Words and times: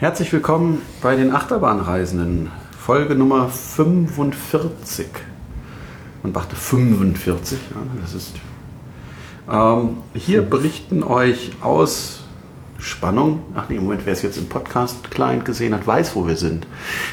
Herzlich 0.00 0.32
willkommen 0.32 0.80
bei 1.02 1.14
den 1.14 1.34
Achterbahnreisenden, 1.34 2.50
Folge 2.78 3.14
Nummer 3.14 3.50
45. 3.50 5.08
Man 6.22 6.32
dachte 6.32 6.56
45, 6.56 7.58
ja, 7.70 7.76
das 8.00 8.14
ist. 8.14 8.32
Ähm, 9.52 9.98
hier 10.14 10.40
berichten 10.40 11.02
euch 11.02 11.50
aus 11.60 12.22
Spannung. 12.78 13.42
Ach 13.54 13.68
nee, 13.68 13.76
im 13.76 13.82
Moment, 13.82 14.06
wer 14.06 14.14
es 14.14 14.22
jetzt 14.22 14.38
im 14.38 14.48
Podcast-Client 14.48 15.44
gesehen 15.44 15.74
hat, 15.74 15.86
weiß, 15.86 16.16
wo 16.16 16.26
wir 16.26 16.36
sind. 16.36 16.66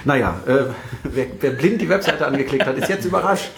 Naja, 0.05 0.39
äh, 0.47 0.67
wer, 1.03 1.25
wer 1.41 1.51
blind 1.51 1.81
die 1.81 1.89
Webseite 1.89 2.25
angeklickt 2.25 2.65
hat, 2.65 2.77
ist 2.77 2.87
jetzt 2.87 3.03
überrascht. 3.03 3.51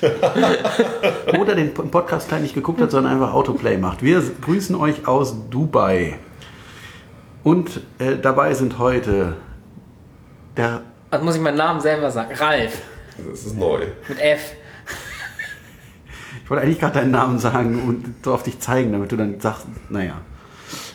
Oder 1.40 1.54
den 1.54 1.76
Podcast-Client 1.76 2.42
nicht 2.42 2.56
geguckt 2.56 2.82
hat, 2.82 2.90
sondern 2.90 3.14
einfach 3.14 3.32
Autoplay 3.36 3.78
macht. 3.78 4.02
Wir 4.02 4.24
grüßen 4.42 4.76
euch 4.76 5.08
aus 5.08 5.36
Dubai. 5.52 6.18
Und 7.44 7.82
äh, 8.00 8.18
dabei 8.18 8.54
sind 8.54 8.80
heute 8.80 9.36
der. 10.58 10.82
Also 11.10 11.26
muss 11.26 11.36
ich 11.36 11.42
meinen 11.42 11.58
Namen 11.58 11.80
selber 11.80 12.12
sagen. 12.12 12.34
Ralf. 12.36 12.82
Das 13.30 13.46
ist 13.46 13.58
neu. 13.58 13.86
Mit 14.08 14.20
F. 14.20 14.54
Ich 16.44 16.50
wollte 16.50 16.64
eigentlich 16.64 16.80
gerade 16.80 17.00
deinen 17.00 17.12
Namen 17.12 17.40
sagen 17.40 17.82
und 17.88 18.26
so 18.26 18.34
auf 18.34 18.44
dich 18.44 18.60
zeigen, 18.60 18.92
damit 18.92 19.12
du 19.12 19.18
dann 19.18 19.40
sagst, 19.40 19.68
naja. 19.90 20.22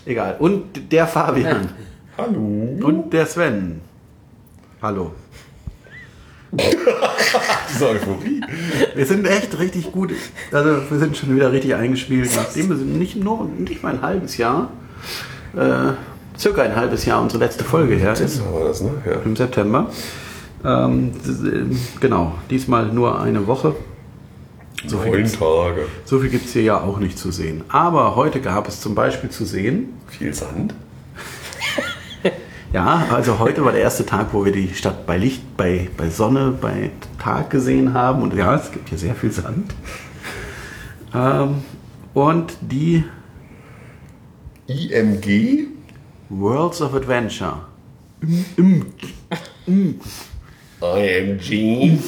Egal. 0.04 0.36
Und 0.38 0.92
der 0.92 1.06
Fabian. 1.06 1.70
Hallo. 2.18 2.78
Und 2.82 3.12
der 3.12 3.26
Sven. 3.26 3.80
Hallo. 4.82 5.12
Diese 7.72 7.88
Euphorie. 7.88 8.40
Wir 8.94 9.06
sind 9.06 9.26
echt 9.26 9.58
richtig 9.58 9.90
gut. 9.90 10.12
Also 10.52 10.90
wir 10.90 10.98
sind 10.98 11.16
schon 11.16 11.34
wieder 11.34 11.50
richtig 11.50 11.74
eingespielt. 11.74 12.30
Nachdem 12.36 12.68
wir 12.68 12.76
sind 12.76 12.98
nicht 12.98 13.16
nur 13.16 13.44
nicht 13.44 13.82
mal 13.82 13.94
ein 13.94 14.02
halbes 14.02 14.36
Jahr, 14.36 14.70
äh, 15.56 15.92
circa 16.38 16.62
ein 16.62 16.76
halbes 16.76 17.04
Jahr 17.04 17.22
unsere 17.22 17.44
letzte 17.44 17.64
Folge 17.64 17.94
her 17.94 18.12
ist. 18.12 18.40
War 18.52 18.64
das, 18.64 18.80
ne? 18.80 18.90
Ja. 19.06 19.20
Im 19.24 19.36
September. 19.36 19.90
Ähm, 20.64 21.12
genau, 22.00 22.34
diesmal 22.50 22.86
nur 22.86 23.20
eine 23.20 23.46
Woche. 23.46 23.74
So 24.86 24.98
viel 24.98 25.12
Neun 25.12 25.32
Tage. 25.32 25.86
So 26.04 26.18
viel 26.20 26.30
gibt 26.30 26.46
es 26.46 26.52
hier 26.52 26.62
ja 26.62 26.80
auch 26.80 26.98
nicht 26.98 27.18
zu 27.18 27.30
sehen. 27.30 27.64
Aber 27.68 28.16
heute 28.16 28.40
gab 28.40 28.68
es 28.68 28.80
zum 28.80 28.94
Beispiel 28.94 29.30
zu 29.30 29.44
sehen, 29.44 29.94
Viel 30.08 30.34
Sand. 30.34 30.74
ja, 32.72 33.06
also 33.10 33.38
heute 33.38 33.64
war 33.64 33.72
der 33.72 33.82
erste 33.82 34.04
Tag, 34.04 34.28
wo 34.32 34.44
wir 34.44 34.52
die 34.52 34.74
Stadt 34.74 35.06
bei 35.06 35.16
Licht, 35.16 35.56
bei, 35.56 35.88
bei 35.96 36.10
Sonne, 36.10 36.54
bei 36.60 36.90
Tag 37.18 37.50
gesehen 37.50 37.94
haben. 37.94 38.22
Und 38.22 38.34
ja, 38.34 38.54
es 38.54 38.72
gibt 38.72 38.88
hier 38.90 38.98
sehr 38.98 39.14
viel 39.14 39.32
Sand. 39.32 39.74
Ähm, 41.14 41.62
und 42.12 42.56
die 42.60 43.04
IMG? 44.66 45.73
Worlds 46.40 46.80
of 46.80 46.94
Adventure. 46.94 47.58
Im, 48.56 48.86
im, 49.66 50.00
IMG. 50.80 51.98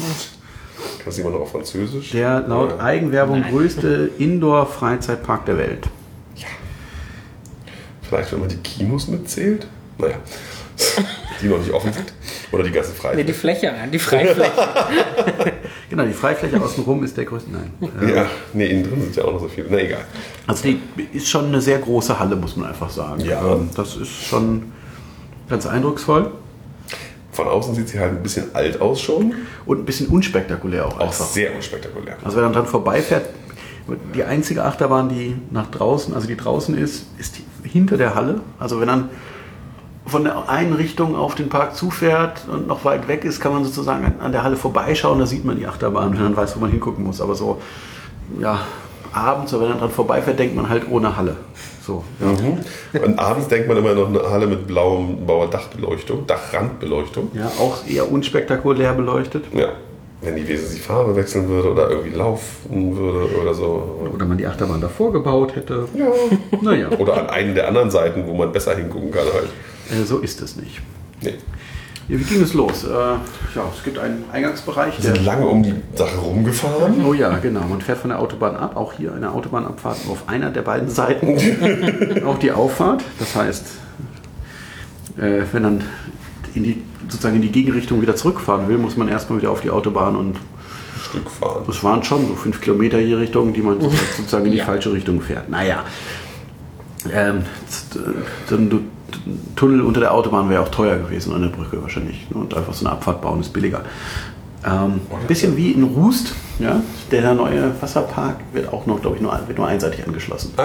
Kannst 1.02 1.18
du 1.18 1.22
immer 1.22 1.30
noch 1.30 1.40
auf 1.40 1.52
Französisch? 1.52 2.10
der 2.10 2.40
laut 2.40 2.70
Ja. 2.70 2.84
Eigenwerbung 2.84 3.42
größte 3.42 4.10
Indoor-Freizeitpark 4.18 5.46
der 5.46 5.58
Welt. 5.58 5.88
Vielleicht, 8.02 8.32
wenn 8.32 8.40
man 8.40 8.48
die 8.48 8.56
Kinos 8.56 9.08
mitzählt? 9.08 9.66
Naja. 9.98 10.16
Die 11.40 11.46
noch 11.46 11.58
nicht 11.58 11.72
offen 11.72 11.92
sind. 11.92 12.12
Oder 12.52 12.62
die 12.64 12.70
ganze 12.70 12.92
Nee, 13.14 13.24
die. 13.24 13.32
Fläche, 13.32 13.72
die 13.92 13.98
Freifläche. 13.98 14.52
Genau, 15.88 16.04
die 16.04 16.12
Freifläche 16.12 16.60
außenrum 16.60 17.04
ist 17.04 17.16
der 17.16 17.24
größte. 17.26 17.50
Nein. 17.50 17.72
Äh, 18.08 18.14
Ja, 18.16 18.26
nee, 18.52 18.66
innen 18.66 18.82
drin 18.84 19.00
sind 19.02 19.14
ja 19.16 19.24
auch 19.24 19.32
noch 19.34 19.40
so 19.40 19.48
viele. 19.48 19.68
Na 19.70 19.78
egal. 19.78 20.04
Also 20.46 20.64
die 20.64 20.80
ist 21.12 21.28
schon 21.28 21.46
eine 21.46 21.60
sehr 21.60 21.78
große 21.78 22.18
Halle, 22.18 22.34
muss 22.36 22.56
man 22.56 22.68
einfach 22.68 22.90
sagen. 22.90 23.24
Ja. 23.24 23.40
Ähm, 23.54 23.70
Das 23.76 23.96
ist 23.96 24.10
schon 24.24 24.72
ganz 25.48 25.64
eindrucksvoll 25.66 26.32
Von 27.32 27.46
außen 27.46 27.74
sieht 27.74 27.88
sie 27.88 28.00
halt 28.00 28.12
ein 28.12 28.22
bisschen 28.22 28.46
alt 28.54 28.80
aus 28.80 29.00
schon. 29.00 29.34
und 29.64 29.78
ein 29.80 29.84
bisschen 29.84 30.08
unspektakulär 30.08 30.86
auch 30.86 30.96
Auch 30.98 31.00
einfach. 31.02 31.24
sehr 31.26 31.54
unspektakulär. 31.54 32.16
Also 32.24 32.36
wenn 32.38 32.44
man 32.44 32.52
dran 32.52 32.66
vorbeifährt, 32.66 33.28
die 34.16 34.24
einzige 34.24 34.64
Achterbahn, 34.64 35.08
die 35.08 35.36
nach 35.52 35.70
draußen, 35.70 36.12
also 36.14 36.26
die 36.26 36.36
draußen 36.36 36.76
ist, 36.76 37.06
ist 37.18 37.36
hinter 37.62 37.96
der 37.96 38.16
Halle. 38.16 38.40
Also 38.58 38.80
wenn 38.80 38.88
man 38.88 39.08
von 40.06 40.24
der 40.24 40.48
einen 40.48 40.72
Richtung 40.72 41.16
auf 41.16 41.34
den 41.34 41.48
Park 41.48 41.74
zufährt 41.76 42.42
und 42.50 42.66
noch 42.68 42.84
weit 42.84 43.08
weg 43.08 43.24
ist, 43.24 43.40
kann 43.40 43.52
man 43.52 43.64
sozusagen 43.64 44.04
an- 44.04 44.20
an 44.20 44.32
der 44.32 44.42
Halle 44.44 44.56
vorbeischauen, 44.56 45.18
da 45.18 45.26
sieht 45.26 45.44
man 45.44 45.56
die 45.56 45.66
Achterbahn, 45.66 46.12
wenn 46.14 46.22
man 46.22 46.36
weiß, 46.36 46.56
wo 46.56 46.60
man 46.60 46.70
hingucken 46.70 47.04
muss. 47.04 47.20
Aber 47.20 47.34
so, 47.34 47.58
ja, 48.40 48.60
abends, 49.12 49.52
wenn 49.52 49.60
man 49.68 49.78
dran 49.78 49.90
vorbeifährt, 49.90 50.38
denkt 50.38 50.54
man 50.54 50.68
halt 50.68 50.84
ohne 50.90 51.16
Halle. 51.16 51.36
So, 51.84 52.02
ja. 52.20 52.26
Mhm. 52.26 53.04
Und 53.04 53.18
abends 53.18 53.48
denkt 53.48 53.68
man 53.68 53.76
immer 53.76 53.94
noch 53.94 54.08
eine 54.08 54.22
Halle 54.30 54.46
mit 54.46 54.66
blauem, 54.66 55.24
blauer 55.26 55.48
Dachbeleuchtung, 55.48 56.26
Dachrandbeleuchtung. 56.26 57.30
ja, 57.34 57.46
auch 57.60 57.78
eher 57.88 58.10
unspektakulär 58.10 58.92
beleuchtet. 58.94 59.44
Ja. 59.52 59.68
Wenn 60.22 60.34
die 60.34 60.48
Wesen 60.48 60.74
die 60.74 60.80
Farbe 60.80 61.14
wechseln 61.14 61.46
würde 61.48 61.70
oder 61.70 61.90
irgendwie 61.90 62.16
laufen 62.16 62.96
würde 62.96 63.28
oder 63.40 63.52
so. 63.54 64.08
Oder 64.14 64.24
man 64.24 64.38
die 64.38 64.46
Achterbahn 64.46 64.80
davor 64.80 65.12
gebaut 65.12 65.54
hätte. 65.54 65.86
Ja. 65.94 66.06
Naja, 66.62 66.88
Oder 66.98 67.18
an 67.18 67.28
einen 67.28 67.54
der 67.54 67.68
anderen 67.68 67.90
Seiten, 67.90 68.24
wo 68.26 68.34
man 68.34 68.50
besser 68.50 68.74
hingucken 68.74 69.10
kann 69.10 69.24
halt. 69.32 69.50
Äh, 69.90 70.04
so 70.04 70.18
ist 70.18 70.40
es 70.42 70.56
nicht. 70.56 70.80
Nee. 71.22 71.34
Ja, 72.08 72.18
wie 72.20 72.24
ging 72.24 72.40
es 72.42 72.54
los? 72.54 72.84
Äh, 72.84 72.88
ja, 72.88 73.18
es 73.76 73.82
gibt 73.82 73.98
einen 73.98 74.24
Eingangsbereich. 74.32 74.94
Wir 75.02 75.12
sind 75.14 75.24
lange 75.24 75.44
um 75.46 75.62
die 75.64 75.74
Sache 75.96 76.16
rumgefahren. 76.18 77.04
oh 77.04 77.14
ja, 77.14 77.36
genau. 77.38 77.62
Man 77.68 77.80
fährt 77.80 77.98
von 77.98 78.10
der 78.10 78.20
Autobahn 78.20 78.54
ab. 78.56 78.76
Auch 78.76 78.92
hier 78.92 79.12
eine 79.12 79.32
Autobahnabfahrt 79.32 79.98
auf 80.08 80.28
einer 80.28 80.50
der 80.50 80.62
beiden 80.62 80.88
Seiten. 80.88 81.36
auch 82.26 82.38
die 82.38 82.52
Auffahrt. 82.52 83.02
Das 83.18 83.34
heißt, 83.34 83.64
äh, 85.18 85.42
wenn 85.52 85.62
man 85.62 85.84
in 86.54 86.62
die, 86.62 86.82
sozusagen 87.08 87.36
in 87.36 87.42
die 87.42 87.50
Gegenrichtung 87.52 88.00
wieder 88.02 88.14
zurückfahren 88.14 88.68
will, 88.68 88.78
muss 88.78 88.96
man 88.96 89.08
erstmal 89.08 89.40
wieder 89.40 89.50
auf 89.50 89.60
die 89.62 89.70
Autobahn 89.70 90.14
und 90.14 90.36
Ein 90.36 90.40
Stück 91.10 91.28
fahren. 91.30 91.64
Das 91.66 91.82
waren 91.82 92.04
schon 92.04 92.26
so 92.28 92.34
fünf 92.34 92.60
Kilometer 92.60 93.00
je 93.00 93.14
Richtung, 93.16 93.52
die 93.52 93.62
man 93.62 93.80
sozusagen 94.16 94.46
in 94.46 94.52
die 94.52 94.58
Ja. 94.58 94.64
falsche 94.64 94.92
Richtung 94.92 95.20
fährt. 95.20 95.48
Naja, 95.50 95.82
ähm, 97.12 97.42
ein 98.50 98.70
Du- 98.70 98.80
Tunnel 99.54 99.80
unter 99.82 100.00
der 100.00 100.12
Autobahn 100.14 100.48
wäre 100.50 100.62
auch 100.62 100.68
teuer 100.68 100.96
gewesen, 100.98 101.32
an 101.34 101.42
der 101.42 101.48
Brücke 101.48 101.80
wahrscheinlich. 101.82 102.28
ne? 102.30 102.36
Und 102.40 102.54
einfach 102.54 102.74
so 102.74 102.84
eine 102.86 102.94
Abfahrt 102.94 103.20
bauen 103.22 103.40
ist 103.40 103.52
billiger. 103.52 103.82
Ähm, 104.64 105.00
ein 105.10 105.26
bisschen 105.28 105.56
wie 105.56 105.72
in 105.72 105.84
Rust, 105.84 106.34
ja? 106.58 106.80
der 107.10 107.34
neue 107.34 107.70
Wasserpark 107.80 108.36
wird 108.52 108.72
auch 108.72 108.86
noch, 108.86 109.00
glaube 109.00 109.16
ich, 109.16 109.22
nur, 109.22 109.38
wird 109.46 109.58
nur 109.58 109.68
einseitig 109.68 110.04
angeschlossen. 110.06 110.52
Ah 110.56 110.64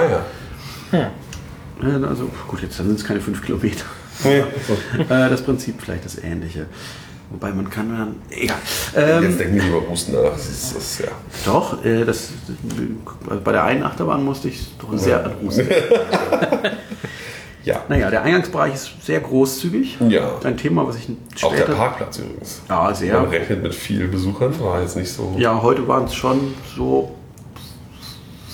ja. 0.92 1.00
Äh, 1.00 2.04
Also 2.06 2.30
gut, 2.48 2.62
jetzt 2.62 2.78
sind 2.78 2.92
es 2.98 3.06
keine 3.06 3.22
fünf 3.22 3.44
Kilometer. 3.44 3.86
Nee. 4.24 4.44
Äh, 5.10 5.30
das 5.30 5.42
Prinzip 5.42 5.76
vielleicht 5.82 6.06
das 6.06 6.18
ähnliche. 6.18 6.66
Wobei 7.32 7.52
man 7.52 7.70
kann 7.70 7.90
dann, 7.96 8.16
egal. 8.30 8.58
Ähm, 8.96 9.24
Jetzt 9.24 9.40
denken 9.40 9.56
wir 9.56 9.68
über 9.68 9.90
Husten 9.90 10.12
nach. 10.12 10.32
Das 10.32 10.50
ist, 10.50 10.76
das 10.76 11.00
ja. 11.00 11.08
Doch, 11.46 11.84
äh, 11.86 12.04
das, 12.04 12.30
also 13.30 13.42
bei 13.42 13.52
der 13.54 13.64
einen 13.64 13.84
Achterbahn 13.84 14.24
musste 14.26 14.50
ich 14.50 14.68
doch 14.80 14.98
sehr 14.98 15.24
an 15.24 15.32
Husten. 15.42 15.66
Ja. 17.64 17.84
Naja, 17.90 18.10
der 18.10 18.24
Eingangsbereich 18.24 18.74
ist 18.74 18.92
sehr 19.06 19.20
großzügig. 19.20 19.98
Ja. 20.10 20.40
Ein 20.44 20.58
Thema, 20.58 20.88
was 20.88 20.96
ich 20.98 21.10
Auch 21.44 21.52
der 21.52 21.58
später... 21.64 21.76
Parkplatz 21.76 22.18
übrigens. 22.18 22.62
Ja, 22.68 22.84
Man 22.84 22.96
sehr. 22.96 23.32
rechnet 23.32 23.62
mit 23.62 23.76
vielen 23.76 24.10
Besuchern, 24.10 24.60
war 24.60 24.82
jetzt 24.82 24.96
nicht 24.98 25.12
so. 25.12 25.36
Ja, 25.38 25.62
heute 25.62 25.88
waren 25.88 26.06
es 26.06 26.16
schon 26.16 26.56
so 26.76 27.12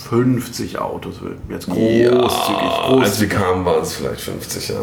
50 0.10 0.80
Autos. 0.80 1.16
Jetzt 1.50 1.68
großzügig, 1.68 2.02
Ja, 2.04 2.12
Als 2.12 2.34
wir 3.22 3.28
großzügig, 3.28 3.30
kamen, 3.38 3.66
waren 3.66 3.82
es 3.82 3.94
vielleicht 3.94 4.22
50, 4.22 4.70
ja. 4.70 4.76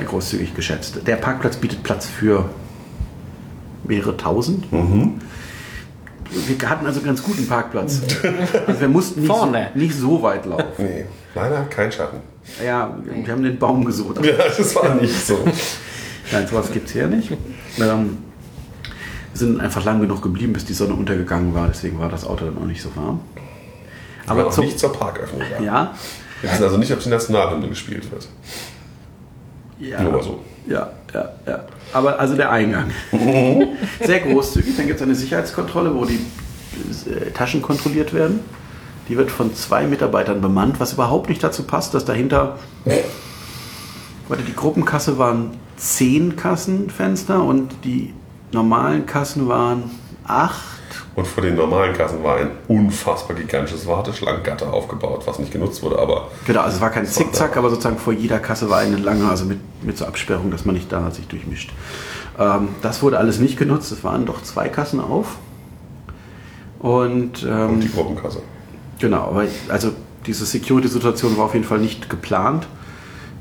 äh, 0.00 0.04
großzügig 0.04 0.54
geschätzt. 0.54 1.00
Der 1.06 1.16
Parkplatz 1.16 1.56
bietet 1.56 1.82
Platz 1.82 2.06
für 2.06 2.44
mehrere 3.84 4.16
tausend. 4.16 4.72
Mhm. 4.72 5.20
Wir 6.46 6.70
hatten 6.70 6.86
also 6.86 6.98
einen 7.00 7.06
ganz 7.06 7.22
guten 7.22 7.46
Parkplatz. 7.46 8.00
Also 8.66 8.80
wir 8.80 8.88
mussten 8.88 9.20
nicht, 9.20 9.30
Vorne. 9.30 9.70
So, 9.74 9.78
nicht 9.78 9.94
so 9.96 10.22
weit 10.22 10.46
laufen. 10.46 10.64
Nee, 10.78 11.04
leider 11.34 11.62
kein 11.64 11.90
Schatten. 11.92 12.18
Ja, 12.64 12.96
wir 13.04 13.32
haben 13.32 13.42
den 13.42 13.58
Baum 13.58 13.84
gesucht. 13.84 14.24
Ja, 14.24 14.32
das 14.56 14.74
war 14.74 14.94
nicht 14.94 15.26
so. 15.26 15.38
Nein, 16.32 16.46
sowas 16.46 16.72
gibt 16.72 16.86
es 16.88 16.92
hier 16.92 17.06
nicht. 17.06 17.30
Ähm, 17.78 18.18
wir 19.32 19.38
sind 19.38 19.60
einfach 19.60 19.84
lang 19.84 20.00
genug 20.00 20.22
geblieben, 20.22 20.52
bis 20.52 20.64
die 20.64 20.72
Sonne 20.74 20.94
untergegangen 20.94 21.54
war. 21.54 21.68
Deswegen 21.68 21.98
war 21.98 22.08
das 22.08 22.24
Auto 22.26 22.44
dann 22.46 22.58
auch 22.58 22.66
nicht 22.66 22.82
so 22.82 22.94
warm. 22.96 23.20
Aber 24.26 24.40
Aber 24.40 24.48
auch 24.48 24.52
zum, 24.52 24.64
nicht 24.64 24.78
zur 24.78 24.92
Parköffnung. 24.92 25.42
Ja. 25.58 25.62
ja, 25.64 25.94
Wir 26.40 26.50
wissen 26.50 26.64
also 26.64 26.76
nicht, 26.78 26.92
ob 26.92 27.00
die 27.00 27.08
Nationalhymne 27.08 27.68
gespielt 27.68 28.10
wird. 28.10 28.28
ja, 29.78 30.00
Nur 30.02 30.12
mal 30.12 30.22
so. 30.22 30.40
Ja, 30.66 30.90
ja, 31.12 31.30
ja. 31.46 31.64
Aber 31.92 32.18
also 32.18 32.36
der 32.36 32.50
Eingang. 32.50 32.90
Sehr 34.00 34.20
großzügig. 34.20 34.76
Dann 34.76 34.86
gibt 34.86 35.00
es 35.00 35.02
eine 35.02 35.14
Sicherheitskontrolle, 35.14 35.94
wo 35.94 36.04
die 36.04 36.20
äh, 37.10 37.30
Taschen 37.32 37.62
kontrolliert 37.62 38.14
werden. 38.14 38.40
Die 39.08 39.16
wird 39.16 39.30
von 39.30 39.54
zwei 39.54 39.86
Mitarbeitern 39.86 40.40
bemannt, 40.40 40.80
was 40.80 40.92
überhaupt 40.92 41.28
nicht 41.28 41.42
dazu 41.42 41.64
passt, 41.64 41.92
dass 41.92 42.04
dahinter. 42.04 42.58
Warte, 44.28 44.44
die 44.44 44.54
Gruppenkasse 44.54 45.18
waren 45.18 45.50
zehn 45.76 46.36
Kassenfenster 46.36 47.42
und 47.42 47.74
die 47.84 48.14
normalen 48.52 49.04
Kassen 49.06 49.48
waren 49.48 49.90
acht 50.24 50.71
Und 51.14 51.26
vor 51.26 51.42
den 51.42 51.56
normalen 51.56 51.94
Kassen 51.94 52.24
war 52.24 52.36
ein 52.36 52.50
unfassbar 52.68 53.36
gigantisches 53.36 53.86
Warteschlangengatter 53.86 54.72
aufgebaut, 54.72 55.22
was 55.26 55.38
nicht 55.38 55.52
genutzt 55.52 55.82
wurde, 55.82 55.98
aber 55.98 56.28
Genau, 56.46 56.62
also 56.62 56.76
es 56.76 56.80
war 56.80 56.90
kein 56.90 57.04
Zickzack, 57.06 57.56
aber 57.56 57.68
sozusagen 57.68 57.98
vor 57.98 58.14
jeder 58.14 58.38
Kasse 58.38 58.70
war 58.70 58.78
eine 58.78 58.96
lange, 58.96 59.28
also 59.28 59.44
mit, 59.44 59.58
mit 59.82 59.98
so 59.98 60.06
Absperrung, 60.06 60.50
dass 60.50 60.64
man 60.64 60.74
nicht 60.74 60.90
da 60.90 61.10
sich 61.10 61.26
durchmischt. 61.28 61.70
Ähm, 62.38 62.68
das 62.80 63.02
wurde 63.02 63.18
alles 63.18 63.38
nicht 63.40 63.58
genutzt, 63.58 63.92
es 63.92 64.02
waren 64.04 64.24
doch 64.24 64.42
zwei 64.42 64.68
Kassen 64.68 65.00
auf. 65.00 65.36
Und, 66.78 67.42
ähm, 67.44 67.74
und 67.74 67.80
die 67.80 67.92
Gruppenkasse. 67.92 68.40
genau, 68.98 69.28
aber 69.28 69.44
also 69.68 69.92
diese 70.26 70.46
Security-Situation 70.46 71.36
war 71.36 71.44
auf 71.44 71.54
jeden 71.54 71.66
Fall 71.66 71.78
nicht 71.78 72.08
geplant 72.08 72.66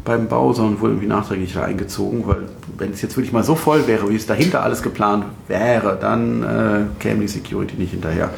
beim 0.04 0.28
Bau, 0.28 0.52
sondern 0.54 0.80
wurde 0.82 0.94
irgendwie 0.94 1.08
nachträglich 1.08 1.54
da 1.54 1.64
eingezogen, 1.64 2.26
weil 2.26 2.44
wenn 2.78 2.92
es 2.92 3.02
jetzt 3.02 3.16
wirklich 3.18 3.32
mal 3.34 3.44
so 3.44 3.56
voll 3.56 3.86
wäre, 3.88 4.10
wie 4.10 4.16
es 4.16 4.26
dahinter 4.26 4.64
alles 4.64 4.82
geplant 4.82 5.26
wäre, 5.48 5.98
dann 6.02 6.44
äh, 6.44 7.00
käme 7.02 7.22
die 7.22 7.28
Security 7.28 7.76
nicht 7.76 7.92
hinterher. 7.92 8.30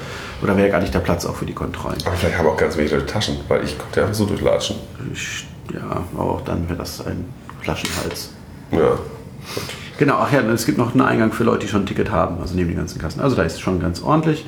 Oder 0.42 0.58
wäre 0.58 0.70
gar 0.70 0.82
nicht 0.82 0.94
der 0.94 1.00
Platz 1.00 1.26
auch 1.26 1.36
für 1.36 1.46
die 1.46 1.54
Kontrollen. 1.54 1.98
Aber 2.06 2.16
vielleicht 2.16 2.38
haben 2.38 2.48
auch 2.48 2.58
ganz 2.58 2.76
wenig 2.76 2.92
Leute 2.92 3.06
Taschen, 3.06 3.38
weil 3.48 3.64
ich 3.64 3.78
konnte 3.78 4.02
einfach 4.02 4.14
so 4.14 4.26
durchlatschen. 4.26 4.76
Ich- 5.14 5.48
Ja, 5.74 6.04
aber 6.18 6.32
auch 6.32 6.42
dann 6.42 6.68
wäre 6.68 6.78
das 6.80 7.06
ein 7.06 7.24
Flaschenhals. 7.62 8.32
Ja. 8.72 8.80
Gut. 8.80 9.64
Genau, 9.98 10.16
ach 10.20 10.32
ja, 10.34 10.42
es 10.42 10.66
gibt 10.66 10.78
noch 10.78 10.92
einen 10.92 11.02
Eingang 11.02 11.32
für 11.32 11.46
Leute, 11.46 11.60
die 11.60 11.68
schon 11.70 11.84
ein 11.84 11.86
Ticket 11.86 12.12
haben, 12.12 12.42
also 12.42 12.56
neben 12.56 12.68
den 12.70 12.78
ganzen 12.78 13.00
Kassen. 13.00 13.22
Also 13.22 13.36
da 13.38 13.44
ist 13.44 13.54
es 13.54 13.60
schon 13.62 13.80
ganz 13.80 14.02
ordentlich. 14.02 14.46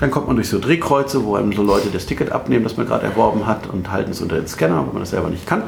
Dann 0.00 0.10
kommt 0.10 0.26
man 0.26 0.36
durch 0.36 0.48
so 0.50 0.58
Drehkreuze, 0.58 1.24
wo 1.24 1.36
einem 1.36 1.52
so 1.54 1.62
Leute 1.62 1.88
das 1.90 2.04
Ticket 2.04 2.30
abnehmen, 2.32 2.64
das 2.64 2.76
man 2.76 2.86
gerade 2.86 3.04
erworben 3.06 3.46
hat 3.46 3.68
und 3.68 3.90
halten 3.90 4.10
es 4.10 4.20
unter 4.20 4.36
den 4.36 4.46
Scanner, 4.46 4.84
wenn 4.84 4.92
man 4.92 5.00
das 5.00 5.10
selber 5.10 5.30
nicht 5.30 5.46
kann. 5.46 5.62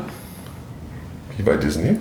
Wie 1.40 1.44
bei 1.46 1.56
Disney. 1.56 1.96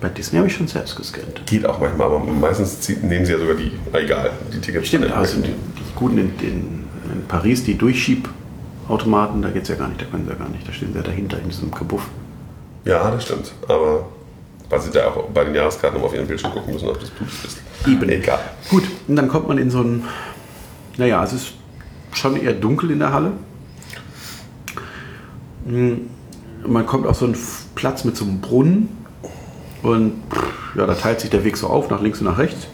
Bei 0.00 0.08
Disney 0.08 0.38
habe 0.38 0.46
ich 0.48 0.54
schon 0.54 0.68
selbst 0.68 0.94
gescannt. 0.94 1.42
Geht 1.46 1.66
auch 1.66 1.80
manchmal, 1.80 2.06
aber 2.06 2.20
meistens 2.20 2.88
nehmen 3.02 3.26
sie 3.26 3.32
ja 3.32 3.38
sogar 3.38 3.56
die, 3.56 3.72
egal, 3.92 4.30
die 4.54 4.60
Tickets. 4.60 4.86
Stimmt, 4.86 5.10
da 5.10 5.24
sind 5.24 5.44
die, 5.44 5.50
die 5.50 5.94
guten 5.96 6.18
in, 6.18 6.30
in, 6.40 6.84
in 7.12 7.24
Paris, 7.26 7.64
die 7.64 7.76
Durchschiebautomaten, 7.76 9.42
da 9.42 9.50
geht 9.50 9.64
es 9.64 9.68
ja 9.70 9.74
gar 9.74 9.88
nicht, 9.88 10.00
da 10.00 10.04
können 10.06 10.24
sie 10.24 10.30
ja 10.30 10.36
gar 10.36 10.48
nicht, 10.50 10.66
da 10.68 10.72
stehen 10.72 10.92
sie 10.92 10.98
ja 10.98 11.04
dahinter 11.04 11.38
in 11.40 11.48
diesem 11.48 11.72
Kabuff. 11.72 12.06
Ja, 12.84 13.10
das 13.10 13.24
stimmt. 13.24 13.52
Aber 13.66 14.06
weil 14.68 14.80
sie 14.80 14.90
da 14.92 15.08
auch 15.08 15.24
bei 15.30 15.42
den 15.44 15.54
Jahreskarten 15.56 15.96
immer 15.98 16.06
auf 16.06 16.14
ihren 16.14 16.26
Bildschirm 16.28 16.52
gucken 16.52 16.72
müssen, 16.74 16.88
ob 16.88 17.00
das 17.00 17.10
Blut 17.10 17.28
ist. 17.44 17.58
Eben. 17.88 18.08
Egal. 18.08 18.38
Gut, 18.70 18.84
und 19.08 19.16
dann 19.16 19.26
kommt 19.28 19.48
man 19.48 19.58
in 19.58 19.68
so 19.70 19.80
ein, 19.82 20.04
naja, 20.96 21.22
es 21.24 21.32
ist 21.32 21.52
schon 22.12 22.36
eher 22.36 22.52
dunkel 22.52 22.92
in 22.92 23.00
der 23.00 23.12
Halle. 23.12 23.32
Hm, 25.66 26.08
Man 26.66 26.86
kommt 26.86 27.06
auf 27.06 27.16
so 27.18 27.24
einen 27.26 27.34
F- 27.34 27.61
Platz 27.82 28.04
mit 28.04 28.16
so 28.16 28.24
einem 28.24 28.40
Brunnen 28.40 28.96
und 29.82 30.12
ja, 30.76 30.86
da 30.86 30.94
teilt 30.94 31.20
sich 31.20 31.30
der 31.30 31.42
Weg 31.42 31.56
so 31.56 31.66
auf, 31.66 31.90
nach 31.90 32.00
links 32.00 32.20
und 32.20 32.26
nach 32.26 32.38
rechts. 32.38 32.68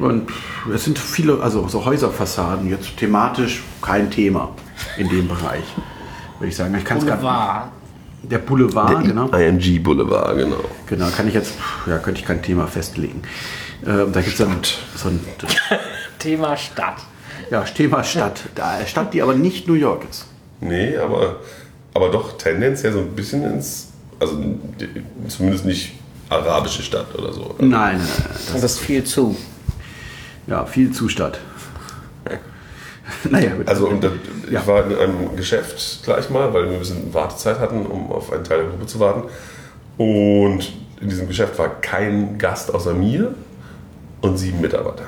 Und 0.00 0.28
es 0.74 0.82
sind 0.82 0.98
viele, 0.98 1.40
also 1.40 1.68
so 1.68 1.84
Häuserfassaden, 1.84 2.68
jetzt 2.68 2.96
thematisch 2.96 3.62
kein 3.80 4.10
Thema 4.10 4.48
in 4.96 5.08
dem 5.08 5.28
Bereich, 5.28 5.62
würde 6.40 6.48
ich 6.48 6.56
sagen. 6.56 6.74
Ich 6.74 6.84
kann 6.84 6.98
es 6.98 7.06
gar 7.06 7.18
Boulevard. 7.18 7.68
Der 8.24 8.38
Boulevard, 8.38 9.04
genau. 9.04 9.28
IMG 9.28 9.78
Boulevard, 9.78 10.38
genau. 10.38 10.64
Genau, 10.88 11.06
kann 11.10 11.28
ich 11.28 11.34
jetzt, 11.34 11.54
ja, 11.86 11.98
könnte 11.98 12.20
ich 12.20 12.26
kein 12.26 12.42
Thema 12.42 12.66
festlegen. 12.66 13.22
Ähm, 13.86 14.10
da 14.12 14.22
gibt 14.22 14.32
es 14.32 14.38
dann 14.38 14.56
so 14.96 15.08
ein 15.08 15.20
Thema 16.18 16.56
Stadt. 16.56 16.96
ja, 17.48 17.60
Thema 17.60 18.02
Stadt. 18.02 18.40
Da, 18.56 18.84
Stadt, 18.86 19.14
die 19.14 19.22
aber 19.22 19.34
nicht 19.34 19.68
New 19.68 19.74
York 19.74 20.02
ist. 20.10 20.26
Nee, 20.60 20.96
aber, 20.96 21.36
aber 21.94 22.10
doch 22.10 22.36
tendenziell 22.36 22.92
so 22.92 22.98
ein 23.00 23.10
bisschen 23.12 23.44
ins, 23.44 23.88
also 24.20 24.36
zumindest 25.28 25.64
nicht 25.64 25.92
arabische 26.28 26.82
Stadt 26.82 27.14
oder 27.16 27.32
so. 27.32 27.54
Nein, 27.58 27.68
nein, 27.68 27.98
nein. 27.98 28.54
Und 28.54 28.62
das 28.62 28.78
viel 28.78 29.04
zu. 29.04 29.36
Ja, 30.46 30.66
viel 30.66 30.90
zu 30.92 31.08
Stadt. 31.08 31.38
naja, 33.30 33.54
gut. 33.54 33.68
Also 33.68 33.88
und 33.88 34.02
dann, 34.02 34.18
Ja. 34.50 34.60
ich 34.60 34.66
war 34.66 34.84
in 34.86 34.96
einem 34.98 35.36
Geschäft 35.36 36.00
gleich 36.04 36.28
mal, 36.30 36.52
weil 36.52 36.64
wir 36.66 36.72
ein 36.72 36.78
bisschen 36.78 37.12
Wartezeit 37.14 37.58
hatten, 37.58 37.86
um 37.86 38.10
auf 38.12 38.32
einen 38.32 38.44
Teil 38.44 38.58
der 38.58 38.68
Gruppe 38.68 38.86
zu 38.86 38.98
warten. 39.00 39.22
Und 39.96 40.72
in 41.00 41.08
diesem 41.08 41.28
Geschäft 41.28 41.58
war 41.58 41.68
kein 41.80 42.38
Gast 42.38 42.72
außer 42.74 42.94
mir 42.94 43.34
und 44.22 44.36
sieben 44.38 44.60
Mitarbeiter. 44.60 45.04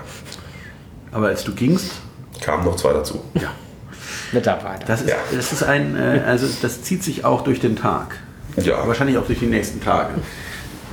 aber 1.13 1.29
als 1.29 1.43
du 1.45 1.55
gingst, 1.55 1.93
Kamen 2.41 2.65
noch 2.65 2.77
zwei 2.77 2.93
dazu. 2.93 3.21
ja. 3.35 3.51
Mitarbeiter. 4.33 4.85
Das 4.87 5.01
ist, 5.03 5.09
Ja. 5.11 5.17
das 5.35 5.53
ist 5.53 5.63
ein, 5.63 5.97
äh, 5.97 6.23
also 6.27 6.47
das 6.63 6.83
zieht 6.83 7.03
sich 7.03 7.25
auch 7.25 7.43
durch 7.45 7.61
den 7.61 7.77
Tag. 7.77 8.17
Ja, 8.57 8.87
Wahrscheinlich 8.87 9.19
auch 9.19 9.27
durch 9.27 9.39
die 9.39 9.47
nächsten 9.47 9.81
Tage. 9.83 10.15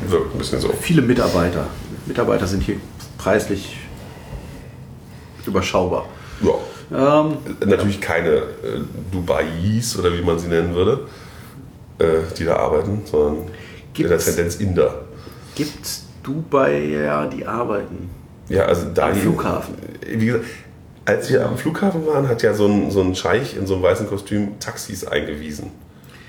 wirkt 0.07 0.35
ein 0.35 0.37
bisschen 0.37 0.59
so. 0.59 0.69
Viele 0.81 1.01
Mitarbeiter. 1.01 1.67
Mitarbeiter 2.05 2.45
sind 2.47 2.61
hier 2.63 2.75
preislich 3.17 3.77
überschaubar. 5.45 6.05
Ja. 6.41 7.21
Ähm, 7.21 7.37
Natürlich 7.65 8.01
keine 8.01 8.29
äh, 8.29 8.43
Dubais 9.11 9.97
oder 9.97 10.13
wie 10.13 10.21
man 10.21 10.37
sie 10.37 10.47
nennen 10.47 10.73
würde, 10.75 11.07
äh, 11.99 12.05
die 12.37 12.43
da 12.45 12.57
arbeiten, 12.57 13.01
sondern 13.05 13.45
in 13.97 14.07
der 14.07 14.17
Tendenz 14.19 14.55
Inder. 14.57 15.01
gibt's 15.55 16.05
Dubai, 16.23 17.27
die 17.31 17.45
arbeiten? 17.45 18.09
Ja, 18.49 18.65
also 18.65 18.87
da 18.93 19.07
Am 19.07 19.15
Flughafen. 19.15 19.75
Wie 20.05 20.25
gesagt, 20.25 20.45
als 21.05 21.29
wir 21.29 21.45
am 21.45 21.57
Flughafen 21.57 22.05
waren, 22.07 22.27
hat 22.27 22.43
ja 22.43 22.53
so 22.53 22.65
ein, 22.65 22.91
so 22.91 23.01
ein 23.01 23.15
Scheich 23.15 23.57
in 23.57 23.67
so 23.67 23.75
einem 23.75 23.83
weißen 23.83 24.07
Kostüm 24.07 24.59
Taxis 24.59 25.05
eingewiesen. 25.05 25.71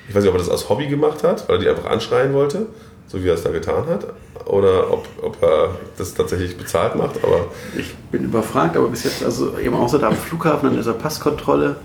Ich 0.09 0.15
weiß 0.15 0.23
nicht, 0.23 0.31
ob 0.31 0.37
er 0.37 0.44
das 0.44 0.50
aus 0.50 0.69
Hobby 0.69 0.87
gemacht 0.87 1.23
hat, 1.23 1.49
weil 1.49 1.56
er 1.56 1.61
die 1.61 1.69
einfach 1.69 1.91
anschreien 1.91 2.35
wollte, 2.35 2.67
so 3.06 3.23
wie 3.23 3.29
er 3.29 3.35
es 3.35 3.43
da 3.43 3.50
getan 3.50 3.87
hat, 3.87 4.06
oder 4.47 4.93
ob, 4.93 5.06
ob 5.23 5.43
er 5.43 5.76
das 5.97 6.15
tatsächlich 6.15 6.56
bezahlt 6.56 6.97
macht, 6.97 7.23
aber 7.23 7.47
Ich 7.76 7.94
bin 8.11 8.25
überfragt, 8.25 8.76
aber 8.76 8.88
bis 8.88 9.05
jetzt, 9.05 9.25
also 9.25 9.59
eben 9.59 9.75
außer 9.75 9.99
da 9.99 10.09
am 10.09 10.17
Flughafen 10.17 10.69
an 10.69 10.77
dieser 10.77 10.94
Passkontrolle. 10.94 11.77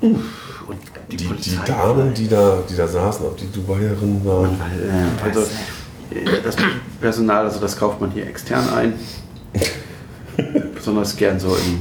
Und 0.00 0.20
die, 1.10 1.16
die, 1.16 1.28
die. 1.28 1.58
Damen, 1.66 2.14
die 2.14 2.28
da, 2.28 2.58
die 2.68 2.76
da 2.76 2.86
saßen, 2.86 3.26
ob 3.26 3.36
die 3.36 3.50
Dubaierinnen 3.50 4.24
waren. 4.24 4.54
Äh, 4.54 5.24
also 5.24 5.40
äh, 6.10 6.42
das 6.42 6.56
Personal, 7.00 7.44
also 7.44 7.60
das 7.60 7.76
kauft 7.76 8.00
man 8.00 8.10
hier 8.10 8.26
extern 8.26 8.68
ein. 8.70 8.94
Besonders 10.86 11.16
gern 11.16 11.40
so 11.40 11.48
in, 11.48 11.80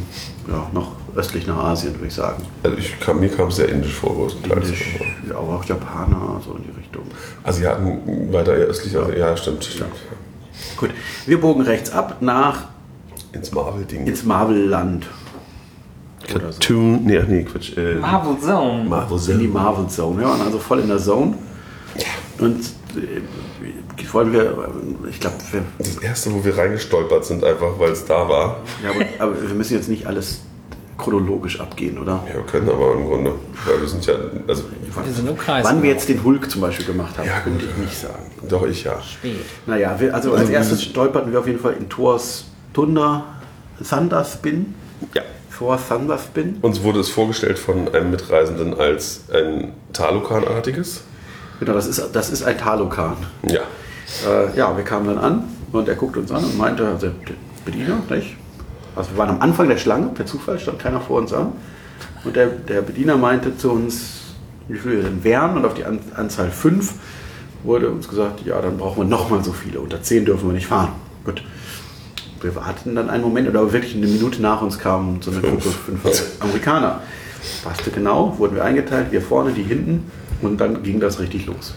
ja, 0.52 0.68
noch 0.74 0.94
östlich 1.16 1.46
nach 1.46 1.58
Asien, 1.58 1.94
würde 1.94 2.08
ich 2.08 2.14
sagen. 2.16 2.42
Also 2.64 2.76
ich 2.76 3.00
kam, 3.00 3.20
mir 3.20 3.30
kam 3.30 3.50
es 3.50 3.58
sehr 3.58 3.70
indisch 3.70 3.94
vor, 3.94 4.16
größtenteils. 4.16 4.66
Indisch, 4.66 5.00
ja, 5.30 5.38
aber 5.38 5.58
auch 5.58 5.66
Japaner, 5.66 6.42
so 6.44 6.56
in 6.56 6.64
die 6.64 6.76
Richtung. 6.76 7.04
Asiaten 7.44 8.34
weiter 8.34 8.58
eher 8.58 8.66
östlich, 8.66 8.98
also, 8.98 9.12
ja, 9.12 9.38
stimmt. 9.38 9.64
stimmt. 9.64 9.92
Gut, 10.76 10.90
wir 11.28 11.40
bogen 11.40 11.62
rechts 11.62 11.92
ab 11.92 12.18
nach 12.22 12.64
Ins 13.32 13.52
Marvel-Ding. 13.52 14.08
ins 14.08 14.24
Marvel-Land. 14.24 15.06
Oder 16.34 16.52
so. 16.52 16.60
Cartoon, 16.60 17.04
nee, 17.06 17.22
nee, 17.28 17.44
Quatsch. 17.44 17.78
Äh, 17.78 18.00
Marvel 18.00 18.40
Zone. 18.40 18.86
Marvel 18.86 19.18
In 19.20 19.38
die 19.38 19.46
Zone. 19.46 19.48
Marvel 19.50 19.88
Zone. 19.88 20.18
Wir 20.20 20.26
waren 20.26 20.42
also 20.42 20.58
voll 20.58 20.80
in 20.80 20.88
der 20.88 20.98
Zone. 20.98 21.36
Und 22.40 22.60
äh, 22.60 22.64
wollen 24.12 24.34
wir, 24.34 24.42
äh, 24.44 25.10
ich 25.10 25.20
glaube, 25.20 25.36
Das 25.78 25.98
erste, 25.98 26.34
wo 26.34 26.44
wir 26.44 26.58
reingestolpert 26.58 27.26
sind, 27.26 27.44
einfach 27.44 27.78
weil 27.80 27.92
es 27.92 28.06
da 28.06 28.28
war. 28.28 28.58
ja, 28.84 28.90
aber, 28.92 29.06
aber 29.32 29.42
wir 29.48 29.56
müssen 29.56 29.74
jetzt 29.76 29.90
nicht 29.90 30.08
alles 30.08 30.42
chronologisch 30.98 31.60
abgehen, 31.60 31.98
oder? 31.98 32.24
Ja, 32.30 32.36
wir 32.36 32.44
können 32.44 32.70
aber 32.70 32.94
im 32.94 33.06
Grunde, 33.06 33.34
weil 33.66 33.82
wir 33.82 33.88
sind 33.88 34.06
ja, 34.06 34.14
also 34.48 34.64
Wir 35.04 35.14
sind 35.14 35.26
nur 35.26 35.36
Kreis. 35.36 35.66
Wann 35.66 35.84
wir 35.84 35.90
jetzt 35.90 36.08
den 36.08 36.24
Hulk 36.24 36.50
zum 36.50 36.62
Beispiel 36.62 36.86
gemacht 36.86 37.18
haben, 37.18 37.28
Ja, 37.28 37.36
gut. 37.40 37.44
könnte 37.60 37.66
ich 37.66 37.78
nicht 37.78 37.98
sagen. 37.98 38.32
doch 38.48 38.66
ich 38.66 38.84
ja. 38.86 39.02
Spät. 39.02 39.36
Naja, 39.66 39.96
wir, 40.00 40.16
also 40.16 40.32
als 40.32 40.42
Also 40.42 40.54
erstes 40.54 40.84
stolperten 40.84 41.32
wir 41.34 41.40
auf 41.40 41.48
jeden 41.48 41.60
Fall 41.60 41.74
in 41.74 41.90
Thors 41.90 42.46
Thunder 42.74 43.26
Thunder 43.88 44.24
Spin. 44.24 44.74
Ja. 45.14 45.22
Thor 45.58 45.78
Thunder 45.86 46.18
Spin. 46.18 46.58
Uns 46.62 46.82
wurde 46.82 47.02
es 47.02 47.10
vorgestellt 47.10 47.60
von 47.60 47.94
einem 47.94 48.12
Mitreisenden 48.12 48.74
als 48.80 49.24
ein 49.34 49.74
Talokan-artiges. 49.92 51.02
Genau, 51.60 51.74
das 51.74 51.88
ist, 51.88 52.10
das 52.14 52.30
ist 52.30 52.44
ein 52.44 52.58
Talokan. 52.58 53.18
Ja. 53.44 53.62
Äh, 54.28 54.58
ja, 54.58 54.76
wir 54.76 54.84
kamen 54.84 55.08
dann 55.08 55.18
an 55.18 55.44
und 55.72 55.88
er 55.88 55.96
guckte 55.96 56.20
uns 56.20 56.32
an 56.32 56.44
und 56.44 56.58
meinte, 56.58 56.88
also 56.88 57.08
der 57.08 57.14
Bediener, 57.66 57.98
nicht? 58.10 58.36
Also 58.96 59.12
wir 59.12 59.18
waren 59.18 59.30
am 59.30 59.42
Anfang 59.42 59.68
der 59.68 59.78
Schlange, 59.78 60.08
per 60.08 60.26
Zufall 60.26 60.60
stand 60.60 60.80
keiner 60.80 61.02
vor 61.02 61.20
uns 61.20 61.34
an. 61.34 61.54
Und 62.24 62.36
der, 62.36 62.48
der 62.48 62.82
Bediener 62.82 63.18
meinte 63.18 63.58
zu 63.58 63.72
uns, 63.72 64.22
wie 64.68 64.78
viele 64.78 64.98
wir 64.98 65.04
denn 65.04 65.24
wären 65.24 65.58
und 65.58 65.66
auf 65.66 65.74
die 65.74 65.86
an 65.86 66.00
Anzahl 66.16 66.50
5 66.50 66.94
wurde 67.64 67.90
uns 67.90 68.08
gesagt, 68.08 68.46
ja, 68.46 68.62
dann 68.62 68.78
brauchen 68.78 69.04
wir 69.04 69.06
nochmal 69.06 69.44
so 69.44 69.52
viele. 69.52 69.80
Unter 69.80 70.02
10 70.02 70.26
dürfen 70.26 70.50
wir 70.50 70.54
nicht 70.54 70.68
fahren. 70.68 70.94
Gut. 71.24 71.44
Wir 72.42 72.56
warteten 72.56 72.96
dann 72.96 73.10
einen 73.10 73.24
Moment, 73.24 73.48
oder 73.50 73.74
wirklich 73.74 73.96
eine 73.96 74.08
Minute 74.08 74.42
nach 74.42 74.62
uns 74.62 74.78
kam 74.78 75.22
so 75.22 75.32
eine 75.32 75.40
Fünf. 75.40 75.64
Gruppe 75.64 75.76
fünf 76.02 76.22
Amerikaner. 76.40 77.02
Passte 77.64 77.92
genau, 77.92 78.38
wurden 78.38 78.56
wir 78.56 78.64
eingeteilt, 78.64 79.12
wir 79.12 79.22
vorne, 79.22 79.52
die 79.52 79.64
hinten 79.64 80.12
und 80.46 80.58
dann 80.58 80.84
ging 80.84 81.00
das 81.00 81.20
richtig 81.20 81.46
los. 81.46 81.74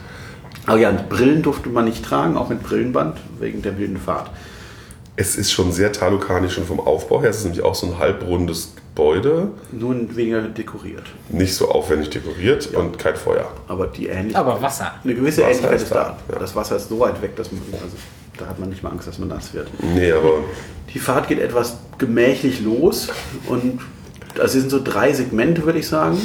Aber 0.66 0.78
ja, 0.78 0.90
Brillen 0.92 1.42
durfte 1.42 1.68
man 1.70 1.87
nicht 1.87 2.04
tragen, 2.04 2.37
auch 2.37 2.48
mit 2.50 2.62
Brillenband, 2.62 3.16
wegen 3.40 3.62
der 3.62 3.78
wilden 3.78 3.96
Fahrt. 3.96 4.30
Es 5.16 5.34
ist 5.37 5.50
schon 5.50 5.72
sehr 5.72 5.90
talokanisch 5.92 6.54
schon 6.54 6.64
vom 6.64 6.78
Aufbau 6.78 7.20
her. 7.22 7.30
Es 7.30 7.38
ist 7.38 7.44
nämlich 7.44 7.62
auch 7.64 7.75
so 7.75 7.87
ein 7.88 7.98
halbrundes 7.98 8.75
Gebäude, 8.76 9.48
Nun 9.72 10.14
weniger 10.14 10.42
dekoriert. 10.42 11.04
nicht 11.30 11.54
so 11.54 11.70
aufwendig 11.70 12.10
dekoriert 12.10 12.72
und 12.75 12.98
kein 12.98 13.16
Feuer. 13.16 13.50
Aber 13.66 13.87
die 13.88 14.06
Ähnlichkeit. 14.08 14.37
Aber 14.40 14.60
Wasser. 14.62 14.92
Eine 15.02 15.14
gewisse 15.14 15.40
Wasser 15.42 15.50
Ähnlichkeit 15.50 15.76
ist 15.76 15.82
ist 15.84 15.92
da. 15.92 16.16
da, 16.28 16.34
ja. 16.34 16.38
Das 16.38 16.54
Wasser 16.54 16.76
ist 16.76 16.88
so 16.88 17.00
weit 17.00 17.20
weg, 17.22 17.34
dass 17.37 17.50
man. 17.50 17.60
Also, 17.72 17.96
Da 18.38 18.46
hat 18.46 18.58
man 18.60 18.68
nicht 18.68 18.82
mal 18.84 18.90
Angst, 18.90 19.08
dass 19.08 19.18
man 19.18 19.28
nass 19.28 19.52
wird. 19.54 19.68
Nee, 19.82 20.12
aber 20.12 20.34
Die 20.94 20.98
Fahrt 21.00 21.26
geht 21.28 21.40
etwas 21.40 21.78
gemächlich 21.98 22.60
los 22.60 23.08
und 23.48 23.80
das 24.35 24.52
sind 24.52 24.70
so 24.70 24.80
drei 24.82 25.12
Segmente, 25.12 25.64
würde 25.64 25.78
ich 25.78 25.88
sagen. 25.88 26.18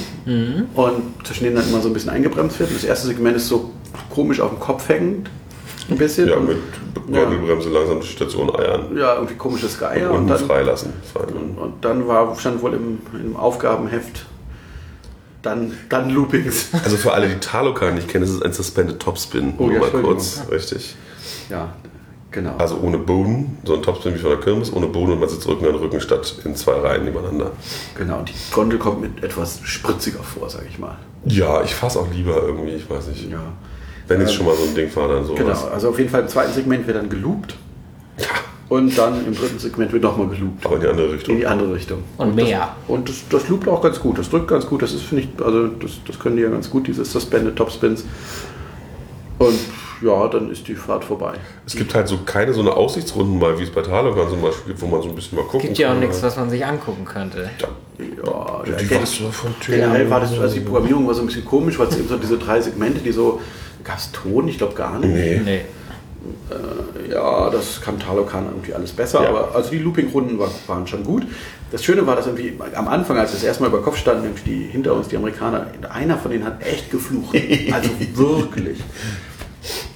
Und 0.75 1.25
zwischen 1.25 1.43
denen 1.45 1.55
dann 1.55 1.67
immer 1.67 1.81
so 1.81 1.89
ein 1.89 1.93
bisschen 1.93 2.09
eingebremst 2.11 2.59
wird. 2.59 2.73
Das 2.75 2.83
erste 2.83 3.07
Segment 3.07 3.35
ist 3.37 3.47
so 3.47 3.71
komisch 4.09 4.39
auf 4.39 4.49
dem 4.51 4.59
Kopf 4.59 4.87
hängend. 4.89 5.29
Ein 5.89 5.97
bisschen. 5.97 6.29
ja, 6.29 6.35
Und- 6.37 6.47
mit 6.47 6.57
Gurgelbremse 7.07 7.69
langsam 7.69 7.99
die 7.99 8.07
Station 8.07 8.49
eiern. 8.55 8.95
ja, 8.95 9.15
irgendwie 9.15 9.35
komisches 9.35 9.77
Geier. 9.77 10.11
und 10.11 10.19
Und 10.19 10.27
dann, 10.29 10.39
freilassen. 10.39 10.93
und, 11.15 11.57
und 11.57 11.73
dann 11.85 12.07
war, 12.07 12.33
stand 12.39 12.61
wohl 12.61 12.73
im, 12.73 12.99
im 13.19 13.35
Aufgabenheft 13.35 14.25
dann, 15.41 15.73
dann 15.89 16.09
Loopings. 16.09 16.69
Also 16.85 16.95
für 16.95 17.11
alle, 17.11 17.27
die 17.27 17.39
Talokan 17.39 17.95
nicht 17.95 18.07
kennen, 18.07 18.23
das 18.23 18.33
ist 18.33 18.41
ein 18.43 18.53
Suspended 18.53 18.99
Topspin. 18.99 19.55
Oh 19.57 19.63
Nur 19.65 19.73
ja, 19.73 19.79
mal 19.81 19.89
kurz, 19.89 20.43
richtig. 20.49 20.95
Ja, 21.49 21.73
genau. 22.33 22.55
Also 22.57 22.77
ohne 22.81 22.97
Boden, 22.97 23.57
so 23.63 23.75
ein 23.75 23.81
Topspin 23.81 24.13
wie 24.15 24.19
von 24.19 24.31
der 24.31 24.39
Kirmes, 24.41 24.73
ohne 24.73 24.87
Boden 24.87 25.13
und 25.13 25.19
man 25.21 25.29
sitzt 25.29 25.47
Rücken 25.47 25.65
an 25.65 25.75
Rücken 25.75 26.01
statt 26.01 26.35
in 26.43 26.55
zwei 26.55 26.73
Reihen 26.73 27.05
nebeneinander. 27.05 27.51
Genau, 27.97 28.19
und 28.19 28.29
die 28.29 28.33
Gondel 28.51 28.77
kommt 28.79 29.01
mit 29.01 29.23
etwas 29.23 29.59
spritziger 29.63 30.19
vor, 30.23 30.49
sage 30.49 30.65
ich 30.69 30.77
mal. 30.79 30.97
Ja, 31.25 31.63
ich 31.63 31.73
fasse 31.73 31.99
auch 31.99 32.07
lieber 32.13 32.41
irgendwie, 32.43 32.71
ich 32.71 32.89
weiß 32.89 33.07
nicht. 33.07 33.31
Ja. 33.31 33.39
Wenn 34.09 34.21
ich 34.21 34.31
schon 34.33 34.45
mal 34.45 34.55
so 34.55 34.63
ein 34.63 34.75
Ding 34.75 34.89
fahre, 34.89 35.13
dann 35.15 35.25
sowas. 35.25 35.39
Genau, 35.39 35.73
also 35.73 35.89
auf 35.89 35.97
jeden 35.97 36.09
Fall 36.09 36.21
im 36.23 36.27
zweiten 36.27 36.51
Segment 36.51 36.85
wird 36.85 36.97
dann 36.97 37.07
geloopt 37.07 37.55
Ja, 38.19 38.25
und 38.67 38.97
dann 38.97 39.25
im 39.25 39.33
dritten 39.33 39.57
Segment 39.59 39.93
wird 39.93 40.03
nochmal 40.03 40.27
geloopt. 40.27 40.65
aber 40.65 40.75
in 40.75 40.81
die 40.81 40.87
andere 40.87 41.05
In 41.07 41.11
Richtung. 41.13 41.37
die 41.37 41.45
andere 41.47 41.73
Richtung. 41.73 41.99
Und 42.17 42.37
das, 42.37 42.45
mehr. 42.49 42.75
Und 42.89 43.07
das, 43.07 43.15
das 43.29 43.47
loopt 43.47 43.67
auch 43.69 43.81
ganz 43.81 43.99
gut, 44.01 44.17
das 44.17 44.29
drückt 44.29 44.49
ganz 44.49 44.65
gut, 44.65 44.81
das 44.81 44.91
ist, 44.93 45.03
finde 45.03 45.23
ich, 45.23 45.45
also 45.45 45.67
das, 45.67 45.91
das 46.05 46.19
können 46.19 46.35
die 46.35 46.41
ja 46.43 46.49
ganz 46.49 46.69
gut, 46.69 46.87
diese 46.87 47.05
Suspended 47.05 47.55
Topspins. 47.55 48.03
Und 49.39 49.57
ja, 50.03 50.27
dann 50.27 50.51
ist 50.51 50.67
die 50.67 50.75
Fahrt 50.75 51.03
vorbei. 51.05 51.33
Es 51.65 51.75
gibt 51.75 51.93
halt 51.95 52.07
so 52.07 52.17
keine 52.25 52.53
so 52.53 52.61
eine 52.61 52.73
Aussichtsrunden 52.73 53.39
mal, 53.39 53.57
wie 53.57 53.63
es 53.63 53.69
bei 53.71 53.81
Talokan 53.81 54.29
zum 54.29 54.41
Beispiel 54.41 54.73
gibt, 54.73 54.81
wo 54.81 54.87
man 54.87 55.01
so 55.01 55.09
ein 55.09 55.15
bisschen 55.15 55.37
mal 55.37 55.43
gucken 55.45 55.61
Gibt 55.61 55.77
ja 55.77 55.87
auch 55.87 55.91
kann. 55.93 55.99
nichts, 56.01 56.21
was 56.21 56.35
man 56.37 56.49
sich 56.49 56.65
angucken 56.65 57.05
könnte. 57.05 57.49
Ja, 57.59 57.67
Ja, 58.25 58.63
die 58.79 58.85
gen- 58.87 59.01
Wasser 59.01 59.31
von 59.31 59.57
Tür. 59.59 59.75
generell 59.77 60.09
war 60.09 60.19
das, 60.19 60.37
also 60.37 60.53
die 60.55 60.61
Programmierung 60.61 61.07
war 61.07 61.13
so 61.13 61.21
ein 61.21 61.27
bisschen 61.27 61.45
komisch, 61.45 61.77
weil 61.79 61.87
es 61.87 61.97
eben 61.97 62.07
so 62.07 62.17
diese 62.17 62.37
drei 62.37 62.59
Segmente, 62.61 62.99
die 62.99 63.11
so, 63.11 63.39
gab 63.83 63.97
es 63.97 64.11
Ton? 64.11 64.47
Ich 64.47 64.57
glaube 64.57 64.73
gar 64.75 64.99
nicht. 64.99 65.09
Nee. 65.13 65.41
Nee. 65.43 65.61
Ja, 67.11 67.49
das 67.49 67.81
kann 67.81 67.99
Talokan 67.99 68.45
irgendwie 68.45 68.73
alles 68.73 68.91
besser, 68.93 69.23
Ja. 69.23 69.29
aber 69.29 69.53
also 69.55 69.71
die 69.71 69.79
Looping-Runden 69.79 70.39
war, 70.39 70.49
waren 70.67 70.87
schon 70.87 71.03
gut. 71.03 71.23
Das 71.71 71.83
Schöne 71.83 72.05
war, 72.05 72.15
dass 72.15 72.27
irgendwie 72.27 72.53
am 72.75 72.87
Anfang, 72.87 73.17
als 73.17 73.31
wir 73.31 73.35
das 73.35 73.43
erste 73.43 73.63
Mal 73.63 73.69
über 73.69 73.81
Kopf 73.81 73.97
standen, 73.97 74.23
nämlich 74.23 74.43
die 74.43 74.63
hinter 74.71 74.93
uns, 74.93 75.07
die 75.09 75.17
Amerikaner, 75.17 75.67
einer 75.89 76.17
von 76.17 76.31
denen 76.31 76.45
hat 76.45 76.63
echt 76.65 76.91
geflucht. 76.91 77.35
Also 77.73 77.89
wirklich. 78.15 78.77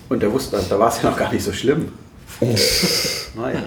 Und 0.10 0.22
der 0.22 0.32
wusste, 0.32 0.60
da 0.70 0.80
war 0.80 0.90
es 0.90 1.02
ja 1.02 1.10
noch 1.10 1.18
gar 1.18 1.32
nicht 1.32 1.44
so 1.44 1.52
schlimm. 1.52 1.92
naja. 3.36 3.60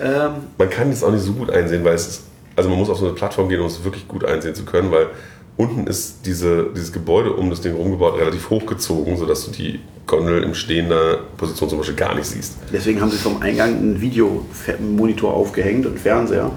Ähm, 0.00 0.32
Man 0.56 0.70
kann 0.70 0.90
es 0.90 1.02
auch 1.02 1.12
nicht 1.12 1.24
so 1.24 1.32
gut 1.32 1.50
einsehen, 1.50 1.84
weil 1.84 1.94
es 1.94 2.06
ist, 2.06 2.22
also 2.56 2.68
man 2.68 2.78
muss 2.78 2.88
auf 2.88 2.98
so 2.98 3.06
eine 3.06 3.14
Plattform 3.14 3.48
gehen, 3.48 3.60
um 3.60 3.66
es 3.66 3.82
wirklich 3.84 4.06
gut 4.08 4.24
einsehen 4.24 4.54
zu 4.54 4.64
können, 4.64 4.90
weil 4.90 5.08
unten 5.56 5.86
ist 5.86 6.18
diese, 6.24 6.66
dieses 6.74 6.92
Gebäude 6.92 7.32
um 7.32 7.50
das 7.50 7.60
Ding 7.60 7.74
rumgebaut 7.74 8.18
relativ 8.18 8.50
hochgezogen, 8.50 9.16
sodass 9.16 9.44
du 9.46 9.50
die 9.50 9.80
Gondel 10.06 10.42
in 10.42 10.54
stehender 10.54 11.18
Position 11.36 11.68
zum 11.68 11.78
Beispiel 11.78 11.96
gar 11.96 12.14
nicht 12.14 12.26
siehst. 12.26 12.54
deswegen 12.72 13.00
haben 13.00 13.10
sie 13.10 13.18
vom 13.18 13.42
Eingang 13.42 13.76
einen 13.76 14.00
Videomonitor 14.00 15.34
aufgehängt 15.34 15.84
und 15.84 15.98
Fernseher, 15.98 16.50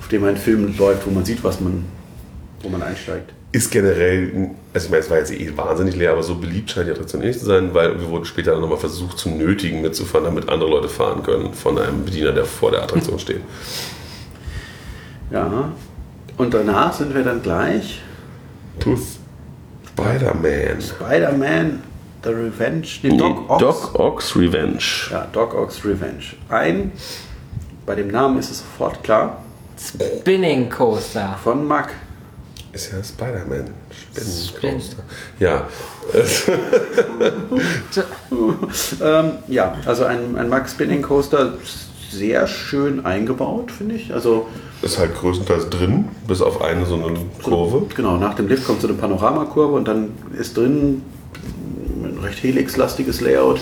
auf 0.00 0.08
dem 0.08 0.24
ein 0.24 0.36
Film 0.36 0.76
läuft, 0.76 1.06
wo 1.06 1.10
man 1.10 1.24
sieht, 1.24 1.42
was 1.42 1.60
man, 1.60 1.84
wo 2.62 2.68
man 2.68 2.82
einsteigt. 2.82 3.32
Ist 3.50 3.70
generell, 3.70 4.50
also 4.74 4.86
ich 4.86 4.90
meine, 4.90 5.02
es 5.02 5.10
war 5.10 5.18
jetzt 5.18 5.32
eh 5.32 5.56
wahnsinnig 5.56 5.96
leer, 5.96 6.12
aber 6.12 6.22
so 6.22 6.34
beliebt 6.34 6.70
scheint 6.70 6.86
die 6.86 6.92
Attraktion 6.92 7.22
eh 7.22 7.28
nicht 7.28 7.40
zu 7.40 7.46
sein, 7.46 7.72
weil 7.72 7.98
wir 7.98 8.08
wurden 8.08 8.26
später 8.26 8.52
dann 8.52 8.60
nochmal 8.60 8.78
versucht 8.78 9.18
zu 9.18 9.30
nötigen 9.30 9.80
mitzufahren, 9.80 10.24
damit 10.26 10.50
andere 10.50 10.68
Leute 10.68 10.88
fahren 10.88 11.22
können 11.22 11.54
von 11.54 11.78
einem 11.78 12.04
Bediener, 12.04 12.32
der 12.32 12.44
vor 12.44 12.70
der 12.70 12.82
Attraktion 12.82 13.18
steht. 13.18 13.40
Ja. 15.30 15.72
Und 16.36 16.54
danach 16.54 16.92
sind 16.92 17.14
wir 17.14 17.22
dann 17.22 17.42
gleich 17.42 18.02
To 18.80 18.96
Spider-Man. 19.96 20.80
Spider-Man 20.80 21.82
The 22.22 22.30
Revenge, 22.30 22.86
nee, 23.02 23.16
Doc 23.16 23.48
Ock. 23.48 23.58
Doc 23.60 23.94
Ock's 23.98 24.36
Revenge. 24.36 24.82
Ja, 25.10 25.26
Doc 25.32 25.54
Ock's 25.54 25.84
Revenge. 25.84 26.24
Ein, 26.48 26.92
bei 27.86 27.94
dem 27.94 28.08
Namen 28.08 28.38
ist 28.38 28.50
es 28.50 28.58
sofort 28.58 29.02
klar, 29.04 29.42
Spinning 29.78 30.68
Coaster. 30.68 31.38
von 31.42 31.66
Mack. 31.66 31.94
Ist 32.78 32.92
ja 32.92 33.02
Spider-Man. 33.02 33.70
Spin- 33.90 34.80
Spin 34.80 35.02
ja, 35.40 35.66
Ähm, 39.02 39.30
ja, 39.48 39.74
also 39.84 40.04
ein, 40.04 40.36
ein 40.36 40.48
Mack 40.48 40.68
Spinning 40.68 41.02
Coaster, 41.02 41.54
sehr 42.12 42.46
schön 42.46 43.04
eingebaut, 43.04 43.72
finde 43.72 43.96
ich. 43.96 44.14
Also 44.14 44.46
ist 44.82 44.96
halt 44.96 45.16
größtenteils 45.16 45.70
drin, 45.70 46.04
bis 46.28 46.40
auf 46.40 46.62
eine 46.62 46.86
so 46.86 46.94
eine 46.94 47.18
Kurve. 47.42 47.84
Genau, 47.96 48.16
nach 48.16 48.34
dem 48.34 48.46
Lift 48.46 48.64
kommt 48.64 48.80
so 48.80 48.86
eine 48.86 48.96
Panoramakurve 48.96 49.74
und 49.74 49.88
dann 49.88 50.10
ist 50.38 50.56
drin 50.56 51.02
ein 52.04 52.16
recht 52.22 52.40
helixlastiges 52.44 53.20
Layout, 53.20 53.58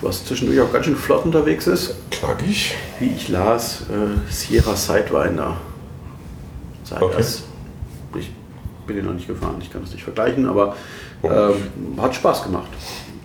was 0.00 0.24
zwischendurch 0.24 0.60
auch 0.62 0.72
ganz 0.72 0.86
schön 0.86 0.96
flott 0.96 1.26
unterwegs 1.26 1.66
ist. 1.66 1.94
Knackig. 2.10 2.74
Wie 3.00 3.08
ich 3.10 3.28
las, 3.28 3.82
äh, 3.82 4.32
Sierra 4.32 4.74
Sidewinder. 4.74 5.58
Sei 6.84 7.02
Okay. 7.02 7.14
das. 7.18 7.42
Ich 8.18 8.30
bin 8.86 8.96
den 8.96 9.06
noch 9.06 9.14
nicht 9.14 9.26
gefahren, 9.26 9.56
ich 9.60 9.70
kann 9.72 9.82
das 9.82 9.92
nicht 9.92 10.04
vergleichen, 10.04 10.46
aber 10.48 10.76
ähm, 11.22 11.54
hat 12.00 12.14
Spaß 12.14 12.44
gemacht. 12.44 12.68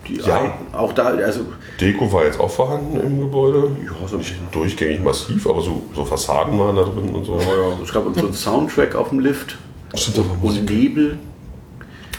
Die 0.08 0.16
Ja. 0.16 0.40
ein, 0.40 0.52
auch 0.72 0.92
da, 0.92 1.04
also 1.06 1.42
Deko 1.80 2.12
war 2.12 2.24
jetzt 2.24 2.40
auch 2.40 2.50
vorhanden 2.50 2.98
im 3.00 3.20
Gebäude. 3.20 3.70
ja, 3.84 4.08
so 4.08 4.16
ein 4.16 4.18
bisschen. 4.18 4.38
Durchgängig 4.50 5.00
massiv, 5.02 5.46
aber 5.46 5.60
so, 5.62 5.82
so 5.94 6.04
Fassaden 6.04 6.58
waren 6.58 6.74
da 6.76 6.82
drin 6.82 7.10
und 7.14 7.24
so. 7.24 7.38
Es 7.82 7.92
gab 7.92 8.04
so 8.12 8.20
einen 8.20 8.34
Soundtrack 8.34 8.94
auf 8.96 9.10
dem 9.10 9.20
Lift 9.20 9.56
Stimmt 9.94 10.18
aber 10.26 10.32
und 10.32 10.42
Musik. 10.44 10.68
Nebel 10.70 11.18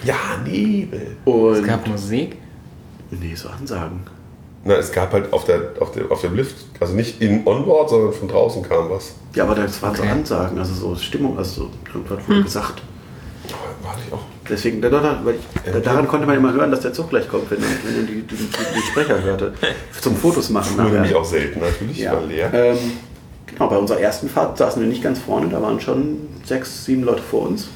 Ja, 0.06 0.16
Nebel. 0.46 1.18
und 1.26 1.56
Es 1.56 1.64
gab 1.66 1.86
Musik. 1.88 2.38
nee, 3.12 3.36
so 3.36 3.50
Ansagen. 3.50 4.02
Na, 4.66 4.76
es 4.76 4.94
gab 4.94 5.12
halt 5.12 5.34
auf, 5.34 5.44
der, 5.44 5.72
auf, 5.82 5.92
dem, 5.92 6.10
auf 6.10 6.22
dem 6.22 6.36
Lift, 6.36 6.56
also 6.80 6.94
nicht 6.94 7.22
in 7.22 7.46
Onboard, 7.46 7.90
sondern 7.90 8.14
von 8.14 8.30
draußen 8.30 8.64
kam 8.64 8.90
was. 8.90 9.14
Ja, 9.36 9.44
aber 9.44 9.56
das 9.56 9.82
waren 9.82 9.94
so 9.94 10.04
Okay. 10.04 10.12
Ansagen, 10.12 10.58
also 10.58 10.74
so 10.74 10.96
Stimmung, 10.96 11.38
also 11.38 11.64
so, 11.64 11.70
irgendwas 11.94 12.26
wurde 12.30 12.44
gesagt. 12.44 12.82
War 13.82 13.96
ich 14.06 14.14
auch. 14.14 14.20
Deswegen, 14.50 14.82
da, 14.82 14.90
da, 14.90 15.22
weil 15.24 15.36
ich, 15.36 15.84
daran 15.84 16.08
konnte 16.08 16.26
man 16.26 16.38
immer 16.38 16.54
hören, 16.54 16.72
dass 16.72 16.82
der 16.82 16.94
Zug 16.94 17.10
gleich 17.10 17.28
kommt, 17.28 17.50
wenn, 17.52 17.60
wenn 17.62 17.96
man 17.96 18.08
die, 18.08 18.22
die, 18.22 18.36
die, 18.36 18.48
die 18.76 18.82
Sprecher 18.82 19.22
hörte. 19.22 19.54
Zum 20.02 20.16
Fotos 20.16 20.50
machen. 20.50 20.72
Wurde 20.74 20.84
nachher. 20.84 20.94
nämlich 21.02 21.16
auch 21.16 21.26
selten 21.26 21.60
natürlich, 21.60 21.98
ja. 22.00 22.14
war 22.14 22.22
leer. 22.22 22.54
Ähm, 22.54 22.78
genau, 23.46 23.70
bei 23.70 23.78
unserer 23.78 24.00
ersten 24.00 24.30
Fahrt 24.30 24.58
saßen 24.58 24.82
wir 24.82 24.88
nicht 24.88 25.04
ganz 25.04 25.20
vorne, 25.20 25.50
da 25.50 25.62
waren 25.62 25.80
schon 25.80 26.28
sechs, 26.44 26.86
sieben 26.86 27.04
Leute 27.04 27.22
vor 27.22 27.44
uns. 27.48 27.68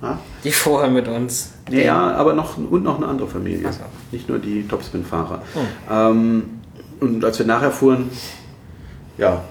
Ja, 0.00 0.18
Die 0.44 0.52
vorher 0.52 0.90
mit 0.90 1.08
uns. 1.08 1.52
ja, 1.70 1.78
ja 1.78 2.12
aber 2.12 2.32
noch, 2.32 2.56
und 2.56 2.84
noch 2.84 2.98
eine 2.98 3.06
andere 3.06 3.28
Familie. 3.28 3.66
Ach 3.68 3.72
so. 3.72 3.80
Nicht 4.12 4.28
nur 4.28 4.38
die 4.38 4.66
Topspin-Fahrer. 4.66 5.42
Ähm, 5.90 6.60
und 7.00 7.24
als 7.24 7.38
wir 7.38 7.46
nachher 7.46 7.72
fuhren, 7.72 8.10
ja, 9.18 9.42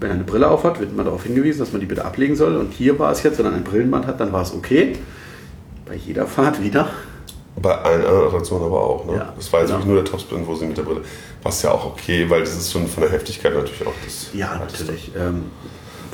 wenn 0.00 0.10
er 0.10 0.14
eine 0.14 0.24
Brille 0.24 0.48
aufhat, 0.48 0.80
wird 0.80 0.96
man 0.96 1.04
darauf 1.04 1.24
hingewiesen, 1.24 1.60
dass 1.60 1.72
man 1.72 1.80
die 1.80 1.86
bitte 1.86 2.04
ablegen 2.04 2.34
soll. 2.34 2.56
Und 2.56 2.72
hier 2.72 2.98
war 2.98 3.12
es 3.12 3.22
jetzt, 3.22 3.38
wenn 3.38 3.46
er 3.46 3.52
ein 3.52 3.64
Brillenband 3.64 4.06
hat, 4.06 4.18
dann 4.18 4.32
war 4.32 4.42
es 4.42 4.54
okay. 4.54 4.96
Bei 5.86 5.94
jeder 5.94 6.26
Fahrt 6.26 6.62
wieder. 6.62 6.88
Bei 7.60 7.76
allen 7.76 8.04
anderen 8.04 8.28
Attraktionen 8.28 8.64
aber 8.64 8.80
auch. 8.80 9.04
Ne? 9.04 9.16
Ja, 9.16 9.34
das 9.36 9.52
war 9.52 9.60
jetzt 9.60 9.68
genau. 9.68 9.80
wirklich 9.80 9.94
nur 9.94 10.02
der 10.02 10.10
Topspin, 10.10 10.46
wo 10.46 10.54
sie 10.54 10.64
mit 10.64 10.76
der 10.78 10.82
Brille. 10.84 11.02
Was 11.42 11.62
ja 11.62 11.72
auch 11.72 11.84
okay, 11.84 12.28
weil 12.30 12.40
das 12.40 12.56
ist 12.56 12.72
schon 12.72 12.86
von 12.86 13.02
der 13.02 13.12
Heftigkeit 13.12 13.54
natürlich 13.54 13.86
auch 13.86 13.92
das. 14.04 14.30
Ja, 14.32 14.58
natürlich. 14.58 15.10
Ähm, 15.16 15.44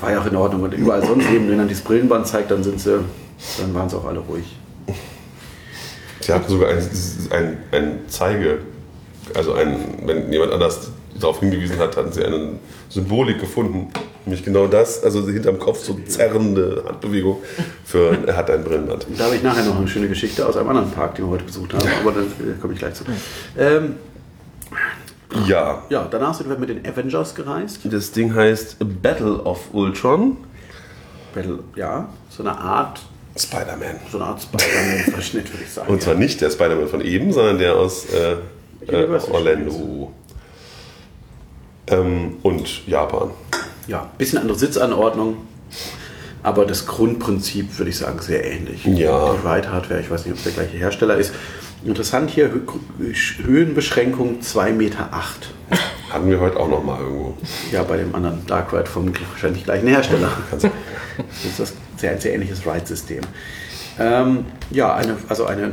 war 0.01 0.11
ja 0.11 0.21
auch 0.21 0.25
in 0.25 0.35
Ordnung. 0.35 0.63
Und 0.63 0.73
überall 0.73 1.05
sonst 1.05 1.29
eben, 1.29 1.49
wenn 1.49 1.59
er 1.59 1.65
dieses 1.65 1.83
Brillenband 1.83 2.27
zeigt, 2.27 2.51
dann 2.51 2.63
sind 2.63 2.81
sie, 2.81 2.99
dann 3.59 3.73
waren 3.73 3.89
sie 3.89 3.95
auch 3.95 4.05
alle 4.05 4.19
ruhig. 4.19 4.57
Sie 6.19 6.33
hatten 6.33 6.49
sogar 6.49 6.69
ein, 6.71 6.89
ein, 7.29 7.57
ein 7.71 7.99
Zeige, 8.09 8.59
also 9.33 9.53
ein, 9.53 9.99
wenn 10.05 10.31
jemand 10.31 10.51
anders 10.51 10.91
darauf 11.19 11.39
hingewiesen 11.39 11.77
hat, 11.79 11.97
hatten 11.97 12.11
sie 12.11 12.23
eine 12.23 12.53
Symbolik 12.89 13.39
gefunden. 13.39 13.87
Nämlich 14.25 14.43
genau 14.43 14.67
das, 14.67 15.03
also 15.03 15.25
hinterm 15.27 15.57
Kopf 15.57 15.83
so 15.83 15.97
zerrende 16.05 16.83
Handbewegung 16.85 17.37
für 17.85 18.17
er 18.27 18.35
hat 18.35 18.49
ein 18.51 18.63
Brillenband. 18.63 19.07
Da 19.17 19.25
habe 19.25 19.35
ich 19.35 19.43
nachher 19.43 19.63
noch 19.63 19.77
eine 19.77 19.87
schöne 19.87 20.09
Geschichte 20.09 20.45
aus 20.45 20.57
einem 20.57 20.67
anderen 20.69 20.91
Park, 20.91 21.15
den 21.15 21.25
wir 21.25 21.31
heute 21.31 21.45
besucht 21.45 21.73
haben, 21.73 21.87
aber 22.01 22.11
da 22.11 22.21
komme 22.61 22.73
ich 22.73 22.79
gleich 22.79 22.93
zu. 22.93 23.05
Ähm, 23.57 23.95
Ja. 25.45 25.83
ja, 25.89 26.07
danach 26.09 26.33
sind 26.33 26.49
wir 26.49 26.57
mit 26.57 26.69
den 26.69 26.85
Avengers 26.85 27.35
gereist. 27.35 27.79
Das 27.85 28.11
Ding 28.11 28.33
heißt 28.33 28.77
Battle 29.01 29.41
of 29.43 29.59
Ultron. 29.73 30.37
Battle, 31.33 31.59
ja, 31.75 32.09
so 32.29 32.43
eine 32.43 32.57
Art, 32.57 33.01
Spider-Man. 33.37 33.97
so 34.11 34.17
eine 34.17 34.27
Art 34.27 34.41
Spider-Man-Verschnitt, 34.41 35.53
würde 35.53 35.63
ich 35.63 35.71
sagen. 35.71 35.91
Und 35.91 36.01
zwar 36.01 36.15
nicht 36.15 36.41
der 36.41 36.49
Spider-Man 36.49 36.87
von 36.87 37.01
eben, 37.01 37.31
sondern 37.31 37.59
der 37.59 37.75
aus 37.75 38.05
äh, 38.13 38.33
äh, 38.91 39.19
Orlando. 39.31 40.11
Ähm, 41.89 42.37
und 42.43 42.85
Japan. 42.87 43.31
Ja, 43.87 44.09
bisschen 44.17 44.39
andere 44.39 44.57
Sitzanordnung, 44.57 45.37
aber 46.43 46.65
das 46.65 46.85
Grundprinzip 46.85 47.77
würde 47.77 47.89
ich 47.89 47.97
sagen 47.97 48.19
sehr 48.19 48.43
ähnlich. 48.45 48.83
Ja. 48.85 49.33
Die 49.33 49.47
Ride 49.47 49.71
Hardware, 49.71 50.01
ich 50.01 50.09
weiß 50.11 50.25
nicht, 50.25 50.33
ob 50.33 50.37
es 50.37 50.43
der 50.43 50.53
gleiche 50.53 50.77
Hersteller 50.77 51.15
ist. 51.15 51.33
Interessant 51.85 52.29
hier, 52.29 52.49
Hö- 52.49 53.45
Höhenbeschränkung 53.45 54.39
2,8 54.41 54.71
Meter. 54.73 55.09
Hatten 56.09 56.29
wir 56.29 56.39
heute 56.39 56.57
auch 56.59 56.67
noch 56.67 56.83
mal 56.83 56.99
irgendwo. 56.99 57.37
Ja, 57.71 57.83
bei 57.83 57.97
dem 57.97 58.13
anderen 58.15 58.45
Dark 58.47 58.73
Ride 58.73 58.87
vom 58.87 59.13
wahrscheinlich 59.31 59.63
gleichen 59.63 59.87
Hersteller. 59.87 60.29
Du- 60.51 60.57
Das 61.17 61.45
ist 61.45 61.59
das 61.59 61.73
sehr, 61.97 62.11
ein 62.11 62.19
sehr 62.19 62.33
ähnliches 62.33 62.65
Ride-System. 62.65 63.21
Ähm, 63.99 64.45
ja, 64.69 64.93
eine, 64.95 65.17
also 65.29 65.45
eine, 65.45 65.71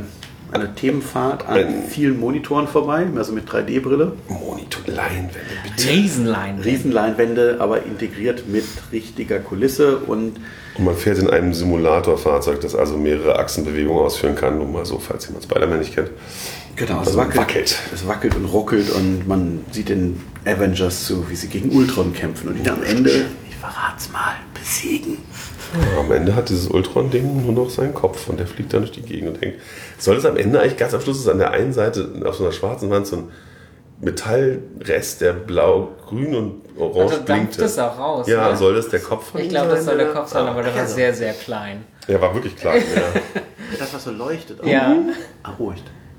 eine 0.51 0.73
Themenfahrt 0.75 1.47
an 1.47 1.83
vielen 1.89 2.19
Monitoren 2.19 2.67
vorbei, 2.67 3.05
also 3.15 3.33
mit 3.33 3.49
3D-Brille. 3.49 4.13
Monitor, 4.29 4.81
Leinwände, 4.85 5.39
bitte. 5.63 5.89
Riesenlein. 5.89 6.59
Riesenleinwände, 6.59 7.57
aber 7.59 7.83
integriert 7.83 8.47
mit 8.47 8.65
richtiger 8.91 9.39
Kulisse 9.39 9.97
und 9.97 10.37
Und 10.77 10.85
man 10.85 10.95
fährt 10.95 11.17
in 11.19 11.29
einem 11.29 11.53
Simulatorfahrzeug, 11.53 12.61
das 12.61 12.75
also 12.75 12.97
mehrere 12.97 13.37
Achsenbewegungen 13.39 14.03
ausführen 14.03 14.35
kann. 14.35 14.57
Nur 14.57 14.67
mal 14.67 14.85
so, 14.85 14.99
falls 14.99 15.25
jemand 15.27 15.43
Spider-Man 15.45 15.79
nicht 15.79 15.95
kennt. 15.95 16.11
genau, 16.75 17.01
es 17.01 17.07
Also 17.07 17.19
wackelt, 17.19 17.37
wackelt. 17.37 17.79
Es 17.93 18.07
wackelt 18.07 18.35
und 18.35 18.45
ruckelt 18.45 18.89
und 18.91 19.27
man 19.27 19.65
sieht 19.71 19.89
den 19.89 20.21
Avengers 20.45 21.05
zu, 21.05 21.29
wie 21.29 21.35
sie 21.35 21.47
gegen 21.47 21.71
Ultron 21.71 22.13
kämpfen 22.13 22.49
und 22.49 22.57
ihn 22.57 22.69
am 22.69 22.83
Ende, 22.83 23.25
ich 23.49 23.55
verrat's 23.55 24.11
mal, 24.11 24.35
besiegen. 24.53 25.17
Am 25.99 26.11
Ende 26.11 26.35
hat 26.35 26.49
dieses 26.49 26.67
Ultron-Ding 26.67 27.45
nur 27.45 27.53
noch 27.53 27.69
seinen 27.69 27.93
Kopf 27.93 28.27
und 28.29 28.39
der 28.39 28.47
fliegt 28.47 28.73
dann 28.73 28.81
durch 28.81 28.91
die 28.91 29.01
Gegend 29.01 29.29
und 29.29 29.41
hängt. 29.41 29.55
Soll 29.97 30.17
es 30.17 30.25
am 30.25 30.37
Ende 30.37 30.59
eigentlich 30.59 30.77
ganz 30.77 30.93
am 30.93 31.01
Schluss 31.01 31.19
ist 31.19 31.27
an 31.27 31.39
der 31.39 31.51
einen 31.51 31.73
Seite 31.73 32.09
auf 32.25 32.35
so 32.35 32.43
einer 32.43 32.53
schwarzen 32.53 32.89
Wand 32.89 33.07
so 33.07 33.17
ein 33.17 33.31
Metallrest, 34.01 35.21
der 35.21 35.33
blau, 35.33 35.89
grün 36.05 36.35
und 36.35 36.61
orange 36.77 37.13
Also 37.13 37.23
blinkte. 37.23 37.63
es 37.63 37.79
auch 37.79 37.97
raus. 37.97 38.27
Ja, 38.27 38.51
ne? 38.51 38.57
soll 38.57 38.75
das 38.75 38.89
der 38.89 38.99
Kopf 38.99 39.31
von 39.31 39.41
Ich 39.41 39.49
glaube, 39.49 39.69
das 39.69 39.85
soll 39.85 39.97
der 39.97 40.11
Kopf 40.11 40.29
sein, 40.29 40.45
aber 40.45 40.63
der 40.63 40.75
war 40.75 40.85
sehr, 40.85 41.13
sehr 41.13 41.33
klein. 41.33 41.85
Der 42.07 42.21
war 42.21 42.33
wirklich 42.33 42.55
klein, 42.55 42.83
ja. 42.95 43.41
Das, 43.79 43.93
was 43.93 44.03
so 44.03 44.11
leuchtet. 44.11 44.63
Ja. 44.63 44.95
Ah, 45.43 45.53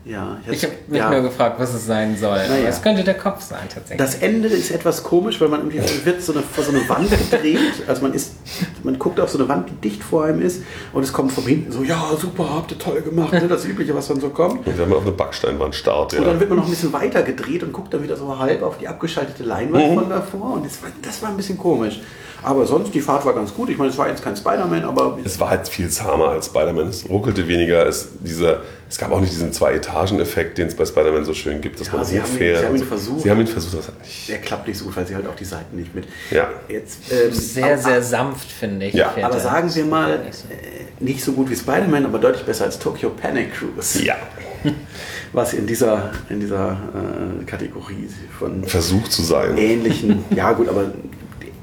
oh, 0.07 0.09
ich, 0.09 0.13
ja. 0.13 0.39
Ich 0.53 0.63
habe 0.65 0.75
mich 0.87 0.99
ja. 0.99 1.11
nur 1.11 1.23
gefragt, 1.23 1.59
was 1.59 1.75
es 1.75 1.87
sein 1.87 2.17
soll. 2.17 2.39
Naja. 2.49 2.69
Es 2.69 2.83
könnte 2.83 3.03
der 3.03 3.15
Kopf 3.15 3.43
sein, 3.43 3.69
tatsächlich. 3.73 3.99
Das 3.99 4.17
Ende 4.17 4.49
ist 4.49 4.71
etwas 4.71 5.03
komisch, 5.03 5.41
weil 5.41 5.49
man 5.49 5.69
irgendwie 5.71 6.05
wird 6.05 6.23
so 6.23 6.33
eine, 6.33 6.43
vor 6.43 6.65
so 6.65 6.71
eine 6.71 6.89
Wand 6.89 7.11
gedreht. 7.11 7.59
Also 7.87 8.03
man 8.03 8.15
ist, 8.15 8.35
man 8.83 8.99
guckt 8.99 9.19
auf 9.21 9.31
so 9.31 9.39
eine 9.39 9.49
Wand, 9.49 9.69
die 9.69 9.89
dicht 9.89 10.03
vor 10.03 10.25
einem 10.25 10.43
ist, 10.43 10.63
und 10.93 11.03
es 11.03 11.13
kommt 11.13 11.33
von 11.33 11.45
hinten 11.45 11.73
so, 11.73 11.83
ja, 11.83 12.11
super, 12.19 12.55
habt 12.55 12.73
ihr 12.73 12.79
toll 12.79 13.03
gemacht, 13.03 13.33
ne? 13.33 13.49
das 13.49 13.65
Übliche, 13.65 13.95
was 13.95 14.09
dann 14.09 14.21
so 14.21 14.31
kommt. 14.31 14.67
Und 14.67 14.79
wenn 14.79 14.89
man 14.89 14.99
auf 14.99 15.05
eine 15.05 15.13
Backsteinwand 15.13 15.75
starrt, 15.75 16.13
ja. 16.13 16.21
Und 16.21 16.27
dann 16.27 16.41
wird 16.41 16.51
man 16.51 16.59
noch 16.59 16.67
ein 16.67 16.71
bisschen 16.71 16.93
weiter 16.93 17.23
gedreht 17.23 17.63
und 17.63 17.73
guckt 17.73 17.93
dann 17.93 18.03
wieder 18.03 18.17
so 18.17 18.39
halb 18.39 18.63
auf 18.63 18.79
die 18.79 18.89
abgeschaltete 18.89 19.43
Leinwand 19.43 19.95
von 19.95 20.09
davor. 20.09 20.55
Und 20.55 20.67
das 20.67 20.83
war, 20.83 20.91
das 21.03 21.23
war 21.23 21.31
ein 21.31 21.37
bisschen 21.37 21.59
komisch. 21.59 22.01
Aber 22.43 22.65
sonst, 22.67 22.95
die 22.95 23.01
Fahrt 23.01 23.25
war 23.25 23.35
ganz 23.35 23.53
gut. 23.55 23.69
Ich 23.71 23.79
meine, 23.79 23.91
es 23.91 23.99
war 23.99 24.09
jetzt 24.09 24.23
kein 24.23 24.37
Spider-Man, 24.37 24.85
aber 24.85 25.19
Es 25.25 25.41
war 25.41 25.51
halt 25.51 25.67
viel 25.69 25.89
zahmer 25.91 26.29
als 26.29 26.47
Spider-Man. 26.47 26.89
Es 26.89 27.09
ruckelte 27.09 27.49
weniger. 27.49 27.85
Es, 27.87 28.09
dieser, 28.21 28.61
es 28.89 28.99
gab 28.99 29.11
auch 29.11 29.21
nicht 29.21 29.33
diesen 29.33 29.53
Zwei-Etagen-Effekt, 29.53 30.59
den 30.59 30.69
es 30.69 30.75
bei 30.77 30.85
Spider-Man 30.85 31.25
so 31.25 31.35
schön 31.35 31.61
gibt, 31.61 31.81
dass 31.81 31.89
Ja, 31.89 31.95
man 31.95 32.05
sie 32.05 32.17
so 32.17 32.23
haben 32.23 32.31
ihn- 32.33 32.37
fährt. 32.39 32.61
sie 32.61 32.67
haben 32.67 32.77
ihn 32.77 32.85
versucht. 32.85 33.21
Sie 33.23 33.31
haben 33.31 33.41
ihn 33.41 33.47
versucht, 33.49 33.79
das 33.79 33.89
hat 33.89 33.99
nicht. 34.01 34.29
der 34.29 34.39
klappt 34.39 34.69
nicht 34.69 34.79
so 34.79 34.85
gut, 34.85 34.97
weil 34.97 35.07
sie 35.07 35.15
halt 35.17 35.27
auch 35.27 35.35
die 35.35 35.45
Seiten 35.45 35.77
nicht 35.77 35.95
mit. 35.95 36.05
Ja. 36.31 36.49
Jetzt, 36.69 36.99
ähm, 37.11 37.33
sehr, 37.33 37.65
aber- 37.75 37.79
sehr 37.83 38.03
sanft, 38.03 38.51
finde 38.53 38.87
ich. 38.87 38.95
Ja. 38.95 39.13
Aber 39.23 39.35
er. 39.35 39.41
sagen 39.41 39.75
wir 39.75 39.85
mal, 39.85 40.19
Nicht 40.25 40.35
so. 40.35 40.45
äh, 40.49 41.05
nicht 41.05 41.25
so 41.25 41.33
gut 41.33 41.51
wie 41.51 41.57
Spider-Man, 41.57 42.05
aber 42.07 42.19
deutlich 42.19 42.45
besser 42.45 42.65
als 42.65 42.79
Tokyo 42.79 43.11
Panic 43.11 43.53
Cruise. 43.55 44.03
Ja. 44.05 44.15
Was 45.33 45.53
in 45.53 45.67
dieser, 45.67 46.11
in 46.31 46.41
dieser 46.41 46.73
äh, 46.73 47.45
Kategorie 47.45 48.09
von 48.39 48.63
Versucht 48.65 49.11
zu 49.13 49.23
sein. 49.23 49.57
ähnlichen, 49.59 50.25
ja 50.31 50.53
gut, 50.53 50.69
aber 50.69 50.85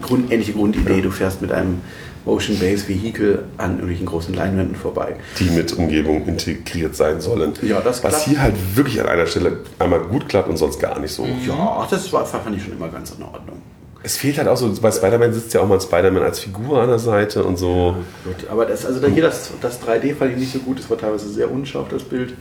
Grund, 0.03 0.31
ähnliche 0.31 0.53
Grundidee, 0.53 1.01
du 1.01 1.09
fährst 1.11 1.41
mit 1.41 1.51
einem 1.51 1.81
Motion 2.25 2.57
Base 2.59 2.87
Vehicle 2.87 3.43
an 3.57 3.71
irgendwelchen 3.71 4.05
großen 4.05 4.33
Leinwänden 4.33 4.75
vorbei. 4.75 5.15
die 5.39 5.49
mit 5.49 5.73
Umgebung 5.73 6.25
integriert 6.25 6.95
sein 6.95 7.19
sollen. 7.19 7.53
Ja, 7.61 7.81
das 7.81 8.03
Was 8.03 8.11
klappt. 8.13 8.25
hier 8.27 8.41
halt 8.41 8.55
wirklich 8.75 9.01
an 9.01 9.07
einer 9.07 9.25
Stelle 9.25 9.57
einmal 9.79 9.99
gut 10.01 10.29
klappt 10.29 10.47
und 10.47 10.55
sonst 10.57 10.79
gar 10.79 10.99
nicht 10.99 11.11
so. 11.11 11.25
Ja, 11.45 11.85
das 11.89 12.13
war, 12.13 12.25
fand 12.25 12.55
ich 12.55 12.63
schon 12.63 12.73
immer 12.73 12.87
ganz 12.89 13.11
in 13.11 13.23
Ordnung. 13.23 13.61
Es 14.05 14.17
fehlt 14.17 14.37
halt 14.37 14.47
auch 14.49 14.57
so, 14.57 14.73
bei 14.81 14.91
Spider-Man 14.91 15.33
sitzt 15.33 15.53
ja 15.53 15.61
auch 15.61 15.67
mal 15.67 15.79
Spider-Man 15.79 16.23
als 16.23 16.39
Figur 16.39 16.81
an 16.81 16.89
der 16.89 16.99
Seite 16.99 17.43
und 17.43 17.57
so. 17.57 17.95
Gut, 18.25 18.49
aber 18.49 18.65
das, 18.65 18.85
also 18.85 19.05
hier 19.07 19.23
das, 19.23 19.51
das 19.61 19.81
3D 19.81 20.13
fand 20.15 20.31
ich 20.33 20.37
nicht 20.37 20.51
so 20.53 20.59
gut, 20.59 20.79
es 20.79 20.89
war 20.89 20.97
teilweise 20.97 21.29
sehr 21.29 21.49
unscharf, 21.49 21.87
das 21.89 22.03
Bild. 22.03 22.33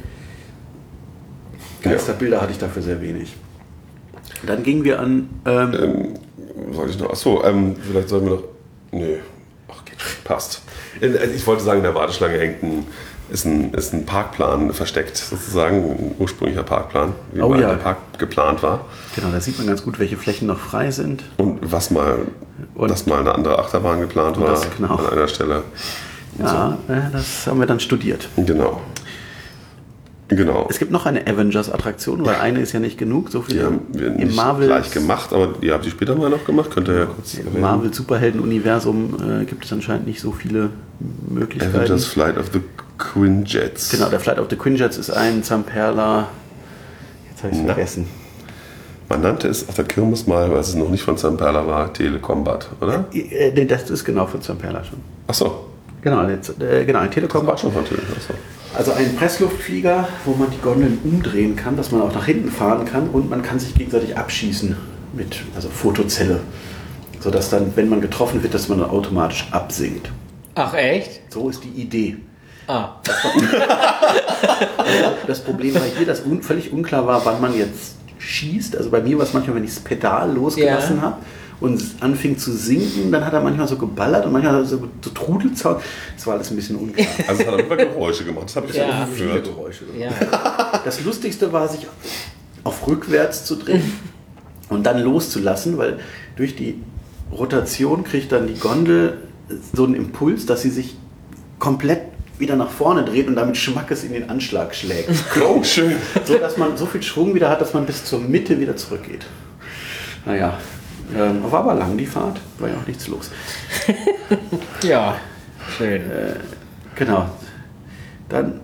Geisterbilder 1.83 2.41
hatte 2.41 2.53
ich 2.53 2.59
dafür 2.59 2.83
sehr 2.83 3.01
wenig. 3.01 3.35
Dann 4.47 4.63
gingen 4.63 4.85
wir 4.85 5.01
an, 5.01 5.29
ähm, 5.45 5.75
Ähm, 5.75 6.09
soll 6.73 6.91
ich 6.91 6.99
noch? 6.99 7.11
Achso, 7.11 7.43
ähm, 7.45 7.77
vielleicht 7.87 8.09
sollten 8.09 8.27
wir 8.27 8.35
noch. 8.37 8.43
Nö. 8.93 9.17
Ach, 9.69 9.85
geht 9.85 10.01
schon. 10.01 10.23
Passt. 10.25 10.63
Also 11.01 11.19
Ich 11.35 11.47
wollte 11.47 11.63
sagen, 11.63 11.79
in 11.79 11.85
der 11.85 11.95
Warteschlange 11.95 12.39
hängt 12.39 12.63
ein, 12.63 12.87
ist, 13.31 13.47
ein, 13.47 13.73
ist 13.73 13.93
ein 13.95 14.05
Parkplan 14.05 14.73
versteckt, 14.75 15.17
sozusagen, 15.17 15.77
ein 15.91 16.15
ursprünglicher 16.19 16.63
Parkplan, 16.65 17.15
wie 17.33 17.41
Oh 17.41 17.49
mal 17.49 17.61
ja. 17.61 17.69
der 17.71 17.77
Park 17.77 17.97
geplant 18.19 18.63
war. 18.63 18.85
genau, 19.17 19.31
da 19.31 19.41
sieht 19.41 19.57
man 19.59 19.67
ganz 19.67 19.83
gut, 19.83 19.99
welche 19.99 20.17
Flächen 20.19 20.47
noch 20.47 20.59
frei 20.59 20.91
sind. 20.91 21.25
Und 21.39 21.59
was 21.73 21.91
mal, 21.91 22.19
Und- 22.75 22.91
dass 22.91 23.07
mal 23.07 23.21
eine 23.21 23.35
andere 23.35 23.59
Achterbahn 23.59 24.01
geplant 24.01 24.39
war 24.39 24.49
das, 24.51 24.67
genau. 24.77 24.97
an 24.97 25.07
einer 25.09 25.29
Stelle. 25.29 25.63
Ja, 26.39 26.79
äh, 26.89 27.11
das 27.13 27.47
haben 27.47 27.59
wir 27.61 27.67
dann 27.67 27.81
studiert. 27.81 28.29
Genau. 28.37 28.81
Genau. 30.37 30.67
Es 30.71 30.79
gibt 30.79 30.91
noch 30.91 31.07
eine 31.07 31.27
Avengers-Attraktion, 31.27 32.25
weil 32.25 32.37
eine 32.37 32.61
ist 32.61 32.73
ja 32.73 32.81
nicht 32.81 32.99
genug. 32.99 33.31
So 33.31 33.41
Die 33.41 33.53
viele 33.53 33.65
haben 33.67 33.81
wir 33.93 34.07
im 34.09 34.17
nicht 34.17 34.37
Marvel, 34.37 34.67
gleich 34.67 34.91
gemacht, 34.91 35.33
aber 35.33 35.55
ihr 35.61 35.75
habt 35.75 35.85
die 35.85 35.91
später 35.91 36.15
mal 36.15 36.31
noch 36.31 36.45
gemacht. 36.45 36.71
Könnt 36.71 36.89
ihr 36.89 36.99
ja 36.99 37.05
kurz 37.07 37.35
im. 37.35 37.61
Marvel-Superhelden-Universum 37.61 39.43
äh, 39.43 39.45
gibt 39.45 39.65
es 39.65 39.73
anscheinend 39.73 40.07
nicht 40.07 40.21
so 40.21 40.33
viele 40.33 40.71
Möglichkeiten. 41.29 41.77
Avengers 41.77 42.07
Flight 42.07 42.39
of 42.39 42.47
the 42.53 42.61
Quinjets. 42.99 43.91
Genau, 43.91 44.09
der 44.09 44.21
Flight 44.21 44.39
of 44.39 44.47
the 44.51 44.57
Quinjets 44.57 44.97
ist 44.97 45.11
ein 45.11 45.43
Zamperla. 45.43 46.29
Jetzt 47.31 47.43
habe 47.43 47.53
ich 47.53 47.61
es 47.61 47.67
vergessen. 47.67 48.07
Man 49.09 49.21
nannte 49.21 49.49
es 49.49 49.69
auf 49.69 49.75
der 49.75 49.85
Kirmes 49.85 50.27
mal, 50.27 50.51
weil 50.51 50.61
es 50.61 50.75
noch 50.75 50.89
nicht 50.89 51.03
von 51.03 51.19
Zamperla 51.19 51.67
war, 51.67 51.93
Telecombat, 51.93 52.69
oder? 52.81 53.05
Äh, 53.13 53.53
nee, 53.55 53.67
das 53.67 53.91
ist 53.91 54.05
genau 54.05 54.27
von 54.27 54.41
Zamperla 54.41 54.83
schon. 54.85 55.01
Achso. 55.27 55.67
Genau, 56.01 56.27
jetzt, 56.29 56.61
äh, 56.61 56.85
genau, 56.85 57.01
ein 57.01 57.11
Telekom. 57.11 57.47
War 57.47 57.59
schon 57.59 57.73
von 57.73 57.85
Tele. 57.85 58.01
Also 58.75 58.93
ein 58.93 59.15
Pressluftflieger, 59.17 60.09
wo 60.25 60.33
man 60.35 60.51
die 60.51 60.59
Gondeln 60.59 60.99
umdrehen 61.05 61.57
kann, 61.57 61.77
dass 61.77 61.91
man 61.93 62.01
auch 62.01 62.15
nach 62.15 62.25
hinten 62.25 62.51
fahren 62.51 62.87
kann 62.87 63.09
und 63.11 63.29
man 63.29 63.43
kann 63.43 63.59
sich 63.59 63.75
gegenseitig 63.75 64.17
abschießen 64.17 64.77
mit 65.13 65.43
also 65.55 65.69
Fotozelle. 65.69 66.41
Sodass 67.21 67.51
dann, 67.51 67.73
wenn 67.77 67.89
man 67.89 68.01
getroffen 68.01 68.43
wird, 68.43 68.55
dass 68.55 68.69
man 68.69 68.81
dann 68.81 68.91
automatisch 68.91 69.47
absinkt. 69.51 70.11
Ach, 70.55 70.75
echt? 70.75 71.21
So 71.33 71.49
ist 71.51 71.63
die 71.65 71.69
Idee. 71.81 72.17
Ah, 72.67 72.97
Das 75.27 75.41
Problem 75.41 75.75
war 75.75 75.83
hier, 75.97 76.07
dass 76.07 76.21
un 76.21 76.43
völlig 76.43 76.73
unklar 76.73 77.07
war, 77.07 77.25
wann 77.25 77.41
man 77.41 77.57
jetzt 77.57 77.97
schießt. 78.19 78.77
Also 78.77 78.91
bei 78.91 79.01
mir 79.01 79.19
war 79.19 79.25
es 79.25 79.33
manchmal, 79.35 79.57
wenn 79.57 79.65
ich 79.65 79.71
das 79.75 79.81
Pedal 79.81 80.33
losgelassen 80.33 80.97
Ja. 80.97 81.03
habe 81.03 81.17
und 81.63 81.75
es 81.81 81.95
anfing 82.01 82.37
zu 82.37 82.53
sinken, 82.53 83.11
dann 83.13 83.25
hat 83.25 83.33
er 83.33 83.41
manchmal 83.41 83.67
so 83.69 83.77
geballert 83.77 84.27
und 84.27 84.33
manchmal 84.33 84.65
so, 84.65 84.89
so 85.01 85.11
Trudelzaun. 85.11 85.77
Das 86.17 86.27
war 86.27 86.35
alles 86.35 86.51
ein 86.51 86.57
bisschen 86.57 86.77
unklar. 86.77 87.07
Also 87.29 87.43
es 87.43 87.49
hat 87.49 87.61
immer 87.61 87.77
Geräusche 87.77 88.25
gemacht. 88.25 88.45
Das 88.47 88.57
habe 88.57 88.67
ich 88.69 88.77
Ja. 88.77 89.07
Viele 89.13 89.29
gehört. 89.29 89.45
Geräusche. 89.47 89.85
ja. 89.99 90.11
Das 90.85 91.03
Lustigste 91.05 91.53
war, 91.53 91.69
sich 91.69 91.87
auf 92.65 92.87
rückwärts 92.87 93.45
zu 93.45 93.57
drehen 93.57 93.93
und 94.69 94.85
dann 94.85 95.01
loszulassen, 95.03 95.79
weil 95.79 95.99
durch 96.37 96.55
die 96.57 96.81
Rotation 97.31 98.05
kriegt 98.05 98.33
dann 98.33 98.47
die 98.47 98.55
Gondel 98.59 99.19
so 99.75 99.85
einen 99.85 99.95
Impuls, 99.95 100.47
dass 100.47 100.63
sie 100.63 100.71
sich 100.71 100.97
komplett 101.59 102.01
wieder 102.39 102.57
nach 102.57 102.71
vorne 102.71 103.05
dreht 103.05 103.29
und 103.29 103.37
damit 103.37 103.57
Schmackes 103.57 104.03
in 104.05 104.13
den 104.13 104.29
Anschlag 104.29 104.75
schlägt. 104.75 105.11
Oh, 105.47 105.63
schön. 105.63 105.95
so 106.25 106.37
dass 106.39 106.57
man 106.57 106.77
so 106.77 106.87
viel 106.87 107.03
Schwung 107.03 107.35
wieder 107.35 107.49
hat, 107.49 107.61
dass 107.61 107.73
man 107.75 107.87
bis 107.87 108.05
zur 108.05 108.21
Mitte 108.21 108.59
wieder 108.59 108.77
zurückgeht. 108.77 109.27
Naja, 110.25 110.59
ähm, 111.17 111.43
war 111.51 111.61
aber 111.61 111.75
lang 111.75 111.97
die 111.97 112.07
Fahrt, 112.07 112.41
war 112.59 112.69
ja 112.69 112.75
auch 112.77 112.87
nichts 112.87 113.09
los. 113.09 113.31
Ja, 114.83 115.17
schön. 115.77 116.03
Genau. 116.97 117.27
Dann, 118.29 118.61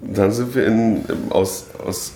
Dann 0.00 0.30
sind 0.30 0.54
wir 0.54 0.66
in, 0.66 1.04
aus, 1.30 1.66
aus 1.84 2.12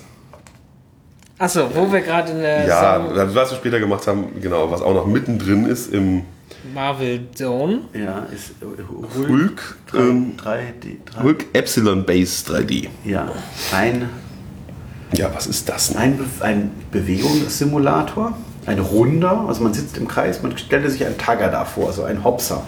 Achso, 1.38 1.68
wo 1.74 1.90
wir 1.92 2.00
gerade 2.00 2.31
in 2.31 2.38
der 2.38 2.66
ja, 2.66 2.96
Song 2.96 3.35
was 3.35 3.50
wir 3.50 3.57
später 3.57 3.81
gemacht 3.81 4.07
haben, 4.07 4.40
genau, 4.40 4.70
was 4.70 4.81
auch 4.83 4.94
noch 4.94 5.07
mittendrin 5.07 5.66
ist 5.66 5.92
im 5.92 6.22
Marvel 6.72 7.27
Zone. 7.35 7.81
ja, 7.92 8.27
ist 8.33 8.50
äh, 8.62 9.18
Hulk, 9.18 9.77
drei, 9.90 9.98
ähm, 9.98 10.37
drei, 10.37 10.74
die, 10.83 11.00
drei, 11.05 11.22
Hulk 11.22 11.46
Epsilon 11.53 12.05
Base 12.07 12.44
3D. 12.50 12.88
Ja, 13.05 13.31
ein, 13.72 14.09
Ja, 15.12 15.31
was 15.35 15.46
ist 15.48 15.68
das 15.68 15.88
denn? 15.88 15.98
ein, 15.98 16.18
Be 16.18 16.24
ein 16.40 16.70
Bewegungssimulator, 16.92 18.37
ein 18.66 18.79
Runder, 18.79 19.44
also 19.46 19.62
man 19.62 19.74
sitzt 19.74 19.96
im 19.98 20.09
Kreis, 20.09 20.42
man 20.42 20.57
stellte 20.57 20.90
sich 20.90 21.05
einen 21.05 21.18
Tagger 21.18 21.48
da 21.48 21.64
vor, 21.64 21.88
also 21.88 22.05
ein 22.05 22.24
Hopser. 22.24 22.62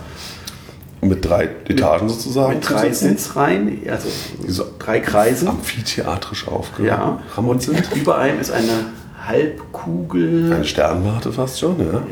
Mit 1.00 1.24
drei 1.24 1.48
Etagen 1.68 2.08
sozusagen. 2.08 2.54
Mit 2.54 2.68
drei 2.68 2.90
Sitzreihen, 2.92 3.80
also 3.88 4.08
so 4.48 4.64
drei 4.78 5.00
Kreisen. 5.00 5.48
Amphitheatrisch 5.48 6.46
Ja, 6.46 6.52
aufgerammt 6.52 7.20
und 7.48 7.62
sind. 7.62 7.92
über 7.94 8.18
einem 8.18 8.40
ist 8.40 8.50
eine 8.50 8.86
Halbkugel 9.26 10.52
Eine 10.52 10.64
Sternwarte 10.64 11.32
fast 11.32 11.60
schon, 11.60 11.78
ja. 11.80 12.02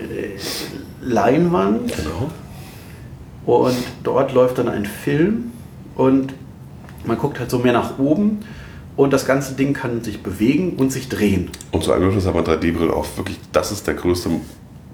Leinwand 1.02 1.92
Genau. 1.96 2.30
und 3.46 3.76
dort 4.02 4.32
läuft 4.32 4.58
dann 4.58 4.68
ein 4.68 4.86
Film 4.86 5.52
und 5.96 6.34
man 7.04 7.18
guckt 7.18 7.38
halt 7.38 7.50
so 7.50 7.58
mehr 7.58 7.72
nach 7.72 7.98
oben 7.98 8.40
und 8.96 9.12
das 9.12 9.26
ganze 9.26 9.54
Ding 9.54 9.72
kann 9.72 10.02
sich 10.02 10.22
bewegen 10.22 10.74
und 10.76 10.92
sich 10.92 11.08
drehen. 11.08 11.50
Und 11.72 11.84
zu 11.84 11.92
allem 11.92 12.16
ist 12.16 12.26
aber 12.26 12.40
3D-Brillen 12.40 12.90
auch 12.90 13.06
wirklich, 13.16 13.38
das 13.52 13.72
ist 13.72 13.86
der 13.86 13.94
größte 13.94 14.30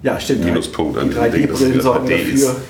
Ja, 0.03 0.19
stimmt. 0.19 0.45
Minuspunkt 0.45 0.97
an 0.97 1.09
die 1.09 1.15
diesem 1.15 1.31
Ding, 1.31 1.47
dass 1.47 1.61
es 1.61 1.67
3D-Brillen 1.67 1.73
wieder 1.73 1.83
sorgen 1.83 2.07
3D 2.07 2.33
ist. 2.33 2.43
dafür. 2.47 2.61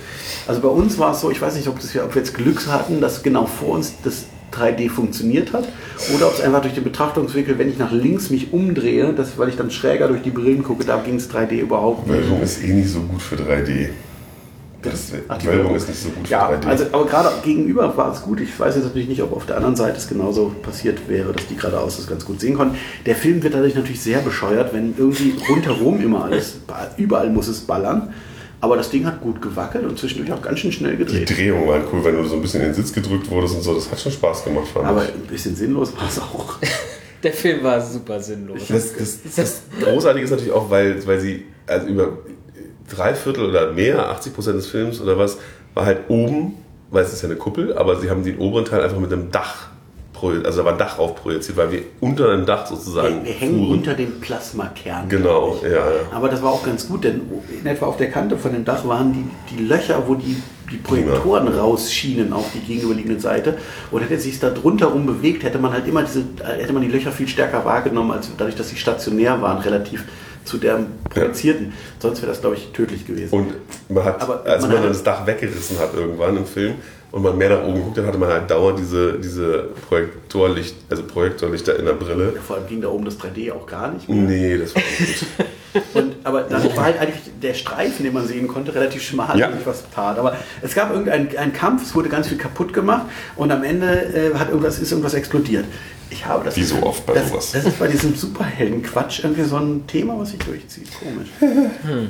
Also 0.48 0.62
bei 0.62 0.68
uns 0.68 0.98
war 0.98 1.14
es 1.14 1.22
so, 1.22 1.32
ich 1.32 1.42
weiß 1.42 1.56
nicht, 1.56 1.68
ob, 1.68 1.80
das, 1.80 1.96
ob 1.98 2.14
wir 2.16 2.22
jetzt 2.22 2.34
Glück 2.34 2.68
hatten, 2.68 3.00
dass 3.02 3.24
genau 3.24 3.46
vor 3.46 3.76
uns 3.76 3.94
das 4.04 4.26
3D 4.54 4.90
funktioniert 4.90 5.54
hat 5.54 5.68
oder 6.16 6.28
ob 6.28 6.34
es 6.34 6.42
einfach 6.42 6.62
durch 6.62 6.74
den 6.74 6.84
Betrachtungswinkel, 6.84 7.58
wenn 7.58 7.70
ich 7.70 7.78
nach 7.78 7.92
links 7.92 8.30
mich 8.30 8.52
umdrehe, 8.52 9.14
das, 9.14 9.38
weil 9.38 9.48
ich 9.50 9.56
dann 9.56 9.72
schräger 9.72 10.10
durch 10.10 10.24
die 10.24 10.32
Brillen 10.32 10.64
gucke, 10.64 10.84
da 10.84 10.98
ging 10.98 11.16
es 11.16 11.30
3D 11.32 11.60
überhaupt 11.60 12.08
nicht. 12.08 12.18
Wölbung 12.18 12.42
ist 12.42 12.62
eh 12.62 12.74
nicht 12.74 12.90
so 12.90 13.00
gut 13.02 13.22
für 13.22 13.36
3D. 13.36 13.90
Das, 14.82 15.12
Ach, 15.28 15.38
die 15.38 15.48
Wölbung 15.48 15.76
ist 15.76 15.88
nicht 15.88 16.02
so 16.02 16.10
gut 16.10 16.28
Ja, 16.28 16.48
für 16.48 16.56
3D. 16.56 16.66
also, 16.68 16.86
aber 16.92 17.06
gerade 17.06 17.30
gegenüber 17.44 17.96
war 17.96 18.14
es 18.14 18.22
gut. 18.22 18.40
Ich 18.42 18.60
weiß 18.60 18.76
jetzt 18.76 18.86
natürlich 18.86 19.08
nicht, 19.10 19.22
ob 19.22 19.32
auf 19.34 19.46
der 19.46 19.58
anderen 19.58 19.76
Seite 19.76 19.98
es 19.98 20.08
genauso 20.08 20.56
passiert 20.64 21.08
wäre, 21.08 21.34
dass 21.34 21.46
die 21.48 21.56
geradeaus 21.56 21.98
das 21.98 22.08
ganz 22.08 22.26
gut 22.26 22.40
sehen 22.42 22.56
konnten. 22.56 22.78
Der 23.06 23.16
Film 23.16 23.44
wird 23.44 23.54
dadurch 23.54 23.76
natürlich 23.76 24.02
sehr 24.02 24.20
bescheuert, 24.20 24.74
wenn 24.74 24.96
irgendwie 24.98 25.36
rundherum 25.50 26.02
immer 26.02 26.26
alles, 26.26 26.56
überall 26.98 27.30
muss 27.30 27.48
es 27.48 27.62
ballern. 27.62 28.14
Aber 28.60 28.78
das 28.78 28.92
Ding 28.92 29.06
hat 29.08 29.22
gut 29.22 29.42
gewackelt 29.42 29.86
und 29.86 29.98
zwischendurch 29.98 30.32
auch 30.32 30.42
ganz 30.42 30.60
schön 30.60 30.72
schnell 30.72 30.92
die 30.92 31.04
gedreht. 31.04 31.30
Drehung 31.36 31.68
war 31.68 31.80
cool, 31.92 32.04
wenn 32.04 32.16
du 32.16 32.24
so 32.26 32.36
ein 32.36 32.42
bisschen 32.44 32.62
in 32.62 32.68
den 32.68 32.76
Sitz 32.76 32.94
gedrückt 32.94 33.30
wurdest 33.30 33.56
und 33.56 33.62
so. 33.64 33.74
Das 33.74 33.90
hat 33.90 34.00
schon 34.00 34.12
Spaß 34.12 34.44
gemacht, 34.44 34.68
fand 34.72 34.86
Aber 34.86 35.04
ich. 35.04 35.10
ein 35.14 35.22
bisschen 35.22 35.56
sinnlos 35.56 35.94
war 35.96 36.08
es 36.08 36.20
auch. 36.20 36.58
Der 37.24 37.34
Film 37.34 37.64
war 37.64 37.80
super 37.80 38.20
sinnlos. 38.20 38.62
Das, 38.68 38.96
das, 38.96 39.20
das 39.36 39.62
Großartige 39.80 40.26
ist 40.26 40.32
natürlich 40.32 40.52
auch, 40.54 40.70
weil, 40.72 41.06
weil 41.06 41.20
sie 41.20 41.46
also 41.68 41.88
über 41.88 42.18
drei 42.96 43.14
Viertel 43.16 43.46
oder 43.50 43.72
mehr, 43.72 44.10
80 44.10 44.34
Prozent 44.34 44.58
des 44.58 44.68
Films 44.68 45.02
oder 45.02 45.18
was, 45.18 45.38
war 45.74 45.86
halt 45.86 46.10
oben, 46.10 46.56
weil 46.90 47.04
es 47.04 47.14
ist 47.14 47.22
ja 47.22 47.30
eine 47.30 47.38
Kuppel, 47.38 47.78
aber 47.78 48.00
sie 48.00 48.10
haben 48.10 48.24
den 48.24 48.38
oberen 48.38 48.66
Teil 48.66 48.82
einfach 48.82 49.00
mit 49.00 49.12
einem 49.12 49.32
Dach, 49.32 49.68
also 50.24 50.60
da 50.60 50.66
war 50.66 50.74
ein 50.74 50.78
Dach 50.78 50.98
drauf 50.98 51.16
projiziert, 51.16 51.58
weil 51.58 51.72
wir 51.72 51.82
unter 52.00 52.30
einem 52.30 52.46
Dach 52.46 52.68
sozusagen 52.68 53.26
Wir 53.26 53.34
hängen 53.34 53.58
fuhren. 53.66 53.78
unter 53.80 53.94
dem 53.96 54.20
Plasmakern. 54.20 55.10
Genau, 55.10 55.60
ja, 55.64 55.70
ja. 55.70 55.86
Aber 56.14 56.30
das 56.30 56.44
war 56.44 56.52
auch 56.52 56.64
ganz 56.64 56.88
gut, 56.88 57.04
denn 57.04 57.22
in 57.60 57.66
etwa 57.66 57.88
auf 57.88 57.98
der 57.98 58.12
Kante 58.12 58.38
von 58.38 58.54
dem 58.54 58.64
Dach 58.64 58.86
waren 58.86 59.14
die, 59.14 59.56
die 59.56 59.64
Löcher, 59.64 60.04
wo 60.06 60.16
die, 60.16 60.38
die 60.72 60.78
Projektoren 60.78 61.48
rausschienen 61.48 62.34
auf 62.34 62.46
die 62.54 62.60
gegenüberliegende 62.60 63.20
Seite. 63.20 63.58
Und 63.90 64.02
hätte 64.02 64.14
es 64.16 64.24
sich 64.24 64.40
da 64.40 64.52
drunter 64.52 64.88
rum 64.88 65.08
bewegt, 65.08 65.44
hätte 65.44 65.58
man 65.58 65.74
halt 65.74 65.88
immer 65.88 66.04
diese, 66.04 66.24
hätte 66.44 66.74
man 66.74 66.84
die 66.84 66.90
Löcher 66.90 67.12
viel 67.12 67.28
stärker 67.28 67.66
wahrgenommen, 67.66 68.12
als 68.12 68.30
dadurch, 68.38 68.56
dass 68.56 68.70
sie 68.70 68.76
stationär 68.78 69.42
waren, 69.42 69.58
relativ 69.58 70.06
zu 70.46 70.58
der 70.58 70.80
projizierten. 71.10 71.74
Sonst 72.00 72.22
wäre 72.22 72.32
das, 72.32 72.42
glaube 72.42 72.56
ich, 72.56 72.72
tödlich 72.72 73.06
gewesen. 73.06 73.34
Und 73.34 73.54
man 73.90 74.04
hat, 74.06 74.22
Aber 74.22 74.44
als 74.46 74.64
man 74.64 74.74
man, 74.74 74.84
das 74.88 75.04
Dach 75.04 75.26
weggerissen 75.26 75.78
hat 75.80 75.94
irgendwann 75.94 76.38
im 76.38 76.46
Film 76.46 76.76
und 77.12 77.24
man 77.24 77.38
mehr 77.38 77.50
nach 77.50 77.64
oben 77.64 77.82
guckt, 77.84 77.98
dann 77.98 78.08
hatte 78.08 78.18
man 78.18 78.30
halt 78.30 78.50
dauernd 78.50 78.80
diese, 78.80 79.14
diese 79.20 79.70
Projektorlicht, 79.88 80.76
also 80.90 81.04
Projektorlichter 81.04 81.78
in 81.78 81.86
der 81.86 81.94
Brille. 81.94 82.34
Vor 82.46 82.56
allem 82.58 82.68
ging 82.68 82.82
da 82.82 82.88
oben 82.90 83.06
das 83.06 83.18
3D 83.20 83.52
auch 83.52 83.66
gar 83.68 83.92
nicht 83.92 84.08
mehr. 84.10 84.18
Nee, 84.24 84.58
das 84.58 84.74
war 84.76 84.82
nicht 84.82 85.38
gut. 85.38 85.46
Und, 85.94 86.16
aber 86.26 86.42
dann 86.42 86.64
war 86.76 86.84
halt 86.84 87.00
eigentlich 87.00 87.22
der 87.42 87.54
Streifen, 87.54 88.04
den 88.04 88.14
man 88.14 88.28
sehen 88.28 88.48
konnte, 88.50 88.76
relativ 88.76 89.02
schmal, 89.04 89.40
Ja. 89.40 89.50
was 89.64 89.90
tat. 89.90 90.20
Aber 90.20 90.36
es 90.62 90.76
gab 90.76 90.92
irgendeinen 90.92 91.30
einen 91.38 91.54
Kampf, 91.54 91.84
es 91.84 91.96
wurde 91.96 92.10
ganz 92.10 92.28
viel 92.28 92.38
kaputt 92.38 92.74
gemacht 92.74 93.06
und 93.38 93.52
am 93.52 93.64
Ende 93.64 93.88
äh, 93.88 94.34
hat 94.38 94.50
irgendwas, 94.50 94.80
ist 94.80 94.92
irgendwas 94.92 95.14
explodiert. 95.14 95.64
Ich 96.12 96.26
habe 96.26 96.44
das. 96.46 96.56
Wie 96.58 96.64
so 96.64 96.84
oft 96.84 97.06
bei 97.06 97.14
das, 97.14 97.30
sowas. 97.30 97.52
Das 97.54 97.66
ist 97.66 97.80
bei 97.80 97.88
diesem 97.88 98.14
Superhelden-Quatsch 98.16 99.24
irgendwie 99.24 99.44
so 99.44 99.56
ein 99.58 99.88
Thema, 99.88 100.20
was 100.20 100.32
sich 100.32 100.40
durchzieht. 100.40 100.90
Komisch. 101.00 101.30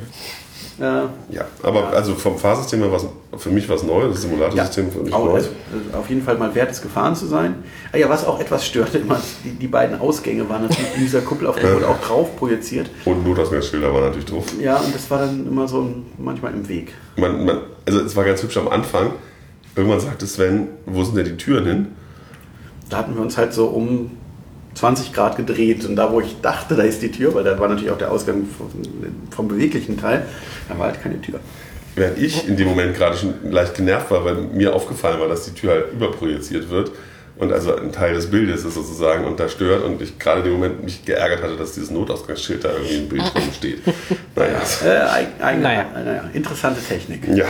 Äh, 0.80 0.84
Ja, 1.30 1.44
aber 1.62 1.88
also 1.90 2.14
vom 2.14 2.38
Fahrsystem 2.38 2.80
her 2.80 2.90
war 2.90 2.98
es 2.98 3.06
für 3.42 3.50
mich 3.50 3.68
was 3.68 3.82
Neues, 3.82 4.14
das 4.14 4.22
Simulatorsystem 4.22 4.90
für 4.90 5.00
mich 5.00 5.12
auch, 5.12 5.26
neu. 5.26 5.34
also, 5.34 5.50
auf 5.92 6.08
jeden 6.08 6.22
Fall 6.22 6.38
mal 6.38 6.54
wert, 6.54 6.70
es 6.70 6.80
gefahren 6.80 7.14
zu 7.14 7.26
sein. 7.26 7.56
Ah 7.92 7.98
ja, 7.98 8.08
was 8.08 8.24
auch 8.24 8.40
etwas 8.40 8.66
störte, 8.66 8.98
immer, 8.98 9.20
die, 9.44 9.50
die 9.50 9.66
beiden 9.66 10.00
Ausgänge 10.00 10.48
waren 10.48 10.62
natürlich 10.62 10.94
in 10.94 11.00
dieser 11.02 11.20
Kuppel, 11.20 11.46
auf 11.46 11.56
der 11.56 11.74
wurde 11.74 11.88
auch 11.88 12.00
drauf 12.00 12.36
projiziert. 12.36 12.88
Und 13.04 13.26
Notausgangsschilder 13.26 13.92
waren 13.92 14.04
natürlich 14.04 14.26
drauf. 14.26 14.46
Ja, 14.60 14.76
und 14.78 14.94
das 14.94 15.10
war 15.10 15.18
dann 15.18 15.46
immer 15.46 15.68
so 15.68 15.88
manchmal 16.16 16.52
im 16.54 16.66
Weg. 16.68 16.94
Man, 17.16 17.44
man, 17.44 17.58
also 17.86 18.00
es 18.00 18.16
war 18.16 18.24
ganz 18.24 18.42
hübsch 18.42 18.56
am 18.56 18.68
Anfang. 18.68 19.12
Irgendwann 19.76 20.00
sagte 20.00 20.26
Sven, 20.26 20.68
wo 20.86 21.04
sind 21.04 21.16
denn 21.16 21.24
die 21.26 21.36
Türen 21.36 21.66
hin? 21.66 21.86
Da 22.92 22.98
hatten 22.98 23.14
wir 23.14 23.22
uns 23.22 23.36
halt 23.38 23.52
so 23.54 23.66
um 23.66 24.10
20 24.74 25.12
Grad 25.12 25.36
gedreht 25.36 25.84
und 25.84 25.96
da, 25.96 26.12
wo 26.12 26.20
ich 26.20 26.40
dachte, 26.40 26.74
da 26.76 26.82
ist 26.82 27.02
die 27.02 27.10
Tür, 27.10 27.34
weil 27.34 27.44
da 27.44 27.58
war 27.58 27.68
natürlich 27.68 27.90
auch 27.90 27.98
der 27.98 28.10
Ausgang 28.10 28.44
vom, 28.56 28.68
vom 29.30 29.48
beweglichen 29.48 30.00
Teil, 30.00 30.24
da 30.68 30.78
war 30.78 30.86
halt 30.86 31.02
keine 31.02 31.20
Tür. 31.20 31.40
Während 31.94 32.18
ich 32.18 32.48
in 32.48 32.56
dem 32.56 32.68
Moment 32.68 32.96
gerade 32.96 33.16
schon 33.16 33.34
leicht 33.50 33.74
genervt 33.74 34.10
war, 34.10 34.24
weil 34.24 34.34
mir 34.36 34.74
aufgefallen 34.74 35.20
war, 35.20 35.28
dass 35.28 35.44
die 35.44 35.50
Tür 35.52 35.72
halt 35.72 35.92
überprojiziert 35.92 36.70
wird 36.70 36.90
und 37.36 37.52
also 37.52 37.76
ein 37.76 37.92
Teil 37.92 38.14
des 38.14 38.30
Bildes 38.30 38.64
ist 38.64 38.74
sozusagen 38.74 39.24
und 39.26 39.38
da 39.40 39.48
stört 39.50 39.84
und 39.84 40.00
ich 40.00 40.18
gerade 40.18 40.38
in 40.40 40.44
dem 40.46 40.52
Moment 40.54 40.82
mich 40.84 41.04
geärgert 41.04 41.42
hatte, 41.42 41.56
dass 41.56 41.72
dieses 41.72 41.90
Notausgangsschild 41.90 42.64
da 42.64 42.70
irgendwie 42.72 42.96
im 42.96 43.08
Bild 43.08 43.22
drin 43.34 43.42
steht. 43.54 43.80
Naja, 44.34 44.62
Äh, 44.84 45.24
eig- 45.44 45.58
Naja. 45.60 45.84
naja, 45.94 46.24
interessante 46.32 46.80
Technik. 46.80 47.28
ja. 47.34 47.44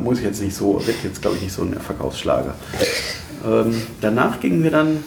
Muss 0.00 0.18
ich 0.20 0.24
jetzt 0.24 0.40
nicht 0.40 0.54
so, 0.56 0.80
wird 0.86 0.96
jetzt 1.02 1.20
glaube 1.20 1.36
ich 1.36 1.42
nicht 1.42 1.52
so 1.52 1.62
ein 1.62 1.74
Verkaufsschlager. 1.80 2.54
Ähm, 3.46 3.82
danach 4.00 4.40
gingen 4.40 4.62
wir 4.62 4.70
dann, 4.70 5.04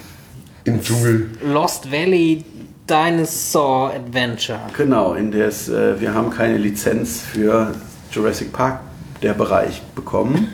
Im 0.64 0.82
Dschungel. 0.82 1.30
Lost 1.44 1.92
Valley 1.92 2.44
Dinosaur 2.90 3.94
Adventure. 3.94 4.60
genau, 4.76 5.14
in 5.14 5.32
das, 5.32 5.70
äh, 5.70 6.00
wir 6.00 6.14
haben 6.14 6.30
keine 6.30 6.58
Lizenz 6.58 7.22
für 7.22 7.72
Jurassic 8.12 8.52
Park, 8.52 8.82
der 9.22 9.34
Bereich 9.34 9.82
bekommen. 9.96 10.50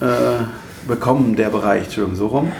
Äh, 0.00 0.44
bekommen 0.86 1.34
der 1.36 1.50
Bereich, 1.50 1.84
Entschuldigung, 1.84 2.16
so 2.16 2.26
rum. 2.28 2.52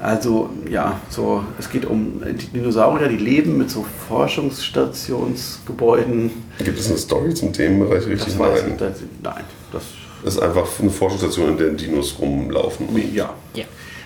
Also 0.00 0.50
ja, 0.70 1.00
so 1.08 1.42
es 1.58 1.68
geht 1.70 1.84
um 1.86 2.20
die 2.22 2.46
Dinosaurier, 2.48 3.08
die 3.08 3.16
leben 3.16 3.56
mit 3.56 3.70
so 3.70 3.84
Forschungsstationsgebäuden. 4.08 6.30
Gibt 6.58 6.78
es 6.78 6.88
eine 6.88 6.98
Story 6.98 7.32
zum 7.34 7.52
Themenbereich 7.52 8.06
richtig? 8.06 8.34
Das 8.34 8.38
weiß 8.38 8.62
Nein. 8.62 8.72
ich, 8.72 8.76
das, 8.78 8.92
nein, 9.22 9.44
das 9.72 9.82
Das 10.24 10.34
ist 10.34 10.40
einfach 10.40 10.66
eine 10.80 10.90
Forschungsstation, 10.90 11.50
in 11.50 11.58
der 11.58 11.70
Dinos 11.70 12.16
rumlaufen. 12.18 12.88
ja. 13.14 13.32
Ja. 13.54 13.64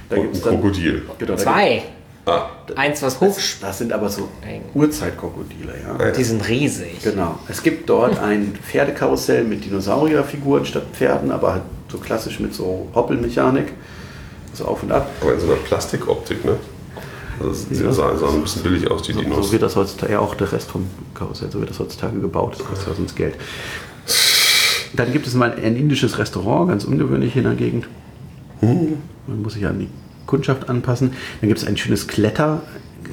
Da 0.09 0.17
Und 0.17 0.23
gibt's 0.23 0.45
ein 0.47 0.55
Krokodil. 0.61 1.03
Genau, 1.19 1.37
Zwei. 1.37 1.83
Ah, 2.27 2.47
Eins, 2.77 3.01
was 3.03 3.15
Das, 3.15 3.21
hochspricht. 3.21 3.63
das 3.63 3.79
sind 3.79 3.93
aber 3.93 4.09
so. 4.09 4.29
Urzeitkrokodile, 4.75 5.75
ja. 5.99 6.05
Ja. 6.07 6.11
Die 6.13 6.23
sind 6.25 6.47
riesig. 6.49 7.01
Genau. 7.03 7.39
Es 7.49 7.63
gibt 7.63 7.89
dort 7.89 8.19
ein 8.19 8.55
Pferdekarussell 8.63 9.45
mit 9.45 9.65
Dinosaurierfiguren 9.65 10.65
statt 10.67 10.83
Pferden, 10.93 11.31
aber 11.31 11.53
halt 11.55 11.63
so 11.89 11.99
klassisch 11.99 12.41
mit 12.41 12.55
so 12.55 12.89
Hoppelmechanik. 12.95 13.73
So 14.53 14.65
auf 14.65 14.83
und 14.83 14.93
ab. 14.93 15.09
aber 15.21 15.35
in 15.35 15.41
so 15.41 15.47
einer 15.47 15.57
Plastikoptik, 15.57 16.45
ne? 16.45 16.57
Also 17.39 17.51
das 17.53 17.61
sieht 17.69 17.81
Ja. 17.87 17.93
so 17.93 18.17
so 18.17 18.27
ein 18.27 18.43
bisschen 18.43 18.63
billig 18.65 18.91
aus, 18.91 19.03
die 19.03 19.13
So, 19.13 19.21
Dinos. 19.21 19.47
so 19.47 19.53
wird 19.53 19.63
das 19.63 19.77
heutzutage, 19.77 20.13
ja 20.13 20.19
auch 20.19 20.35
der 20.35 20.51
Rest 20.53 20.71
vom 20.71 20.87
Karussell, 21.15 21.51
so 21.51 21.59
wird 21.61 21.71
das 21.71 21.79
heutzutage 21.79 22.19
gebaut. 22.21 22.57
Das 22.59 22.67
kostet 22.67 22.89
ja 22.89 22.95
sonst 22.95 23.17
Geld. 23.17 23.35
Dann 24.95 25.13
gibt 25.13 25.27
es 25.27 25.35
mal 25.35 25.53
ein 25.53 25.77
indisches 25.77 26.19
Restaurant, 26.19 26.69
ganz 26.71 26.85
ungewöhnlich 26.85 27.33
hier 27.35 27.43
in 27.43 27.49
der 27.49 27.57
Gegend. 27.57 27.87
Man 28.61 29.43
muss 29.43 29.55
sich 29.55 29.65
an 29.67 29.79
die 29.79 29.89
Kundschaft 30.27 30.69
anpassen. 30.69 31.13
Dann 31.41 31.49
gibt 31.49 31.61
es 31.61 31.67
ein 31.67 31.77
schönes 31.77 32.07
Kletter, 32.09 32.63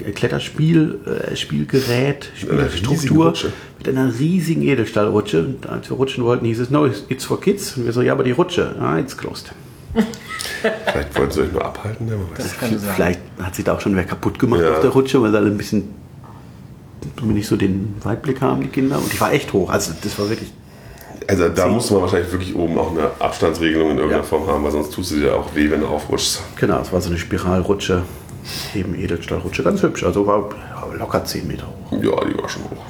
äh, 0.06 0.12
Kletterspiel, 0.12 1.00
äh, 1.32 1.36
Spielgerät, 1.36 2.32
Spielstruktur 2.36 3.28
Rutsche. 3.28 3.54
mit 3.78 3.88
einer 3.90 4.12
riesigen 4.20 4.62
Edelstahlrutsche. 4.64 5.46
Und 5.46 5.68
als 5.68 5.90
wir 5.90 5.98
rutschen 5.98 6.24
wollten, 6.24 6.46
hieß 6.46 6.60
es, 6.60 6.70
no, 6.70 6.88
it's 7.10 7.26
for 7.26 7.40
kids. 7.40 7.78
Und 7.78 7.86
wir 7.86 7.94
so, 7.94 8.02
ja, 8.02 8.14
aber 8.14 8.24
die 8.24 8.32
Rutsche, 8.32 8.76
ah, 8.80 8.98
it's 9.00 9.16
closed. 9.18 9.52
Vielleicht 10.62 11.18
wollten 11.18 11.32
sie 11.32 11.42
euch 11.42 11.52
nur 11.52 11.64
abhalten, 11.66 12.06
ne? 12.08 12.16
man 12.18 12.38
weiß. 12.38 12.56
Vielleicht 12.96 13.20
hat 13.42 13.56
sich 13.56 13.66
da 13.66 13.74
auch 13.76 13.82
schon 13.82 13.96
wer 13.96 14.04
kaputt 14.04 14.38
gemacht 14.40 14.62
Ja. 14.62 14.74
auf 14.74 14.82
der 14.82 14.90
Rutsche, 14.90 15.22
weil 15.22 15.32
sie 15.32 15.38
alle 15.38 15.48
ein 15.48 15.58
bisschen 15.58 15.90
nicht 17.24 17.48
so 17.48 17.56
den 17.56 17.96
Weitblick 18.04 18.42
haben, 18.42 18.62
die 18.62 18.68
Kinder. 18.68 18.98
Und 18.98 19.12
die 19.14 19.20
war 19.20 19.32
echt 19.32 19.54
hoch. 19.54 19.70
Also 19.70 19.94
das 20.04 20.18
war 20.20 20.30
wirklich. 20.30 20.52
Also 21.28 21.50
da 21.50 21.68
musste 21.68 21.94
man 21.94 22.04
wahrscheinlich 22.04 22.32
wirklich 22.32 22.56
oben 22.56 22.78
auch 22.78 22.92
eine 22.92 23.10
Abstandsregelung 23.20 23.92
in 23.92 23.98
irgendeiner 23.98 24.24
Ja. 24.24 24.28
Form 24.28 24.48
haben, 24.48 24.64
weil 24.64 24.72
sonst 24.72 24.94
tust 24.94 25.12
du 25.12 25.16
dir 25.18 25.36
auch 25.36 25.54
weh, 25.54 25.70
wenn 25.70 25.82
du 25.82 25.88
aufrutschst. 25.88 26.42
Genau, 26.56 26.80
es 26.80 26.92
war 26.94 27.02
so 27.02 27.10
eine 27.10 27.18
Spiralrutsche, 27.18 28.04
eben 28.74 28.96
Edelstahlrutsche, 28.96 29.62
ganz 29.64 29.82
hübsch. 29.84 30.04
Also 30.04 30.26
war 30.26 30.50
locker 30.98 31.26
10 31.26 31.48
Meter 31.48 31.66
hoch. 31.68 31.92
Ja, 31.92 32.00
die 32.26 32.38
war 32.42 32.48
schon 32.48 32.64
hoch. 32.64 32.84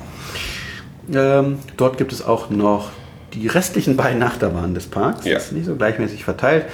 Ähm, 1.13 1.59
dort 1.77 1.97
gibt 1.97 2.11
es 2.11 2.23
auch 2.25 2.49
noch 2.49 2.89
die 3.33 3.47
restlichen 3.47 3.97
beiden 3.97 4.21
Achterbahnen 4.21 4.73
des 4.75 4.87
Parks. 4.87 5.25
Ja. 5.25 5.35
Das 5.35 5.45
ist 5.45 5.51
nicht 5.53 5.65
so 5.65 5.75
gleichmäßig 5.75 6.23
verteilt. 6.23 6.65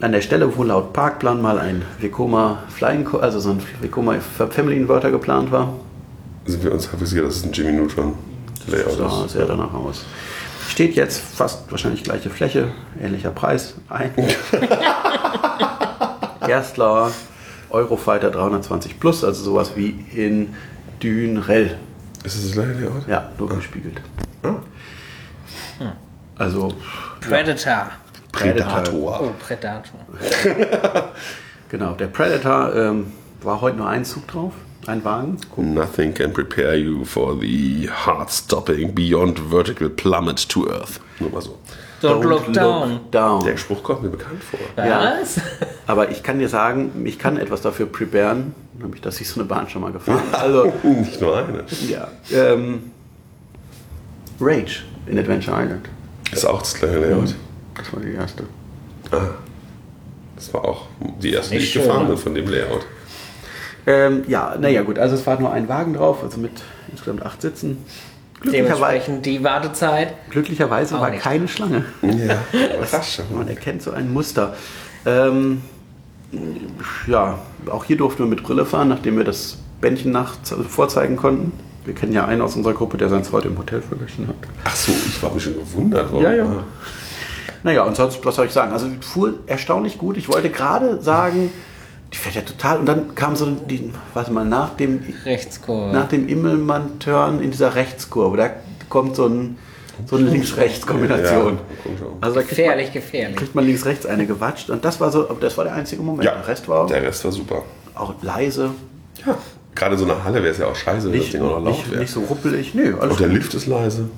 An 0.00 0.12
der 0.12 0.20
Stelle, 0.20 0.56
wo 0.56 0.62
laut 0.64 0.92
Parkplan 0.92 1.40
mal 1.40 1.58
ein 1.58 1.82
Vekoma 2.00 2.62
Flying, 2.68 3.06
also 3.20 3.40
so 3.40 3.50
ein 3.50 3.62
Vekoma 3.80 4.16
Family 4.50 4.76
Inverter 4.76 5.10
geplant 5.10 5.50
war, 5.50 5.72
Sind 6.46 6.62
wir 6.62 6.72
uns 6.72 6.88
sicher, 7.02 7.22
dass 7.22 7.36
es 7.36 7.44
ein 7.44 7.52
Jimmy 7.52 7.72
Neutron 7.72 8.12
Layout 8.66 8.92
sah 8.98 9.24
ist? 9.24 9.32
sehr 9.32 9.46
danach 9.46 9.72
aus. 9.72 10.04
Steht 10.68 10.96
jetzt 10.96 11.20
fast 11.20 11.70
wahrscheinlich 11.70 12.02
gleiche 12.02 12.30
Fläche, 12.30 12.72
ähnlicher 13.00 13.30
Preis. 13.30 13.74
Ein 13.88 14.12
Erstler 16.48 17.10
Eurofighter 17.70 18.30
320 18.30 18.98
Plus, 19.00 19.24
also 19.24 19.44
sowas 19.44 19.72
wie 19.76 19.90
in 20.14 20.54
Dünrell. 21.02 21.78
Ist 22.24 22.36
es 22.36 22.44
das 22.44 22.52
gleiche 22.52 22.72
Layout? 22.72 23.08
Ja, 23.08 23.30
nur 23.38 23.48
gespiegelt. 23.48 24.00
Ah. 24.42 24.54
Also 26.36 26.74
Predator. 27.20 27.90
Predator. 28.32 29.20
Oh, 29.20 29.30
Predator. 29.38 30.00
Genau, 31.70 31.92
der 31.94 32.06
Predator 32.06 32.72
ähm, 32.76 33.12
war 33.42 33.60
heute 33.60 33.78
nur 33.78 33.88
ein 33.88 34.04
Zug 34.04 34.28
drauf, 34.28 34.52
ein 34.86 35.04
Wagen. 35.04 35.36
Nothing 35.56 36.14
can 36.14 36.32
prepare 36.32 36.76
you 36.76 37.04
for 37.04 37.38
the 37.40 37.88
heart-stopping, 37.88 38.94
beyond 38.94 39.38
vertical 39.38 39.88
plummet 39.88 40.48
to 40.48 40.68
earth. 40.68 41.00
Nur 41.20 41.30
mal 41.30 41.40
so. 41.42 41.58
Don't 42.02 42.22
look 42.22 42.52
down. 42.52 43.00
down. 43.10 43.44
Der 43.44 43.56
Spruch 43.56 43.82
kommt 43.82 44.02
mir 44.02 44.10
bekannt 44.10 44.42
vor. 44.44 44.60
Ja. 44.76 45.14
Was? 45.20 45.40
Aber 45.86 46.10
ich 46.10 46.22
kann 46.22 46.38
dir 46.38 46.48
sagen, 46.48 47.04
ich 47.06 47.18
kann 47.18 47.38
etwas 47.38 47.62
dafür 47.62 47.86
preparen, 47.86 48.54
nämlich 48.78 49.00
dass 49.00 49.20
ich 49.20 49.28
so 49.28 49.40
eine 49.40 49.48
Bahn 49.48 49.68
schon 49.70 49.80
mal 49.80 49.92
gefahren 49.92 50.20
habe. 50.32 50.42
Also, 50.42 50.72
Nicht 50.82 51.20
nur 51.20 51.36
eine. 51.36 51.64
ja. 51.88 52.08
Ähm, 52.32 52.90
Rage 54.40 54.82
in 55.06 55.18
Adventure 55.18 55.56
Island. 55.62 55.88
Ist 56.30 56.44
auch 56.44 56.60
das 56.60 56.74
gleiche 56.74 56.98
Layout. 56.98 57.34
Das 57.74 57.92
war 57.92 58.00
die 58.00 58.12
erste. 58.12 58.44
Das 60.36 60.52
war 60.52 60.64
auch 60.64 60.86
die 61.20 61.32
erste, 61.32 61.52
die 61.56 61.62
ich 61.62 61.70
schön, 61.70 61.82
gefahren 61.82 62.06
bin 62.08 62.16
von 62.16 62.34
dem 62.34 62.48
Layout. 62.48 62.84
Ähm, 63.86 64.24
ja, 64.28 64.56
naja, 64.58 64.82
gut. 64.82 64.98
Also, 64.98 65.14
es 65.14 65.26
war 65.26 65.38
nur 65.38 65.52
ein 65.52 65.68
Wagen 65.68 65.94
drauf, 65.94 66.22
also 66.22 66.38
mit 66.40 66.52
insgesamt 66.90 67.22
acht 67.24 67.42
Sitzen. 67.42 67.78
Glücklicherweise, 68.40 69.18
die 69.20 69.42
Wartezeit. 69.42 70.14
glücklicherweise 70.30 71.00
war 71.00 71.10
nicht. 71.10 71.22
keine 71.22 71.48
Schlange. 71.48 71.84
Ja, 72.02 72.36
fast 72.84 73.14
schon. 73.14 73.24
Man 73.36 73.48
erkennt 73.48 73.82
so 73.82 73.90
ein 73.92 74.12
Muster. 74.12 74.54
Ähm, 75.06 75.62
ja, 77.06 77.38
auch 77.70 77.84
hier 77.84 77.96
durften 77.96 78.20
wir 78.24 78.26
mit 78.26 78.42
Brille 78.42 78.66
fahren, 78.66 78.88
nachdem 78.88 79.16
wir 79.16 79.24
das 79.24 79.58
Bändchen 79.80 80.12
nach 80.12 80.34
vorzeigen 80.68 81.16
konnten. 81.16 81.52
Wir 81.84 81.94
kennen 81.94 82.12
ja 82.12 82.24
einen 82.26 82.40
aus 82.42 82.56
unserer 82.56 82.72
Gruppe, 82.74 82.96
der 82.96 83.08
seins 83.08 83.30
heute 83.32 83.48
im 83.48 83.58
Hotel 83.58 83.82
vergessen 83.82 84.26
hat. 84.28 84.36
Ach 84.64 84.74
so, 84.74 84.92
ich 84.92 85.22
war 85.22 85.32
mich 85.32 85.42
schon 85.44 85.54
gewundert. 85.54 86.10
warum- 86.10 86.22
Ja, 86.24 86.32
ja. 86.34 86.46
Naja, 87.62 87.82
und 87.84 87.96
sonst, 87.96 88.24
was 88.24 88.34
soll 88.34 88.46
ich 88.46 88.52
sagen? 88.52 88.72
Also 88.72 88.88
fuhr 89.00 89.34
erstaunlich 89.46 89.96
gut. 89.98 90.16
Ich 90.16 90.28
wollte 90.28 90.50
gerade 90.50 91.00
sagen, 91.02 91.50
die 92.14 92.18
fährt 92.18 92.36
ja 92.36 92.42
total. 92.42 92.78
Und 92.78 92.86
dann 92.86 93.14
kam 93.16 93.34
so 93.34 93.44
die, 93.50 93.92
warte 94.14 94.30
mal, 94.32 94.44
nach 94.44 94.76
dem, 94.76 95.02
Rechtskurve. 95.24 95.92
nach 95.92 96.06
dem 96.08 96.28
Immelmann-Turn 96.28 97.40
in 97.42 97.50
dieser 97.50 97.74
Rechtskurve, 97.74 98.36
da 98.36 98.50
kommt 98.88 99.16
so, 99.16 99.26
ein, 99.26 99.58
so 100.06 100.14
eine 100.16 100.28
Links-Rechts-Kombination. 100.30 101.54
Ja, 101.54 102.06
also 102.20 102.36
da 102.36 102.40
kriegt 102.42 102.50
gefährlich, 102.50 102.86
man, 102.86 102.92
gefährlich. 102.94 103.36
kriegt 103.36 103.54
man 103.56 103.64
links-rechts 103.66 104.06
eine 104.06 104.26
gewatscht. 104.26 104.70
Und 104.70 104.84
das 104.84 105.00
war 105.00 105.10
so, 105.10 105.24
das 105.24 105.56
war 105.56 105.64
der 105.64 105.74
einzige 105.74 106.02
Moment. 106.02 106.24
Ja, 106.24 106.34
Der 106.36 106.46
Rest 106.46 106.68
war 106.68 106.86
der 106.86 107.02
Rest 107.02 107.24
war 107.24 107.32
super. 107.32 107.62
auch 107.96 108.14
leise, 108.22 108.70
Ja, 109.26 109.36
gerade 109.74 109.98
so 109.98 110.04
eine 110.04 110.22
Halle 110.22 110.36
wäre 110.42 110.52
es 110.52 110.58
ja 110.58 110.66
auch 110.66 110.76
scheiße, 110.76 111.06
wenn 111.06 111.12
das 111.14 111.20
nicht, 111.22 111.34
Ding 111.34 111.42
auch 111.42 111.58
noch 111.58 111.64
laut 111.64 111.78
nicht, 111.78 111.90
wäre. 111.90 112.00
nicht 112.02 112.12
so 112.12 112.20
ruppelig. 112.20 112.74
Nö, 112.74 112.96
alles 113.00 113.12
Und 113.14 113.20
der 113.20 113.28
gut. 113.28 113.36
Lift 113.38 113.54
ist 113.54 113.66
leise. 113.66 114.08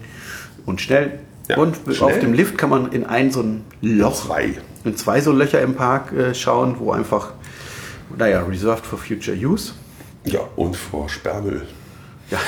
Und 0.67 0.83
schnell. 0.83 1.19
Ja, 1.49 1.57
und 1.57 1.77
schnell. 1.91 2.03
auf 2.03 2.19
dem 2.19 2.35
Lift 2.35 2.59
kann 2.59 2.69
man 2.69 2.93
in 2.93 3.07
ein 3.07 3.31
so 3.31 3.41
ein 3.41 3.65
Loch, 3.81 4.27
Zwei. 4.27 4.51
in 4.85 4.97
zwei 4.97 5.21
so 5.23 5.33
Löcher 5.33 5.63
im 5.63 5.75
Park 5.77 6.13
äh, 6.13 6.35
schauen, 6.35 6.77
wo 6.79 6.91
einfach, 6.93 7.33
naja, 8.17 8.43
reserved 8.43 8.85
for 8.87 8.99
future 8.99 9.37
use. 9.37 9.73
Ja, 10.25 10.41
und 10.57 10.77
vor 10.77 11.09
Sperrmüll. 11.09 11.63
Ja, 12.31 12.39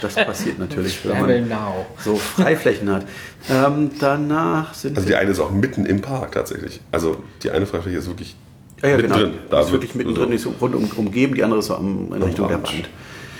das 0.00 0.14
passiert 0.14 0.60
natürlich, 0.60 1.04
wenn 1.04 1.20
man 1.20 1.48
now. 1.48 1.84
so 1.98 2.14
Freiflächen 2.14 2.88
hat. 2.90 3.06
Ähm, 3.50 3.90
danach 3.98 4.72
sind 4.72 4.96
Also 4.96 5.08
die 5.08 5.16
eine 5.16 5.30
ist 5.32 5.40
auch 5.40 5.50
mitten 5.50 5.84
im 5.84 6.00
Park 6.00 6.32
tatsächlich. 6.32 6.80
Also 6.92 7.16
die 7.42 7.50
eine 7.50 7.66
Freifläche 7.66 7.98
ist 7.98 8.06
wirklich 8.06 8.36
ja, 8.82 8.90
ja, 8.90 8.96
genau, 8.98 9.16
mittendrin. 9.16 9.40
Da 9.50 9.60
ist 9.60 9.64
wird- 9.72 9.82
wirklich 9.82 9.94
mittendrin, 9.96 10.28
nicht 10.28 10.42
so 10.42 10.54
rund 10.60 10.76
um, 10.76 10.84
umgeben, 10.96 11.34
die 11.34 11.42
andere 11.42 11.58
ist 11.58 11.66
so 11.66 11.74
am, 11.74 12.12
in 12.14 12.22
Richtung 12.22 12.46
der 12.46 12.58
Rand. 12.58 12.68
Wand. 12.72 12.88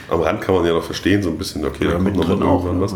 Am 0.09 0.21
Rand 0.21 0.41
kann 0.41 0.55
man 0.57 0.65
ja 0.67 0.73
noch 0.73 0.83
verstehen, 0.85 1.23
so 1.23 1.31
ein 1.31 1.39
bisschen, 1.39 1.65
okay, 1.65 1.85
da 1.85 1.93
kommt 1.93 2.17
noch 2.17 2.29
irgendwann 2.29 2.81
was. 2.81 2.95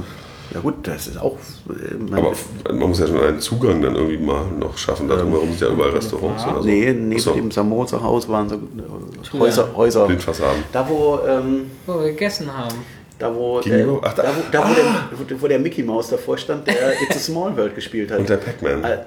Ja 0.53 0.61
gut, 0.61 0.75
das 0.83 1.07
ist 1.07 1.17
auch. 1.21 1.37
äh, 1.69 1.95
man- 1.95 2.15
Aber 2.19 2.33
man 2.69 2.89
muss 2.89 2.99
ja 2.99 3.07
schon 3.07 3.21
einen 3.21 3.41
Zugang 3.41 3.81
dann 3.83 3.95
irgendwie 3.95 4.19
mal 4.19 4.45
noch 4.59 4.77
schaffen. 4.77 5.09
Da 5.09 5.17
drumherum 5.17 5.51
sind 5.51 5.61
ja 5.61 5.69
überall 5.69 5.91
Restaurants 5.91 6.45
oder 6.47 6.63
so. 6.63 6.69
nee, 6.69 6.93
neben 6.93 7.13
Achso, 7.15 7.33
dem 7.35 7.51
Samosa 7.51 8.03
Haus 8.03 8.29
waren 8.29 8.49
so 8.49 8.57
äh, 8.57 9.39
Häuser, 9.39 9.69
Häuser. 9.77 10.07
Blindfassaden. 10.07 10.65
Da 10.73 10.89
wo, 10.89 11.21
ähm, 11.27 11.71
Wo 11.87 11.95
wir 12.01 12.09
gegessen 12.09 12.53
haben. 12.57 12.75
da 13.19 13.33
wo, 13.35 13.61
der? 13.61 13.87
Ach, 14.03 14.13
da, 14.15 14.23
da- 14.25 14.29
wo, 14.29 14.41
da 14.51 14.71
wo, 15.19 15.23
der, 15.25 15.43
wo, 15.43 15.47
der 15.47 15.59
Mickey 15.61 15.83
Mouse 15.85 16.09
davor 16.11 16.37
stand, 16.37 16.67
der 16.67 16.75
It's 17.03 17.17
a 17.17 17.19
Small 17.21 17.57
World 17.57 17.75
gespielt 17.77 18.11
hat. 18.11 18.19
Und 18.19 18.29
der 18.29 18.39
Pac-Man. 18.39 18.83
Äh, 18.83 18.99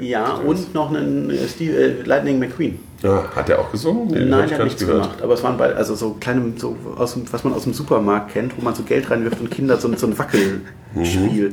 ja, 0.00 0.34
und 0.36 0.72
noch 0.74 0.90
einen 0.94 1.28
äh, 1.30 1.48
Steve, 1.48 1.76
äh, 1.76 2.02
Lightning 2.04 2.38
McQueen. 2.38 2.78
Ja, 3.02 3.24
hat 3.34 3.48
der 3.48 3.58
auch 3.58 3.70
gesungen? 3.72 4.06
Nee, 4.08 4.20
Nein, 4.20 4.48
gar 4.48 4.58
hat 4.60 4.64
nichts 4.64 4.86
gemacht. 4.86 5.20
Aber 5.22 5.34
es 5.34 5.42
waren 5.42 5.56
beide, 5.56 5.76
also 5.76 5.94
so 5.94 6.16
kleine, 6.20 6.52
so 6.56 6.76
aus 6.96 7.14
dem, 7.14 7.24
was 7.32 7.42
man 7.44 7.52
aus 7.52 7.64
dem 7.64 7.72
Supermarkt 7.74 8.32
kennt, 8.32 8.56
wo 8.56 8.62
man 8.62 8.74
so 8.74 8.82
Geld 8.84 9.10
reinwirft 9.10 9.40
und 9.40 9.50
Kinder 9.50 9.76
so, 9.78 9.92
so 9.96 10.06
ein 10.06 10.16
Wackelspiel. 10.18 11.52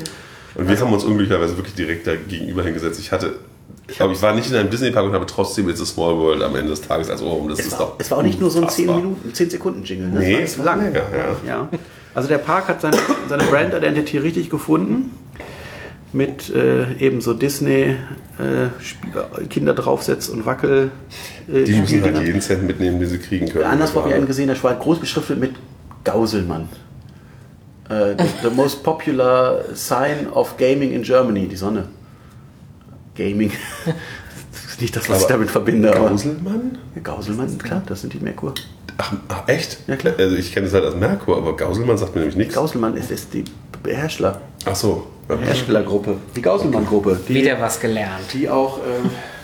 Und 0.56 0.68
wir 0.68 0.80
haben 0.80 0.94
uns 0.94 1.04
unglücklicherweise 1.04 1.58
wirklich 1.58 1.76
direkt 1.76 2.08
da 2.08 2.16
gegenüber 2.16 2.64
hingesetzt. 2.64 3.00
Ich 3.00 3.12
hatte, 3.12 3.36
ich 3.88 3.98
glaube, 3.98 4.14
ich 4.14 4.22
war 4.22 4.34
nicht 4.36 4.50
in 4.50 4.56
einem 4.58 4.70
Disney-Park 4.70 5.06
und 5.06 5.14
habe 5.14 5.26
trotzdem 5.26 5.70
It's 5.70 5.82
a 5.82 5.86
Small 5.86 6.18
World 6.18 6.44
am 6.44 6.56
Ende 6.56 6.70
des 6.70 6.82
Tages 6.82 7.10
als 7.10 7.22
Ohrwurm. 7.22 7.50
Das 7.50 7.60
Es, 7.60 7.66
ist 7.68 7.72
war, 7.74 7.80
doch 7.80 7.96
es 7.98 8.12
war 8.12 8.18
auch 8.20 8.24
nicht 8.24 8.40
nur 8.40 8.50
so 8.50 8.62
ein 8.62 8.70
10 8.70 8.90
unfassbar. 8.90 8.96
Minuten, 9.10 9.34
10 9.34 9.50
Sekunden 9.50 9.84
Jingle. 9.84 10.08
Ne? 10.10 10.20
Nee, 10.20 10.42
es 10.44 10.58
war 10.58 10.66
lang. 10.66 10.84
länger, 10.84 11.02
ja. 11.46 11.48
Ja. 11.48 11.70
Also 12.14 12.28
der 12.28 12.40
Park 12.40 12.68
hat 12.68 12.82
seine, 12.82 12.98
seine 13.28 13.44
Brand 13.44 13.74
Identity 13.74 14.18
richtig 14.18 14.50
gefunden. 14.50 15.12
Mit 16.12 16.50
äh, 16.50 16.94
eben 16.98 17.22
so 17.22 17.34
Disney 17.34 17.96
äh, 18.40 19.46
Kinder 19.50 19.74
draufsetzt 19.74 20.30
und 20.32 20.46
Wackel. 20.46 20.90
Äh, 21.48 21.64
Die 21.66 21.74
müssen 21.74 22.02
halt 22.02 22.20
jeden 22.26 22.42
Cent 22.42 22.66
mitnehmen, 22.66 23.00
den 23.00 23.08
sie 23.10 23.20
kriegen 23.20 23.48
können. 23.48 23.66
Anderswo 23.66 24.00
habe 24.00 24.10
ich 24.10 24.16
einen 24.16 24.26
gesehen, 24.26 24.48
der 24.48 24.62
war 24.64 24.74
groß 24.76 25.00
beschriftet 25.00 25.40
mit 25.40 25.52
Gauselmann. 26.04 26.68
Äh, 27.90 28.16
the, 28.18 28.50
the 28.50 28.56
most 28.56 28.84
popular 28.84 29.64
sign 29.74 30.28
of 30.34 30.58
gaming 30.58 30.94
in 30.94 31.04
Germany, 31.04 31.48
die 31.48 31.56
Sonne. 31.56 31.86
Gaming. 33.16 33.52
Das 34.52 34.64
ist 34.72 34.82
nicht 34.82 34.96
das, 34.96 35.10
was 35.10 35.18
ich 35.20 35.24
Aber 35.26 35.34
damit 35.34 35.52
verbinde. 35.52 35.92
Gauselmann? 35.92 36.78
Ja, 36.96 37.02
Gauselmann, 37.02 37.58
klar, 37.60 37.84
das 37.86 38.02
sind 38.02 38.14
die 38.14 38.20
Merkur. 38.20 38.54
Ach, 38.98 39.14
ach, 39.28 39.48
echt? 39.48 39.80
Ja, 39.88 39.96
klar. 39.96 40.14
Also 40.18 40.36
ich 40.36 40.52
kenne 40.54 40.68
es 40.68 40.74
halt 40.74 40.86
als 40.86 40.96
Merkur, 40.96 41.38
aber 41.38 41.56
Gauselmann 41.56 41.98
sagt 41.98 42.16
mir 42.16 42.22
nämlich 42.22 42.38
nichts. 42.38 42.56
Gauselmann 42.56 42.96
ist, 42.98 43.12
ist 43.12 43.34
die 43.34 43.44
Hersteller, 43.88 44.42
Ach 44.66 44.76
so. 44.76 45.08
Herstellergruppe. 45.38 46.16
Die 46.36 46.42
Gauselmann-Gruppe. 46.42 47.20
Die, 47.28 47.36
Wieder 47.36 47.60
was 47.60 47.80
gelernt. 47.80 48.24
die 48.34 48.50
auch 48.50 48.80
äh, 48.80 48.82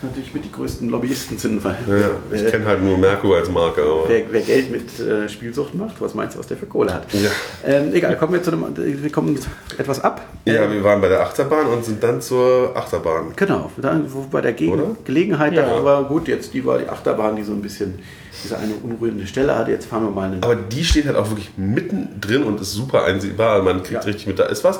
natürlich 0.01 0.33
mit 0.33 0.45
die 0.45 0.51
größten 0.51 0.89
Lobbyisten 0.89 1.37
sind. 1.37 1.63
Weil, 1.63 1.77
Ja. 1.87 1.95
Ich 2.31 2.41
wer, 2.43 2.51
kenne 2.51 2.65
halt 2.65 2.83
nur 2.83 2.97
Merkur 2.97 3.37
als 3.37 3.49
Marke. 3.49 3.81
Wer, 4.07 4.23
wer 4.31 4.41
Geld 4.41 4.71
mit 4.71 4.99
äh, 4.99 5.29
Spielsucht 5.29 5.75
macht, 5.75 5.99
was 6.01 6.13
meinst 6.15 6.35
du, 6.35 6.39
was 6.39 6.47
der 6.47 6.57
für 6.57 6.65
Kohle 6.65 6.93
hat? 6.93 7.05
Ja. 7.13 7.29
Ähm, 7.65 7.93
egal, 7.93 8.17
kommen 8.17 8.33
wir 8.33 8.41
zu 8.43 8.51
dem, 8.51 8.63
wir 8.75 9.11
kommen 9.11 9.37
etwas 9.77 10.03
ab. 10.03 10.21
ja, 10.45 10.71
wir 10.71 10.83
waren 10.83 11.01
bei 11.01 11.09
der 11.09 11.21
Achterbahn 11.21 11.67
und 11.67 11.85
sind 11.85 12.01
dann 12.03 12.21
zur 12.21 12.71
Achterbahn. 12.75 13.33
Genau, 13.35 13.69
da, 13.77 13.99
wo 14.07 14.21
bei 14.31 14.41
der 14.41 14.53
Gegen 14.53 14.73
Oder? 14.73 14.95
Gelegenheit, 15.05 15.53
Ja. 15.53 15.65
da 15.67 15.83
war 15.83 16.03
gut, 16.05 16.27
jetzt 16.27 16.53
die 16.53 16.65
war 16.65 16.77
die 16.79 16.87
Achterbahn, 16.89 17.35
die 17.35 17.43
so 17.43 17.51
ein 17.51 17.61
bisschen 17.61 17.99
diese 18.43 18.57
eine 18.57 18.73
unrührende 18.83 19.25
Stelle 19.27 19.55
hatte. 19.55 19.71
Jetzt 19.71 19.85
fahren 19.85 20.03
wir 20.03 20.11
mal 20.11 20.25
einen. 20.31 20.43
Aber 20.43 20.55
die 20.55 20.83
steht 20.83 21.05
halt 21.05 21.15
auch 21.15 21.29
wirklich 21.29 21.51
mittendrin 21.57 22.43
und 22.43 22.59
ist 22.59 22.73
super 22.73 23.05
einsehbar. 23.05 23.61
Man 23.63 23.77
kriegt 23.83 23.91
Ja. 23.91 23.99
richtig 24.01 24.27
mit, 24.27 24.37
da 24.39 24.45
ist 24.45 24.63
was. 24.63 24.79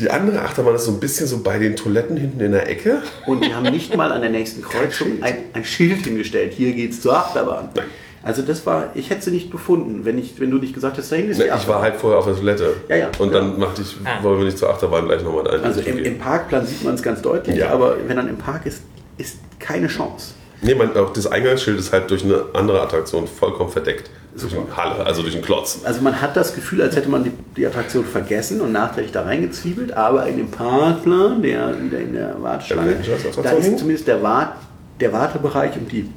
Die 0.00 0.10
andere 0.10 0.40
Achterbahn 0.40 0.74
ist 0.74 0.84
so 0.86 0.92
ein 0.92 1.00
bisschen 1.00 1.26
so 1.26 1.42
bei 1.42 1.58
den 1.58 1.76
Toiletten 1.76 2.16
hinten 2.16 2.40
in 2.40 2.52
der 2.52 2.68
Ecke. 2.68 3.02
Und 3.26 3.44
die 3.44 3.54
haben 3.54 3.64
nicht 3.70 3.94
mal 3.96 4.10
an 4.10 4.22
der 4.22 4.30
nächsten 4.30 4.62
Kreuzung 4.62 5.22
ein, 5.22 5.34
ein 5.52 5.64
Schild 5.64 6.04
hingestellt. 6.04 6.54
Hier 6.54 6.72
geht's 6.72 7.00
zur 7.02 7.14
Achterbahn. 7.16 7.68
Nein. 7.74 7.84
Also 8.24 8.42
das 8.42 8.64
war, 8.64 8.90
ich 8.94 9.10
hätte 9.10 9.22
sie 9.22 9.30
nicht 9.32 9.50
gefunden, 9.50 10.04
wenn, 10.04 10.16
ich, 10.16 10.38
wenn 10.40 10.50
du 10.50 10.58
nicht 10.58 10.74
gesagt 10.74 10.96
hättest, 10.96 11.10
dahin 11.12 11.28
ist 11.28 11.38
Ne, 11.38 11.44
die 11.44 11.48
Ich 11.48 11.50
war 11.50 11.58
Achterbahn. 11.58 11.82
halt 11.82 11.96
vorher 11.96 12.18
auf 12.20 12.24
der 12.24 12.36
Toilette. 12.36 12.74
Ja, 12.88 12.96
ja. 12.96 13.10
Und 13.18 13.32
Ja. 13.32 13.40
dann 13.40 13.58
machte 13.58 13.82
ich, 13.82 13.96
Ah. 14.04 14.22
wollen 14.22 14.38
wir 14.38 14.44
nicht 14.46 14.58
zur 14.58 14.70
Achterbahn 14.70 15.06
gleich 15.06 15.22
nochmal 15.22 15.48
ein. 15.50 15.62
Also 15.64 15.80
im, 15.80 15.98
im 15.98 16.18
Parkplan 16.18 16.64
sieht 16.64 16.84
man 16.84 16.94
es 16.94 17.02
ganz 17.02 17.20
deutlich, 17.20 17.56
Ja. 17.56 17.70
aber 17.70 17.96
wenn 18.06 18.16
dann 18.16 18.28
im 18.28 18.36
Park 18.38 18.64
ist, 18.64 18.82
ist 19.18 19.38
keine 19.58 19.88
Chance. 19.88 20.34
Nee, 20.62 20.74
man, 20.76 20.96
auch 20.96 21.12
das 21.12 21.26
Eingangsschild 21.26 21.78
ist 21.78 21.92
halt 21.92 22.10
durch 22.10 22.24
eine 22.24 22.44
andere 22.54 22.80
Attraktion 22.80 23.26
vollkommen 23.26 23.70
verdeckt. 23.70 24.10
Durch 24.40 24.54
eine 24.54 24.76
Halle, 24.76 25.04
also 25.04 25.22
durch 25.22 25.34
einen 25.34 25.44
Klotz. 25.44 25.80
Also 25.84 26.00
man 26.00 26.20
hat 26.22 26.36
das 26.36 26.54
Gefühl, 26.54 26.80
als 26.82 26.96
hätte 26.96 27.08
man 27.10 27.24
die, 27.24 27.32
die 27.56 27.66
Attraktion 27.66 28.04
vergessen 28.04 28.60
und 28.60 28.72
nachträglich 28.72 29.12
da 29.12 29.22
reingezwiebelt, 29.22 29.92
aber 29.92 30.26
in 30.26 30.36
dem 30.38 30.50
Parkplan, 30.50 31.42
der, 31.42 31.74
in 31.76 32.14
der 32.14 32.40
Warteschlange, 32.40 32.96
da 33.42 33.50
ist 33.50 33.78
zumindest 33.78 34.06
der, 34.08 34.22
Wart, 34.22 34.54
der 35.00 35.12
Wartebereich 35.12 35.76
und 35.76 35.90
die 35.90 36.08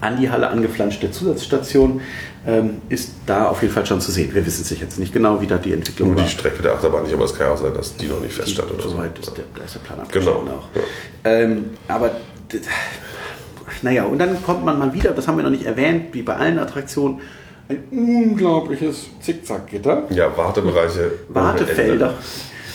an 0.00 0.18
die 0.20 0.28
Halle 0.28 0.48
angeflanschte 0.48 1.10
Zusatzstation 1.10 2.00
ähm, 2.46 2.82
ist 2.88 3.12
da 3.26 3.46
auf 3.48 3.62
jeden 3.62 3.72
Fall 3.72 3.86
schon 3.86 4.00
zu 4.00 4.10
sehen. 4.10 4.34
Wir 4.34 4.44
wissen 4.44 4.62
es 4.62 4.78
jetzt 4.78 4.98
nicht 4.98 5.12
genau, 5.14 5.40
wie 5.40 5.46
da 5.46 5.56
die 5.56 5.72
Entwicklung 5.72 6.08
Nur 6.08 6.18
war. 6.18 6.24
die 6.24 6.30
Strecke 6.30 6.62
der 6.62 6.72
Achterbahn 6.74 7.04
nicht, 7.04 7.14
aber 7.14 7.24
es 7.24 7.34
kann 7.34 7.46
ja 7.46 7.52
auch 7.54 7.56
sein, 7.58 7.72
dass 7.72 7.96
die 7.96 8.06
noch 8.08 8.20
nicht 8.20 8.34
feststand 8.34 8.70
oder 8.70 8.82
so. 8.82 8.90
Soweit 8.90 9.18
ist 9.18 9.34
der, 9.36 9.44
da 9.56 9.64
ist 9.64 9.74
der 9.76 9.80
Plan 9.80 9.98
Genau. 10.10 10.30
abgeschlossen 10.32 10.48
auch. 10.50 10.68
Ähm, 11.24 11.64
aber 11.88 12.10
naja, 13.84 14.04
und 14.04 14.18
dann 14.18 14.42
kommt 14.42 14.64
man 14.64 14.78
mal 14.78 14.92
wieder, 14.92 15.10
das 15.12 15.28
haben 15.28 15.36
wir 15.36 15.44
noch 15.44 15.50
nicht 15.50 15.64
erwähnt, 15.66 16.06
wie 16.12 16.22
bei 16.22 16.34
allen 16.36 16.58
Attraktionen, 16.58 17.20
ein 17.68 17.82
unglaubliches 17.92 19.06
Zickzackgitter. 19.20 20.04
Ja, 20.10 20.36
Wartebereiche. 20.36 21.12
Wartefelder. 21.28 22.14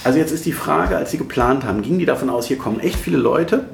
Also 0.04 0.18
jetzt 0.20 0.32
ist 0.32 0.46
die 0.46 0.54
Frage, 0.54 0.96
als 0.96 1.12
sie 1.12 1.18
geplant 1.18 1.64
haben, 1.66 1.82
gingen 1.82 2.00
die 2.00 2.06
davon 2.06 2.30
aus, 2.30 2.46
hier 2.48 2.58
kommen 2.58 2.80
echt 2.80 2.96
viele 2.96 3.18
Leute 3.18 3.66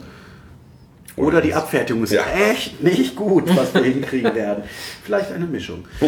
oder 1.15 1.39
die 1.41 1.53
Abfertigung 1.53 2.03
ist 2.03 2.11
Ja. 2.11 2.23
echt 2.51 2.83
nicht 2.83 3.15
gut, 3.15 3.43
was 3.55 3.73
wir 3.73 3.83
hinkriegen 3.83 4.33
werden. 4.35 4.63
Vielleicht 5.03 5.31
eine 5.31 5.45
Mischung. 5.45 5.85
Ja, 6.01 6.07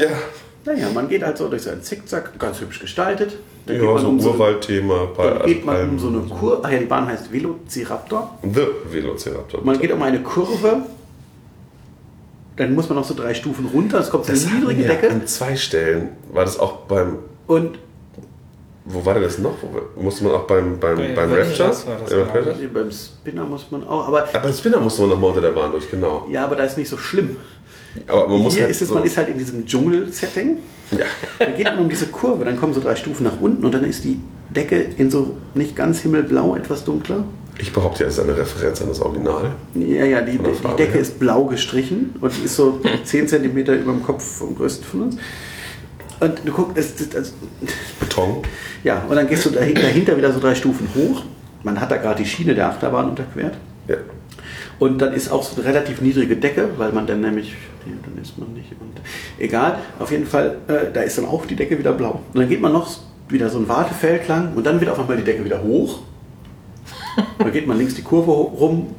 Naja, 0.65 0.87
man 0.93 1.07
geht 1.07 1.23
halt 1.23 1.37
so 1.37 1.47
durch 1.47 1.61
so 1.61 1.69
einen 1.69 1.81
Zickzack, 1.83 2.37
ganz 2.39 2.59
hübsch 2.59 2.79
gestaltet. 2.81 3.37
Dann 3.67 3.75
ja 3.77 3.81
geht 3.83 3.89
man 3.93 4.01
so 4.01 4.09
um 4.09 4.19
so, 4.19 4.31
Urwaldthema. 4.31 5.07
dann 5.17 5.45
geht 5.45 5.65
man 5.65 5.89
um 5.91 5.99
so 5.99 6.07
eine 6.09 6.19
Kurve. 6.19 6.59
Ach 6.63 6.69
ja, 6.71 6.79
die 6.79 6.85
Bahn 6.85 7.07
heißt 7.07 7.31
Velociraptor. 7.31 8.37
The 8.43 8.67
Velociraptor. 8.91 9.61
Man 9.63 9.79
geht 9.79 9.91
um 9.93 10.01
eine 10.03 10.19
Kurve 10.21 10.81
dann 12.57 12.75
muss 12.75 12.89
man 12.89 12.97
noch 12.97 13.05
so 13.05 13.13
drei 13.13 13.33
Stufen 13.33 13.65
runter, 13.67 13.99
es 13.99 14.09
kommt 14.09 14.25
so 14.25 14.31
eine 14.33 14.59
niedrige 14.59 14.81
wir 14.81 14.87
Decke. 14.89 15.09
an 15.09 15.25
zwei 15.27 15.55
Stellen. 15.55 16.09
War 16.33 16.43
das 16.43 16.59
auch 16.59 16.77
beim, 16.87 17.19
Und 17.47 17.79
wo 18.85 19.05
war 19.05 19.13
denn 19.15 19.23
das 19.23 19.37
noch? 19.37 19.55
Musste 19.99 20.23
man 20.23 20.33
auch 20.33 20.47
beim, 20.47 20.79
beim, 20.79 20.97
Bei 20.97 21.13
beim 21.13 21.31
Virgin 21.31 21.65
Rapture? 21.65 22.67
Beim 22.73 22.91
Spinner 22.91 23.43
muss 23.43 23.67
man 23.69 23.87
auch, 23.87 24.07
aber 24.07 24.23
Aber 24.23 24.39
beim 24.39 24.53
Spinner 24.53 24.79
musste 24.79 25.01
man 25.01 25.11
noch 25.11 25.19
mal 25.19 25.27
unter 25.27 25.41
der 25.41 25.51
Bahn 25.51 25.71
durch, 25.71 25.89
genau. 25.89 26.25
ja, 26.31 26.45
aber 26.45 26.55
da 26.55 26.63
ist 26.63 26.77
nicht 26.77 26.89
so 26.89 26.97
schlimm. 26.97 27.37
Aber 28.07 28.27
man 28.27 28.41
muss 28.41 28.53
Hier 28.53 28.63
halt 28.63 28.71
ist 28.71 28.81
es, 28.81 28.89
so, 28.89 28.93
man 28.95 29.03
ist 29.03 29.17
halt 29.17 29.29
in 29.29 29.37
diesem 29.37 29.65
Dschungel-Setting. 29.65 30.57
ja. 30.91 31.05
Dann 31.39 31.55
geht 31.55 31.65
man 31.65 31.79
um 31.79 31.89
diese 31.89 32.07
Kurve, 32.07 32.45
dann 32.45 32.57
kommen 32.59 32.73
so 32.73 32.79
drei 32.79 32.95
Stufen 32.95 33.23
nach 33.23 33.39
unten 33.41 33.65
und 33.65 33.73
dann 33.73 33.83
ist 33.83 34.03
die 34.03 34.19
Decke 34.49 34.79
in 34.97 35.09
so 35.11 35.35
nicht 35.53 35.75
ganz 35.75 35.99
himmelblau, 35.99 36.55
etwas 36.55 36.83
dunkler. 36.85 37.23
Ich 37.59 37.73
behaupte, 37.73 38.03
ja, 38.03 38.09
es 38.09 38.17
ist 38.17 38.23
eine 38.23 38.37
Referenz 38.37 38.81
an 38.81 38.89
das 38.89 39.01
Original. 39.01 39.51
Ja, 39.73 40.05
ja, 40.05 40.21
die, 40.21 40.37
die 40.37 40.75
Decke 40.77 40.93
her. 40.93 41.01
ist 41.01 41.19
blau 41.19 41.45
gestrichen 41.45 42.13
und 42.21 42.31
die 42.37 42.45
ist 42.45 42.55
so 42.55 42.79
10 43.03 43.27
cm 43.27 43.57
über 43.57 43.73
dem 43.73 44.03
Kopf 44.03 44.23
vom 44.23 44.55
größten 44.55 44.85
von 44.85 45.01
uns. 45.03 45.17
Und 46.19 46.39
du 46.45 46.51
guckst, 46.51 46.77
es, 46.77 46.99
es, 46.99 47.15
also, 47.15 47.33
Beton. 47.99 48.41
ja, 48.83 49.03
und 49.07 49.15
dann 49.15 49.27
gehst 49.27 49.45
du 49.45 49.49
dahinter, 49.51 50.17
wieder 50.17 50.31
so 50.31 50.39
drei 50.39 50.55
Stufen 50.55 50.87
hoch. 50.95 51.23
Man 51.63 51.79
hat 51.79 51.91
da 51.91 51.97
gerade 51.97 52.23
die 52.23 52.29
Schiene 52.29 52.55
der 52.55 52.69
Achterbahn 52.69 53.09
unterquert. 53.09 53.55
Ja. 53.87 53.97
Und 54.79 55.01
dann 55.01 55.13
ist 55.13 55.31
auch 55.31 55.43
so 55.43 55.59
eine 55.59 55.65
relativ 55.65 56.01
niedrige 56.01 56.35
Decke, 56.35 56.69
weil 56.77 56.91
man 56.91 57.07
dann 57.07 57.21
nämlich, 57.21 57.55
nee, 57.85 57.93
dann 58.03 58.21
ist 58.21 58.37
man 58.37 58.53
nicht. 58.53 58.71
Und, 58.71 59.01
egal, 59.39 59.79
auf 59.99 60.11
jeden 60.11 60.27
Fall, 60.27 60.57
äh, 60.67 60.91
da 60.93 61.01
ist 61.01 61.17
dann 61.17 61.25
auch 61.25 61.45
die 61.45 61.55
Decke 61.55 61.77
wieder 61.77 61.93
blau. 61.93 62.21
Und 62.33 62.39
dann 62.39 62.49
geht 62.49 62.61
man 62.61 62.73
noch 62.73 62.89
wieder 63.29 63.49
so 63.49 63.57
ein 63.57 63.67
Wartefeld 63.67 64.27
lang 64.27 64.53
und 64.55 64.65
dann 64.65 64.79
wird 64.79 64.91
auf 64.91 64.99
einmal 64.99 65.17
die 65.17 65.23
Decke 65.23 65.43
wieder 65.43 65.61
hoch. 65.61 65.99
Dann 67.39 67.51
geht 67.51 67.67
man 67.67 67.77
links 67.77 67.95
die 67.95 68.01
Kurve 68.03 68.31
rum, 68.31 68.95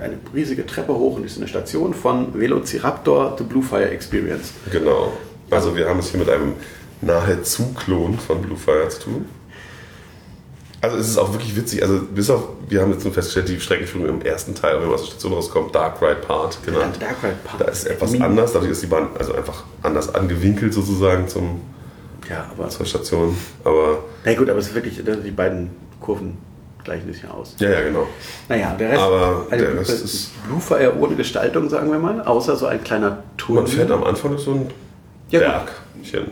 eine 0.00 0.18
riesige 0.34 0.64
Treppe 0.66 0.94
hoch 0.94 1.16
und 1.16 1.24
ist 1.24 1.36
in 1.36 1.40
der 1.42 1.48
Station 1.48 1.92
von 1.94 2.38
Velociraptor 2.38 3.34
The 3.36 3.44
Blue 3.44 3.62
Fire 3.62 3.88
Experience. 3.90 4.52
Genau. 4.70 5.12
Also 5.50 5.74
wir 5.76 5.88
haben 5.88 5.98
es 5.98 6.10
hier 6.10 6.20
mit 6.20 6.28
einem 6.28 6.54
nahezu 7.00 7.72
Klon 7.74 8.18
von 8.18 8.40
Blue 8.42 8.56
Fire 8.56 8.88
zu 8.88 9.00
tun. 9.00 9.24
Also 10.80 10.96
es 10.96 11.08
ist 11.08 11.18
auch 11.18 11.32
wirklich 11.32 11.56
witzig. 11.56 11.82
Also 11.82 12.00
bis 12.14 12.30
auf, 12.30 12.44
wir 12.68 12.80
haben 12.82 12.92
jetzt 12.92 13.02
nur 13.04 13.12
festgestellt, 13.12 13.48
die 13.48 13.58
Streckenführung 13.58 14.06
im 14.08 14.22
ersten 14.22 14.54
Teil, 14.54 14.76
wenn 14.76 14.84
man 14.86 14.94
aus 14.94 15.00
der 15.02 15.10
Station 15.10 15.32
rauskommt, 15.32 15.74
Dark 15.74 16.00
Ride 16.00 16.16
Part 16.24 16.64
genannt. 16.64 16.96
Dark 17.00 17.16
Ride 17.24 17.34
Part. 17.44 17.60
Da 17.60 17.64
ist 17.64 17.84
etwas 17.86 18.12
Mini. 18.12 18.24
anders, 18.24 18.52
dadurch 18.52 18.70
ist 18.70 18.82
die 18.82 18.86
Bahn 18.86 19.08
also 19.18 19.34
einfach 19.34 19.64
anders 19.82 20.14
angewinkelt 20.14 20.72
sozusagen 20.72 21.26
zum, 21.26 21.60
Ja, 22.30 22.48
aber. 22.56 22.68
zur 22.68 22.86
Station. 22.86 23.36
Aber 23.64 24.04
Na 24.24 24.34
gut, 24.34 24.48
aber 24.48 24.60
es 24.60 24.68
ist 24.68 24.74
wirklich, 24.76 25.00
äh, 25.00 25.16
die 25.24 25.32
beiden 25.32 25.70
Kurven 26.00 26.38
gleichen 26.88 27.12
sich 27.12 27.22
ja 27.22 27.30
aus. 27.30 27.54
ja, 27.58 27.70
ja, 27.70 27.80
genau. 27.82 28.06
Naja, 28.48 28.74
der 28.78 28.90
Rest, 28.90 29.00
Aber 29.02 29.46
eine 29.50 29.60
der 29.62 29.68
Blue- 29.68 29.80
Rest 29.80 30.04
ist- 30.04 30.30
Blue 30.46 30.60
Fire 30.60 30.92
ohne 30.98 31.14
Gestaltung, 31.16 31.68
sagen 31.68 31.90
wir 31.92 31.98
mal, 31.98 32.20
außer 32.22 32.56
so 32.56 32.66
ein 32.66 32.82
kleiner 32.82 33.22
Turm. 33.36 33.56
Man 33.56 33.66
fährt 33.66 33.90
am 33.90 34.04
Anfang 34.04 34.38
so 34.38 34.52
ein 34.52 34.70
Ja. 35.30 35.40
Bergchen. 35.40 36.30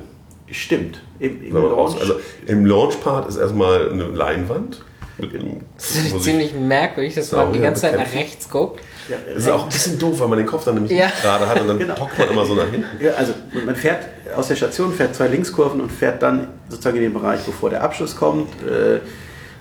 Stimmt. 0.51 1.01
Im, 1.19 1.43
im 1.45 1.55
Launch- 1.55 2.01
also 2.01 2.15
im 2.47 2.65
Launch-Part 2.67 3.29
ist 3.29 3.37
erstmal 3.37 3.91
eine 3.91 4.05
Leinwand. 4.05 4.83
Das 5.19 5.97
ist 5.97 6.23
ziemlich 6.23 6.53
merkwürdig, 6.55 7.15
dass 7.15 7.33
man 7.33 7.51
die 7.53 7.59
ganze 7.61 7.83
Zeit 7.83 7.97
nach 7.99 8.13
rechts 8.15 8.49
guckt. 8.51 8.81
ja, 9.09 9.17
Das 9.27 9.45
ist 9.45 9.49
auch 9.49 9.63
ein 9.63 9.69
bisschen 9.71 9.99
doof, 9.99 10.21
weil 10.21 10.29
man 10.29 10.37
den 10.39 10.47
Kopf 10.47 10.65
dann 10.67 10.75
nämlich 10.75 10.93
Ja. 10.93 11.11
gerade 11.23 11.49
hat 11.49 11.59
und 11.61 11.69
dann 11.69 11.79
Genau. 11.79 11.99
hockt 11.99 12.19
man 12.19 12.29
immer 12.29 12.45
so 12.45 12.55
nach 12.55 12.69
hinten. 12.71 13.03
Ja, 13.03 13.13
also 13.15 13.33
man 13.65 13.75
fährt 13.75 14.05
aus 14.37 14.49
der 14.49 14.57
Station, 14.57 14.93
fährt 14.93 15.15
zwei 15.15 15.29
Linkskurven 15.29 15.81
und 15.81 15.91
fährt 15.91 16.23
dann 16.23 16.49
sozusagen 16.69 16.97
in 16.99 17.05
den 17.05 17.15
Bereich, 17.15 17.41
bevor 17.47 17.71
der 17.71 17.83
Abschluss 17.83 18.15
kommt. 18.15 18.51
Äh, 18.63 19.01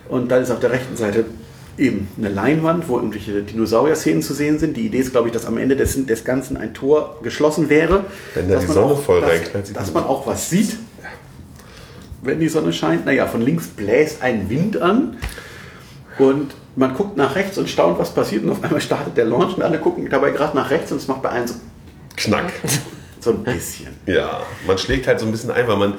Und 0.09 0.29
dann 0.29 0.43
ist 0.43 0.51
auf 0.51 0.59
der 0.59 0.71
rechten 0.71 0.95
Seite 0.95 1.25
eben 1.77 2.07
eine 2.17 2.29
Leinwand, 2.29 2.87
wo 2.87 2.97
irgendwelche 2.97 3.41
Dinosaurier-Szenen 3.41 4.21
zu 4.21 4.33
sehen 4.33 4.59
sind. 4.59 4.77
Die 4.77 4.85
Idee 4.85 4.99
ist, 4.99 5.11
glaube 5.11 5.27
ich, 5.27 5.33
dass 5.33 5.45
am 5.45 5.57
Ende 5.57 5.75
des, 5.75 6.05
des 6.05 6.23
Ganzen 6.23 6.57
ein 6.57 6.73
Tor 6.73 7.19
geschlossen 7.21 7.69
wäre. 7.69 8.05
Wenn 8.33 8.47
da 8.47 8.55
dass 8.55 8.63
die 8.63 8.67
man 8.67 8.75
Sonne 8.75 8.93
auch, 8.93 9.01
voll 9.01 9.21
dass, 9.21 9.29
reinknallt, 9.29 9.75
Dass 9.75 9.93
man 9.93 10.03
auch 10.05 10.25
was 10.25 10.49
sieht, 10.49 10.77
wenn 12.21 12.39
die 12.39 12.49
Sonne 12.49 12.71
scheint. 12.71 13.05
Naja, 13.05 13.27
von 13.27 13.41
links 13.41 13.67
bläst 13.67 14.21
ein 14.21 14.49
Wind 14.49 14.81
an. 14.81 15.17
Und 16.17 16.55
man 16.75 16.93
guckt 16.95 17.17
nach 17.17 17.35
rechts 17.35 17.57
und 17.57 17.69
staunt, 17.69 17.99
was 17.99 18.13
passiert. 18.13 18.43
Und 18.43 18.51
auf 18.51 18.63
einmal 18.63 18.81
startet 18.81 19.17
der 19.17 19.25
Launch 19.25 19.55
und 19.57 19.63
alle 19.63 19.79
gucken 19.79 20.09
dabei 20.09 20.31
gerade 20.31 20.55
nach 20.55 20.69
rechts 20.69 20.91
und 20.91 20.97
es 20.97 21.07
macht 21.07 21.21
bei 21.21 21.29
allen 21.29 21.47
so, 21.47 21.55
Knack. 22.15 22.53
so 23.19 23.31
ein 23.31 23.43
bisschen. 23.43 23.89
Ja, 24.05 24.43
man 24.65 24.77
schlägt 24.77 25.07
halt 25.07 25.19
so 25.19 25.25
ein 25.25 25.31
bisschen 25.31 25.51
ein, 25.51 25.67
weil 25.67 25.77
man 25.77 25.93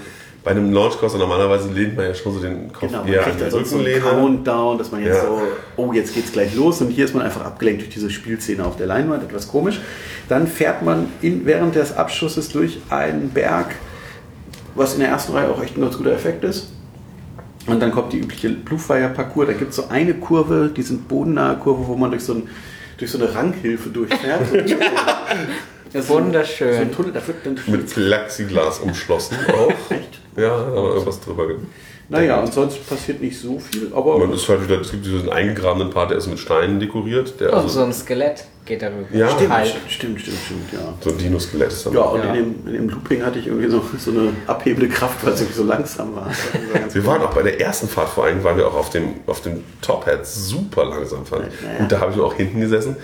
bei 0.47 0.53
einem 0.53 0.73
Launchcoaster 0.73 1.19
normalerweise 1.19 1.73
lehnt 1.73 1.97
man 1.97 2.05
ja 2.07 2.15
schon 2.15 2.33
so 2.33 2.39
den 2.39 2.73
Kopf 2.73 2.83
Genau, 2.87 3.03
man 3.03 3.13
eher 3.13 3.19
an 3.19 3.25
kriegt 3.25 3.41
die 3.41 3.45
also 3.47 3.65
so 3.65 3.79
einen. 3.79 4.01
Countdown, 4.01 4.79
dass 4.79 4.93
man 4.93 5.03
jetzt 5.03 5.17
Ja. 5.17 5.23
so, 5.23 5.43
oh, 5.75 5.93
jetzt 5.93 6.15
geht's 6.15 6.31
gleich 6.31 6.55
los. 6.55 6.81
Und 6.81 6.91
hier 6.91 7.05
ist 7.05 7.15
man 7.17 7.25
einfach 7.25 7.45
abgelenkt 7.45 7.81
durch 7.83 7.93
diese 7.93 8.11
Spielszene 8.11 8.65
auf 8.65 8.77
der 8.77 8.87
Leinwand, 8.87 9.25
etwas 9.25 9.49
komisch. 9.49 9.81
Dann 10.29 10.47
fährt 10.47 10.83
man 10.83 11.09
in, 11.21 11.47
während 11.47 11.75
des 11.75 11.97
Abschusses 11.97 12.49
durch 12.51 12.79
einen 12.91 13.31
Berg, 13.31 13.75
was 14.77 14.95
in 14.95 15.01
der 15.01 15.09
ersten 15.09 15.33
Reihe 15.33 15.51
auch 15.51 15.61
echt 15.61 15.77
ein 15.77 15.81
ganz 15.81 15.99
guter 15.99 16.13
Effekt 16.13 16.45
ist. 16.45 16.69
Und 17.67 17.83
dann 17.83 17.91
kommt 17.91 18.13
die 18.13 18.19
übliche 18.21 18.51
Bluefire-Parcours. 18.51 19.49
Da 19.49 19.53
gibt 19.53 19.71
es 19.71 19.77
so 19.77 19.89
eine 19.89 20.15
Kurve, 20.15 20.71
die 20.77 20.83
sind 20.83 21.09
bodennahe 21.09 21.57
Kurve, 21.57 21.89
wo 21.89 21.97
man 21.97 22.13
durch 22.13 22.23
so, 22.23 22.35
ein, 22.35 22.49
durch 22.99 23.11
so 23.11 23.19
eine 23.19 23.35
Ranghilfe 23.35 23.89
durchfährt. 23.89 24.43
Das 25.97 26.05
ist 26.05 26.09
so 26.11 26.17
ein- 26.19 26.25
Wunderschön. 26.27 26.75
So 26.75 26.81
ein 26.81 26.93
Tunnel, 26.93 27.13
da 27.13 27.27
wird 27.27 27.39
dann 27.45 27.59
Mit 27.67 27.93
Plexiglas 27.93 28.79
umschlossen 28.81 29.37
auch. 29.53 29.91
Echt? 29.93 30.21
Ja, 30.37 30.55
aber 30.55 30.91
irgendwas 30.95 31.21
drüber. 31.21 31.47
Naja, 32.09 32.39
und 32.41 32.53
sonst 32.55 32.89
passiert 32.89 33.21
nicht 33.21 33.37
so 33.37 33.59
viel, 33.59 33.91
aber 33.93 34.19
Man 34.19 34.33
ist 34.33 34.49
halt 34.49 34.63
wieder, 34.63 34.81
es 34.81 34.93
gibt 34.93 35.05
diesen 35.07 35.29
eingegrabenen 35.29 35.91
Part, 35.91 36.11
der 36.11 36.19
ist 36.19 36.29
mit 36.29 36.39
Steinen 36.39 36.79
dekoriert. 36.79 37.41
Der 37.41 37.49
Und 37.53 37.55
also, 37.59 37.69
so 37.69 37.83
ein 37.85 37.93
Skelett 37.93 38.45
geht 38.65 38.81
darüber. 38.83 39.07
Ja. 39.13 39.29
stimmt, 39.31 39.51
Halt. 39.53 39.67
stimmt, 39.89 40.21
stimmt, 40.21 40.39
stimmt, 40.45 40.73
ja. 40.73 40.95
so 41.01 41.11
ein 41.11 41.19
Dino-Skelett 41.19 41.73
ist 41.73 41.85
dann. 41.87 41.95
Ja, 41.95 42.03
und 42.03 42.21
Ja. 42.23 42.27
In, 42.33 42.35
dem, 42.35 42.67
in 42.69 42.73
dem 42.75 42.89
Looping 42.91 43.25
hatte 43.25 43.41
ich 43.41 43.49
irgendwie 43.49 43.69
so, 43.69 43.83
so 43.99 44.13
eine 44.13 44.29
abhebende 44.47 44.89
Kraft, 44.89 45.25
weil 45.27 45.33
es 45.33 45.41
irgendwie 45.41 45.57
so 45.59 45.65
langsam 45.65 46.15
war. 46.15 46.31
Wir 46.93 47.01
cool. 47.03 47.07
waren 47.07 47.23
auch 47.23 47.35
bei 47.35 47.43
der 47.43 47.61
ersten 47.61 47.89
Fahrt 47.89 48.11
vor 48.11 48.25
allem, 48.27 48.45
waren 48.45 48.57
wir 48.57 48.69
auch 48.69 48.75
auf 48.75 48.91
dem, 48.91 49.15
auf 49.27 49.41
dem 49.41 49.65
Top-Hat 49.83 50.25
super 50.27 50.85
langsam 50.85 51.27
fand. 51.27 51.43
Naja. 51.63 51.79
Und 51.81 51.91
da 51.91 51.99
habe 51.99 52.13
ich 52.13 52.21
auch 52.21 52.35
hinten 52.35 52.61
gesessen. 52.61 52.95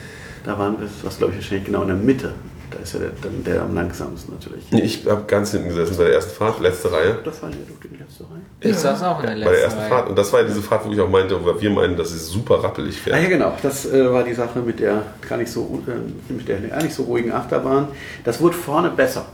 Da 0.45 0.57
waren 0.59 0.79
wir, 0.79 0.89
das 1.03 1.19
glaube 1.19 1.33
ich 1.33 1.39
wahrscheinlich 1.41 1.67
genau 1.67 1.83
in 1.83 1.89
der 1.89 1.97
Mitte. 1.97 2.35
Da 2.75 2.83
ist 2.83 2.95
ja 2.95 3.01
der, 3.01 3.11
dann 3.23 3.45
der 3.45 3.63
am 3.63 3.75
langsamsten 3.75 4.35
natürlich. 4.35 4.65
Nee, 4.71 4.81
Ich 4.83 5.07
habe 5.07 5.25
ganz 5.27 5.51
hinten 5.51 5.69
gesessen 5.69 5.97
bei 5.97 6.05
der 6.05 6.15
ersten 6.15 6.33
Fahrt, 6.33 6.61
letzte 6.61 6.91
Reihe. 6.93 7.19
Das 7.25 7.43
war 7.43 7.51
ja 7.51 7.57
doch 7.69 7.89
die 7.91 7.97
letzte 7.97 8.25
Reihe. 8.25 8.41
Ich 8.61 8.77
saß 8.77 9.03
auch 9.03 9.21
in 9.21 9.27
der 9.27 9.37
letzten 9.37 9.45
Bei 9.51 9.53
der 9.57 9.65
ersten 9.65 9.81
Reihe. 9.81 9.89
Fahrt. 9.89 10.09
Und 10.09 10.19
das 10.19 10.33
war 10.33 10.41
ja 10.41 10.47
diese 10.47 10.63
Fahrt, 10.63 10.87
wo 10.87 10.93
ich 10.93 11.01
auch 11.01 11.09
meinte, 11.11 11.45
wo 11.45 11.61
wir 11.61 11.71
meinen, 11.71 11.97
dass 11.97 12.11
es 12.13 12.29
super 12.29 12.63
rappelig 12.63 12.97
Ah 13.07 13.11
ja, 13.11 13.17
fährt. 13.17 13.29
genau. 13.31 13.53
Das 13.63 13.87
äh, 13.87 14.13
war 14.13 14.25
die 14.25 14.35
Sache 14.35 14.61
mit 14.61 14.81
der 14.81 15.03
gar 15.29 15.37
nicht 15.39 15.51
so, 15.51 15.83
äh, 15.87 16.33
mit 16.33 16.49
der 16.49 16.59
gar 16.61 16.83
nicht 16.83 16.95
so 16.95 17.03
ruhigen 17.05 17.33
Achterbahn. 17.33 17.89
Das 18.25 18.41
wurde 18.41 18.57
vorne 18.57 18.91
besser. 18.91 19.27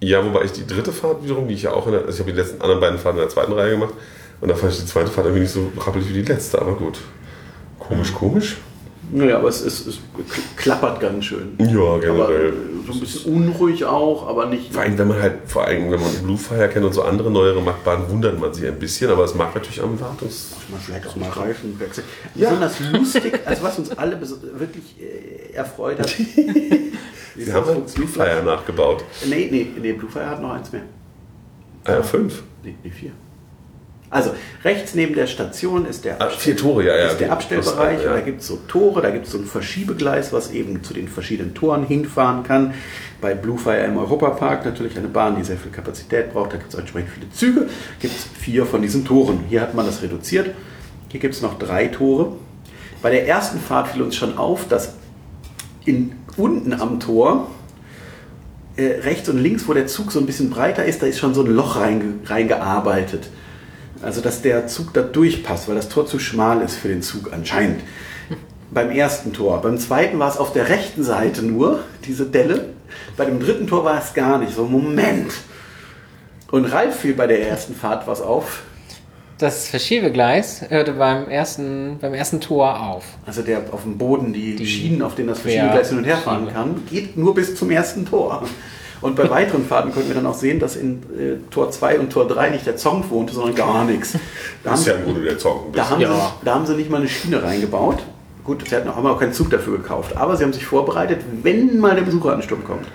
Ja, 0.00 0.24
wobei 0.24 0.44
ich 0.44 0.52
die 0.52 0.66
dritte 0.66 0.92
Fahrt 0.92 1.22
wiederum, 1.22 1.46
die 1.46 1.54
ich 1.54 1.62
ja 1.62 1.72
auch 1.72 1.86
in 1.86 1.92
der, 1.92 2.00
also 2.02 2.12
ich 2.14 2.18
habe 2.20 2.32
die 2.32 2.36
letzten 2.38 2.60
anderen 2.60 2.80
beiden 2.80 2.98
Fahrten 2.98 3.18
in 3.18 3.22
der 3.24 3.30
zweiten 3.30 3.52
Reihe 3.52 3.70
gemacht. 3.72 3.94
Und 4.40 4.48
da 4.48 4.54
fand 4.56 4.72
ich 4.72 4.80
die 4.80 4.86
zweite 4.86 5.08
Fahrt 5.10 5.26
irgendwie 5.26 5.42
nicht 5.42 5.52
so 5.52 5.70
rappelig 5.78 6.08
wie 6.08 6.14
die 6.14 6.22
letzte, 6.32 6.60
aber 6.60 6.74
gut. 6.74 6.98
Komisch, 7.78 8.12
komisch. 8.12 8.56
Naja, 9.14 9.36
aber 9.36 9.48
es, 9.48 9.60
ist, 9.60 9.86
es 9.86 9.98
klappert 10.56 10.98
ganz 11.00 11.26
schön. 11.26 11.56
Ja, 11.58 11.66
Aber 11.66 11.96
äh, 11.98 12.00
generell. 12.00 12.52
so 12.86 12.92
ein 12.94 13.00
bisschen 13.00 13.34
unruhig 13.34 13.84
auch, 13.84 14.26
aber 14.26 14.46
nicht. 14.46 14.72
Vor 14.72 14.80
allem, 14.82 14.96
wenn 14.96 15.08
man 15.08 15.20
halt, 15.20 15.34
vor 15.46 15.64
allem, 15.66 15.90
wenn 15.90 16.00
man 16.00 16.10
Bluefire 16.24 16.68
kennt 16.70 16.86
und 16.86 16.94
so 16.94 17.02
andere 17.02 17.30
neuere 17.30 17.60
Mackbahnen, 17.60 18.08
wundert 18.08 18.40
man 18.40 18.54
sich 18.54 18.66
ein 18.66 18.78
bisschen, 18.78 19.10
aber 19.10 19.24
es 19.24 19.34
mag 19.34 19.54
natürlich 19.54 19.82
am 19.82 20.00
Wartungs... 20.00 20.52
Vielleicht 20.80 21.06
auch 21.06 21.16
mal 21.16 21.28
Reifen 21.28 21.78
wechseln. 21.78 22.06
Ja. 22.34 22.48
Besonders 22.48 22.80
lustig, 22.90 23.38
also 23.44 23.62
was 23.62 23.78
uns 23.78 23.90
alle 23.98 24.18
wirklich 24.18 24.96
äh, 24.98 25.52
erfreut 25.52 25.98
hat. 25.98 26.14
Wir 27.34 27.52
haben 27.52 27.66
halt 27.66 27.94
Bluefire 27.94 28.42
nachgebaut. 28.42 29.04
Nee, 29.26 29.48
nee, 29.50 29.66
nee, 29.78 29.92
Bluefire 29.92 30.26
hat 30.26 30.40
noch 30.40 30.52
eins 30.52 30.72
mehr. 30.72 30.82
Ah 31.84 31.92
ja, 31.92 32.02
fünf. 32.02 32.42
Nee, 32.62 32.76
nee, 32.82 32.90
vier. 32.90 33.10
Also, 34.12 34.32
rechts 34.62 34.94
neben 34.94 35.14
der 35.14 35.26
Station 35.26 35.86
ist 35.86 36.04
der, 36.04 36.20
Ah, 36.20 36.28
vier 36.28 36.54
Tore, 36.54 36.84
ja, 36.84 36.94
ja. 36.94 37.06
ist 37.08 37.18
der 37.18 37.32
Abstellbereich. 37.32 38.02
Ja. 38.02 38.10
Und 38.10 38.16
da 38.18 38.20
gibt 38.20 38.42
es 38.42 38.46
so 38.46 38.56
Tore, 38.68 39.00
da 39.00 39.08
gibt 39.08 39.24
es 39.24 39.32
so 39.32 39.38
ein 39.38 39.46
Verschiebegleis, 39.46 40.34
was 40.34 40.50
eben 40.50 40.84
zu 40.84 40.92
den 40.92 41.08
verschiedenen 41.08 41.54
Toren 41.54 41.86
hinfahren 41.86 42.42
kann. 42.42 42.74
Bei 43.22 43.34
Bluefire 43.34 43.84
im 43.84 43.96
Europapark 43.96 44.66
natürlich 44.66 44.98
eine 44.98 45.08
Bahn, 45.08 45.36
die 45.36 45.44
sehr 45.44 45.56
viel 45.56 45.72
Kapazität 45.72 46.30
braucht. 46.34 46.52
Da 46.52 46.58
gibt 46.58 46.74
es 46.74 46.78
entsprechend 46.78 47.10
viele 47.10 47.30
Züge. 47.30 47.68
Gibt 48.00 48.14
es 48.14 48.26
vier 48.38 48.66
von 48.66 48.82
diesen 48.82 49.06
Toren. 49.06 49.40
Hier 49.48 49.62
hat 49.62 49.74
man 49.74 49.86
das 49.86 50.02
reduziert. 50.02 50.50
Hier 51.08 51.18
gibt 51.18 51.34
es 51.34 51.40
noch 51.40 51.58
drei 51.58 51.86
Tore. 51.86 52.36
Bei 53.00 53.10
der 53.10 53.26
ersten 53.26 53.58
Fahrt 53.60 53.88
fiel 53.88 54.02
uns 54.02 54.14
schon 54.14 54.36
auf, 54.36 54.68
dass 54.68 54.92
in, 55.86 56.12
unten 56.36 56.74
am 56.74 57.00
Tor 57.00 57.48
äh, 58.76 59.00
rechts 59.00 59.28
und 59.30 59.38
links, 59.38 59.66
wo 59.66 59.72
der 59.72 59.86
Zug 59.86 60.12
so 60.12 60.18
ein 60.18 60.26
bisschen 60.26 60.50
breiter 60.50 60.84
ist, 60.84 61.02
da 61.02 61.06
ist 61.06 61.18
schon 61.18 61.32
so 61.32 61.42
ein 61.42 61.50
Loch 61.50 61.76
reinge 61.76 62.14
reingearbeitet. 62.26 63.30
Also, 64.02 64.20
dass 64.20 64.42
der 64.42 64.66
Zug 64.66 64.92
da 64.94 65.02
durchpasst, 65.02 65.68
weil 65.68 65.76
das 65.76 65.88
Tor 65.88 66.06
zu 66.06 66.18
schmal 66.18 66.60
ist 66.62 66.76
für 66.76 66.88
den 66.88 67.02
Zug 67.02 67.32
anscheinend. 67.32 67.80
Beim 68.70 68.90
ersten 68.90 69.32
Tor. 69.32 69.60
Beim 69.62 69.78
zweiten 69.78 70.18
war 70.18 70.30
es 70.30 70.38
auf 70.38 70.52
der 70.52 70.68
rechten 70.68 71.04
Seite 71.04 71.42
nur, 71.42 71.80
diese 72.06 72.24
Delle. 72.26 72.70
Bei 73.16 73.24
dem 73.26 73.38
dritten 73.38 73.66
Tor 73.66 73.84
war 73.84 73.98
es 74.02 74.14
gar 74.14 74.38
nicht. 74.38 74.54
So, 74.54 74.64
Moment. 74.64 75.30
Und 76.50 76.64
Ralf 76.66 76.96
fiel 77.00 77.14
bei 77.14 77.26
der 77.26 77.46
ersten 77.48 77.74
Fahrt 77.74 78.06
was 78.06 78.20
auf. 78.20 78.62
das 79.38 79.68
Verschiebegleis 79.68 80.64
hörte 80.68 80.92
beim 80.92 81.28
ersten, 81.28 81.98
beim 82.00 82.14
ersten 82.14 82.40
Tor 82.40 82.80
auf. 82.80 83.04
Also 83.26 83.42
der 83.42 83.62
auf 83.72 83.82
dem 83.82 83.98
Boden, 83.98 84.32
die, 84.32 84.56
Die 84.56 84.66
Schienen, 84.66 85.02
auf 85.02 85.14
denen 85.16 85.28
das 85.28 85.38
Quer- 85.38 85.42
verschiedene 85.42 85.72
Gleis 85.72 85.88
hin 85.88 85.98
und 85.98 86.04
her 86.04 86.16
fahren 86.18 86.48
kann, 86.52 86.82
geht 86.90 87.16
nur 87.16 87.34
bis 87.34 87.54
zum 87.56 87.70
ersten 87.70 88.06
Tor. 88.06 88.44
Und 89.02 89.16
bei 89.16 89.28
weiteren 89.28 89.66
Fahrten 89.66 89.92
konnten 89.92 90.08
wir 90.08 90.14
dann 90.14 90.26
auch 90.26 90.34
sehen, 90.34 90.58
dass 90.60 90.76
in 90.76 91.02
äh, 91.18 91.36
Tor 91.50 91.70
2 91.70 91.98
und 91.98 92.10
Tor 92.10 92.26
3 92.28 92.50
nicht 92.50 92.66
der 92.66 92.76
Zong 92.76 93.04
wohnte, 93.10 93.34
sondern 93.34 93.54
gar 93.54 93.84
nichts. 93.84 94.14
Da 94.64 94.70
haben, 94.70 94.78
ist 94.78 94.86
ja 94.86 94.94
Grunde 94.96 95.20
der 95.22 95.36
Zocken. 95.38 95.72
da, 95.72 95.90
haben 95.90 96.00
Ja. 96.00 96.14
sie, 96.14 96.44
da 96.46 96.54
haben 96.54 96.66
sie 96.66 96.74
nicht 96.76 96.88
mal 96.88 96.98
eine 96.98 97.08
Schiene 97.08 97.42
reingebaut. 97.42 97.98
Gut, 98.44 98.64
sie 98.68 98.74
hatten 98.74 98.88
auch, 98.88 98.96
haben 98.96 99.06
auch 99.06 99.18
keinen 99.20 99.32
Zug 99.32 99.50
dafür 99.50 99.76
gekauft. 99.78 100.16
Aber 100.16 100.36
sie 100.36 100.44
haben 100.44 100.52
sich 100.52 100.64
vorbereitet, 100.64 101.20
wenn 101.42 101.78
mal 101.80 101.94
der 101.96 102.02
Besucheransturm 102.02 102.64
kommt, 102.64 102.86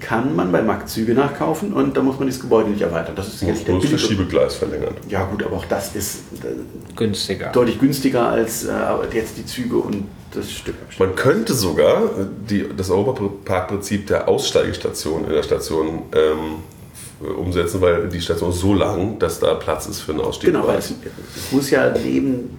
kann 0.00 0.34
man 0.34 0.50
bei 0.50 0.62
Mack 0.62 0.88
Züge 0.88 1.14
nachkaufen 1.14 1.72
und 1.72 1.96
da 1.96 2.02
muss 2.02 2.18
man 2.18 2.26
dieses 2.26 2.40
Gebäude 2.40 2.70
nicht 2.70 2.82
erweitern. 2.82 3.14
Das 3.14 3.28
ist 3.28 3.42
Muss 3.42 3.58
jetzt 3.58 3.68
der 3.68 3.76
das 3.76 3.86
Verschiebegleis 3.86 4.54
verlängern. 4.54 4.94
Ja 5.08 5.24
gut, 5.24 5.42
aber 5.42 5.56
auch 5.56 5.64
das 5.66 5.94
ist 5.94 6.18
äh, 6.42 6.96
Günstiger. 6.96 7.50
deutlich 7.52 7.78
günstiger 7.78 8.28
als 8.28 8.64
äh, 8.64 8.72
jetzt 9.12 9.36
die 9.36 9.46
Züge 9.46 9.76
und 9.76 10.08
das 10.32 10.50
Stück. 10.50 10.74
Man 10.98 11.14
könnte 11.14 11.54
sogar 11.54 12.02
die, 12.48 12.66
das 12.76 12.90
Europapark-Prinzip 12.90 14.06
der 14.06 14.28
Aussteigestation 14.28 15.24
in 15.24 15.30
der 15.30 15.42
Station 15.42 16.02
ähm, 16.12 17.28
umsetzen, 17.36 17.80
weil 17.80 18.08
die 18.08 18.20
Station 18.20 18.50
ist 18.50 18.60
so 18.60 18.74
lang, 18.74 19.18
dass 19.18 19.40
da 19.40 19.54
Platz 19.54 19.86
ist 19.86 20.00
für 20.00 20.12
einen 20.12 20.22
Ausstieg. 20.22 20.52
Genau, 20.52 20.66
weil 20.66 20.78
es, 20.78 20.90
es 21.36 21.52
muss 21.52 21.70
ja 21.70 21.92
neben, 21.92 22.58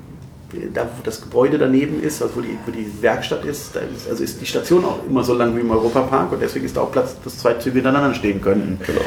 da 0.73 0.83
wo 0.83 1.03
das 1.03 1.21
Gebäude 1.21 1.57
daneben 1.57 2.01
ist, 2.01 2.21
also 2.21 2.37
wo 2.37 2.41
die, 2.41 2.57
wo 2.65 2.71
die 2.71 2.89
Werkstatt 3.01 3.45
ist, 3.45 3.75
da 3.75 3.79
ist, 3.79 4.09
also 4.09 4.23
ist 4.23 4.41
die 4.41 4.45
Station 4.45 4.83
auch 4.85 4.99
immer 5.07 5.23
so 5.23 5.33
lang 5.33 5.55
wie 5.55 5.61
im 5.61 5.71
Europapark 5.71 6.31
und 6.31 6.41
deswegen 6.41 6.65
ist 6.65 6.77
da 6.77 6.81
auch 6.81 6.91
Platz, 6.91 7.15
dass 7.23 7.39
zwei 7.39 7.53
Züge 7.55 7.75
hintereinander 7.75 8.13
stehen 8.13 8.41
könnten. 8.41 8.79
Genau. 8.85 9.01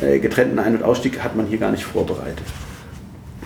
Äh, 0.00 0.18
getrennten 0.18 0.58
Ein- 0.58 0.76
und 0.76 0.82
Ausstieg 0.82 1.22
hat 1.22 1.36
man 1.36 1.46
hier 1.46 1.58
gar 1.58 1.70
nicht 1.70 1.84
vorbereitet. 1.84 2.44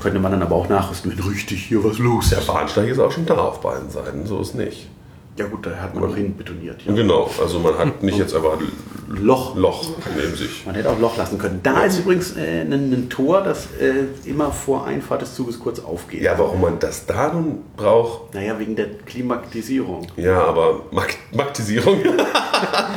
Könnte 0.00 0.18
man 0.18 0.32
dann 0.32 0.42
aber 0.42 0.56
auch 0.56 0.68
nachrüsten, 0.68 1.12
wenn 1.12 1.24
richtig 1.24 1.66
hier 1.66 1.84
was 1.84 1.98
los 1.98 2.30
Der 2.30 2.38
ist. 2.38 2.46
Bahnsteig 2.46 2.88
ist 2.88 2.98
auch 2.98 3.12
schon 3.12 3.26
da 3.26 3.36
auf 3.36 3.60
beiden 3.60 3.90
Seiten, 3.90 4.26
so 4.26 4.40
ist 4.40 4.54
nicht. 4.54 4.88
Ja 5.36 5.46
gut, 5.46 5.64
da 5.64 5.70
hat 5.76 5.94
man 5.94 6.04
noch 6.04 6.16
hin 6.16 6.36
betoniert. 6.36 6.82
Ja. 6.86 6.92
Genau, 6.92 7.30
also 7.40 7.60
man 7.60 7.78
hat 7.78 8.02
nicht 8.02 8.18
jetzt 8.18 8.34
einfach 8.34 8.58
ein 8.58 8.66
Loch. 9.12 9.56
Loch 9.56 9.88
neben 10.16 10.36
sich. 10.36 10.64
Man 10.66 10.76
hätte 10.76 10.88
auch 10.88 10.98
Loch 11.00 11.16
lassen 11.16 11.36
können. 11.36 11.58
Da 11.64 11.82
ist 11.82 11.98
übrigens 11.98 12.36
äh, 12.36 12.60
ein, 12.60 12.72
ein 12.72 13.08
Tor, 13.10 13.42
das 13.42 13.66
äh, 13.80 14.04
immer 14.28 14.52
vor 14.52 14.86
Einfahrt 14.86 15.22
des 15.22 15.34
Zuges 15.34 15.58
kurz 15.58 15.80
aufgeht. 15.80 16.22
Ja, 16.22 16.38
warum 16.38 16.60
man 16.60 16.78
das 16.78 17.06
da 17.06 17.32
nun 17.32 17.58
braucht, 17.76 18.32
Naja, 18.34 18.56
wegen 18.58 18.76
der 18.76 18.86
Klimatisierung. 19.06 20.06
ja, 20.16 20.44
aber 20.44 20.82
Mak 20.92 21.16
Maktisierung. 21.32 21.98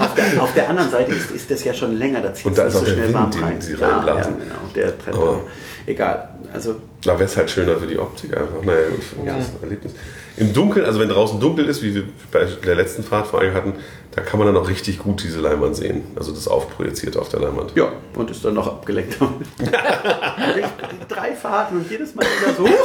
Auf 0.03 0.13
der, 0.15 0.43
auf 0.43 0.53
der 0.53 0.69
anderen 0.69 0.91
Seite 0.91 1.13
ist, 1.13 1.31
ist 1.31 1.49
das 1.49 1.63
ja 1.63 1.73
schon 1.73 1.95
länger, 1.97 2.19
da 2.19 2.33
zieht 2.33 2.47
Und 2.47 2.57
da 2.57 2.65
es 2.65 2.75
ist 2.75 2.81
nicht 2.81 2.91
auch 2.91 2.95
der 2.95 3.03
Wind, 3.05 3.13
warm 3.13 3.31
den 3.31 3.43
rein. 3.43 3.61
sie 3.61 3.73
Ja, 3.75 3.87
reinblasen. 3.87 4.33
Ja, 4.39 4.43
genau, 4.43 4.93
der. 5.07 5.13
Aber- 5.13 5.39
Egal, 5.85 6.29
also 6.53 6.75
Da 7.03 7.13
wäre 7.13 7.23
es 7.25 7.35
halt 7.37 7.49
schöner 7.49 7.75
für 7.77 7.87
die 7.87 7.97
Optik 7.97 8.35
einfach. 8.37 8.61
Naja, 8.63 8.89
gut, 8.89 9.03
für 9.03 9.19
ein 9.19 9.25
ganzes 9.25 9.51
Erlebnis. 9.61 9.93
Im 10.37 10.51
Dunkeln, 10.53 10.85
also 10.85 10.99
wenn 10.99 11.09
draußen 11.09 11.39
dunkel 11.39 11.65
ist, 11.67 11.83
wie 11.83 11.93
wir 11.93 12.03
bei 12.31 12.45
der 12.65 12.75
letzten 12.75 13.03
Fahrt 13.03 13.27
vor 13.27 13.39
allem 13.39 13.53
hatten, 13.53 13.73
da 14.15 14.21
kann 14.21 14.39
man 14.39 14.47
dann 14.47 14.57
auch 14.57 14.67
richtig 14.67 14.99
gut 14.99 15.23
diese 15.23 15.39
Leinwand 15.39 15.75
sehen. 15.75 16.03
Also 16.15 16.31
das 16.31 16.47
aufprojizierte 16.47 17.19
auf 17.19 17.29
der 17.29 17.39
Leinwand. 17.41 17.73
ja, 17.75 17.91
und 18.15 18.29
ist 18.31 18.43
dann 18.43 18.53
noch 18.55 18.67
abgelenkt. 18.67 19.17
Drei 21.09 21.33
Fahrten 21.35 21.77
und 21.77 21.89
jedes 21.89 22.15
Mal 22.15 22.25
wieder 22.25 22.53
so. 22.55 22.67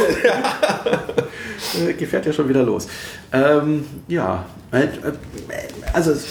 Äh, 1.86 1.92
Gefährt 1.94 2.24
ja 2.24 2.32
schon 2.32 2.48
wieder 2.48 2.62
los. 2.62 2.86
Ähm, 3.32 3.84
ja, 4.06 4.46
äh, 4.72 4.84
äh, 4.84 4.88
also 5.92 6.12
es 6.12 6.26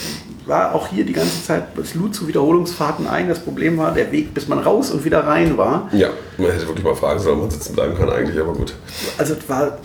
war 0.46 0.74
auch 0.74 0.88
hier 0.88 1.06
die 1.06 1.14
ganze 1.14 1.44
Zeit, 1.44 1.78
es 1.82 1.94
lud 1.96 2.16
zu 2.16 2.28
Wiederholungsfahrten 2.28 3.08
ein. 3.08 3.28
Das 3.28 3.40
Problem 3.40 3.78
war 3.78 3.94
der 3.94 4.12
Weg, 4.12 4.34
bis 4.34 4.48
man 4.48 4.60
raus 4.60 4.90
und 4.90 5.04
wieder 5.06 5.28
rein 5.28 5.58
war. 5.58 5.90
Ja, 5.94 6.10
man 6.38 6.52
hätte 6.52 6.66
wirklich 6.68 6.86
mal 6.86 6.96
fragen 6.96 7.20
sollen, 7.20 7.36
ob 7.36 7.42
man 7.44 7.52
sitzen 7.52 7.74
bleiben 7.76 7.96
kann 7.98 8.10
eigentlich, 8.10 8.40
aber 8.40 8.54
gut. 8.54 8.74
Also 9.18 9.34
es 9.34 9.48
war, 9.50 9.78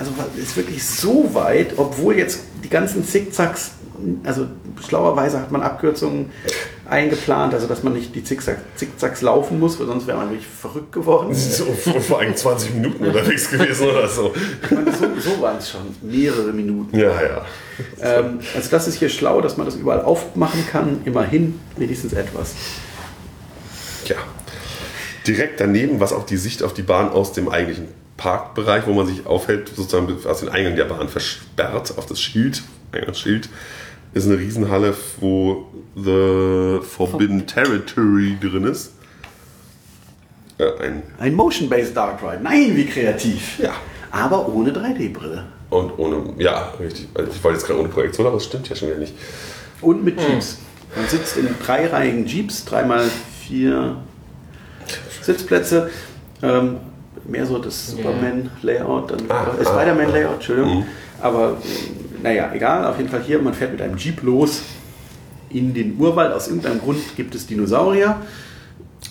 also 0.00 0.12
ist 0.36 0.56
wirklich 0.56 0.82
so 0.84 1.34
weit, 1.34 1.74
obwohl 1.76 2.16
jetzt 2.16 2.40
die 2.64 2.70
ganzen 2.70 3.04
Zickzacks, 3.04 3.72
also 4.24 4.46
schlauerweise 4.88 5.38
hat 5.38 5.52
man 5.52 5.60
Abkürzungen 5.60 6.30
eingeplant, 6.88 7.52
also 7.52 7.66
dass 7.66 7.82
man 7.82 7.92
nicht 7.92 8.14
die 8.14 8.24
Zickzack, 8.24 8.56
Zickzacks 8.76 9.20
laufen 9.20 9.60
muss, 9.60 9.78
weil 9.78 9.86
sonst 9.86 10.06
wäre 10.06 10.16
man 10.16 10.30
wirklich 10.30 10.46
verrückt 10.46 10.92
geworden. 10.92 11.34
So 11.34 11.66
vor, 11.66 12.00
vor 12.00 12.20
eigentlich 12.20 12.38
20 12.38 12.74
Minuten 12.74 13.04
unterwegs 13.04 13.50
gewesen 13.50 13.88
oder 13.88 14.08
so. 14.08 14.32
Meine, 14.70 14.90
so, 14.98 15.06
so 15.20 15.42
waren 15.42 15.58
es 15.58 15.70
schon, 15.70 15.82
mehrere 16.00 16.50
Minuten. 16.52 16.98
Ja, 16.98 17.12
ja. 17.22 17.44
Ähm, 18.00 18.40
also 18.54 18.70
das 18.70 18.88
ist 18.88 18.94
hier 18.94 19.10
schlau, 19.10 19.42
dass 19.42 19.58
man 19.58 19.66
das 19.66 19.76
überall 19.76 20.00
aufmachen 20.00 20.66
kann, 20.72 21.02
immerhin 21.04 21.60
wenigstens 21.76 22.14
etwas. 22.14 22.54
Ja. 24.06 24.16
Direkt 25.26 25.60
daneben, 25.60 26.00
was 26.00 26.14
auch 26.14 26.24
die 26.24 26.38
Sicht 26.38 26.62
auf 26.62 26.72
die 26.72 26.82
Bahn 26.82 27.10
aus 27.10 27.34
dem 27.34 27.50
eigentlichen 27.50 27.99
Parkbereich, 28.20 28.86
wo 28.86 28.92
man 28.92 29.06
sich 29.06 29.26
aufhält, 29.26 29.70
sozusagen 29.74 30.14
aus 30.26 30.40
dem 30.40 30.50
Eingang 30.50 30.76
der 30.76 30.84
Bahn 30.84 31.08
versperrt, 31.08 31.96
auf 31.96 32.04
das 32.04 32.20
Schild, 32.20 32.62
Eingangsschild, 32.92 33.48
ist 34.12 34.26
eine 34.26 34.38
Riesenhalle, 34.38 34.94
wo 35.20 35.64
The 35.96 36.80
Forbidden 36.86 37.46
Territory 37.46 38.36
drin 38.38 38.64
ist. 38.64 38.92
Äh, 40.58 40.64
ein, 40.82 41.02
Ein 41.18 41.34
Motion-Based 41.34 41.96
Dark 41.96 42.22
Ride. 42.22 42.42
Nein, 42.42 42.76
wie 42.76 42.84
kreativ. 42.84 43.58
ja. 43.58 43.72
Aber 44.10 44.48
ohne 44.48 44.70
3D-Brille. 44.70 45.44
Und 45.70 45.98
ohne, 45.98 46.34
ja, 46.36 46.74
richtig. 46.78 47.08
Also 47.14 47.30
ich 47.30 47.42
wollte 47.42 47.56
jetzt 47.58 47.66
gerade 47.66 47.80
ohne 47.80 47.88
Projektion, 47.88 48.26
aber 48.26 48.36
das 48.36 48.44
stimmt 48.44 48.68
ja 48.68 48.76
schon 48.76 48.88
wieder 48.88 48.98
nicht. 48.98 49.14
Und 49.80 50.04
mit 50.04 50.20
Jeeps. 50.20 50.58
Man 50.94 51.08
sitzt 51.08 51.38
in 51.38 51.48
dreireihigen 51.64 52.26
Jeeps, 52.26 52.66
dreimal 52.66 53.08
vier 53.46 53.96
Sitzplätze. 55.22 55.88
Ähm, 56.42 56.76
mehr 57.30 57.46
so 57.46 57.58
das. 57.58 57.92
Superman-Layout, 57.92 59.10
dann 59.10 59.20
Ah, 59.28 59.46
äh, 59.58 59.62
ah, 59.62 59.64
Spider-Man-Layout, 59.64 60.34
Entschuldigung. 60.34 60.78
Mhm. 60.80 60.84
Aber 61.20 61.56
naja, 62.22 62.50
egal, 62.52 62.86
auf 62.86 62.98
jeden 62.98 63.10
Fall 63.10 63.22
hier, 63.22 63.40
man 63.40 63.54
fährt 63.54 63.72
mit 63.72 63.82
einem 63.82 63.96
Jeep 63.96 64.22
los 64.22 64.62
in 65.50 65.74
den 65.74 65.98
Urwald. 65.98 66.32
Aus 66.32 66.48
irgendeinem 66.48 66.80
Grund 66.80 66.98
gibt 67.16 67.34
es 67.34 67.46
Dinosaurier. 67.46 68.16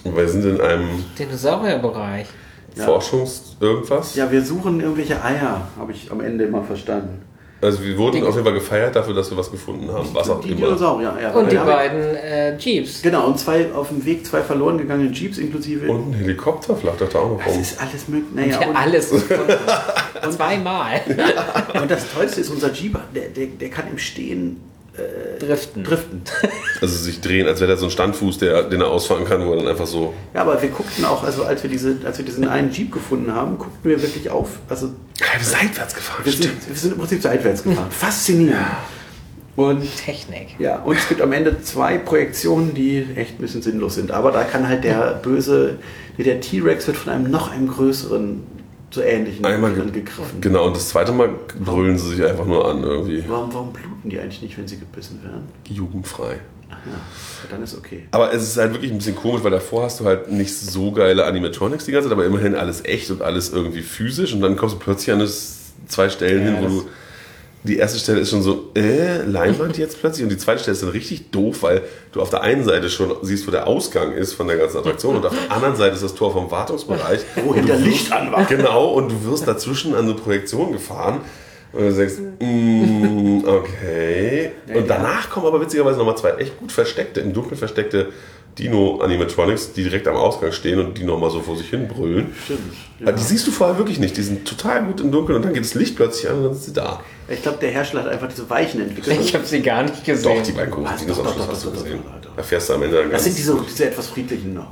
Und 0.03 0.15
wir 0.15 0.27
sind 0.27 0.45
in 0.45 0.61
einem 0.61 1.03
Dinosaurierbereich. 1.17 2.27
Ja. 2.75 2.85
Forschungs-Irgendwas. 2.85 4.15
Ja, 4.15 4.31
wir 4.31 4.43
suchen 4.43 4.79
irgendwelche 4.79 5.21
Eier, 5.23 5.67
habe 5.77 5.91
ich 5.91 6.11
am 6.11 6.21
Ende 6.21 6.45
immer 6.45 6.63
verstanden. 6.63 7.21
Also 7.61 7.83
wir 7.83 7.97
wurden 7.97 8.23
auf 8.23 8.33
jeden 8.33 8.45
Fall 8.45 8.53
gefeiert 8.53 8.95
dafür, 8.95 9.13
dass 9.13 9.29
wir 9.29 9.37
was 9.37 9.51
gefunden 9.51 9.91
haben. 9.91 10.07
Was 10.13 10.29
auch 10.29 10.39
die 10.39 10.51
immer. 10.51 10.67
Dinosaurier, 10.67 11.13
ja. 11.21 11.31
Und 11.31 11.51
die 11.51 11.59
haben- 11.59 11.67
beiden 11.67 12.15
äh, 12.15 12.55
Jeeps. 12.57 13.01
Genau, 13.01 13.27
und 13.27 13.37
zwei 13.37 13.67
auf 13.73 13.89
dem 13.89 14.05
Weg, 14.05 14.25
zwei 14.25 14.41
verloren 14.41 14.77
gegangene 14.77 15.11
Jeeps 15.11 15.37
inklusive. 15.37 15.89
Und 15.91 16.11
ein 16.11 16.13
Helikopter 16.13 16.75
flattert 16.75 17.13
da 17.13 17.19
auch 17.19 17.31
noch 17.31 17.43
das 17.43 17.53
rum. 17.53 17.61
ist 17.61 17.81
alles 17.81 18.07
möglich. 18.07 18.33
Naja, 18.33 18.61
Ja, 18.61 18.67
und- 18.69 18.75
alles 18.75 19.09
gefunden. 19.11 19.53
Zweimal. 20.31 21.01
Und 21.81 21.91
das 21.91 22.11
Tollste 22.13 22.41
ist, 22.41 22.49
unser 22.49 22.71
Jeep, 22.71 22.97
der, 23.13 23.29
der, 23.29 23.47
der 23.47 23.69
kann 23.69 23.85
im 23.91 23.97
Stehen 23.97 24.57
Driften. 25.39 25.83
driften. 25.83 26.21
Also 26.81 26.95
sich 26.95 27.19
drehen, 27.19 27.45
als 27.45 27.59
wäre 27.59 27.71
da 27.71 27.75
so 27.77 27.87
ein 27.87 27.91
Standfuß, 27.91 28.37
der, 28.37 28.63
den 28.63 28.79
er 28.79 28.87
ausfahren 28.87 29.25
kann, 29.25 29.45
wo 29.45 29.51
er 29.51 29.57
dann 29.57 29.67
einfach 29.67 29.85
so. 29.85 30.13
Ja, 30.33 30.41
aber 30.43 30.61
wir 30.61 30.69
guckten 30.69 31.03
auch, 31.03 31.23
also 31.25 31.43
als 31.43 31.61
wir, 31.61 31.69
diese, 31.69 31.97
als 32.05 32.17
wir 32.17 32.23
diesen 32.23 32.47
einen 32.47 32.71
Jeep 32.71 32.93
gefunden 32.93 33.33
haben, 33.35 33.57
guckten 33.57 33.89
wir 33.89 34.01
wirklich 34.01 34.29
auf. 34.29 34.47
Also 34.69 34.87
Ja, 35.19 35.25
seitwärts 35.41 35.93
gefahren. 35.93 36.21
wir 36.23 36.31
sind, 36.31 36.51
wir 36.69 36.75
sind 36.75 36.93
im 36.93 36.99
Prinzip 36.99 37.21
seitwärts 37.21 37.63
gefahren. 37.63 37.91
Faszinierend. 37.91 38.65
Und 39.57 39.83
Technik. 39.97 40.55
ja, 40.57 40.77
und 40.83 40.95
es 40.97 41.09
gibt 41.09 41.21
am 41.21 41.33
Ende 41.33 41.61
zwei 41.61 41.97
Projektionen, 41.97 42.73
die 42.73 43.05
echt 43.17 43.33
ein 43.33 43.41
bisschen 43.41 43.61
sinnlos 43.61 43.95
sind. 43.95 44.11
Aber 44.11 44.31
da 44.31 44.45
kann 44.45 44.65
halt 44.65 44.85
der 44.85 45.19
böse, 45.21 45.79
der 46.17 46.39
T-Rex 46.39 46.87
wird 46.87 46.95
von 46.95 47.11
einem 47.11 47.29
noch 47.29 47.51
einem 47.51 47.67
größeren, 47.67 48.41
so 48.91 49.01
ähnlichen 49.01 49.45
Einmal 49.45 49.73
ge 49.73 49.85
gegriffen. 49.85 50.41
Genau, 50.41 50.67
und 50.67 50.75
das 50.75 50.89
zweite 50.89 51.11
Mal 51.11 51.29
brüllen 51.63 51.97
sie 51.97 52.15
sich 52.15 52.25
einfach 52.25 52.45
nur 52.45 52.67
an 52.69 52.83
irgendwie. 52.83 53.23
Warum, 53.27 53.53
warum 53.53 53.73
bluten 53.73 54.09
die 54.09 54.19
eigentlich 54.19 54.41
nicht, 54.41 54.57
wenn 54.57 54.67
sie 54.67 54.79
gebissen 54.79 55.21
werden? 55.23 55.43
Jugendfrei. 55.67 56.39
Ja, 56.69 56.77
dann 57.49 57.63
ist 57.63 57.77
okay. 57.77 58.05
Aber 58.11 58.33
es 58.33 58.43
ist 58.43 58.57
halt 58.57 58.73
wirklich 58.73 58.91
ein 58.91 58.97
bisschen 58.97 59.15
komisch, 59.15 59.43
weil 59.43 59.51
davor 59.51 59.83
hast 59.83 59.99
du 59.99 60.05
halt 60.05 60.31
nicht 60.31 60.55
so 60.55 60.91
geile 60.91 61.25
Animatronics 61.25 61.85
die 61.85 61.91
ganze 61.91 62.07
Zeit, 62.09 62.13
aber 62.17 62.25
immerhin 62.25 62.55
alles 62.55 62.85
echt 62.85 63.09
und 63.11 63.21
alles 63.21 63.51
irgendwie 63.51 63.81
physisch 63.81 64.33
und 64.33 64.41
dann 64.41 64.55
kommst 64.55 64.75
du 64.75 64.79
plötzlich 64.79 65.11
an 65.11 65.19
das 65.19 65.57
zwei 65.87 66.09
Stellen 66.09 66.45
Ja, 66.45 66.53
hin, 66.53 66.63
wo 66.63 66.67
du 66.67 66.89
die 67.63 67.77
erste 67.77 67.99
Stelle 67.99 68.21
ist 68.21 68.29
schon 68.29 68.41
so, 68.41 68.71
äh, 68.75 69.23
Leinwand 69.23 69.77
jetzt 69.77 69.99
plötzlich 69.99 70.23
und 70.23 70.29
die 70.29 70.37
zweite 70.37 70.61
Stelle 70.61 70.73
ist 70.73 70.81
dann 70.81 70.89
richtig 70.89 71.31
doof, 71.31 71.63
weil 71.63 71.81
du 72.13 72.21
auf 72.21 72.29
der 72.29 72.41
einen 72.41 72.63
Seite 72.63 72.89
schon 72.89 73.13
siehst, 73.21 73.45
wo 73.47 73.51
der 73.51 73.67
Ausgang 73.67 74.13
ist 74.13 74.33
von 74.33 74.47
der 74.47 74.57
ganzen 74.57 74.77
Attraktion 74.77 75.17
und 75.17 75.25
auf 75.25 75.33
der 75.33 75.53
anderen 75.53 75.75
Seite 75.75 75.95
ist 75.95 76.03
das 76.03 76.15
Tor 76.15 76.31
vom 76.31 76.49
Wartungsbereich. 76.49 77.19
Wo 77.43 77.53
hinter 77.53 77.75
Licht 77.75 78.11
an 78.11 78.31
war. 78.31 78.45
Genau, 78.45 78.93
und 78.93 79.09
du 79.09 79.25
wirst 79.25 79.47
dazwischen 79.47 79.93
an 79.93 80.05
eine 80.05 80.13
Projektion 80.13 80.71
gefahren 80.71 81.21
und 81.73 81.81
du 81.81 81.93
denkst, 81.93 82.15
mm, 82.39 83.45
okay. 83.45 84.51
Und 84.73 84.89
danach 84.89 85.29
kommen 85.29 85.45
aber 85.45 85.61
witzigerweise 85.61 85.97
nochmal 85.97 86.17
zwei 86.17 86.31
echt 86.31 86.57
gut 86.57 86.71
versteckte, 86.71 87.19
im 87.19 87.33
Dunkeln 87.33 87.57
versteckte 87.57 88.07
Dino-Animatronics, 88.59 89.73
die 89.73 89.83
direkt 89.83 90.07
am 90.07 90.15
Ausgang 90.15 90.51
stehen 90.51 90.79
und 90.79 90.97
die 90.97 91.03
nochmal 91.03 91.29
so 91.31 91.39
vor 91.41 91.55
sich 91.55 91.69
hin 91.69 91.87
brüllen. 91.87 92.33
Stimmt. 92.43 92.59
Aber 93.01 93.13
Die 93.13 93.23
siehst 93.23 93.47
du 93.47 93.51
vorher 93.51 93.77
wirklich 93.77 93.99
nicht. 93.99 94.17
Die 94.17 94.21
sind 94.21 94.45
total 94.47 94.83
gut 94.85 94.99
im 95.01 95.11
Dunkeln 95.11 95.37
und 95.37 95.45
dann 95.45 95.53
geht 95.53 95.63
das 95.63 95.73
Licht 95.73 95.95
plötzlich 95.95 96.29
an 96.29 96.37
und 96.37 96.43
dann 96.45 96.53
sind 96.53 96.63
sie 96.63 96.73
da. 96.73 96.99
Ich 97.27 97.41
glaube, 97.41 97.57
der 97.61 97.71
Hersteller 97.71 98.03
hat 98.03 98.11
einfach 98.11 98.27
diese 98.27 98.49
Weichen 98.49 98.81
entwickelt. 98.81 99.17
Ich 99.21 99.33
habe 99.33 99.45
sie 99.45 99.61
gar 99.61 99.83
nicht 99.83 100.03
gesehen. 100.03 100.37
Doch, 100.37 100.43
die 100.43 100.51
beiden 100.51 100.71
großen 100.71 100.85
Was? 100.93 101.01
Dinos 101.01 101.17
Doch, 101.17 101.31
am 101.31 101.37
doch, 101.37 101.47
hast 101.49 101.65
du 101.65 101.71
gesehen. 101.71 101.99
doch. 102.21 102.35
Da 102.35 102.43
fährst 102.43 102.69
du 102.69 102.73
am 102.73 102.83
Ende 102.83 102.97
dann 102.97 103.05
das 103.11 103.23
ganz... 103.23 103.23
sind 103.25 103.37
diese, 103.37 103.57
diese 103.67 103.85
etwas 103.87 104.07
friedlichen 104.07 104.53
noch. 104.53 104.67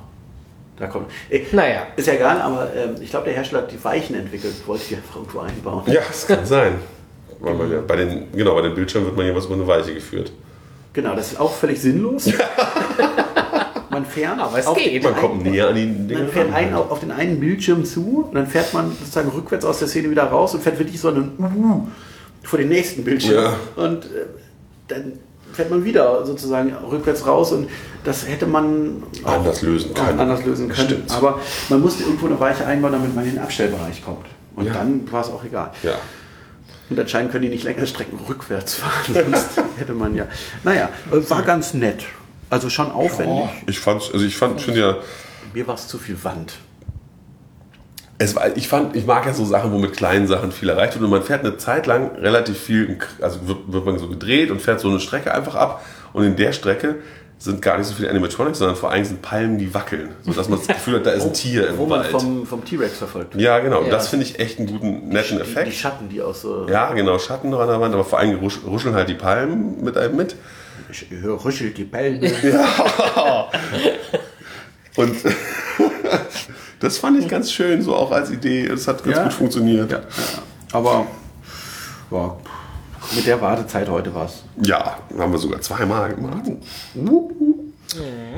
Da 0.77 0.87
kommt. 0.87 1.07
Äh, 1.29 1.41
Naja. 1.53 1.87
Ist 1.95 2.07
ja 2.07 2.13
egal, 2.13 2.39
aber 2.41 2.69
ähm, 2.75 2.95
ich 3.01 3.09
glaube, 3.09 3.25
der 3.25 3.33
Hersteller 3.33 3.63
hat 3.63 3.71
die 3.71 3.83
Weichen 3.83 4.15
entwickelt. 4.15 4.53
Wollte 4.67 4.83
ich 4.89 4.95
einfach 4.95 5.15
irgendwo 5.17 5.39
einbauen. 5.39 5.83
Ja, 5.87 6.01
das 6.07 6.27
kann 6.27 6.45
sein. 6.45 6.75
Weil 7.39 7.53
man 7.53 7.71
ja 7.71 7.81
bei 7.81 7.95
den, 7.95 8.31
genau, 8.33 8.55
bei 8.55 8.61
den 8.63 8.73
Bildschirmen 8.75 9.07
wird 9.07 9.17
man 9.17 9.25
jeweils 9.25 9.45
über 9.45 9.55
eine 9.55 9.67
Weiche 9.67 9.93
geführt. 9.93 10.31
Genau, 10.93 11.15
das 11.15 11.33
ist 11.33 11.39
auch 11.39 11.53
völlig 11.53 11.79
sinnlos. 11.79 12.25
man 14.01 14.05
fährt, 14.05 14.39
Aber 14.39 14.57
es 14.57 14.67
auf 14.67 14.77
geht. 14.77 15.03
Man 15.03 15.15
kommt 15.15 15.43
näher 15.43 15.69
an 15.69 15.75
die 15.75 15.85
Dinge 15.85 16.21
Man 16.23 16.29
fährt 16.31 16.47
ran. 16.47 16.55
ein, 16.55 16.73
auf, 16.73 16.91
auf 16.91 16.99
den 16.99 17.11
einen 17.11 17.39
Bildschirm 17.39 17.85
zu 17.85 18.25
und 18.27 18.35
dann 18.35 18.47
fährt 18.47 18.73
man 18.73 18.91
sozusagen 18.91 19.29
rückwärts 19.29 19.65
aus 19.65 19.79
der 19.79 19.87
Szene 19.87 20.09
wieder 20.09 20.23
raus 20.23 20.53
und 20.53 20.63
fährt 20.63 20.79
wirklich 20.79 20.99
so 20.99 21.09
einen 21.09 21.31
uh, 21.39 21.87
vor 22.43 22.59
den 22.59 22.69
nächsten 22.69 23.03
Bildschirm. 23.03 23.43
Ja. 23.43 23.55
Und 23.83 24.05
äh, 24.05 24.25
dann 24.87 25.13
fährt 25.53 25.69
man 25.71 25.83
wieder 25.83 26.25
sozusagen 26.25 26.73
rückwärts 26.91 27.25
raus 27.25 27.51
und 27.51 27.67
das 28.03 28.27
hätte 28.27 28.45
man 28.45 29.03
Anders 29.23 29.61
lösen 29.61 29.93
können. 29.93 30.19
anders 30.19 30.45
lösen 30.45 30.69
können. 30.69 30.87
Stimmt. 30.87 31.11
Aber 31.11 31.39
man 31.69 31.81
musste 31.81 32.03
irgendwo 32.03 32.27
eine 32.27 32.39
Weiche 32.39 32.65
einbauen, 32.65 32.93
damit 32.93 33.15
man 33.15 33.25
in 33.25 33.31
den 33.31 33.39
Abstellbereich 33.39 34.03
kommt. 34.03 34.25
Und 34.55 34.67
Ja. 34.67 34.73
dann 34.73 35.11
war 35.11 35.21
es 35.21 35.27
auch 35.29 35.43
egal. 35.43 35.71
Ja. 35.83 35.93
Und 36.89 36.97
anscheinend 36.99 37.31
können 37.31 37.43
die 37.43 37.49
nicht 37.49 37.63
längere 37.65 37.85
Strecken 37.85 38.17
rückwärts 38.29 38.75
fahren, 38.75 39.13
sonst 39.31 39.61
hätte 39.77 39.93
man 39.93 40.15
ja. 40.15 40.25
Naja, 40.63 40.89
war 41.11 41.41
ganz 41.43 41.73
nett. 41.73 42.05
Also 42.49 42.69
schon 42.69 42.91
aufwendig. 42.91 43.49
Ich 43.67 43.79
fand, 43.79 44.01
also 44.13 44.25
ich 44.25 44.37
fand, 44.37 44.61
finde 44.61 44.79
ja, 44.79 44.95
Mir 45.53 45.67
war 45.67 45.75
es 45.75 45.87
zu 45.87 45.97
viel 45.97 46.17
Wand. 46.23 46.53
es 48.19 48.35
war, 48.35 48.55
ich 48.55 48.67
fand, 48.67 48.95
ich 48.95 49.05
mag 49.05 49.25
ja 49.25 49.33
so 49.33 49.45
Sachen, 49.45 49.71
wo 49.71 49.77
mit 49.77 49.93
kleinen 49.95 50.27
Sachen 50.27 50.51
viel 50.51 50.69
erreicht 50.69 50.93
wird 50.93 51.03
und 51.03 51.11
man 51.11 51.23
fährt 51.23 51.41
eine 51.45 51.57
Zeit 51.57 51.85
lang 51.87 52.15
relativ 52.15 52.57
viel, 52.59 52.97
also 53.21 53.47
wird, 53.47 53.59
wird 53.67 53.85
man 53.85 53.99
so 53.99 54.07
gedreht 54.07 54.49
und 54.49 54.61
fährt 54.61 54.79
so 54.79 54.87
eine 54.89 54.99
Strecke 54.99 55.33
einfach 55.33 55.55
ab 55.55 55.85
und 56.13 56.23
in 56.23 56.35
der 56.35 56.51
Strecke 56.53 56.95
sind 57.39 57.61
gar 57.61 57.77
nicht 57.77 57.85
so 57.85 57.93
viele 57.93 58.09
Animatronics, 58.09 58.57
sondern 58.57 58.75
vor 58.75 58.89
allem 58.89 59.05
sind 59.05 59.21
Palmen, 59.21 59.59
die 59.59 59.71
wackeln, 59.71 60.09
sodass 60.23 60.49
man 60.49 60.57
das 60.57 60.67
Gefühl 60.67 60.95
hat, 60.95 61.05
da 61.05 61.11
ist 61.11 61.23
ein 61.23 61.33
Tier 61.33 61.77
Wo 61.77 61.83
im 61.83 61.89
man 61.89 61.99
Wald. 61.99 62.09
vom, 62.09 62.47
vom 62.47 62.65
T-Rex 62.65 62.97
verfolgt 62.97 63.35
wird. 63.35 63.43
Ja, 63.43 63.59
genau. 63.59 63.83
Ja. 63.83 63.89
Das 63.91 64.07
finde 64.07 64.25
ich 64.25 64.39
echt 64.39 64.57
einen 64.57 64.67
guten, 64.67 65.09
netten 65.09 65.37
Die, 65.37 65.43
die 65.43 65.51
Effekt. 65.51 65.73
Schatten, 65.75 66.09
die 66.09 66.19
aus 66.19 66.41
so. 66.41 66.67
Ja, 66.67 66.91
genau, 66.93 67.19
Schatten 67.19 67.51
noch 67.51 67.59
an 67.59 67.67
der 67.67 67.79
Wand, 67.79 67.93
aber 67.93 68.03
vor 68.03 68.17
allem 68.17 68.39
rusch- 68.39 68.65
ruscheln 68.65 68.95
halt 68.95 69.09
die 69.09 69.13
Palmen 69.13 69.83
mit 69.83 69.95
einem 69.97 70.15
mit. 70.15 70.35
Ich 70.89 71.05
höre 71.09 71.43
rüschelt 71.43 71.77
die 71.77 71.83
Bälle. 71.83 72.19
Und 74.95 75.15
das 76.79 76.97
fand 76.97 77.19
ich 77.19 77.27
ganz 77.27 77.51
schön, 77.51 77.81
so 77.81 77.95
auch 77.95 78.11
als 78.11 78.31
Idee. 78.31 78.65
Es 78.65 78.87
hat 78.87 79.03
ganz 79.03 79.15
Ja. 79.17 79.23
gut 79.23 79.33
funktioniert. 79.33 79.91
Ja, 79.91 79.99
ja. 79.99 80.03
Aber 80.73 81.07
ja, 82.11 82.35
mit 83.15 83.25
der 83.25 83.39
Wartezeit 83.39 83.87
heute 83.89 84.13
war 84.13 84.25
es. 84.25 84.43
Ja, 84.61 84.97
haben 85.17 85.31
wir 85.31 85.37
sogar 85.39 85.61
zweimal 85.61 86.13
gemacht. 86.13 86.43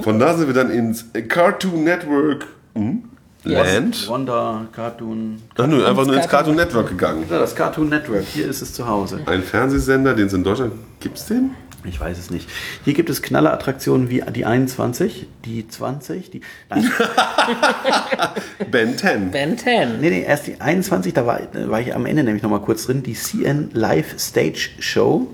Von 0.01 0.19
da 0.19 0.37
sind 0.37 0.47
wir 0.47 0.53
dann 0.53 0.69
ins 0.69 1.05
Cartoon 1.27 1.83
Network 1.83 2.45
hm? 2.75 3.03
Land. 3.43 4.07
Wonder, 4.09 4.67
Cartoon. 4.73 5.41
Ach 5.57 5.65
nö, 5.65 5.85
einfach 5.85 6.05
nur 6.05 6.15
ins 6.17 6.27
Cartoon- 6.27 6.29
Cartoon 6.29 6.55
Network 6.57 6.89
gegangen. 6.89 7.23
Ja, 7.29 7.39
das 7.39 7.55
Cartoon 7.55 7.87
Network. 7.89 8.25
Hier 8.33 8.47
ist 8.49 8.61
es 8.61 8.73
zu 8.73 8.85
Hause. 8.85 9.21
Ein 9.25 9.43
Fernsehsender, 9.43 10.13
den 10.13 10.27
es 10.27 10.33
in 10.33 10.43
Deutschland 10.43 10.73
gibt's 10.99 11.25
den? 11.25 11.51
Ich 11.85 11.99
weiß 11.99 12.17
es 12.17 12.29
nicht. 12.29 12.49
Hier 12.83 12.93
gibt 12.93 13.09
es 13.09 13.21
Knallerattraktionen 13.21 14.09
wie 14.09 14.21
die 14.35 14.45
21, 14.45 15.27
die 15.45 15.67
20, 15.67 16.29
die. 16.29 16.41
Nein, 16.69 16.91
Ben 18.71 18.97
10. 18.97 19.31
Ben 19.31 19.57
10. 19.57 19.99
nee, 20.01 20.09
nee, 20.09 20.23
erst 20.23 20.47
die 20.47 20.59
21, 20.59 21.13
da 21.13 21.25
war, 21.25 21.39
da 21.51 21.69
war 21.69 21.79
ich 21.79 21.95
am 21.95 22.05
Ende 22.05 22.23
nämlich 22.23 22.43
nochmal 22.43 22.61
kurz 22.61 22.85
drin. 22.85 23.01
Die 23.03 23.13
CN 23.13 23.69
Live 23.73 24.19
Stage 24.19 24.69
Show. 24.79 25.27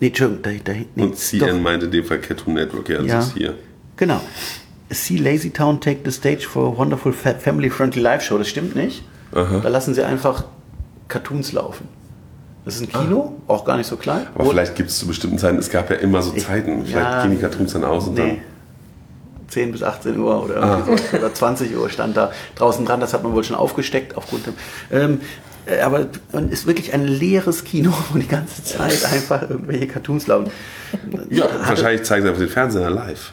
Nee, 0.00 0.06
Entschuldigung, 0.08 0.42
da, 0.42 0.72
da, 0.72 0.78
nee, 0.94 1.02
Und 1.02 1.16
CN 1.16 1.62
meint 1.62 1.82
in 1.82 1.90
dem 1.90 2.04
Fall 2.04 2.18
Cartoon 2.20 2.54
Network, 2.54 2.88
ja, 2.88 2.98
das 2.98 3.06
Ja. 3.06 3.18
ist 3.20 3.32
hier. 3.36 3.54
Genau. 3.96 4.20
See 4.90 5.16
Lazy 5.16 5.50
Town 5.50 5.80
take 5.80 6.00
the 6.04 6.10
stage 6.12 6.46
for 6.46 6.72
a 6.74 6.76
wonderful 6.78 7.12
fa- 7.12 7.34
family-friendly 7.34 8.00
live 8.00 8.22
show. 8.22 8.36
Das 8.38 8.48
stimmt 8.48 8.76
nicht. 8.76 9.02
Da 9.32 9.68
lassen 9.68 9.94
sie 9.94 10.02
einfach 10.04 10.44
Cartoons 11.08 11.52
laufen. 11.52 11.88
Das 12.64 12.76
ist 12.76 12.82
ein 12.82 12.92
Kino, 12.92 13.34
auch 13.48 13.64
gar 13.64 13.76
nicht 13.76 13.86
so 13.88 13.96
klein. 13.96 14.26
Aber 14.34 14.44
Wo- 14.46 14.50
vielleicht 14.50 14.74
gibt 14.76 14.90
es 14.90 14.98
zu 14.98 15.06
bestimmten 15.06 15.38
Zeiten, 15.38 15.58
es 15.58 15.68
gab 15.70 15.90
ja 15.90 15.96
immer 15.96 16.22
so 16.22 16.30
Zeiten, 16.32 16.84
vielleicht 16.86 17.10
ja, 17.10 17.22
gehen 17.22 17.32
die 17.32 17.38
Cartoons 17.38 17.72
dann 17.72 17.84
aus 17.84 18.06
und 18.08 18.14
Nee. 18.14 18.40
10 19.48 19.72
bis 19.72 19.82
18 19.82 20.18
Uhr 20.18 20.44
oder, 20.44 20.56
irgendwie 20.56 20.96
so, 21.10 21.16
oder 21.18 21.34
20 21.34 21.76
Uhr 21.76 21.90
stand 21.90 22.16
da 22.16 22.32
draußen 22.54 22.86
dran. 22.86 23.00
Das 23.00 23.12
hat 23.12 23.22
man 23.22 23.34
wohl 23.34 23.44
schon 23.44 23.56
aufgesteckt 23.56 24.16
aufgrund 24.16 24.46
dem. 24.46 24.54
Ähm, 24.90 25.20
äh, 25.66 25.80
aber 25.80 26.06
und 26.32 26.50
ist 26.52 26.66
wirklich 26.66 26.94
ein 26.94 27.06
leeres 27.06 27.62
Kino, 27.64 27.92
wo 28.12 28.18
die 28.18 28.28
ganze 28.28 28.62
Zeit 28.64 29.04
einfach 29.12 29.42
irgendwelche 29.42 29.88
Cartoons 29.88 30.26
laufen. 30.28 30.50
dann. 31.10 31.26
Ja, 31.30 31.44
Hatte- 31.44 31.68
wahrscheinlich 31.68 32.04
zeigen 32.04 32.22
sie 32.22 32.28
einfach 32.28 32.40
den 32.42 32.48
Fernseher 32.50 32.88
live. 32.90 33.32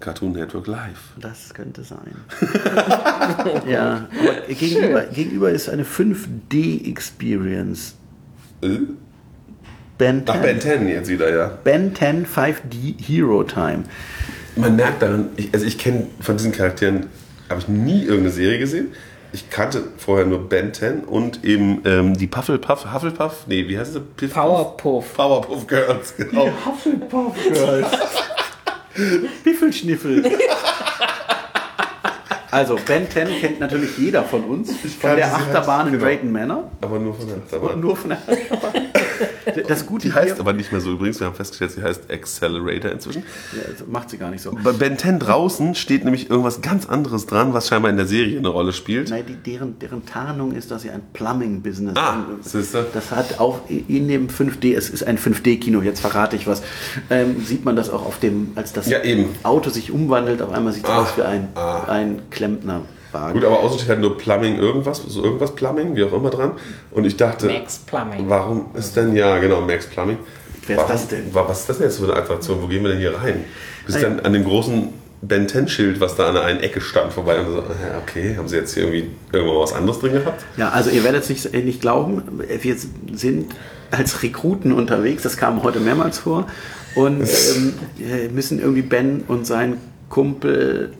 Cartoon 0.00 0.30
Network 0.32 0.68
live. 0.68 1.00
Das 1.20 1.52
könnte 1.52 1.82
sein. 1.82 2.14
ja, 3.68 4.06
aber 4.20 4.54
gegenüber, 4.54 5.00
gegenüber 5.02 5.50
ist 5.50 5.68
eine 5.68 5.82
5D-Experience. 5.84 7.94
Äh? 8.62 8.78
Ben 9.98 10.24
10. 10.24 10.36
Ach, 10.36 10.42
Ben 10.42 10.60
10 10.60 10.88
jetzt 10.88 11.08
wieder, 11.08 11.34
ja. 11.34 11.58
Ben 11.64 11.94
10 11.94 12.26
5D 12.26 13.00
Hero 13.04 13.42
Time. 13.42 13.84
Man 14.56 14.76
merkt 14.76 15.02
daran, 15.02 15.30
ich, 15.36 15.52
also 15.52 15.66
ich 15.66 15.78
kenne 15.78 16.06
von 16.20 16.36
diesen 16.36 16.52
Charakteren, 16.52 17.06
habe 17.48 17.60
ich 17.60 17.68
nie 17.68 18.02
irgendeine 18.02 18.30
Serie 18.30 18.58
gesehen. 18.58 18.88
Ich 19.32 19.50
kannte 19.50 19.82
vorher 19.98 20.24
nur 20.24 20.48
Ben 20.48 20.72
10 20.72 21.00
und 21.00 21.44
eben 21.44 21.82
ähm, 21.84 22.16
die 22.16 22.26
Pufflepuff, 22.26 22.92
Hufflepuff, 22.92 23.46
nee, 23.46 23.68
wie 23.68 23.78
heißt 23.78 23.92
sie? 23.92 24.00
Piff 24.00 24.32
Powerpuff. 24.32 25.14
Powerpuff 25.14 25.66
Girls, 25.66 26.16
genau. 26.16 26.50
Hufflepuff 26.64 27.34
Girls. 27.52 27.86
Biffelschniffel. 29.44 30.24
Also, 32.50 32.76
Ben 32.86 33.10
10 33.10 33.28
kennt 33.40 33.60
natürlich 33.60 33.98
jeder 33.98 34.22
von 34.24 34.44
uns. 34.44 34.70
Von 35.00 35.16
der 35.16 35.34
Achterbahn 35.34 35.86
in 35.88 35.92
genau. 35.94 36.04
Drayton 36.04 36.32
Manor. 36.32 36.70
Aber 36.80 36.98
nur 36.98 37.14
von 37.14 37.26
der 37.26 37.36
Achterbahn. 37.38 37.80
Nur 37.80 37.96
von 37.96 38.10
der 38.10 38.18
Achterbahn. 38.18 38.82
Das 39.66 39.86
Gute 39.86 40.08
Die 40.08 40.14
heißt 40.14 40.34
hier, 40.34 40.40
aber 40.40 40.52
nicht 40.52 40.70
mehr 40.70 40.80
so 40.80 40.92
übrigens, 40.92 41.18
wir 41.20 41.26
haben 41.26 41.34
festgestellt, 41.34 41.72
sie 41.72 41.82
heißt 41.82 42.10
Accelerator 42.10 42.92
inzwischen. 42.92 43.24
Ja, 43.56 43.62
also 43.68 43.84
macht 43.90 44.10
sie 44.10 44.18
gar 44.18 44.30
nicht 44.30 44.42
so. 44.42 44.52
Bei 44.62 44.72
Ben 44.72 44.96
10 44.98 45.18
draußen 45.18 45.74
steht 45.74 46.04
nämlich 46.04 46.30
irgendwas 46.30 46.60
ganz 46.60 46.86
anderes 46.86 47.26
dran, 47.26 47.54
was 47.54 47.68
scheinbar 47.68 47.90
in 47.90 47.96
der 47.96 48.06
Serie 48.06 48.38
eine 48.38 48.48
Rolle 48.48 48.72
spielt. 48.72 49.10
Nein, 49.10 49.24
die, 49.26 49.34
deren, 49.34 49.78
deren 49.78 50.04
Tarnung 50.06 50.52
ist, 50.52 50.70
dass 50.70 50.82
sie 50.82 50.90
ein 50.90 51.00
Plumbing-Business 51.12 51.96
Ah, 51.96 52.12
haben. 52.12 52.24
siehste. 52.42 52.86
Das 52.92 53.10
hat 53.10 53.40
auch 53.40 53.60
in 53.68 54.06
dem 54.06 54.28
5D, 54.28 54.76
es 54.76 54.90
ist 54.90 55.02
ein 55.04 55.18
5D-Kino, 55.18 55.80
jetzt 55.82 56.00
verrate 56.00 56.36
ich 56.36 56.46
was, 56.46 56.62
ähm, 57.10 57.42
sieht 57.44 57.64
man 57.64 57.74
das 57.74 57.90
auch 57.90 58.04
auf 58.06 58.20
dem, 58.20 58.52
als 58.54 58.72
das 58.74 58.88
Ja, 58.88 59.02
eben. 59.02 59.30
Auto 59.42 59.70
sich 59.70 59.90
umwandelt, 59.90 60.40
auf 60.42 60.52
einmal 60.52 60.72
sieht 60.72 60.84
es 60.84 60.90
Ah, 60.90 61.02
aus 61.02 61.16
wie 61.16 61.22
ein, 61.22 61.48
ah. 61.54 61.84
ein 61.88 62.20
Klempnerwagen. 62.38 63.32
Gut, 63.34 63.44
aber 63.44 63.60
außen 63.60 63.78
steht 63.78 63.88
halt 63.90 64.00
nur 64.00 64.16
Plumbing 64.16 64.56
irgendwas, 64.58 65.02
so 65.06 65.22
irgendwas 65.24 65.54
Plumbing, 65.54 65.96
wie 65.96 66.04
auch 66.04 66.12
immer 66.12 66.30
dran. 66.30 66.52
Und 66.90 67.04
ich 67.04 67.16
dachte, 67.16 67.46
Max 67.46 67.78
Plumbing. 67.78 68.28
warum 68.28 68.66
ist 68.74 68.96
denn, 68.96 69.14
ja 69.16 69.38
genau, 69.38 69.60
Max 69.60 69.86
Plumbing. 69.86 70.18
Wer 70.66 70.76
ist 70.76 70.82
warum, 70.82 70.92
das 70.92 71.08
denn? 71.08 71.34
wa- 71.34 71.44
Was 71.48 71.60
ist 71.60 71.68
das 71.68 71.78
denn 71.78 71.86
jetzt 71.86 71.98
für 71.98 72.04
eine 72.04 72.16
Attraktion? 72.16 72.62
Wo 72.62 72.66
gehen 72.66 72.82
wir 72.82 72.90
denn 72.90 72.98
hier 73.00 73.14
rein? 73.16 73.44
Bis 73.86 73.94
Nein. 73.96 74.04
dann 74.04 74.20
an 74.20 74.32
dem 74.34 74.44
großen 74.44 74.88
Ben 75.20 75.48
10 75.48 75.66
Schild, 75.66 76.00
was 76.00 76.14
da 76.14 76.28
an 76.28 76.34
der 76.34 76.44
einen 76.44 76.60
Ecke 76.60 76.80
stand, 76.80 77.12
vorbei 77.12 77.40
und 77.40 77.46
so, 77.46 77.58
ja, 77.58 77.98
okay, 78.00 78.36
haben 78.36 78.46
sie 78.46 78.56
jetzt 78.56 78.74
hier 78.74 78.84
irgendwie 78.84 79.10
irgendwann 79.32 79.58
was 79.58 79.72
anderes 79.72 79.98
drin 79.98 80.12
gehabt? 80.12 80.44
Ja, 80.56 80.68
also 80.68 80.90
ihr 80.90 81.02
werdet 81.02 81.24
es 81.24 81.28
nicht, 81.28 81.52
äh, 81.52 81.62
nicht 81.62 81.80
glauben, 81.80 82.22
wir 82.62 82.76
sind 83.12 83.52
als 83.90 84.22
Rekruten 84.22 84.70
unterwegs, 84.72 85.24
das 85.24 85.36
kam 85.36 85.62
heute 85.64 85.80
mehrmals 85.80 86.18
vor 86.18 86.46
und 86.94 87.22
ähm, 87.56 87.72
äh, 87.98 88.28
müssen 88.28 88.60
irgendwie 88.60 88.82
Ben 88.82 89.24
und 89.26 89.44
sein 89.44 89.78
Kumpel 90.08 90.92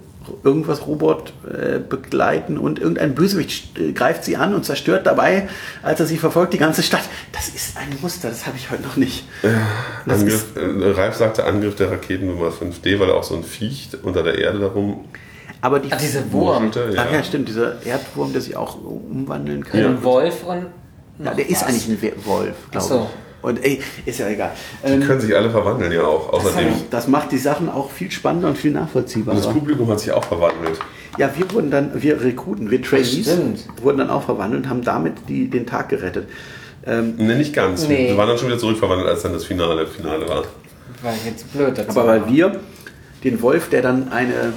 irgendwas 0.44 0.86
Robot 0.86 1.32
äh, 1.48 1.78
begleiten 1.78 2.58
und 2.58 2.78
irgendein 2.78 3.14
Bösewicht 3.14 3.78
äh, 3.78 3.92
greift 3.92 4.24
sie 4.24 4.36
an 4.36 4.54
und 4.54 4.64
zerstört 4.64 5.06
dabei, 5.06 5.48
als 5.82 6.00
er 6.00 6.06
sie 6.06 6.18
verfolgt, 6.18 6.52
die 6.54 6.58
ganze 6.58 6.82
Stadt. 6.82 7.02
Das 7.32 7.48
ist 7.48 7.76
ein 7.76 7.88
Muster, 8.00 8.28
das 8.28 8.46
habe 8.46 8.56
ich 8.56 8.70
heute 8.70 8.82
noch 8.82 8.96
nicht. 8.96 9.24
Das 10.06 10.20
Angriff, 10.20 10.46
äh, 10.56 10.90
Ralf 10.90 11.16
sagte 11.16 11.44
Angriff 11.44 11.76
der 11.76 11.90
Raketennummer 11.90 12.48
5D, 12.50 12.98
weil 13.00 13.08
er 13.10 13.16
auch 13.16 13.24
so 13.24 13.36
ein 13.36 13.42
Viech 13.44 13.90
unter 14.02 14.22
der 14.22 14.38
Erde 14.38 14.58
darum 14.60 15.04
Aber 15.60 15.80
die, 15.80 15.90
Ah, 15.92 15.96
diese 16.00 16.30
Wurm. 16.32 16.68
wuschelte, 16.68 16.94
Ach 16.98 17.12
ja, 17.12 17.22
stimmt, 17.24 17.48
dieser 17.48 17.84
Erdwurm, 17.84 18.32
der 18.32 18.40
sich 18.42 18.56
auch 18.56 18.78
umwandeln 18.82 19.64
kann. 19.64 19.80
Ein 19.84 20.02
Wolf 20.04 20.44
und. 20.44 20.66
Ja, 21.24 21.34
der 21.34 21.48
ist 21.48 21.62
was. 21.62 21.68
eigentlich 21.68 21.88
ein 21.88 22.24
Wolf, 22.26 22.54
glaube 22.70 22.76
Ach 22.76 22.80
so. 22.80 23.10
Und 23.40 23.64
ey, 23.64 23.80
ist 24.04 24.18
ja 24.18 24.28
egal. 24.28 24.50
Die 24.84 24.92
Ähm, 24.92 25.00
können 25.02 25.20
sich 25.20 25.34
alle 25.36 25.50
verwandeln 25.50 25.92
ja 25.92 26.02
auch. 26.02 26.32
Außerdem, 26.32 26.68
das 26.90 27.06
macht 27.06 27.30
die 27.30 27.38
Sachen 27.38 27.68
auch 27.68 27.90
viel 27.90 28.10
spannender 28.10 28.48
und 28.48 28.58
viel 28.58 28.72
nachvollziehbarer. 28.72 29.36
das 29.36 29.48
Publikum 29.48 29.88
hat 29.90 30.00
sich 30.00 30.10
auch 30.12 30.24
verwandelt. 30.24 30.78
Ja, 31.18 31.30
wir 31.36 31.50
wurden 31.52 31.70
dann, 31.70 31.90
wir 32.02 32.20
Rekruten, 32.22 32.70
wir 32.70 32.82
Trainees, 32.82 33.28
wurden 33.82 33.98
dann 33.98 34.10
auch 34.10 34.22
verwandelt 34.24 34.64
und 34.64 34.70
haben 34.70 34.82
damit 34.82 35.14
die, 35.28 35.48
den 35.48 35.66
Tag 35.66 35.88
gerettet. 35.88 36.28
Ähm, 36.86 37.14
Ne, 37.16 37.36
nicht 37.36 37.52
ganz. 37.54 37.86
Nee. 37.88 38.08
Wir 38.08 38.16
waren 38.16 38.28
dann 38.28 38.38
schon 38.38 38.48
wieder 38.48 38.58
zurückverwandelt, 38.58 39.08
als 39.08 39.22
dann 39.22 39.32
das 39.32 39.44
Finale, 39.44 39.86
Finale 39.86 40.28
war. 40.28 40.44
War 41.02 41.14
jetzt 41.24 41.52
blöd 41.52 41.76
dazu. 41.78 41.90
aber 41.90 42.06
weil 42.08 42.28
wir 42.28 42.60
den 43.24 43.40
Wolf, 43.42 43.68
der 43.68 43.82
dann 43.82 44.10
eine 44.12 44.52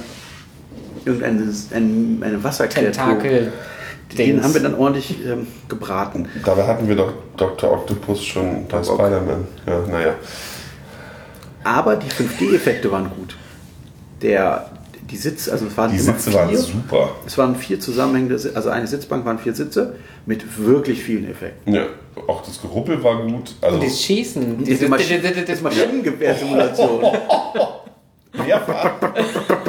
irgendeine 1.04 1.52
ein, 1.72 2.22
eine 2.24 2.44
Wasserkreatur, 2.44 2.92
Tentakel. 2.92 3.52
Den 4.18 4.26
Dings. 4.26 4.44
haben 4.44 4.54
wir 4.54 4.60
dann 4.62 4.74
ordentlich 4.74 5.16
ähm, 5.24 5.46
gebraten. 5.68 6.28
Dabei 6.44 6.66
hatten 6.66 6.88
wir 6.88 6.96
doch 6.96 7.12
Dr. 7.36 7.72
Octopus 7.72 8.24
schon 8.24 8.66
bei 8.68 8.78
Doc 8.80 8.90
Ock. 8.90 9.00
Spider-Man. 9.00 9.46
Ja, 9.66 9.80
naja. 9.90 10.14
Aber 11.64 11.96
die 11.96 12.08
5D-Effekte 12.08 12.90
waren 12.90 13.10
gut. 13.10 13.36
Der, 14.20 14.70
die 15.10 15.16
Sitze, 15.16 15.52
also 15.52 15.66
es 15.66 15.76
waren 15.76 15.92
Die 15.92 15.98
Sitze 15.98 16.32
waren 16.32 16.48
vier, 16.48 16.58
super. 16.58 17.10
es 17.26 17.36
waren 17.38 17.56
vier 17.56 17.80
zusammenhängende, 17.80 18.38
also 18.54 18.68
eine 18.70 18.86
Sitzbank 18.86 19.24
waren 19.24 19.38
vier 19.38 19.54
Sitze 19.54 19.96
mit 20.26 20.44
wirklich 20.58 21.02
vielen 21.02 21.30
Effekten. 21.30 21.74
Ja, 21.74 21.86
auch 22.26 22.42
das 22.44 22.60
Geruppel 22.60 23.02
war 23.02 23.22
gut. 23.22 23.54
Also 23.60 23.76
Und 23.76 23.84
das 23.84 24.00
Schießen. 24.00 24.64
Diese 24.64 24.88
Masch 24.88 25.08
das 25.46 25.60
Maschinengewehrsimulation. 25.60 27.02
mehrfach, 28.32 28.92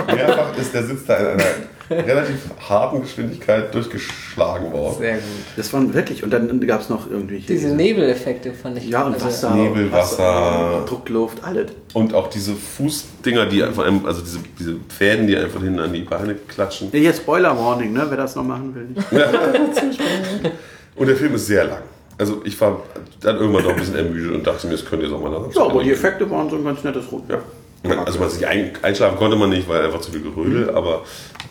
mehrfach 0.07 0.57
ist 0.57 0.73
der 0.73 0.83
Sitz 0.83 1.05
da 1.05 1.17
in 1.17 1.25
einer 1.27 1.43
relativ 1.89 2.37
harten 2.69 3.01
Geschwindigkeit 3.01 3.73
durchgeschlagen 3.73 4.71
worden. 4.71 4.97
Sehr 4.99 5.15
gut. 5.15 5.23
Das 5.55 5.73
waren 5.73 5.93
wirklich, 5.93 6.23
und 6.23 6.31
dann 6.31 6.59
gab 6.65 6.81
es 6.81 6.89
noch 6.89 7.09
irgendwie 7.09 7.39
Diese 7.39 7.69
Nebeleffekte 7.69 8.53
fand 8.53 8.77
ich. 8.77 8.89
Ja, 8.89 9.03
und 9.03 9.13
also, 9.13 9.25
Wasser, 9.25 9.55
Nebel, 9.55 9.91
Wasser. 9.91 10.83
Druckluft, 10.87 11.43
alles. 11.43 11.71
Und 11.93 12.13
auch 12.13 12.29
diese 12.29 12.53
Fußdinger, 12.53 13.45
die 13.45 13.63
einfach, 13.63 13.85
also 14.05 14.21
diese, 14.21 14.39
diese 14.57 14.75
Fäden, 14.89 15.27
die 15.27 15.37
einfach 15.37 15.61
hinten 15.61 15.79
an 15.79 15.93
die 15.93 16.01
Beine 16.01 16.35
klatschen. 16.35 16.89
Ja, 16.91 16.99
Hier 16.99 17.13
Spoiler 17.13 17.57
Warning, 17.57 17.93
ne? 17.93 18.05
wer 18.07 18.17
das 18.17 18.35
noch 18.35 18.43
machen 18.43 18.73
will. 18.75 18.95
Und 20.95 21.07
der 21.07 21.15
Film 21.15 21.35
ist 21.35 21.47
sehr 21.47 21.65
lang. 21.65 21.81
Also 22.17 22.41
ich 22.45 22.59
war 22.61 22.83
dann 23.21 23.37
irgendwann 23.37 23.63
doch 23.63 23.71
ein 23.71 23.77
bisschen 23.77 23.95
ermüdet 23.95 24.33
und 24.35 24.45
dachte 24.45 24.67
mir, 24.67 24.73
das 24.73 24.85
könnte 24.85 25.05
jetzt 25.05 25.15
auch 25.15 25.21
mal 25.21 25.31
langsam 25.31 25.51
Ja, 25.63 25.69
aber 25.69 25.83
die. 25.83 25.91
Effekte 25.91 26.29
waren 26.29 26.47
so 26.49 26.57
ein 26.57 26.63
ganz 26.63 26.83
nettes 26.83 27.11
Rot. 27.11 27.23
Ja. 27.27 27.39
Man- 27.83 27.99
Also 27.99 28.19
man 28.19 28.29
sich 28.29 28.45
ein, 28.47 28.71
einschlafen 28.81 29.17
konnte 29.17 29.35
man 29.35 29.49
nicht, 29.49 29.67
weil 29.67 29.83
einfach 29.85 30.01
zu 30.01 30.11
viel 30.11 30.21
Gerödel, 30.21 30.69
aber 30.73 31.03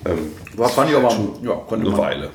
ähm, 0.06 0.32
War, 0.56 0.68
fand 0.68 0.90
ich 0.90 0.96
aber, 0.96 1.10
ja, 1.42 1.52
konnte 1.68 1.86
eine 1.86 1.90
man. 1.90 1.98
Weile. 2.00 2.30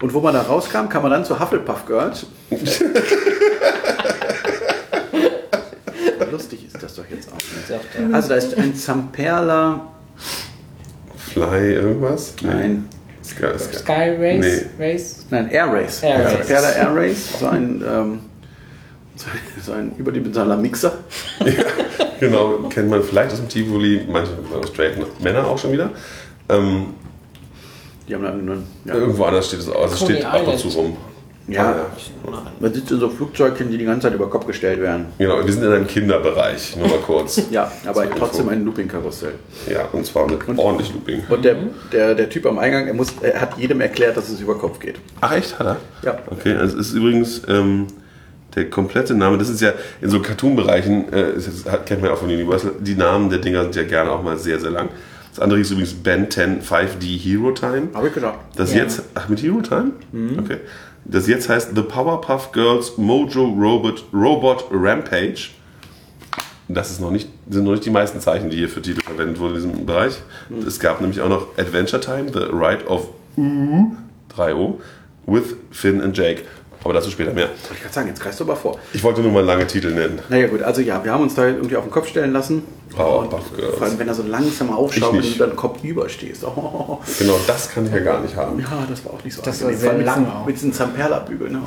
Und 0.00 0.12
wo 0.12 0.20
man 0.20 0.34
da 0.34 0.42
rauskam, 0.42 0.88
kam 0.88 1.02
man 1.02 1.10
dann 1.12 1.24
zu 1.24 1.38
Hufflepuff 1.38 1.86
Girls. 1.86 2.26
Lustig 6.30 6.66
ist 6.66 6.82
das 6.82 6.94
doch 6.96 7.04
jetzt 7.10 7.30
auch. 7.30 8.12
Also 8.12 8.28
da 8.30 8.34
ist 8.34 8.56
ein 8.58 8.74
Zamperla. 8.74 9.86
Fly 11.16 11.74
irgendwas? 11.74 12.34
Nein. 12.42 12.88
Sky, 13.22 13.46
Sky. 13.58 13.76
Sky 13.78 14.10
Race? 14.18 14.66
Nee. 14.78 14.84
Race? 14.92 15.26
Nein, 15.30 15.48
Air 15.50 15.72
Race. 15.72 16.02
Air 16.02 16.24
Race. 16.24 16.32
Zamperla 16.32 16.70
Air 16.72 16.94
Race. 16.96 17.38
So 17.38 17.46
ein, 17.46 17.82
ähm, 17.86 18.20
so 19.62 19.72
ein, 19.72 19.92
überdimensionaler 19.96 20.56
Mixer. 20.60 20.92
Genau, 22.28 22.68
kennt 22.68 22.90
man 22.90 23.02
vielleicht 23.02 23.32
aus 23.32 23.38
dem 23.40 23.48
Tivoli, 23.48 24.02
manche 24.10 24.32
straight 24.72 24.96
Männer 25.22 25.46
auch 25.46 25.58
schon 25.58 25.72
wieder. 25.72 25.90
Ähm, 26.48 26.86
Die 28.08 28.14
haben 28.14 28.22
dann 28.24 28.44
nur, 28.44 28.56
ja. 28.84 28.94
irgendwo 28.94 29.24
anders 29.24 29.46
steht 29.48 29.60
es 29.60 29.68
auch, 29.68 29.82
also 29.82 29.94
es 29.94 30.00
steht 30.02 30.24
ab 30.24 30.46
und 30.46 30.58
zu 30.58 30.68
rum. 30.68 30.96
Ja. 31.46 31.86
Ah, 32.26 32.42
Man 32.58 32.72
sitzt 32.72 32.90
in 32.90 32.98
so 33.00 33.10
Flugzeugen, 33.10 33.70
die 33.70 33.76
die 33.76 33.84
ganze 33.84 34.06
Zeit 34.08 34.14
über 34.14 34.30
Kopf 34.30 34.46
gestellt 34.46 34.80
werden. 34.80 35.06
Genau, 35.18 35.44
wir 35.44 35.52
sind 35.52 35.62
in 35.62 35.72
einem 35.72 35.86
Kinderbereich, 35.86 36.74
nur 36.76 36.88
mal 36.88 36.98
kurz. 37.00 37.42
Ja, 37.50 37.70
aber 37.86 38.08
trotzdem 38.10 38.48
ein 38.48 38.64
Looping-Karussell. 38.64 39.34
Ja, 39.70 39.86
und 39.92 40.06
zwar 40.06 40.26
mit 40.26 40.40
ordentlich 40.56 40.94
Looping. 40.94 41.22
Und 41.28 41.44
der, 41.44 41.56
der, 41.92 42.14
der 42.14 42.30
Typ 42.30 42.46
am 42.46 42.58
Eingang, 42.58 42.86
er, 42.86 42.94
muss, 42.94 43.12
er 43.20 43.42
hat 43.42 43.58
jedem 43.58 43.82
erklärt, 43.82 44.16
dass 44.16 44.30
es 44.30 44.40
über 44.40 44.56
Kopf 44.56 44.78
geht. 44.78 44.96
Ach 45.20 45.32
echt, 45.32 45.58
hat 45.58 45.66
er? 45.66 45.76
Ja. 46.02 46.18
Okay, 46.30 46.54
also 46.54 46.78
es 46.78 46.88
ist 46.88 46.94
übrigens 46.94 47.42
ähm, 47.46 47.88
der 48.54 48.70
komplette 48.70 49.14
Name, 49.14 49.38
das 49.38 49.48
ist 49.48 49.60
ja 49.60 49.72
in 50.00 50.10
so 50.10 50.20
Cartoon-Bereichen, 50.20 51.12
äh, 51.12 51.32
ist 51.32 51.64
kennt 51.86 52.00
man 52.00 52.10
ja 52.10 52.14
auch 52.14 52.20
von 52.20 52.28
Universal, 52.28 52.72
die 52.80 52.94
Namen 52.94 53.30
der 53.30 53.38
Dinger 53.40 53.62
sind 53.62 53.76
ja 53.76 53.82
gerne 53.84 54.10
auch 54.10 54.22
mal 54.22 54.36
sehr, 54.38 54.58
sehr 54.60 54.70
lang. 54.70 54.88
Das 55.30 55.40
andere 55.40 55.58
ist 55.60 55.70
übrigens 55.72 55.94
Ben 55.94 56.30
10 56.30 56.60
5D 56.62 57.18
Hero 57.18 57.50
Time. 57.50 57.88
Habe 57.92 58.08
ich 58.08 58.14
gedacht. 58.14 58.38
Das 58.56 58.72
Ja. 58.72 58.82
jetzt, 58.82 59.02
ach 59.14 59.28
mit 59.28 59.42
Hero 59.42 59.60
Time? 59.62 59.90
Okay. 60.38 60.58
Das 61.04 61.26
jetzt 61.26 61.48
heißt 61.48 61.70
The 61.74 61.82
Powerpuff 61.82 62.52
Girls 62.52 62.96
Mojo 62.96 63.44
Robot, 63.46 64.04
Robot 64.12 64.66
Rampage. 64.70 65.48
Das 66.68 66.90
ist 66.90 67.00
noch 67.00 67.10
nicht, 67.10 67.28
sind 67.50 67.64
noch 67.64 67.72
nicht 67.72 67.84
die 67.84 67.90
meisten 67.90 68.20
Zeichen, 68.20 68.48
die 68.48 68.56
hier 68.56 68.68
für 68.70 68.80
Titel 68.80 69.02
verwendet 69.02 69.38
wurden 69.38 69.56
in 69.56 69.72
diesem 69.72 69.86
Bereich. 69.86 70.14
Es 70.66 70.80
gab 70.80 71.00
nämlich 71.00 71.20
auch 71.20 71.28
noch 71.28 71.58
Adventure 71.58 72.00
Time, 72.00 72.26
The 72.32 72.44
Ride 72.54 72.86
of 72.86 73.08
U, 73.36 73.96
3O, 74.34 74.74
with 75.26 75.56
Finn 75.70 76.00
and 76.00 76.16
Jake. 76.16 76.44
Aber 76.84 76.92
dazu 76.92 77.10
später 77.10 77.32
mehr. 77.32 77.48
Wollte 77.48 77.74
ich 77.74 77.80
gerade 77.80 77.94
sagen, 77.94 78.08
jetzt 78.08 78.20
greifst 78.20 78.38
du 78.40 78.44
aber 78.44 78.56
vor. 78.56 78.78
Ich 78.92 79.02
wollte 79.02 79.22
nur 79.22 79.32
mal 79.32 79.42
lange 79.42 79.66
Titel 79.66 79.92
nennen. 79.92 80.20
Naja 80.28 80.48
gut, 80.48 80.62
also 80.62 80.82
ja, 80.82 81.02
wir 81.02 81.12
haben 81.12 81.22
uns 81.22 81.34
da 81.34 81.46
irgendwie 81.46 81.76
auf 81.76 81.84
den 81.84 81.90
Kopf 81.90 82.08
stellen 82.08 82.32
lassen. 82.32 82.62
Und 82.96 83.30
Girls. 83.56 83.76
Vor 83.78 83.86
allem, 83.86 83.98
wenn 83.98 84.06
er 84.06 84.14
so 84.14 84.22
langsam 84.22 84.70
aufschaut 84.70 85.14
und 85.14 85.24
du 85.24 85.38
dann 85.38 85.56
Kopf 85.56 85.82
überstehst. 85.82 86.44
Oh, 86.44 87.00
Genau, 87.18 87.40
das 87.46 87.70
kann 87.70 87.86
ich 87.86 87.92
ja 87.92 88.00
gar 88.00 88.20
nicht 88.20 88.36
haben. 88.36 88.60
ja, 88.60 88.86
das 88.88 89.04
war 89.04 89.14
auch 89.14 89.24
nicht 89.24 89.34
so 89.34 89.42
Das 89.42 89.60
war 89.62 89.68
angenehm. 89.68 89.80
sehr 89.80 89.90
allem 89.90 89.98
mit 89.98 90.06
lang 90.06 90.30
auch. 90.30 90.46
Mit 90.46 90.56
diesen 90.56 90.72
Zamperla-Bügeln. 90.72 91.58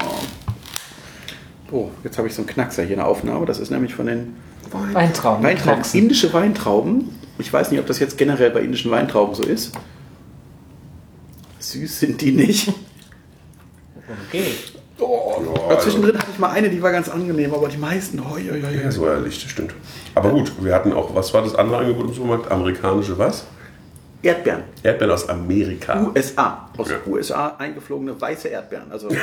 Oh. 1.72 1.76
oh, 1.76 1.90
jetzt 2.04 2.18
habe 2.18 2.28
ich 2.28 2.36
so 2.36 2.44
einen 2.44 2.48
Knackser 2.50 2.84
hier 2.84 2.92
in 2.92 2.98
der 3.00 3.08
Aufnahme. 3.08 3.46
Das 3.46 3.60
ist 3.60 3.72
nämlich 3.72 3.94
von 3.96 4.06
den 4.06 4.36
Weintrauben. 4.94 5.44
Weintrauben. 5.44 5.84
Indische 5.94 6.32
Weintrauben. 6.32 7.10
Ich 7.40 7.52
weiß 7.52 7.72
nicht, 7.72 7.80
ob 7.80 7.88
das 7.88 8.00
jetzt 8.00 8.18
generell 8.18 8.52
bei 8.52 8.62
indischen 8.62 8.92
Weintrauben 8.92 9.34
so 9.36 9.44
ist. 9.44 9.72
Süß 11.60 12.00
sind 12.00 12.22
die 12.22 12.32
nicht. 12.32 12.72
Okay. 14.30 14.46
Oh, 15.00 15.44
Aber 15.66 15.80
zwischendrin 15.80 16.18
hatte 16.18 16.28
ich 16.32 16.40
mal 16.40 16.50
eine, 16.50 16.70
die 16.70 16.82
war 16.82 16.92
ganz 16.92 17.08
angenehm, 17.10 17.54
aber 17.54 17.68
die 17.68 17.78
meisten, 17.78 18.20
hoi, 18.30 18.42
hoi, 18.52 18.62
hoi. 18.62 18.82
Ja, 18.84 18.92
so 18.92 19.06
ehrlich, 19.06 19.42
das 19.42 19.52
stimmt. 19.52 19.74
Aber 20.16 20.30
gut, 20.32 20.52
wir 20.60 20.74
hatten 20.74 20.92
auch, 20.94 21.14
was 21.14 21.34
war 21.34 21.44
das 21.44 21.54
andere 21.56 21.78
Angebot 21.80 22.08
im 22.08 22.14
Supermarkt? 22.14 22.52
Amerikanische 22.52 23.18
was? 23.18 23.46
Erdbeeren. 24.24 24.64
Erdbeeren 24.82 25.12
aus 25.14 25.30
Amerika. 25.30 26.12
USA. 26.16 26.70
Aus 26.76 26.90
Ja. 26.90 26.96
USA 27.06 27.56
eingeflogene 27.60 28.20
weiße 28.20 28.48
Erdbeeren. 28.48 28.92
Also, 28.92 29.10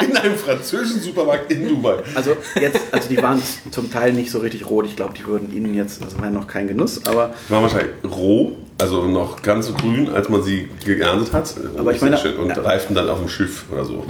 In 0.00 0.16
einem 0.16 0.36
französischen 0.36 1.02
Supermarkt 1.02 1.50
in 1.52 1.68
Dubai. 1.68 1.96
also 2.14 2.36
jetzt, 2.60 2.80
also 2.92 3.08
die 3.08 3.20
waren 3.20 3.42
zum 3.70 3.90
Teil 3.92 4.12
nicht 4.12 4.30
so 4.30 4.38
richtig 4.38 4.68
rot. 4.70 4.86
Ich 4.86 4.94
glaube, 4.96 5.12
die 5.14 5.26
würden 5.26 5.54
innen 5.54 5.74
jetzt, 5.74 6.02
also 6.02 6.18
wäre 6.20 6.30
noch 6.30 6.46
kein 6.46 6.66
Genuss, 6.68 7.04
aber 7.04 7.32
Die 7.48 7.52
waren 7.52 7.62
wahrscheinlich 7.62 7.90
roh, 8.04 8.52
also 8.80 9.06
noch 9.06 9.42
ganz 9.42 9.66
so 9.66 9.72
grün, 9.74 10.08
als 10.10 10.28
man 10.28 10.42
sie 10.42 10.68
geerntet 10.84 11.32
hat. 11.32 11.54
Aber 11.76 11.92
ich 11.92 12.00
meine- 12.00 12.16
und 12.38 12.48
ja. 12.48 12.60
reiften 12.62 12.94
dann 12.94 13.08
auf 13.08 13.18
dem 13.18 13.28
Schiff 13.28 13.64
oder 13.70 13.84
so. 13.84 14.04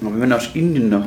wenn 0.00 0.18
man 0.18 0.32
aus 0.32 0.50
Indien 0.54 0.88
nach 0.90 1.06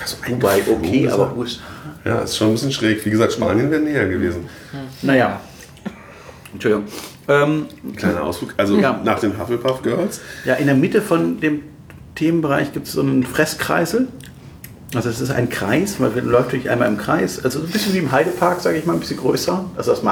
Also 0.00 0.16
Dubai, 0.26 0.62
okay, 0.68 0.72
eingeflogen 0.72 1.10
aber 1.12 1.30
ist 1.32 1.36
USA. 1.36 1.60
Ja, 2.04 2.18
ist 2.20 2.36
schon 2.36 2.48
ein 2.48 2.52
bisschen 2.54 2.72
schräg. 2.72 3.04
Wie 3.04 3.10
gesagt, 3.10 3.32
Spanien 3.34 3.70
wäre 3.70 3.82
näher 3.82 4.08
gewesen. 4.08 4.48
Naja. 5.02 5.40
Entschuldigung. 6.52 6.86
Ähm, 7.28 7.66
Kleiner 7.96 8.22
Ausflug. 8.24 8.54
Also 8.56 8.76
Ja. 8.78 9.00
nach 9.04 9.20
den 9.20 9.38
Hufflepuff 9.38 9.82
Girls. 9.82 10.20
ja, 10.44 10.54
in 10.54 10.66
der 10.66 10.74
Mitte 10.74 11.02
von 11.02 11.38
dem 11.40 11.62
Themenbereich 12.16 12.72
gibt 12.72 12.86
es 12.88 12.94
so 12.94 13.02
einen 13.02 13.22
Fresskreisel. 13.24 14.08
Also 14.94 15.08
es 15.08 15.20
ist 15.20 15.30
ein 15.30 15.48
Kreis, 15.48 16.00
weil 16.00 16.10
man 16.10 16.24
läuft 16.26 16.52
durch 16.52 16.68
einmal 16.68 16.88
im 16.88 16.98
Kreis. 16.98 17.44
Also 17.44 17.60
ein 17.60 17.66
bisschen 17.68 17.94
wie 17.94 17.98
im 17.98 18.10
Heidepark, 18.10 18.60
sage 18.60 18.78
ich 18.78 18.86
mal, 18.86 18.94
ein 18.94 19.00
bisschen 19.00 19.18
größer. 19.18 19.64
Also 19.76 19.90
das 19.92 20.02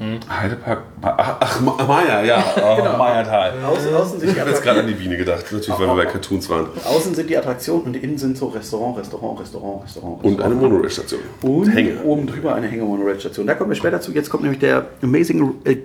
Mayaland. 0.00 0.26
Heidepark. 0.30 0.82
Ach, 1.02 1.36
ach 1.40 1.60
Ma- 1.60 1.84
Maya, 1.86 2.22
ja. 2.24 2.42
Oh, 2.56 2.76
Genau. 2.76 2.96
Mayatal. 2.96 3.52
Außen, 3.64 3.94
außen, 3.94 4.20
sind 4.20 4.32
Ich 4.32 4.40
habe 4.40 4.50
jetzt 4.50 4.62
gerade 4.62 4.80
an 4.80 4.86
die 4.86 4.94
Biene 4.94 5.16
gedacht. 5.16 5.44
Natürlich, 5.52 5.68
weil 5.78 5.86
wir 5.88 5.94
bei 5.94 6.06
Cartoons 6.06 6.48
waren. 6.48 6.68
außen 6.84 7.14
sind 7.14 7.28
die 7.28 7.36
Attraktionen 7.36 7.84
und 7.86 7.96
innen 7.96 8.16
sind 8.18 8.36
so 8.38 8.48
Restaurant, 8.48 8.98
Restaurant, 8.98 9.40
Restaurant, 9.40 9.84
Restaurant. 9.84 10.24
Und 10.24 10.40
eine. 10.40 10.54
Monorail-Station. 10.54 11.20
Und 11.42 11.68
Hänge. 11.68 12.02
oben 12.02 12.26
drüber 12.26 12.54
eine 12.54 12.66
Hänge-Monorail-Station. 12.68 13.46
Da 13.46 13.54
kommen 13.54 13.70
wir 13.70 13.76
später 13.76 14.00
zu. 14.00 14.12
Jetzt 14.12 14.30
kommt 14.30 14.42
nämlich 14.42 14.60
der 14.60 14.86
Amazing, 15.02 15.54
äh, 15.64 15.76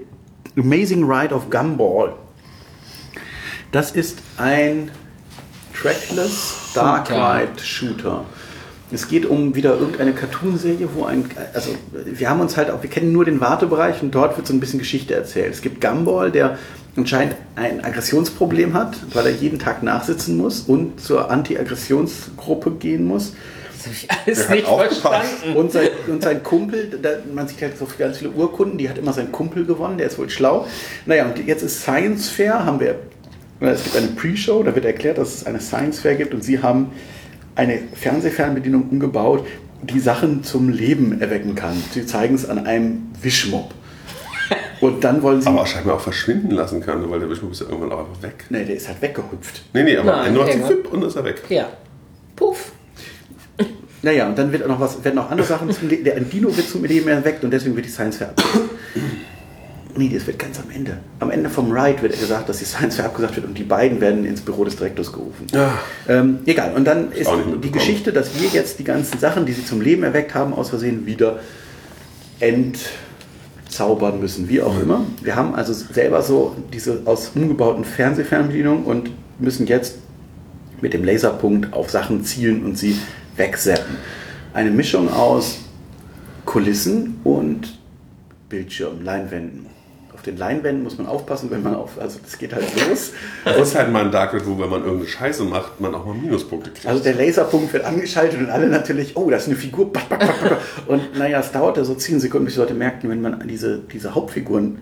Amazing 0.58 1.04
Ride 1.04 1.36
of 1.36 1.50
Gumball. 1.50 2.14
Das 3.74 3.92
ist 3.92 4.20
ein 4.38 4.92
Trackless 5.74 6.72
Dark. 6.74 7.12
Ride 7.12 7.62
Shooter. 7.62 8.24
Es 8.92 9.08
geht 9.08 9.26
um 9.26 9.56
wieder 9.56 9.80
irgendeine 9.80 10.14
Cartoonserie, 10.14 10.88
wo 10.94 11.06
ein, 11.06 11.26
also 11.54 11.72
wir 11.92 12.30
haben 12.30 12.40
uns 12.40 12.56
halt 12.56 12.70
auch, 12.70 12.84
wir 12.84 12.90
kennen 12.90 13.12
nur 13.12 13.26
den 13.26 13.42
Wartebereich 13.42 14.04
und 14.04 14.14
dort 14.14 14.38
wird 14.38 14.46
so 14.46 14.54
ein 14.54 14.60
bisschen 14.60 14.80
Geschichte 14.80 15.16
erzählt. 15.16 15.54
Es 15.54 15.62
gibt 15.62 15.82
Gumball, 15.82 16.32
der 16.32 16.58
anscheinend 16.96 17.36
ein 17.56 17.84
Aggressionsproblem 17.84 18.74
hat, 18.74 18.96
weil 19.14 19.26
er 19.26 19.32
jeden 19.34 19.60
Tag 19.60 19.82
nachsitzen 19.82 20.38
muss 20.38 20.62
und 20.62 21.02
zur 21.02 21.32
Anti-Aggressionsgruppe 21.32 22.72
gehen 22.72 23.06
muss. 23.06 23.34
Das 23.74 23.86
habe 23.86 23.96
ich 23.96 24.08
alles 24.10 24.50
nicht 24.50 24.68
verstanden. 24.68 25.56
Und 25.56 25.72
sein, 25.72 25.90
und 26.08 26.24
sein 26.24 26.44
Kumpel, 26.44 27.00
da, 27.02 27.10
man 27.34 27.48
sieht 27.48 27.62
halt 27.62 27.78
so 27.78 27.88
ganz 27.98 28.18
viele 28.18 28.32
Urkunden, 28.32 28.78
die 28.78 28.88
hat 28.88 28.98
immer 28.98 29.14
sein 29.14 29.32
Kumpel 29.32 29.66
gewonnen, 29.66 29.98
der 29.98 30.08
ist 30.08 30.18
wohl 30.18 30.30
schlau. 30.30 30.68
Naja, 31.06 31.26
und 31.26 31.46
jetzt 31.46 31.64
ist 31.64 31.82
Science 31.82 32.30
Fair, 32.30 32.66
haben 32.66 32.80
wir, 32.80 33.00
es 33.60 33.84
gibt 33.84 33.98
eine 33.98 34.08
Pre-Show, 34.08 34.64
da 34.64 34.76
wird 34.76 34.86
erklärt, 34.86 35.18
dass 35.18 35.34
es 35.34 35.46
eine 35.46 35.60
Science 35.60 36.00
Fair 36.00 36.16
gibt 36.16 36.34
und 36.34 36.44
sie 36.44 36.62
haben 36.62 36.92
eine 37.56 37.80
Fernsehfernbedienung 37.94 38.90
umgebaut, 38.90 39.46
die 39.82 40.00
Sachen 40.00 40.44
zum 40.44 40.70
Leben 40.70 41.22
erwecken 41.22 41.56
kann. 41.56 41.82
Sie 41.92 42.06
zeigen 42.06 42.36
es 42.36 42.48
an 42.48 42.66
einem 42.66 43.04
Wischmob. 43.22 43.74
Und 44.82 45.04
dann 45.04 45.24
wollen 45.24 45.42
sie. 45.42 45.48
Aber 45.48 45.66
scheinbar 45.66 45.96
auch 45.96 46.02
verschwinden 46.02 46.52
lassen 46.52 46.82
kann, 46.82 47.10
weil 47.10 47.20
der 47.20 47.30
Wischmob 47.30 47.52
ist 47.52 47.62
ja 47.62 47.68
irgendwann 47.68 47.92
auch 47.94 48.00
einfach 48.00 48.22
weg. 48.22 48.46
nee, 48.50 48.64
der 48.66 48.76
ist 48.76 48.88
halt 48.88 49.02
weggehüpft. 49.02 49.64
Nee, 49.74 49.84
nee, 49.84 49.98
aber 49.98 50.18
Nein, 50.18 50.38
war- 50.38 50.48
Fipp 50.48 50.92
und 50.92 51.00
dann 51.02 51.10
ist 51.10 51.16
er 51.16 51.24
weg. 51.24 51.42
Ja. 51.50 51.70
Puff. 52.36 52.72
Naja, 54.02 54.28
und 54.28 54.38
dann 54.38 54.52
wird 54.52 54.64
auch 54.64 54.68
noch 54.68 54.80
was, 54.80 55.04
werden 55.04 55.16
noch 55.16 55.32
andere 55.32 55.48
Sachen 55.48 55.72
zum 55.72 55.88
Leben. 55.90 56.04
Der 56.04 56.20
Dino 56.20 56.56
wird 56.56 56.70
zum 56.70 56.84
Leben 56.84 57.08
erweckt 57.08 57.44
und 57.44 57.50
deswegen 57.52 57.76
wird 57.76 57.86
die 57.88 57.90
Science 57.90 58.18
Fair 58.18 58.30
abgesagt. 58.30 58.70
Nee, 59.98 60.12
das 60.14 60.28
wird 60.28 60.40
ganz 60.40 60.60
am 60.60 60.70
Ende. 60.70 60.98
Am 61.20 61.32
Ende 61.32 61.50
vom 61.50 61.72
Ride 61.72 62.02
wird 62.02 62.20
gesagt, 62.20 62.50
dass 62.50 62.58
die 62.58 62.66
Science 62.66 62.96
Fair 62.96 63.06
abgesagt 63.06 63.38
wird 63.38 63.46
und 63.46 63.58
die 63.58 63.64
beiden 63.64 64.02
werden 64.02 64.26
ins 64.26 64.42
Büro 64.42 64.66
des 64.66 64.76
Direktors 64.76 65.12
gerufen. 65.14 65.48
Ja. 65.54 65.78
Ähm, 66.10 66.40
egal. 66.46 66.74
Und 66.76 66.86
dann 66.86 67.12
ist 67.12 67.32
nicht 67.32 67.64
die. 67.64 67.72
Geschichte, 67.72 68.12
dass 68.12 68.40
wir 68.40 68.50
jetzt 68.50 68.80
die 68.80 68.84
ganzen 68.84 69.20
Sachen, 69.20 69.46
die 69.46 69.54
sie 69.54 69.66
zum 69.66 69.82
Leben 69.82 70.04
erweckt 70.04 70.34
haben, 70.34 70.54
aus 70.54 70.70
Versehen 70.70 71.06
wieder 71.06 71.40
zaubern 73.70 74.20
müssen, 74.20 74.50
wie 74.50 74.62
auch 74.62 74.80
immer. 74.82 75.06
Wir 75.22 75.36
haben 75.36 75.56
also 75.56 75.74
selber 75.74 76.22
so 76.22 76.56
diese 76.74 77.02
aus 77.06 77.32
umgebauten 77.36 77.84
Fernsehfernbedienung 77.84 78.86
und 78.86 79.12
müssen 79.40 79.68
jetzt 79.68 79.98
mit 80.82 80.94
dem 80.94 81.04
Laserpunkt 81.04 81.74
auf 81.74 81.90
Sachen 81.90 82.24
zielen 82.24 82.64
und 82.66 82.78
sie 82.78 82.98
wegseppen. 83.36 83.96
Eine 84.54 84.72
Mischung 84.72 85.12
aus 85.12 85.60
Kulissen 86.46 87.20
und 87.24 87.78
Bildschirm, 88.50 89.04
Leinwänden. 89.04 89.75
Den 90.26 90.38
Leinwänden 90.38 90.84
muss 90.84 90.98
man 90.98 91.06
aufpassen, 91.08 91.52
wenn 91.52 91.62
man 91.62 91.76
auf, 91.76 92.00
also 92.00 92.20
das 92.24 92.38
geht 92.38 92.54
halt 92.54 92.66
los. 92.88 93.12
Das 93.44 93.70
ist 93.70 93.76
halt 93.76 93.92
mal 93.92 94.06
ein 94.06 94.12
Dark 94.12 94.34
Red, 94.34 94.46
wo 94.46 94.58
wenn 94.60 94.70
man 94.70 94.82
irgendeine 94.82 95.08
Scheiße 95.08 95.44
macht, 95.44 95.80
man 95.80 95.94
auch 95.94 96.06
mal 96.06 96.16
Minuspunkte 96.16 96.72
kriegt. 96.72 96.88
Also 96.88 97.04
der 97.04 97.14
Laserpunkt 97.14 97.72
wird 97.74 97.86
angeschaltet 97.86 98.40
und 98.40 98.50
alle 98.50 98.68
natürlich, 98.68 99.16
oh, 99.16 99.30
das 99.30 99.44
ist 99.44 99.50
eine 99.50 99.58
Figur. 99.58 99.92
Und 100.88 101.18
naja, 101.18 101.40
es 101.40 101.52
dauerte 101.52 101.86
so 101.86 101.94
10 101.94 102.20
Sekunden, 102.20 102.46
bis 102.46 102.56
die 102.56 102.60
Leute 102.60 102.74
merkten, 102.74 103.10
wenn 103.10 103.22
man 103.22 103.48
diese, 103.48 103.80
diese 103.80 104.16
Hauptfiguren 104.16 104.80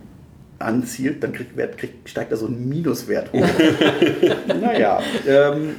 anzielt, 0.60 1.24
dann 1.24 1.34
kriegt, 1.34 1.58
kriegt, 1.78 2.10
steigt 2.10 2.32
da 2.32 2.38
so 2.38 2.48
ein 2.48 2.68
Minuswert 2.70 3.32
hoch. 3.34 3.46
naja, 4.62 5.02
ähm, 5.28 5.76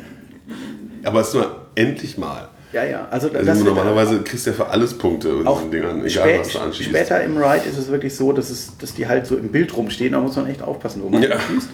Aber 1.04 1.20
es 1.20 1.28
ist 1.28 1.34
nur 1.34 1.66
endlich 1.74 2.18
mal. 2.18 2.48
Ja, 2.74 2.84
ja. 2.84 3.08
Also, 3.10 3.28
Also 3.28 3.38
das 3.44 3.56
wird- 3.58 3.66
normalerweise 3.68 4.20
kriegst 4.22 4.44
du 4.46 4.50
ja 4.50 4.56
für 4.56 4.66
alles 4.68 4.92
Punkte 4.98 5.28
in 5.28 5.46
diesen 5.46 5.70
Dingern, 5.70 5.98
egal 6.04 6.10
spät, 6.10 6.40
was 6.40 6.48
du 6.48 6.58
anschießt. 6.58 6.88
später 6.90 7.22
im 7.22 7.36
Ride 7.38 7.64
ist 7.68 7.78
es 7.78 7.88
wirklich 7.88 8.14
so, 8.14 8.32
dass, 8.32 8.50
es, 8.50 8.76
dass 8.78 8.94
die 8.94 9.06
halt 9.06 9.26
so 9.26 9.36
im 9.36 9.48
Bild 9.48 9.74
rumstehen, 9.76 10.12
da 10.12 10.20
muss 10.20 10.36
man 10.36 10.46
echt 10.48 10.60
aufpassen, 10.62 11.02
wo 11.02 11.08
man 11.08 11.22
Ja. 11.22 11.38
schießt. 11.40 11.68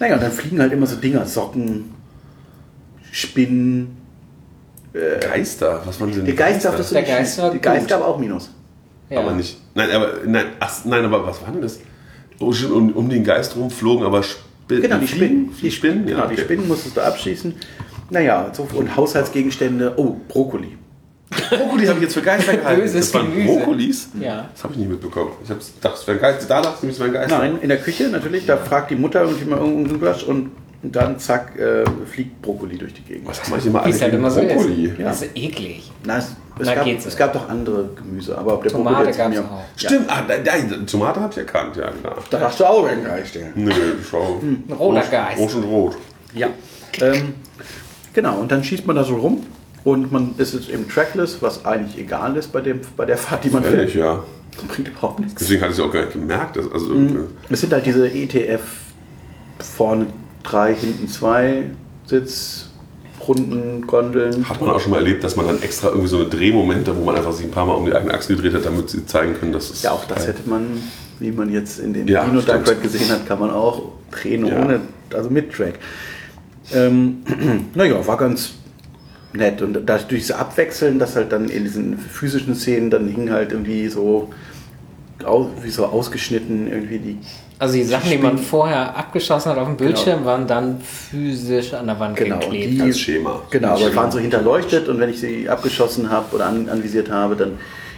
Naja, 0.00 0.14
und 0.14 0.22
dann 0.22 0.32
fliegen 0.32 0.60
halt 0.60 0.72
immer 0.72 0.86
so 0.86 0.96
Dinger, 0.96 1.24
Socken, 1.24 1.92
Spinnen, 3.12 3.96
Geister, 5.20 5.82
was 5.84 6.00
waren 6.00 6.10
denn 6.12 6.24
die 6.24 6.34
Geister, 6.34 6.72
das 6.76 6.90
Der 6.90 7.02
Geist 7.04 7.38
war 7.40 7.50
die. 7.52 7.60
Geister 7.60 7.96
aber 7.96 8.08
auch 8.08 8.18
Minus. 8.18 8.50
Ja. 9.08 9.20
Aber 9.20 9.32
nicht. 9.32 9.56
Nein, 9.74 9.90
aber 9.92 10.14
nein, 10.26 10.46
ach, 10.58 10.84
nein, 10.84 11.04
aber 11.04 11.24
was 11.26 11.40
war 11.42 11.52
denn 11.52 11.62
das? 11.62 11.78
Oh, 12.40 12.52
um, 12.72 12.90
um 12.92 13.08
den 13.08 13.22
Geist 13.22 13.54
rum 13.56 13.70
flogen, 13.70 14.04
aber 14.04 14.22
Spinnen. 14.24 14.82
Genau, 14.82 14.98
die 14.98 15.06
Spinnen. 15.08 15.50
Die 15.62 15.70
Spinnen, 15.70 16.06
Genau, 16.06 16.26
die 16.26 16.34
okay. 16.34 16.42
Spinnen 16.42 16.66
musstest 16.66 16.96
du 16.96 17.00
abschießen. 17.02 17.54
Naja, 18.10 18.50
so, 18.52 18.66
und 18.74 18.96
Haushaltsgegenstände. 18.96 19.94
Oh, 19.96 20.16
Brokkoli. 20.28 20.76
Brokkoli 21.50 21.86
habe 21.86 21.98
ich 21.98 22.04
jetzt 22.04 22.14
für 22.14 22.22
Geister 22.22 22.56
gehalten. 22.56 22.80
Böses 22.80 23.12
das 23.12 23.14
waren 23.14 23.30
Gemüse. 23.32 23.56
Brokkolis? 23.58 24.08
Ja. 24.20 24.48
Das 24.52 24.64
habe 24.64 24.72
ich 24.74 24.80
nicht 24.80 24.90
mitbekommen. 24.90 25.30
Ich 25.44 25.50
habe 25.50 25.60
gedacht, 25.60 25.94
es 26.00 26.06
wäre 26.06 26.18
Geister. 26.18 26.46
Da 26.48 26.60
dachte 26.62 26.86
ich, 26.86 26.92
es 26.92 26.98
wären 27.00 27.12
Geister. 27.12 27.38
Nein, 27.38 27.58
in 27.62 27.68
der 27.68 27.78
Küche 27.78 28.08
natürlich. 28.08 28.46
Da 28.46 28.56
fragt 28.56 28.90
die 28.90 28.96
Mutter 28.96 29.22
irgendwie 29.22 29.44
mal 29.44 29.58
irgendeinen 29.58 30.00
Gulasch 30.00 30.24
und 30.24 30.50
dann 30.82 31.18
zack, 31.18 31.56
äh, 31.58 31.84
fliegt 32.06 32.40
Brokkoli 32.42 32.78
durch 32.78 32.94
die 32.94 33.02
Gegend. 33.02 33.28
Was 33.28 33.42
haben 33.44 33.52
wir 33.54 33.64
immer 33.66 33.82
alle 33.82 33.92
es 33.94 34.00
halt 34.02 34.14
immer 34.14 34.30
so 34.30 34.40
Brokkoli? 34.40 34.86
ist. 34.86 34.98
Ja. 34.98 35.04
Das 35.04 35.22
ist 35.22 35.36
eklig. 35.36 35.92
Na, 36.04 36.16
es, 36.18 36.24
es, 36.58 36.66
Na, 36.66 36.74
gab, 36.74 36.84
geht's. 36.86 37.06
es 37.06 37.16
gab 37.16 37.32
doch 37.34 37.48
andere 37.48 37.90
Gemüse, 37.94 38.36
aber 38.36 38.56
der 38.62 38.72
Tomate 38.72 38.96
Brokkoli 38.96 39.16
gab's 39.16 39.34
mir- 39.36 39.40
auch. 39.44 39.60
Stimmt, 39.76 40.06
ah, 40.10 40.22
da, 40.26 40.34
da, 40.38 40.52
Tomate 40.86 41.20
habe 41.20 41.32
ich 41.32 41.38
erkannt, 41.38 41.76
ja 41.76 41.90
klar. 41.90 42.16
Da 42.30 42.40
hast 42.40 42.58
du 42.58 42.64
auch 42.64 42.86
einen 42.86 43.04
Geist. 43.04 43.34
Ja. 43.34 43.42
Nö, 43.54 43.70
schau. 44.10 44.40
Ein 44.42 44.64
roter 44.72 45.02
Geist. 45.02 45.38
Rot 45.38 45.54
und 45.54 45.64
rot. 45.64 45.96
ja. 46.34 46.48
Ähm, 47.00 47.34
genau, 48.12 48.38
und 48.38 48.50
dann 48.52 48.62
schießt 48.64 48.86
man 48.86 48.96
da 48.96 49.04
so 49.04 49.16
rum 49.16 49.44
und 49.84 50.12
man 50.12 50.34
ist 50.38 50.54
jetzt 50.54 50.68
eben 50.68 50.88
trackless, 50.88 51.38
was 51.40 51.64
eigentlich 51.64 51.98
egal 51.98 52.36
ist 52.36 52.52
bei, 52.52 52.60
dem, 52.60 52.80
bei 52.96 53.04
der 53.06 53.16
Fahrt, 53.16 53.44
die 53.44 53.50
man 53.50 53.64
Ehrlich, 53.64 53.92
fährt. 53.92 54.04
ja. 54.04 54.24
Bringt 54.68 54.88
überhaupt 54.88 55.20
nichts. 55.20 55.34
Deswegen 55.36 55.62
hatte 55.62 55.72
ich 55.72 55.78
es 55.78 55.84
auch 55.84 55.92
gar 55.92 56.00
nicht 56.02 56.12
gemerkt. 56.12 56.56
Dass, 56.56 56.70
also, 56.70 56.88
Mhm. 56.90 57.28
Es 57.48 57.60
sind 57.60 57.72
halt 57.72 57.86
diese 57.86 58.06
ETF 58.10 58.60
vorne 59.60 60.06
drei, 60.42 60.74
hinten 60.74 61.08
zwei 61.08 61.62
Sitzrunden, 62.04 63.86
Gondeln. 63.86 64.48
Hat 64.48 64.60
man 64.60 64.70
auch 64.70 64.80
schon 64.80 64.90
mal 64.90 64.98
erlebt, 64.98 65.22
dass 65.24 65.36
man 65.36 65.46
dann 65.46 65.62
extra 65.62 65.88
irgendwie 65.88 66.08
so 66.08 66.16
eine 66.18 66.26
Drehmomente, 66.26 66.96
wo 66.96 67.04
man 67.04 67.16
einfach 67.16 67.32
sich 67.32 67.46
ein 67.46 67.50
paar 67.50 67.66
Mal 67.66 67.74
um 67.74 67.86
die 67.86 67.94
eigene 67.94 68.12
Achse 68.12 68.34
gedreht 68.34 68.54
hat, 68.54 68.64
damit 68.66 68.90
sie 68.90 69.06
zeigen 69.06 69.34
können, 69.34 69.52
dass 69.52 69.70
es. 69.70 69.82
Ja, 69.82 69.92
auch 69.92 70.04
das 70.04 70.26
hätte 70.26 70.48
man, 70.48 70.66
wie 71.18 71.30
man 71.32 71.50
jetzt 71.52 71.78
in 71.78 71.92
den 71.92 72.08
Ja, 72.08 72.24
Dino 72.24 72.40
Dark. 72.40 72.68
Ride 72.68 72.80
gesehen 72.80 73.08
hat, 73.10 73.26
kann 73.26 73.38
man 73.38 73.50
auch 73.50 73.92
drehen 74.10 74.46
Ja. 74.46 74.60
ohne, 74.62 74.80
also 75.14 75.30
mit 75.30 75.52
Track. 75.52 75.74
Ähm, 76.74 77.22
naja, 77.74 78.06
war 78.06 78.16
ganz 78.16 78.52
nett. 79.32 79.62
Und 79.62 79.74
dadurch 79.86 80.06
diese 80.08 80.36
Abwechseln, 80.36 80.98
dass 80.98 81.16
halt 81.16 81.32
dann 81.32 81.48
in 81.48 81.64
diesen 81.64 81.98
physischen 81.98 82.54
Szenen, 82.54 82.90
dann 82.90 83.08
hing 83.08 83.30
halt 83.30 83.52
irgendwie 83.52 83.88
so, 83.88 84.30
wie 85.62 85.70
so 85.70 85.84
ausgeschnitten 85.86 86.66
irgendwie 86.66 86.98
die 86.98 87.18
Also 87.58 87.74
die 87.74 87.84
Sachen, 87.84 88.10
die 88.10 88.16
man 88.18 88.38
vorher 88.38 88.96
abgeschossen 88.96 89.52
hat 89.52 89.58
auf 89.58 89.66
dem 89.68 89.76
Bildschirm, 89.76 90.24
waren 90.24 90.46
dann 90.46 90.80
physisch 90.80 91.74
an 91.74 91.86
der 91.86 92.00
Wand 92.00 92.16
Genau, 92.16 92.38
geklebt. 92.38 92.72
die- 92.72 92.80
als 92.82 92.98
Schema. 92.98 93.42
Genau, 93.50 93.68
aber 93.68 93.78
Schema. 93.78 93.96
waren 93.96 94.10
so 94.10 94.18
hinterleuchtet 94.18 94.88
und 94.88 94.98
wenn 94.98 95.10
ich 95.10 95.20
sie 95.20 95.48
abgeschossen 95.48 96.10
habe 96.10 96.34
oder 96.34 96.46
an, 96.46 96.68
anvisiert 96.70 97.10
habe, 97.10 97.36
dann 97.36 97.52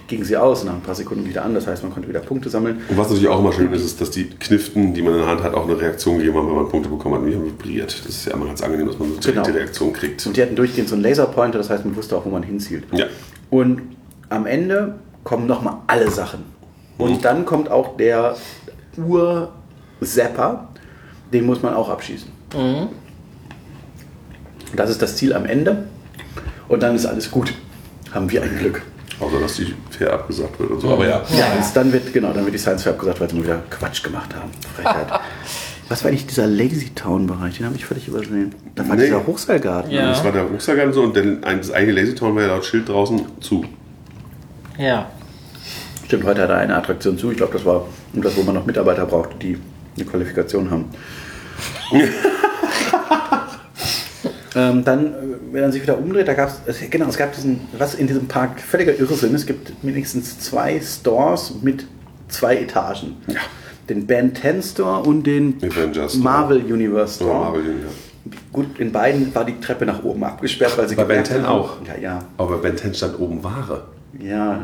gingen 0.08 0.24
sie 0.24 0.36
aus 0.36 0.64
nach 0.64 0.74
ein 0.74 0.80
paar 0.82 0.94
Sekunden 0.94 1.26
wieder 1.26 1.44
an. 1.44 1.54
Das 1.54 1.66
heißt, 1.66 1.82
man 1.82 1.92
konnte 1.92 2.08
wieder 2.08 2.20
Punkte 2.20 2.50
sammeln. 2.50 2.80
Und 2.88 2.96
was 2.98 3.08
natürlich 3.08 3.28
auch 3.28 3.38
immer 3.38 3.52
schön 3.52 3.72
ist, 3.72 3.84
ist, 3.84 4.00
dass 4.00 4.10
die 4.10 4.24
Kniften, 4.28 4.92
die 4.94 5.02
man 5.02 5.14
in 5.14 5.20
der 5.20 5.28
Hand 5.28 5.42
hat, 5.42 5.54
auch 5.54 5.64
eine 5.68 5.78
Reaktion 5.80 6.18
gegeben 6.18 6.36
haben, 6.36 6.48
wenn 6.48 6.56
man 6.56 6.68
Punkte 6.68 6.88
bekommen 6.90 7.14
hat 7.14 7.22
und 7.22 7.30
die 7.30 7.36
haben 7.36 7.46
vibriert. 7.46 7.98
Das 7.98 8.06
ist 8.14 8.26
ja 8.26 8.32
immer 8.34 8.46
ganz 8.46 8.62
angenehm, 8.62 8.86
dass 8.88 8.98
man 8.98 9.08
so 9.20 9.30
Genau. 9.30 9.42
die 9.42 9.50
Reaktion 9.52 9.92
kriegt. 9.92 10.26
Und 10.26 10.36
die 10.36 10.42
hatten 10.42 10.56
durchgehend 10.56 10.88
so 10.88 10.94
einen 10.94 11.04
Laserpointer, 11.04 11.58
das 11.58 11.70
heißt, 11.70 11.84
man 11.84 11.96
wusste 11.96 12.16
auch, 12.16 12.24
wo 12.26 12.30
man 12.30 12.42
hinzielt. 12.42 12.84
Ja. 12.92 13.06
Und 13.50 13.82
am 14.28 14.46
Ende 14.46 14.96
kommen 15.24 15.46
nochmal 15.46 15.76
alle 15.86 16.10
Sachen. 16.10 16.40
Und 16.98 17.10
Mhm. 17.18 17.20
dann 17.22 17.44
kommt 17.46 17.70
auch 17.70 17.96
der 17.96 18.36
Ur-Zapper, 18.96 20.68
den 21.32 21.46
muss 21.46 21.62
man 21.62 21.74
auch 21.74 21.88
abschießen. 21.88 22.28
Mhm. 22.54 22.88
Das 24.76 24.90
ist 24.90 25.00
das 25.02 25.16
Ziel 25.16 25.32
am 25.34 25.44
Ende. 25.46 25.84
Und 26.68 26.82
dann 26.82 26.94
ist 26.94 27.06
alles 27.06 27.30
gut. 27.30 27.52
Haben 28.12 28.30
wir 28.30 28.42
ein 28.42 28.58
Glück. 28.58 28.82
Außer, 29.22 29.40
dass 29.40 29.54
die 29.56 29.74
fair 29.90 30.12
abgesagt 30.12 30.58
wird 30.58 30.70
und 30.70 30.80
so. 30.80 30.90
Aber 30.90 31.06
ja. 31.06 31.22
Ja, 31.36 31.54
jetzt 31.56 31.74
dann 31.76 31.92
wird, 31.92 32.12
genau, 32.12 32.32
dann 32.32 32.44
wird 32.44 32.54
die 32.54 32.58
Science 32.58 32.82
Fair 32.82 32.92
abgesagt, 32.92 33.20
weil 33.20 33.30
sie 33.30 33.36
mal 33.36 33.44
wieder 33.44 33.62
Quatsch 33.70 34.02
gemacht 34.02 34.34
haben. 34.34 34.50
Frechheit. 34.74 35.06
Was 35.88 36.02
war 36.04 36.10
eigentlich 36.10 36.26
dieser 36.26 36.46
Lazy 36.46 36.90
Town-Bereich? 36.94 37.58
Den 37.58 37.66
habe 37.66 37.76
ich 37.76 37.84
völlig 37.84 38.08
übersehen. 38.08 38.54
Da 38.74 38.88
war 38.88 38.96
Nee. 38.96 39.04
dieser 39.06 39.26
Hochseilgarten. 39.26 39.90
Ja. 39.92 40.08
Das 40.08 40.24
war 40.24 40.32
der 40.32 40.42
Rucksack 40.44 40.78
so 40.92 41.02
und 41.02 41.16
dann 41.16 41.42
das 41.42 41.70
eigene 41.70 41.92
Lazy 42.00 42.14
Town 42.14 42.34
war 42.34 42.42
ja 42.42 42.48
laut 42.48 42.64
Schild 42.64 42.88
draußen 42.88 43.20
zu. 43.40 43.64
Ja. 44.78 45.10
Stimmt, 46.06 46.24
heute 46.24 46.42
hat 46.42 46.50
er 46.50 46.58
eine 46.58 46.76
Attraktion 46.76 47.18
zu. 47.18 47.30
Ich 47.30 47.36
glaube, 47.36 47.52
das 47.52 47.64
war 47.64 47.86
das, 48.14 48.36
wo 48.36 48.42
man 48.42 48.54
noch 48.54 48.66
Mitarbeiter 48.66 49.06
brauchte, 49.06 49.36
die 49.36 49.58
eine 49.96 50.04
Qualifikation 50.06 50.70
haben. 50.70 50.86
ähm, 54.54 54.84
dann, 54.84 55.06
äh, 55.06 55.12
wenn 55.52 55.62
man 55.62 55.72
sich 55.72 55.82
wieder 55.82 55.98
umdreht, 55.98 56.28
da 56.28 56.34
gab 56.34 56.50
es, 56.66 56.78
genau, 56.90 57.06
es 57.08 57.16
gab 57.16 57.32
diesen, 57.34 57.60
was 57.78 57.94
in 57.94 58.06
diesem 58.06 58.26
Park 58.28 58.60
völliger 58.60 58.98
Irrsinn. 58.98 59.34
Es 59.34 59.46
gibt 59.46 59.82
mindestens 59.84 60.38
zwei 60.40 60.80
Stores 60.80 61.54
mit 61.62 61.86
zwei 62.28 62.56
Etagen. 62.58 63.16
Ja. 63.28 63.40
Den 63.88 64.06
Ben 64.06 64.34
10 64.34 64.62
Store 64.62 65.00
und 65.02 65.24
den 65.26 65.56
Avengers 65.62 66.12
Store. 66.12 66.24
Marvel 66.24 66.58
Universe 66.58 67.22
Oder 67.24 67.32
Store. 67.32 67.44
Marvel, 67.46 67.62
ja. 67.64 68.32
Gut, 68.52 68.78
in 68.78 68.92
beiden 68.92 69.34
war 69.34 69.44
die 69.44 69.58
Treppe 69.60 69.84
nach 69.84 70.02
oben 70.04 70.22
abgesperrt, 70.22 70.78
weil 70.78 70.88
sie 70.88 70.94
Bei 70.94 71.02
Ben 71.04 71.24
gemerkt 71.24 71.28
10 71.28 71.42
haben- 71.42 71.46
auch? 71.60 71.76
Ja, 71.86 72.00
ja. 72.00 72.24
Aber 72.38 72.56
bei 72.58 72.68
Ben 72.68 72.76
10 72.76 72.94
stand 72.94 73.18
oben 73.18 73.42
Ware. 73.42 73.82
Ja, 74.20 74.60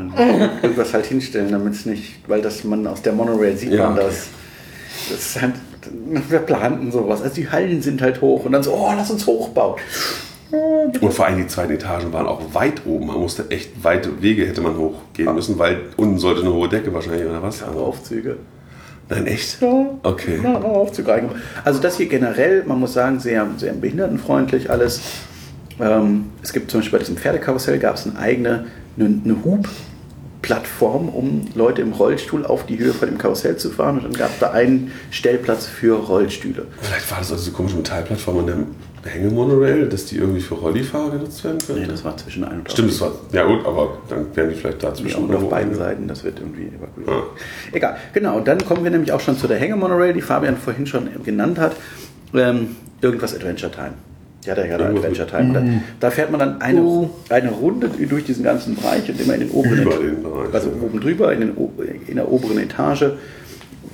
irgendwas 0.61 0.93
halt 0.93 1.07
hinstellen, 1.07 1.51
damit 1.51 1.73
es 1.73 1.85
nicht, 1.85 2.19
weil 2.27 2.41
das 2.41 2.63
man 2.63 2.85
aus 2.87 3.01
der 3.01 3.13
Monorail 3.13 3.57
sieht 3.57 3.71
Ja, 3.73 3.89
man 3.89 3.93
okay. 3.97 4.05
das. 4.07 4.27
Das 5.09 5.19
ist 5.19 5.41
halt, 5.41 5.53
wir 6.29 6.39
planten 6.39 6.91
sowas. 6.91 7.21
Also 7.21 7.35
die 7.35 7.49
Hallen 7.49 7.81
sind 7.81 8.01
halt 8.01 8.21
hoch 8.21 8.45
und 8.45 8.51
dann 8.51 8.63
so, 8.63 8.73
oh, 8.73 8.91
lass 8.95 9.11
uns 9.11 9.25
hochbauen. 9.25 9.79
Und 10.51 11.13
vor 11.13 11.25
allem 11.25 11.37
die 11.37 11.47
zweiten 11.47 11.73
Etagen 11.73 12.11
waren 12.11 12.25
auch 12.25 12.41
weit 12.53 12.85
oben. 12.85 13.07
Man 13.07 13.19
musste 13.19 13.45
echt 13.49 13.83
weite 13.83 14.21
Wege 14.21 14.47
hätte 14.47 14.61
man 14.61 14.77
hochgehen 14.77 15.33
müssen, 15.35 15.59
weil 15.59 15.81
unten 15.95 16.17
sollte 16.17 16.41
eine 16.41 16.51
hohe 16.51 16.67
Decke 16.67 16.91
wahrscheinlich 16.91 17.27
oder 17.27 17.43
was? 17.43 17.61
Aber 17.61 17.81
Aufzüge. 17.81 18.37
Nein, 19.09 19.27
echt? 19.27 19.61
Ja. 19.61 19.85
Okay. 20.01 20.39
Ja, 20.43 20.55
Aufzüge 20.55 21.11
reingemacht. 21.11 21.39
Also 21.63 21.79
das 21.79 21.97
hier 21.97 22.07
generell, 22.07 22.63
man 22.65 22.79
muss 22.79 22.93
sagen, 22.93 23.19
sehr, 23.19 23.47
sehr 23.57 23.73
behindertenfreundlich 23.73 24.71
alles. 24.71 25.01
Ähm, 25.79 26.31
es 26.41 26.51
gibt 26.51 26.71
zum 26.71 26.79
Beispiel 26.79 26.97
bei 26.97 27.03
diesem 27.03 27.17
Pferdekarussell 27.17 27.77
gab 27.77 27.95
es 27.95 28.07
eine 28.07 28.17
eigene 28.17 28.65
eine, 28.99 29.21
eine 29.23 29.35
Hubplattform, 30.49 31.09
um 31.09 31.45
Leute 31.55 31.81
im 31.81 31.93
Rollstuhl 31.93 32.45
auf 32.45 32.65
die 32.65 32.79
Höhe 32.79 32.93
von 32.93 33.07
dem 33.09 33.17
Karussell 33.17 33.57
zu 33.57 33.69
fahren. 33.69 33.97
Und 33.97 34.03
dann 34.05 34.13
gab 34.13 34.31
es 34.31 34.39
da 34.39 34.51
einen 34.51 34.91
Stellplatz 35.11 35.65
für 35.67 35.95
Rollstühle. 35.97 36.65
Vielleicht 36.81 37.09
war 37.11 37.19
das 37.19 37.31
also 37.31 37.43
diese 37.43 37.55
komische 37.55 37.77
Metallplattform 37.77 38.39
an 38.39 38.45
der 39.03 39.11
Hängemonorail, 39.11 39.87
dass 39.87 40.05
die 40.05 40.17
irgendwie 40.17 40.41
für 40.41 40.55
Rollifahrer 40.55 41.11
genutzt 41.11 41.43
werden 41.43 41.59
können? 41.65 41.81
Nee, 41.81 41.87
das 41.87 42.03
war 42.03 42.17
zwischen 42.17 42.43
ein 42.43 42.59
und 42.59 42.71
Stimmt, 42.71 42.91
das 42.91 43.01
war. 43.01 43.11
Ja 43.31 43.45
gut, 43.45 43.65
aber 43.65 43.97
dann 44.09 44.35
werden 44.35 44.49
die 44.49 44.55
vielleicht 44.55 44.83
Ja, 44.83 44.89
dazwischen. 44.89 45.23
und 45.25 45.35
auf 45.35 45.49
beiden 45.49 45.73
Seiten, 45.73 46.07
das 46.07 46.23
wird 46.23 46.39
irgendwie 46.39 46.67
evakuiert. 46.67 47.07
Ja. 47.07 47.23
Egal, 47.71 47.97
genau. 48.13 48.37
Und 48.37 48.47
dann 48.47 48.57
kommen 48.65 48.83
wir 48.83 48.91
nämlich 48.91 49.11
auch 49.11 49.21
schon 49.21 49.37
zu 49.37 49.47
der 49.47 49.57
Hängemonorail, 49.57 50.13
die 50.13 50.21
Fabian 50.21 50.57
vorhin 50.57 50.85
schon 50.85 51.07
genannt 51.23 51.59
hat. 51.59 51.75
Ähm, 52.33 52.75
irgendwas 53.01 53.33
Adventure 53.33 53.71
Time. 53.71 53.93
Ja, 54.45 54.55
der 54.55 54.67
gerade 54.67 54.85
Adventure 54.85 55.25
mit- 55.43 55.53
Time. 55.53 55.81
Da, 55.99 56.07
da 56.07 56.11
fährt 56.11 56.31
man 56.31 56.39
dann 56.39 56.61
eine, 56.61 56.81
Uh. 56.81 57.09
eine 57.29 57.49
Runde 57.51 57.89
durch 57.89 58.23
diesen 58.23 58.43
ganzen 58.43 58.75
Bereich 58.75 59.09
und 59.09 59.19
immer 59.19 59.33
in 59.33 59.41
den 59.41 59.51
oberen 59.51 59.81
Über 59.81 59.97
den 59.97 60.23
Bereich, 60.23 60.53
Also 60.53 60.69
ja. 60.69 60.75
oben 60.81 61.01
drüber, 61.01 61.33
in, 61.33 61.41
den, 61.41 61.55
in 62.07 62.15
der 62.15 62.31
oberen 62.31 62.57
Etage, 62.57 63.05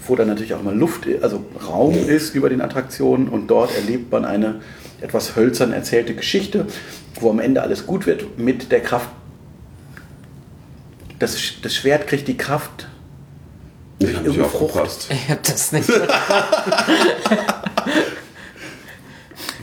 wo 0.07 0.15
dann 0.15 0.27
natürlich 0.27 0.53
auch 0.53 0.61
mal 0.61 0.75
Luft, 0.77 1.07
also 1.21 1.43
Raum 1.67 1.95
ist 2.07 2.35
über 2.35 2.49
den 2.49 2.61
Attraktionen 2.61 3.27
und 3.27 3.47
dort 3.47 3.75
erlebt 3.75 4.11
man 4.11 4.23
eine 4.23 4.55
etwas 5.01 5.35
hölzern 5.35 5.73
erzählte 5.73 6.13
Geschichte, 6.13 6.67
wo 7.19 7.31
am 7.31 7.39
Ende 7.39 7.61
alles 7.63 7.87
gut 7.87 8.05
wird 8.05 8.37
mit 8.37 8.71
der 8.71 8.81
Kraft. 8.81 9.09
Das, 11.17 11.37
das 11.63 11.73
Schwert 11.73 12.05
kriegt 12.07 12.27
die 12.27 12.37
Kraft 12.37 12.87
Ich 13.99 14.07
hab 14.15 14.25
mich 14.25 14.35
irgendeine 14.37 14.49
Frucht. 14.69 15.07
Ich 15.09 15.29
hab 15.29 15.41
das 15.43 15.71
nicht. 15.71 15.89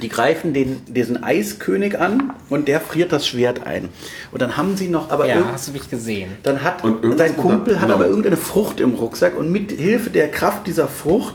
Die 0.03 0.09
greifen 0.09 0.53
den, 0.53 0.83
diesen 0.87 1.23
Eiskönig 1.23 1.99
an 1.99 2.33
und 2.51 2.69
der 2.69 2.81
friert 2.81 3.13
das 3.13 3.27
Schwert 3.27 3.67
ein. 3.67 3.89
Und 4.33 4.43
dann 4.43 4.57
haben 4.57 4.77
sie 4.77 4.89
noch, 4.89 5.11
aber 5.11 5.27
ja, 5.27 5.37
irgend- 5.37 5.53
hast 5.53 5.69
du 5.69 5.73
mich 5.73 5.89
gesehen. 5.89 6.33
dann 6.43 6.63
hat 6.63 6.83
Und 6.85 7.03
irgendwas 7.03 7.29
sein 7.29 7.37
Kumpel 7.37 7.81
hat 7.81 7.91
aber 7.91 8.07
irgendeine 8.07 8.37
Frucht 8.37 8.81
im 8.81 8.95
Rucksack 8.95 9.39
und 9.39 9.51
mit 9.51 9.71
Hilfe 9.73 10.11
der 10.11 10.29
Kraft 10.31 10.67
dieser 10.67 10.89
Frucht 10.89 11.35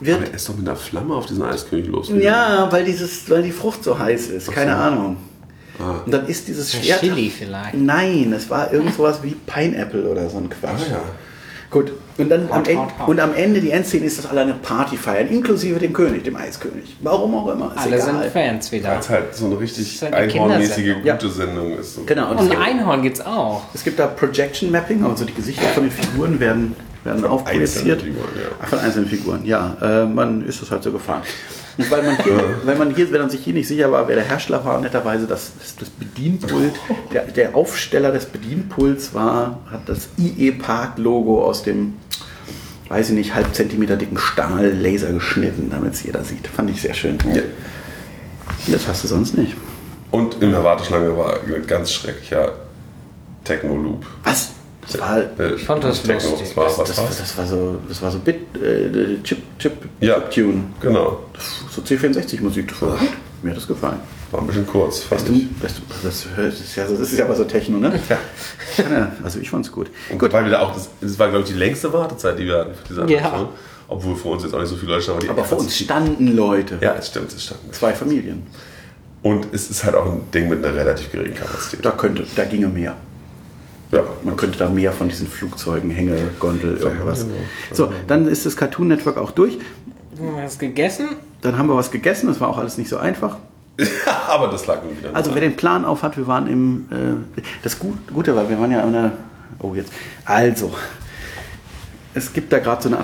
wird 0.00 0.18
Aber 0.18 0.26
er 0.28 0.34
ist 0.34 0.48
doch 0.48 0.56
mit 0.56 0.68
einer 0.68 0.76
Flamme 0.76 1.14
auf 1.14 1.26
diesen 1.26 1.42
Eiskönig 1.42 1.86
los. 1.88 2.10
ja, 2.18 2.68
weil 2.70 2.84
dieses, 2.84 3.28
weil 3.30 3.42
die 3.42 3.52
Frucht 3.52 3.82
so 3.82 3.98
heiß 3.98 4.28
ist, 4.28 4.50
keine 4.52 4.72
so. 4.72 4.76
Ahnung. 4.78 5.16
Ah. 5.78 6.00
Und 6.06 6.12
dann 6.12 6.26
ist 6.26 6.48
dieses 6.48 6.72
Schwert. 6.72 7.00
Chili 7.00 7.30
vielleicht. 7.30 7.74
Nein, 7.74 8.32
es 8.34 8.48
war 8.48 8.72
irgend 8.72 8.94
sowas 8.94 9.18
wie 9.22 9.34
Pineapple 9.46 10.04
oder 10.08 10.28
so 10.30 10.38
ein 10.38 10.48
Quatsch. 10.48 10.82
Ah, 10.88 10.92
ja. 10.92 11.02
Gut, 11.70 11.92
und 12.18 12.28
dann 12.30 12.42
am, 12.50 12.58
Haut, 12.60 12.68
Ende, 12.68 12.80
haut, 12.80 12.98
haut. 13.00 13.08
und 13.08 13.20
am 13.20 13.34
Ende, 13.34 13.60
die 13.60 13.70
Endszene 13.70 14.04
ist, 14.06 14.18
dass 14.18 14.26
alle 14.26 14.42
eine 14.42 14.54
Party 14.54 14.96
feiern, 14.96 15.28
inklusive 15.28 15.78
dem 15.78 15.92
König, 15.92 16.22
dem 16.24 16.36
Eiskönig. 16.36 16.96
Warum 17.00 17.34
auch 17.34 17.48
immer, 17.52 17.72
ist 17.74 17.82
Alle 17.82 17.96
egal. 17.96 18.22
sind 18.22 18.32
Fans 18.32 18.72
wieder. 18.72 18.88
Weil 18.90 18.98
es 19.00 19.08
halt 19.10 19.34
so 19.34 19.46
eine 19.46 19.58
richtig 19.60 19.92
Das 20.00 20.02
halt 20.02 20.14
einhornmäßige, 20.14 20.94
gute 21.02 21.28
Sendung 21.30 21.76
ist. 21.78 22.06
Genau, 22.06 22.30
und 22.30 22.38
Und 22.38 22.44
ein 22.44 22.48
gibt, 22.50 22.60
Einhorn 22.62 23.02
gibt's 23.02 23.20
auch. 23.20 23.62
es 23.74 23.82
gibt 23.82 23.98
da 23.98 24.06
Projection 24.06 24.70
Mapping, 24.70 25.04
also 25.04 25.24
die 25.24 25.34
Gesichter 25.34 25.66
von 25.68 25.82
den 25.84 25.92
Figuren 25.92 26.38
werden, 26.38 26.76
werden 27.04 27.24
aufprojiziert. 27.24 28.00
einzelnen 28.02 28.14
Figuren, 28.14 28.28
ja. 28.36 28.48
Ach, 28.62 28.68
von 28.68 28.78
einzelnen 28.78 29.08
Figuren, 29.08 29.44
ja. 29.44 29.76
Äh, 29.82 30.06
man 30.06 30.46
ist 30.46 30.62
das 30.62 30.70
halt 30.70 30.82
so 30.84 30.92
gefahren. 30.92 31.22
Und 31.78 31.90
weil 31.90 32.02
man, 32.02 32.16
hier, 32.22 32.60
weil 32.64 32.76
man 32.76 32.94
hier, 32.94 33.12
wenn 33.12 33.20
man 33.20 33.30
sich 33.30 33.44
hier 33.44 33.52
nicht 33.52 33.68
sicher 33.68 33.92
war, 33.92 34.08
wer 34.08 34.16
der 34.16 34.24
Hersteller 34.24 34.64
war, 34.64 34.80
netterweise 34.80 35.26
das, 35.26 35.52
das, 35.58 35.76
das 35.76 35.90
Bedienpult, 35.90 36.74
der, 37.12 37.24
der 37.24 37.54
Aufsteller 37.54 38.12
des 38.12 38.26
Bedienpults 38.26 39.12
war, 39.12 39.60
hat 39.70 39.86
das 39.86 40.08
IE 40.16 40.52
Park 40.52 40.98
Logo 40.98 41.44
aus 41.44 41.62
dem, 41.62 41.94
weiß 42.88 43.10
ich 43.10 43.14
nicht, 43.14 43.34
halb 43.34 43.54
Zentimeter 43.54 43.96
dicken 43.96 44.16
Stahl 44.16 44.70
Laser 44.70 45.12
geschnitten, 45.12 45.68
damit 45.70 45.94
es 45.94 46.02
jeder 46.02 46.24
sieht. 46.24 46.46
Fand 46.46 46.70
ich 46.70 46.80
sehr 46.80 46.94
schön. 46.94 47.18
Ja. 47.34 47.42
Das 48.68 48.88
hast 48.88 49.04
du 49.04 49.08
sonst 49.08 49.36
nicht. 49.36 49.54
Und 50.10 50.42
in 50.42 50.52
der 50.52 50.64
Warteschlange 50.64 51.16
war 51.16 51.40
ein 51.42 51.66
ganz 51.66 51.92
schrecklicher 51.92 52.52
Techno-Loop. 53.44 54.06
Was? 54.24 54.52
Das 54.90 55.00
war, 55.00 55.18
Äh, 55.18 55.54
Ich 55.54 55.64
fand 55.64 55.82
das 55.84 56.02
Techno, 56.02 56.30
lustig. 56.30 56.48
Das 56.48 56.56
war, 56.56 56.84
das, 56.86 56.96
war's? 56.98 57.18
das 57.18 57.38
war 57.38 57.46
so, 57.46 57.78
das 57.88 58.02
war 58.02 58.10
so 58.10 58.18
Bit, 58.20 58.36
äh, 58.56 59.22
Chip, 59.22 59.38
Chip, 59.58 59.72
Ja. 60.00 60.20
Chip 60.28 60.30
Tune. 60.46 60.64
Genau. 60.80 61.20
So 61.70 61.82
C64 61.82 62.40
Musik, 62.40 62.68
das 62.68 62.82
war 62.82 62.96
gut. 62.96 63.08
Mir 63.42 63.50
hat 63.50 63.56
das 63.58 63.66
gefallen. 63.66 63.98
War 64.30 64.40
ein 64.40 64.46
bisschen 64.46 64.66
kurz, 64.66 65.00
fand 65.00 65.20
Weißt 65.20 65.28
du, 65.30 65.34
ich. 65.34 65.46
weißt 65.62 65.78
du, 65.78 65.82
das, 66.02 66.26
das, 66.36 66.60
ist 66.60 66.76
ja, 66.76 66.86
so- 66.86 66.96
das 66.96 67.12
ist 67.12 67.18
ja 67.18 67.24
aber 67.26 67.34
so 67.36 67.44
Techno, 67.44 67.78
ne? 67.78 67.98
Ja. 68.08 68.18
ja 68.90 69.12
also 69.22 69.38
ich 69.38 69.50
fand's 69.50 69.70
gut. 69.70 69.88
Und 70.10 70.18
Gut, 70.18 70.32
weil 70.32 70.44
wir 70.44 70.50
da 70.52 70.60
auch, 70.60 70.72
das, 70.74 70.88
das 71.00 71.18
war 71.18 71.28
glaube 71.28 71.44
ich 71.44 71.50
die 71.52 71.58
längste 71.58 71.92
Wartezeit, 71.92 72.38
die 72.38 72.44
wir 72.46 72.58
hatten 72.58 72.74
für 72.74 72.88
diese 72.88 73.00
Ja. 73.12 73.18
Attraktion. 73.18 73.48
Obwohl 73.88 74.16
für 74.16 74.28
uns 74.28 74.42
jetzt 74.42 74.52
auch 74.54 74.58
nicht 74.60 74.68
so 74.68 74.74
viele 74.76 74.92
Leute 74.92 75.02
standen. 75.04 75.20
die 75.22 75.28
aber 75.28 75.44
vor 75.44 75.58
uns 75.58 75.76
standen 75.78 76.34
Leute. 76.34 76.78
Ja, 76.80 76.94
es 76.98 77.06
stimmt, 77.08 77.32
es 77.32 77.44
standen. 77.44 77.72
Zwei 77.72 77.92
Familien. 77.92 78.44
Und 79.22 79.46
es 79.52 79.70
ist 79.70 79.84
halt 79.84 79.94
auch 79.94 80.06
ein 80.06 80.22
Ding 80.34 80.48
mit 80.48 80.64
einer 80.64 80.74
relativ 80.74 81.10
geringen 81.12 81.34
Kapazität. 81.34 81.84
Da 81.84 81.92
könnte, 81.92 82.24
da 82.34 82.44
ginge 82.44 82.66
mehr. 82.66 82.96
Ja. 83.92 84.02
Man 84.22 84.36
könnte 84.36 84.58
da 84.58 84.68
mehr 84.68 84.92
von 84.92 85.08
diesen 85.08 85.28
Flugzeugen, 85.28 85.90
Hänge, 85.90 86.16
Gondel, 86.40 86.76
irgendwas. 86.76 87.24
genau. 87.24 87.36
So, 87.72 87.92
dann 88.06 88.26
ist 88.26 88.44
das 88.46 88.56
Cartoon 88.56 88.88
Network 88.88 89.16
auch 89.16 89.30
durch. 89.30 89.58
Haben 90.18 90.36
wir 90.36 90.42
das 90.42 90.58
gegessen? 90.58 91.08
Dann 91.42 91.58
haben 91.58 91.68
wir 91.68 91.76
was 91.76 91.90
gegessen. 91.90 92.26
Das 92.26 92.40
war 92.40 92.48
auch 92.48 92.58
alles 92.58 92.78
nicht 92.78 92.88
so 92.88 92.96
einfach. 92.96 93.36
aber 94.28 94.48
das 94.48 94.66
lag 94.66 94.82
nun 94.82 94.98
wieder. 94.98 95.14
Also 95.14 95.34
wer 95.34 95.40
den 95.40 95.56
Plan 95.56 95.84
auf 95.84 96.02
hat, 96.02 96.16
wir 96.16 96.26
waren 96.26 96.46
im, 96.46 96.86
äh, 96.90 97.42
das 97.62 97.78
Gut, 97.78 97.98
Gute 98.12 98.34
war, 98.34 98.48
wir 98.48 98.58
waren 98.58 98.72
ja 98.72 98.82
an 98.82 98.92
der, 98.92 99.12
oh 99.60 99.74
jetzt, 99.74 99.92
also, 100.24 100.72
es 102.14 102.32
gibt 102.32 102.52
da 102.52 102.58
gerade 102.58 102.82
so 102.82 102.88
eine 102.88 102.98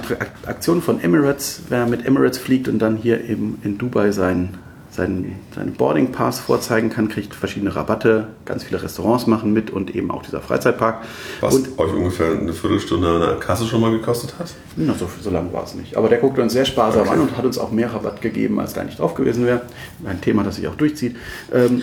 Aktion 0.46 0.80
von 0.80 1.00
Emirates, 1.00 1.62
wer 1.68 1.86
mit 1.86 2.06
Emirates 2.06 2.38
fliegt 2.38 2.68
und 2.68 2.78
dann 2.78 2.96
hier 2.96 3.22
eben 3.28 3.58
in 3.62 3.76
Dubai 3.76 4.10
seinen, 4.12 4.58
seinen, 4.92 5.36
seinen 5.54 5.72
Boarding 5.72 6.12
Pass 6.12 6.38
vorzeigen 6.38 6.90
kann, 6.90 7.08
kriegt 7.08 7.34
verschiedene 7.34 7.74
Rabatte, 7.74 8.28
ganz 8.44 8.62
viele 8.64 8.82
Restaurants 8.82 9.26
machen 9.26 9.52
mit 9.52 9.70
und 9.70 9.94
eben 9.96 10.10
auch 10.10 10.22
dieser 10.22 10.40
Freizeitpark. 10.42 11.02
was 11.40 11.54
und 11.54 11.78
euch 11.78 11.92
ungefähr 11.94 12.30
eine 12.38 12.52
Viertelstunde 12.52 13.08
an 13.08 13.20
der 13.20 13.36
Kasse 13.36 13.64
schon 13.66 13.80
mal 13.80 13.90
gekostet 13.90 14.34
hat. 14.38 14.52
na, 14.76 14.92
so, 14.94 15.08
so 15.20 15.30
lang 15.30 15.50
war 15.52 15.64
es 15.64 15.74
nicht. 15.74 15.96
Aber 15.96 16.08
der 16.10 16.18
guckte 16.18 16.42
uns 16.42 16.52
sehr 16.52 16.66
sparsam 16.66 17.02
Okay. 17.02 17.10
an 17.12 17.20
und 17.20 17.36
hat 17.38 17.44
uns 17.46 17.56
auch 17.58 17.70
mehr 17.72 17.92
Rabatt 17.92 18.20
gegeben, 18.20 18.60
als 18.60 18.74
da 18.74 18.84
nicht 18.84 18.98
drauf 18.98 19.14
gewesen 19.14 19.46
wäre. 19.46 19.62
Ein 20.04 20.20
Thema, 20.20 20.44
das 20.44 20.56
sich 20.56 20.68
auch 20.68 20.74
durchzieht. 20.76 21.16
Ähm, 21.52 21.82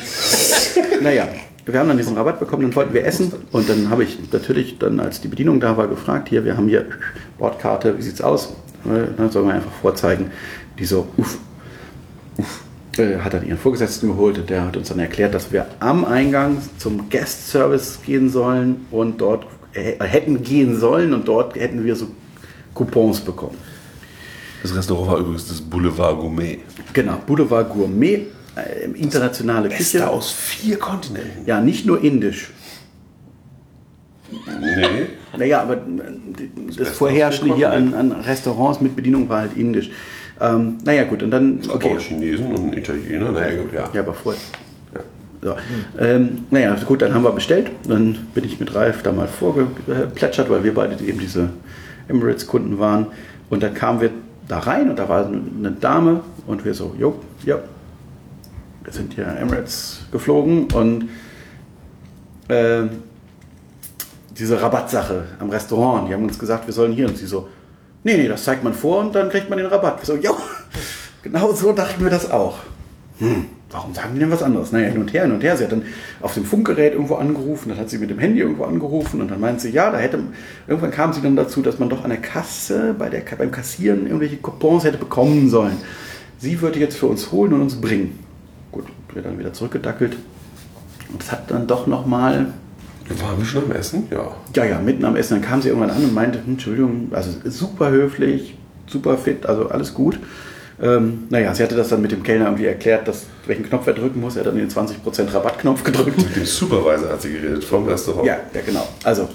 naja, 1.02 1.28
wir 1.66 1.80
haben 1.80 1.88
dann 1.88 1.98
diesen 1.98 2.16
Rabatt 2.16 2.40
bekommen, 2.40 2.62
dann 2.64 2.76
wollten 2.76 2.94
wir 2.94 3.06
essen. 3.06 3.34
Und 3.52 3.70
dann 3.70 3.90
habe 3.90 4.04
ich 4.04 4.20
natürlich 4.32 4.78
dann, 4.78 5.00
als 5.00 5.20
die 5.22 5.28
Bedienung 5.28 5.60
da 5.60 5.78
war, 5.78 5.88
gefragt, 5.88 6.30
hier, 6.30 6.46
wir 6.46 6.56
haben 6.58 6.68
hier 6.68 6.86
Bordkarte, 7.40 7.98
wie 7.98 8.02
sieht's 8.04 8.22
aus? 8.22 8.54
Äh, 8.86 9.08
Dann 9.18 9.30
sollen 9.32 9.48
wir 9.48 9.56
einfach 9.56 9.72
vorzeigen. 9.82 10.32
Die 10.78 10.86
so, 10.86 11.08
uff, 11.18 11.38
uff. 12.38 12.62
Hat 13.00 13.34
dann 13.34 13.48
ihren 13.48 13.58
Vorgesetzten 13.58 14.08
geholt 14.08 14.38
und 14.38 14.50
der 14.50 14.66
hat 14.66 14.78
uns 14.78 14.90
dann 14.90 15.00
erklärt, 15.00 15.34
dass 15.34 15.52
wir 15.52 15.68
am 15.80 16.06
Eingang 16.06 16.58
zum 16.78 17.10
Guest 17.10 17.50
Service 17.50 18.00
gehen 18.06 18.30
sollen 18.30 18.88
und 18.92 19.22
dort 19.22 19.46
äh, 19.74 20.04
hätten 20.04 20.44
gehen 20.44 20.80
sollen 20.80 21.14
und 21.14 21.28
dort 21.28 21.56
hätten 21.56 21.84
wir 21.86 21.96
so 21.96 22.08
Coupons 22.74 23.20
bekommen. 23.22 23.58
Das 24.62 24.76
Restaurant 24.76 25.12
war 25.12 25.18
übrigens 25.20 25.48
das 25.48 25.62
Boulevard 25.62 26.20
Gourmet. 26.20 26.60
Genau, 26.94 27.18
Boulevard 27.26 27.70
Gourmet, 27.70 28.28
äh, 28.56 28.86
internationale 28.96 29.70
Beste 29.70 30.00
Küche. 30.00 30.10
aus 30.10 30.32
vier 30.32 30.78
Kontinenten. 30.78 31.46
Ja, 31.46 31.62
nicht 31.62 31.86
nur 31.86 32.04
indisch. 32.04 32.52
Nee. 34.32 35.08
Naja, 35.38 35.62
aber 35.62 35.76
äh, 35.76 35.78
das 36.68 36.76
Beste 36.76 36.94
Vorherrschende 36.94 37.56
hier 37.56 37.72
an, 37.72 37.94
an 37.94 38.12
Restaurants 38.12 38.82
mit 38.82 38.96
Bedienung 38.96 39.30
war 39.30 39.42
halt 39.42 39.56
indisch. 39.56 39.90
Ähm, 40.42 40.78
naja, 40.84 41.04
gut, 41.04 41.24
und 41.24 41.32
dann. 41.32 41.60
Okay. 41.68 41.96
Auch 41.96 42.00
Chinesen 42.00 42.56
und 42.56 42.78
Italiener. 42.78 43.32
Naja, 43.32 43.62
gut, 43.62 43.74
ja. 43.74 43.90
Ja, 43.94 44.02
aber 44.02 44.14
vorher. 44.14 44.42
So. 45.42 45.56
Ähm, 45.98 46.46
naja, 46.52 46.76
gut, 46.86 47.02
dann 47.02 47.14
haben 47.14 47.24
wir 47.24 47.32
bestellt. 47.32 47.72
Dann 47.88 48.28
bin 48.34 48.44
ich 48.44 48.60
mit 48.60 48.76
Ralf 48.76 49.04
da 49.04 49.12
mal 49.14 49.28
vorgeplätschert, 49.28 50.50
weil 50.50 50.64
wir 50.64 50.74
beide 50.74 51.02
eben 51.04 51.20
diese 51.20 51.50
Emirates-Kunden 52.10 52.78
waren. 52.78 53.08
Und 53.50 53.64
dann 53.64 53.74
kamen 53.74 54.02
wir 54.02 54.12
da 54.50 54.60
rein 54.60 54.90
und 54.90 55.00
da 55.00 55.08
war 55.08 55.28
eine 55.28 55.72
Dame 55.72 56.22
und 56.46 56.66
wir 56.66 56.74
so, 56.74 56.94
jo, 56.98 57.20
ja, 57.46 57.60
wir 58.84 58.92
sind 58.92 59.14
hier 59.14 59.28
Emirates 59.28 60.02
geflogen 60.12 60.66
und 60.74 61.10
ähm, 62.50 62.90
diese 64.38 64.62
Rabattsache 64.62 65.26
am 65.40 65.50
Restaurant, 65.50 66.10
die 66.10 66.14
haben 66.14 66.24
uns 66.24 66.40
gesagt, 66.40 66.66
wir 66.66 66.74
sollen 66.74 66.94
hier 66.94 67.08
und 67.08 67.18
sie 67.18 67.28
so, 67.28 67.48
nee, 68.04 68.18
nee, 68.18 68.28
das 68.28 68.44
zeigt 68.44 68.64
man 68.64 68.74
vor 68.74 69.00
und 69.00 69.16
dann 69.16 69.30
kriegt 69.30 69.50
man 69.50 69.58
den 69.58 69.68
Rabatt. 69.68 70.06
So, 70.06 70.16
jo, 70.16 70.36
genau 71.24 71.52
so 71.54 71.72
dachten 71.72 72.04
wir 72.04 72.10
das 72.10 72.30
auch. 72.32 72.58
Hm, 73.20 73.46
warum 73.70 73.94
sagen 73.94 74.14
die 74.14 74.20
denn 74.20 74.32
was 74.32 74.44
anderes? 74.44 74.72
Naja, 74.72 74.88
hin 74.88 75.02
und 75.02 75.14
her, 75.14 75.24
hin 75.24 75.32
und 75.32 75.44
her. 75.44 75.58
Sie 75.58 75.64
hat 75.64 75.72
dann 75.72 75.84
auf 76.22 76.34
dem 76.34 76.46
Funkgerät 76.46 76.94
irgendwo 76.94 77.16
angerufen, 77.16 77.70
dann 77.70 77.78
hat 77.78 77.90
sie 77.90 77.98
mit 77.98 78.10
dem 78.10 78.20
Handy 78.20 78.40
irgendwo 78.40 78.64
angerufen 78.64 79.22
und 79.22 79.30
dann 79.30 79.40
meinte 79.40 79.62
sie, 79.62 79.72
ja, 79.72 79.92
da 79.92 79.98
hätte, 79.98 80.20
irgendwann 80.68 80.92
kam 80.92 81.14
sie 81.14 81.22
dann 81.22 81.36
dazu, 81.36 81.62
dass 81.62 81.80
man 81.80 81.90
doch 81.90 82.04
an 82.04 82.10
der 82.10 82.22
Kasse, 82.22 82.96
bei 82.98 83.10
der, 83.10 83.24
beim 83.38 83.52
Kassieren 83.52 84.06
irgendwelche 84.06 84.38
Coupons 84.38 84.84
hätte 84.84 84.98
bekommen 84.98 85.50
sollen. 85.50 85.78
Sie 86.38 86.62
würde 86.62 86.80
jetzt 86.80 86.98
für 86.98 87.08
uns 87.08 87.32
holen 87.32 87.54
und 87.54 87.62
uns 87.62 87.82
bringen. 87.82 88.18
Gut, 88.72 88.86
wir 89.14 89.22
dann 89.22 89.38
wieder 89.38 89.52
zurückgedackelt. 89.52 90.16
Und 91.12 91.22
es 91.22 91.32
hat 91.32 91.52
dann 91.52 91.68
doch 91.68 91.88
nochmal 91.88 92.54
Waren 93.10 93.40
wir 93.40 93.46
schon 93.46 93.64
am 93.66 93.72
Essen? 93.72 94.08
Ja. 94.12 94.32
ja, 94.56 94.66
ja, 94.66 94.80
mitten 94.80 95.04
am 95.06 95.16
Essen. 95.16 95.40
Dann 95.40 95.50
kam 95.50 95.62
sie 95.62 95.70
irgendwann 95.70 95.90
an 95.90 96.04
und 96.04 96.14
meinte, 96.14 96.40
hm, 96.40 96.54
Entschuldigung, 96.54 97.08
also 97.12 97.32
super 97.46 97.90
höflich, 97.90 98.56
super 98.88 99.18
fit, 99.18 99.46
also 99.46 99.70
alles 99.70 99.94
gut. 99.94 100.20
Ähm, 100.82 101.24
naja, 101.30 101.54
sie 101.54 101.64
hatte 101.64 101.76
das 101.76 101.90
dann 101.90 102.02
mit 102.02 102.12
dem 102.12 102.24
Kellner 102.24 102.46
irgendwie 102.46 102.66
erklärt, 102.66 103.08
dass, 103.08 103.26
welchen 103.46 103.68
Knopf 103.68 103.88
er 103.88 103.94
drücken 103.94 104.22
muss. 104.22 104.36
Er 104.36 104.42
hat 104.42 104.48
dann 104.48 104.56
den 104.56 104.70
20% 104.70 105.34
Rabattknopf 105.34 105.84
gedrückt. 105.84 106.18
Mit 106.18 106.36
dem 106.36 106.46
Supervisor 106.46 107.10
hat 107.10 107.22
sie 107.22 107.34
geredet 107.34 107.64
vom 107.64 107.86
Restaurant. 107.86 108.26
Ja, 108.26 108.38
ja, 108.54 108.62
genau. 108.66 108.88
Also 109.04 109.28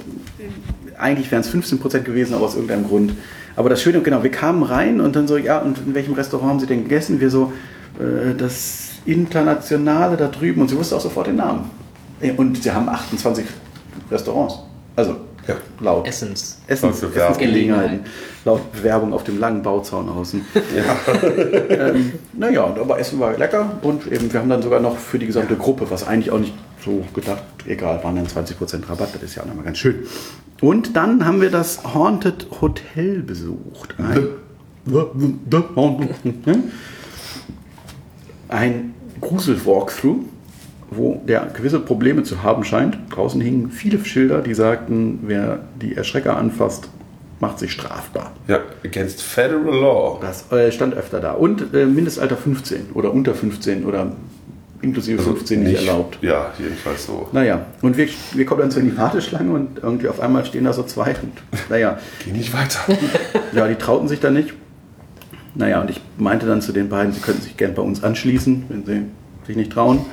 eigentlich 0.99 1.31
wären 1.31 1.43
es 1.43 1.53
15% 1.53 2.01
gewesen, 2.01 2.35
aber 2.35 2.47
aus 2.47 2.55
irgendeinem 2.55 2.87
Grund. 2.87 3.13
Aber 3.57 3.69
das 3.69 3.83
Schöne, 3.83 4.01
genau, 4.01 4.23
wir 4.23 4.31
kamen 4.31 4.63
rein 4.63 5.01
und 5.01 5.17
dann 5.17 5.29
so, 5.29 5.37
ja, 5.37 5.59
und 5.59 5.79
in 5.87 5.95
welchem 5.95 6.15
Restaurant 6.15 6.51
haben 6.51 6.61
Sie 6.61 6.67
denn 6.67 6.85
gegessen? 6.85 7.21
Wir 7.21 7.29
so, 7.29 7.53
äh, 7.99 8.35
das 8.35 8.93
Internationale 9.05 10.17
da 10.17 10.29
drüben. 10.29 10.63
Und 10.63 10.69
sie 10.69 10.77
wusste 10.77 10.97
auch 10.97 11.01
sofort 11.01 11.27
den 11.27 11.37
Namen. 11.37 11.71
Und 12.37 12.63
sie 12.63 12.71
haben 12.71 12.89
28 12.89 13.45
Restaurants. 14.11 14.61
Also 14.97 15.17
Ja. 15.47 15.57
laut. 15.81 16.07
Essens. 16.07 16.61
Essens. 16.67 17.03
Essensgelegenheiten. 17.03 18.01
Laut 18.45 18.73
Bewerbung 18.73 19.13
auf 19.13 19.25
dem 19.25 19.39
langen 19.39 19.63
Bauzaun 19.63 20.09
außen. 20.09 20.45
ähm, 21.69 22.13
naja, 22.33 22.65
aber 22.65 22.99
Essen 22.99 23.19
war 23.21 23.37
lecker 23.37 23.79
und 23.83 24.07
eben, 24.11 24.33
wir 24.33 24.41
haben 24.41 24.49
dann 24.49 24.63
sogar 24.63 24.81
noch 24.81 24.97
für 24.97 25.19
die 25.19 25.27
gesamte 25.27 25.57
Gruppe, 25.57 25.87
was 25.91 26.07
eigentlich 26.07 26.31
auch 26.31 26.39
nicht 26.39 26.55
so 26.85 27.03
gedacht, 27.15 27.43
egal, 27.67 28.03
waren 28.05 28.17
dann 28.17 28.27
20% 28.27 28.89
Rabatt, 28.89 29.15
das 29.15 29.23
ist 29.23 29.35
ja 29.37 29.43
auch 29.43 29.47
nochmal 29.47 29.65
ganz 29.65 29.79
schön. 29.79 30.07
Und 30.61 30.97
dann 30.97 31.25
haben 31.27 31.41
wir 31.41 31.51
das 31.51 31.83
Haunted 31.95 32.47
Hotel 32.61 33.23
besucht. 33.23 33.95
Ein, 33.99 34.29
ein 38.49 38.95
Grusel-Walkthrough, 39.21 40.21
wo 40.97 41.23
der 41.27 41.47
gewisse 41.55 41.81
Probleme 41.81 42.23
zu 42.23 42.43
haben 42.43 42.65
scheint. 42.65 42.99
Draußen 43.11 43.41
hingen 43.41 43.71
viele 43.71 44.03
Schilder, 44.05 44.41
die 44.41 44.55
sagten, 44.55 45.21
wer 45.23 45.61
die 45.81 45.95
Erschrecker 45.95 46.37
anfasst, 46.37 46.89
macht 47.41 47.59
sich 47.59 47.73
strafbar. 47.73 48.33
Ja, 48.49 48.61
against 48.85 49.23
federal 49.23 49.75
law. 49.75 50.19
Das 50.21 50.51
äh, 50.53 50.71
stand 50.73 50.95
öfter 50.95 51.21
da. 51.21 51.33
Und 51.33 51.75
äh, 51.75 51.87
Mindestalter 51.87 52.37
15 52.37 52.93
oder 52.95 53.13
unter 53.13 53.35
15 53.35 53.85
oder 53.85 54.13
inklusive 54.81 55.23
15 55.23 55.63
nicht, 55.63 55.77
erlaubt. 55.77 56.19
Ja, 56.21 56.53
jedenfalls 56.59 57.07
so. 57.07 57.29
Naja, 57.33 57.67
und 57.83 57.97
wir, 57.97 58.09
wir 58.35 58.47
kommen 58.47 58.61
dann 58.61 58.71
so 58.71 58.81
in 58.81 58.91
die 58.91 58.97
Warteschlange 58.97 59.53
und 59.53 59.83
irgendwie 59.83 60.09
auf 60.09 60.21
einmal 60.21 60.45
stehen 60.45 60.65
da 60.65 60.73
so 60.73 60.83
zwei. 60.85 61.11
Und, 61.11 61.33
naja, 61.71 61.99
Geh 62.25 62.33
nicht 62.33 62.53
weiter. 62.53 62.81
ja, 63.53 63.67
die 63.67 63.77
trauten 63.77 64.09
sich 64.09 64.21
da 64.21 64.31
nicht. 64.31 64.55
Naja, 65.55 65.81
und 65.81 65.91
ich 65.91 66.01
meinte 66.19 66.47
dann 66.47 66.61
zu 66.61 66.73
den 66.73 66.89
beiden, 66.89 67.13
sie 67.13 67.21
könnten 67.21 67.43
sich 67.43 67.57
gern 67.57 67.75
bei 67.75 67.83
uns 67.83 68.03
anschließen, 68.03 68.65
wenn 68.69 68.85
sie 68.85 69.03
sich 69.47 69.57
nicht 69.57 69.73
trauen. 69.73 70.05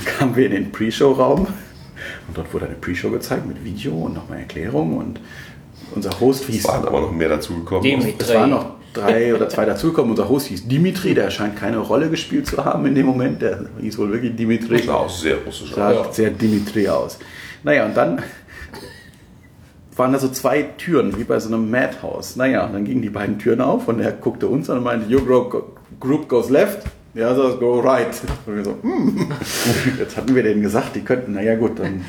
Kamen 0.18 0.36
wir 0.36 0.46
in 0.46 0.52
den 0.52 0.72
Pre-Show-Raum 0.72 1.40
und 1.46 2.36
dort 2.36 2.52
wurde 2.52 2.66
eine 2.66 2.74
Pre-Show 2.74 3.10
gezeigt 3.10 3.46
mit 3.46 3.62
Video 3.64 3.92
und 3.92 4.14
nochmal 4.14 4.38
Erklärung 4.38 4.96
und 4.96 5.20
unser 5.94 6.18
Host 6.20 6.42
Es 6.48 6.54
hieß, 6.54 6.68
waren 6.68 6.86
aber 6.86 7.00
noch 7.00 7.12
mehr 7.12 7.28
dazugekommen. 7.28 7.82
Dimitri. 7.82 8.14
es 8.18 8.34
waren 8.34 8.50
noch 8.50 8.66
drei 8.92 9.34
oder 9.34 9.48
zwei 9.48 9.64
dazugekommen. 9.64 10.10
Unser 10.12 10.28
Host 10.28 10.46
hieß 10.46 10.68
Dimitri, 10.68 11.14
der 11.14 11.30
scheint 11.30 11.56
keine 11.56 11.78
Rolle 11.78 12.10
gespielt 12.10 12.46
zu 12.46 12.64
haben 12.64 12.86
in 12.86 12.94
dem 12.94 13.06
Moment. 13.06 13.42
Der 13.42 13.66
hieß 13.80 13.98
wohl 13.98 14.12
wirklich 14.12 14.36
Dimitri. 14.36 14.78
Das 14.78 14.86
sah 14.86 14.94
auch 14.94 15.10
sehr 15.10 15.36
russisch 15.44 15.72
Sah 15.72 15.90
aus. 15.90 16.16
sehr 16.16 16.30
Dimitri 16.30 16.88
aus. 16.88 17.18
Naja, 17.62 17.86
und 17.86 17.96
dann 17.96 18.22
waren 19.96 20.12
da 20.12 20.18
so 20.18 20.28
zwei 20.28 20.62
Türen, 20.62 21.16
wie 21.18 21.24
bei 21.24 21.38
so 21.38 21.48
einem 21.52 21.70
Madhouse. 21.70 22.36
Naja, 22.36 22.64
und 22.66 22.72
dann 22.72 22.84
gingen 22.84 23.02
die 23.02 23.10
beiden 23.10 23.38
Türen 23.38 23.60
auf 23.60 23.88
und 23.88 24.00
er 24.00 24.12
guckte 24.12 24.46
uns 24.46 24.70
an 24.70 24.78
und 24.78 24.84
meinte, 24.84 25.14
your 25.14 25.66
group 26.00 26.28
goes 26.28 26.48
left, 26.48 26.84
the 27.14 27.22
others 27.22 27.58
go 27.58 27.80
right. 27.80 28.08
Und 28.46 28.56
wir 28.56 28.64
so, 28.64 28.76
hm. 28.82 29.26
Jetzt 29.98 30.16
hatten 30.16 30.34
wir 30.34 30.42
denen 30.42 30.62
gesagt, 30.62 30.96
die 30.96 31.00
könnten, 31.00 31.32
naja 31.32 31.56
gut, 31.56 31.78
dann... 31.78 32.04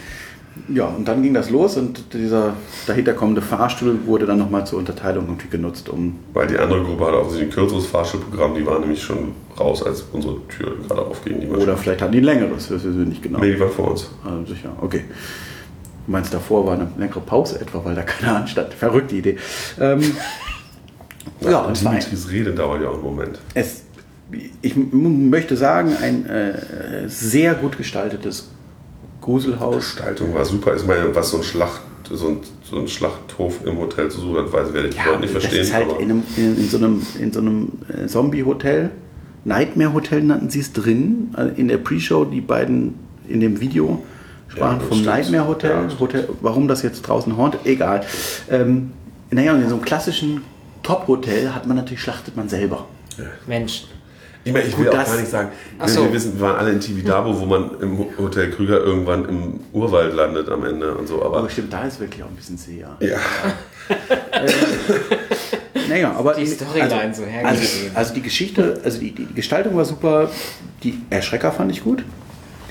Ja, 0.68 0.86
und 0.86 1.08
dann 1.08 1.24
ging 1.24 1.34
das 1.34 1.50
los 1.50 1.78
und 1.78 2.14
dieser 2.14 2.54
dahinter 2.86 3.14
kommende 3.14 3.42
Fahrstuhl 3.42 4.06
wurde 4.06 4.26
dann 4.26 4.38
nochmal 4.38 4.66
zur 4.66 4.80
Unterteilung 4.80 5.26
irgendwie 5.26 5.48
genutzt, 5.48 5.88
um 5.88 6.20
Weil 6.34 6.48
die 6.48 6.58
andere 6.58 6.84
Gruppe 6.84 7.06
hatte 7.06 7.20
offensichtlich 7.20 7.52
ein 7.52 7.56
kürzeres 7.56 7.86
Fahrstuhlprogramm, 7.88 8.56
die 8.56 8.66
waren 8.66 8.82
nämlich 8.82 9.02
schon 9.02 9.32
raus, 9.58 9.82
als 9.82 10.04
unsere 10.12 10.46
Tür 10.48 10.76
gerade 10.88 11.02
aufging. 11.04 11.40
Die 11.40 11.48
oder 11.48 11.78
vielleicht 11.78 12.02
hatten 12.02 12.12
die 12.12 12.20
ein 12.20 12.26
längeres, 12.26 12.68
das 12.68 12.84
wissen 12.84 13.00
wir 13.00 13.06
nicht 13.06 13.24
genau. 13.24 13.40
Nee, 13.40 13.54
die 13.54 13.60
waren 13.60 13.72
vor 13.72 13.92
uns. 13.92 14.12
Ah, 14.26 14.46
sicher, 14.46 14.72
okay. 14.82 15.06
Du 16.06 16.12
meinst, 16.12 16.34
davor 16.34 16.66
war 16.66 16.74
eine 16.74 16.90
längere 16.98 17.22
Pause 17.22 17.62
etwa, 17.62 17.84
weil 17.86 17.96
da 17.96 18.04
keiner 18.04 18.38
anstand. 18.38 18.74
Verrückte 18.74 19.16
Idee. 19.16 19.38
Ähm, 19.80 20.02
ja, 21.42 21.60
und 21.60 21.84
war 21.86 21.92
ein, 21.92 22.00
Dimitris 22.00 22.30
Rede 22.30 22.52
dauert 22.54 22.82
ja 22.82 22.90
auch 22.90 22.96
einen 22.96 23.04
Moment. 23.04 23.40
es, 23.54 23.84
ich 24.62 24.76
möchte 24.76 25.58
sagen, 25.58 25.96
ein 26.02 26.26
äh, 26.26 27.08
sehr 27.08 27.54
gut 27.56 27.78
gestaltetes 27.78 28.50
Gruselhaus. 29.20 29.76
Gestaltung 29.76 30.34
war 30.34 30.46
super. 30.46 30.76
Ich 30.76 30.86
meine, 30.86 31.14
was 31.14 31.30
so 31.32 31.38
ein 31.38 31.44
Schlacht, 31.44 31.82
so 32.10 32.28
ein, 32.28 32.38
so 32.64 32.78
ein 32.80 32.88
Schlachthof 32.88 33.66
im 33.66 33.78
Hotel 33.78 34.10
zu 34.10 34.20
suchen 34.22 34.38
hat, 34.38 34.54
weiß, 34.54 34.74
werde 34.74 34.90
ich 34.90 34.96
überhaupt 34.96 35.22
nicht 35.22 35.36
das 35.36 35.44
verstehen. 35.44 35.62
ist 35.62 35.74
halt 35.74 35.90
aber 35.90 36.00
in, 36.00 36.12
einem, 36.12 36.24
in, 36.38 36.58
in 36.58 36.70
so 36.70 36.78
einem, 36.78 37.02
in 37.20 37.32
so 37.32 37.40
einem 37.40 37.72
äh, 37.88 38.08
Zombie-Hotel, 38.08 38.90
Nightmare-Hotel 39.44 40.24
nannten 40.24 40.50
sie 40.50 40.60
es 40.60 40.74
drin, 40.74 41.34
äh, 41.38 41.60
in 41.60 41.68
der 41.68 41.78
Pre-Show, 41.78 42.26
die 42.26 42.42
beiden 42.42 42.96
in 43.28 43.40
dem 43.40 43.60
Video 43.60 44.04
sprachen 44.48 44.80
das 44.80 44.88
vom 44.88 44.98
stimmt. 44.98 45.16
Nightmare 45.16 45.48
Hotel, 45.48 45.72
Ja, 45.72 45.84
das 45.84 46.00
Hotel. 46.00 46.30
Warum 46.42 46.68
das 46.68 46.82
jetzt 46.82 47.02
draußen 47.04 47.38
hauntet, 47.38 47.62
egal. 47.66 48.02
Ähm, 48.50 48.92
naja, 49.30 49.54
und 49.54 49.62
in 49.62 49.70
so 49.70 49.76
einem 49.76 49.84
klassischen 49.86 50.42
Top-Hotel 50.84 51.54
hat 51.54 51.66
man 51.68 51.78
natürlich, 51.78 52.02
schlachtet 52.02 52.36
man 52.36 52.50
selber. 52.50 52.86
Menschen. 53.48 53.88
Ich 54.44 54.52
meine, 54.52 54.66
ich 54.66 54.76
will 54.78 54.86
Gut, 54.86 54.94
auch 54.96 55.00
das- 55.00 55.12
gar 55.12 55.20
nicht 55.20 55.30
sagen, 55.32 55.50
so. 55.86 56.04
wir 56.06 56.14
wissen, 56.14 56.34
wir 56.34 56.42
waren 56.48 56.56
alle 56.58 56.72
in 56.72 56.80
Tibidabo, 56.80 57.40
wo 57.40 57.46
man 57.46 57.80
im 57.80 58.06
Hotel 58.18 58.50
Krüger 58.50 58.80
irgendwann 58.80 59.26
im 59.30 59.60
Urwald 59.72 60.16
landet 60.16 60.50
am 60.50 60.66
Ende 60.66 60.96
und 60.96 61.08
so, 61.08 61.24
aber 61.24 61.38
Aber 61.38 61.50
stimmt, 61.50 61.72
da 61.72 61.84
ist 61.86 62.00
wirklich 62.00 62.24
auch 62.24 62.28
ein 62.28 62.36
bisschen 62.36 62.58
sehr. 62.58 62.98
ja, 63.00 63.18
Naja, 65.90 66.14
aber 66.18 66.34
Die 66.36 66.46
Storyline 66.46 66.90
so 66.90 66.96
also, 66.96 67.26
hergegeben. 67.26 67.92
also 67.96 68.14
die 68.14 68.22
Geschichte, 68.22 68.80
also 68.84 69.00
die, 69.00 69.12
die 69.14 69.28
Gestaltung 69.34 69.76
war 69.76 69.86
super, 69.86 70.30
die 70.84 71.02
Erschrecker 71.10 71.52
fand 71.52 71.72
ich 71.72 71.84
gut. 71.84 72.04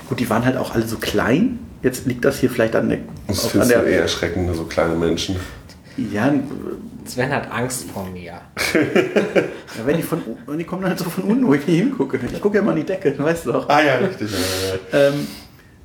Gut, 0.09 0.19
die 0.19 0.29
waren 0.29 0.43
halt 0.43 0.57
auch 0.57 0.73
alle 0.73 0.87
so 0.87 0.97
klein. 0.97 1.59
Jetzt 1.83 2.05
liegt 2.05 2.25
das 2.25 2.39
hier 2.39 2.49
vielleicht 2.49 2.75
an 2.75 2.89
der, 2.89 2.99
das 3.27 3.39
auch 3.39 3.43
an 3.45 3.49
findest 3.51 3.71
du 3.71 3.75
der 3.75 3.85
eher 3.87 4.01
erschreckend, 4.01 4.55
so 4.55 4.63
kleine 4.65 4.95
Menschen. 4.95 5.35
Ja, 6.11 6.33
Sven 7.05 7.29
hat 7.31 7.51
Angst 7.51 7.85
vor 7.91 8.05
mir. 8.11 8.33
Ja, 9.77 9.85
wenn 9.85 9.95
die, 9.97 10.03
von, 10.03 10.21
wenn 10.47 10.57
die 10.57 10.65
kommen 10.65 10.81
dann 10.81 10.91
halt 10.91 10.99
so 10.99 11.09
von 11.09 11.23
unten, 11.23 11.47
wo 11.47 11.53
ich 11.53 11.65
nicht 11.65 11.77
hingucke. 11.79 12.19
Ich 12.31 12.41
gucke 12.41 12.57
ja 12.57 12.61
mal 12.61 12.71
an 12.71 12.77
die 12.77 12.83
Decke, 12.83 13.15
weißt 13.17 13.45
du 13.45 13.53
doch. 13.53 13.69
Ah 13.69 13.81
ja, 13.81 13.95
richtig. 13.95 14.29
Ähm, 14.91 15.13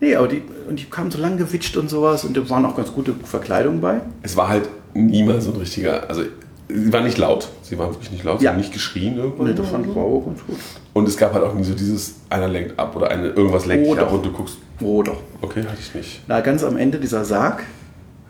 nee, 0.01 0.15
aber 0.17 0.27
die, 0.27 0.43
und 0.69 0.79
die 0.81 0.85
kamen 0.87 1.11
so 1.13 1.19
lang 1.19 1.37
gewitscht 1.39 1.77
und 1.77 1.89
sowas 1.89 2.25
und 2.25 2.37
da 2.37 2.49
waren 2.51 2.65
auch 2.67 2.77
ganz 2.77 2.93
gute 2.93 3.15
Verkleidungen 3.25 3.81
bei. 3.81 4.01
Es 4.23 4.37
war 4.37 4.49
halt 4.49 4.69
niemals 4.95 5.45
so 5.45 5.53
ein 5.53 5.59
richtiger, 5.59 6.09
also 6.11 6.23
sie 6.69 6.93
waren 6.93 7.05
nicht 7.05 7.17
laut, 7.19 7.49
sie 7.63 7.79
waren 7.79 7.91
wirklich 7.93 8.11
nicht 8.11 8.25
laut, 8.25 8.41
sie 8.41 8.47
Ja. 8.47 8.51
haben 8.51 8.59
nicht 8.59 8.73
geschrien 8.73 9.17
irgendwann. 9.17 9.47
Nee, 9.47 9.55
das 9.55 9.69
fand 9.69 9.87
ich 9.87 9.97
auch 9.97 10.23
ganz 10.27 10.41
gut. 10.45 10.57
Und 10.95 11.07
es 11.09 11.17
gab 11.17 11.33
halt 11.33 11.45
auch 11.45 11.55
nie 11.55 11.63
so 11.65 11.75
dieses, 11.75 12.17
einer 12.29 12.49
lenkt 12.49 12.77
ab 12.79 12.97
oder 12.97 13.09
eine, 13.11 13.29
irgendwas 13.29 13.67
lenkt 13.67 13.87
Oh, 13.87 13.93
dich 13.95 14.03
ab 14.03 14.09
doch. 14.09 14.17
und 14.17 14.27
du 14.27 14.33
guckst, 14.33 14.57
Oh 14.83 15.01
doch. 15.05 15.19
okay, 15.43 15.61
hatte 15.63 15.79
ich 15.81 15.95
nicht. 15.95 16.23
Na, 16.27 16.41
ganz 16.41 16.65
am 16.65 16.77
Ende 16.77 16.99
dieser 16.99 17.25
Sarg, 17.25 17.63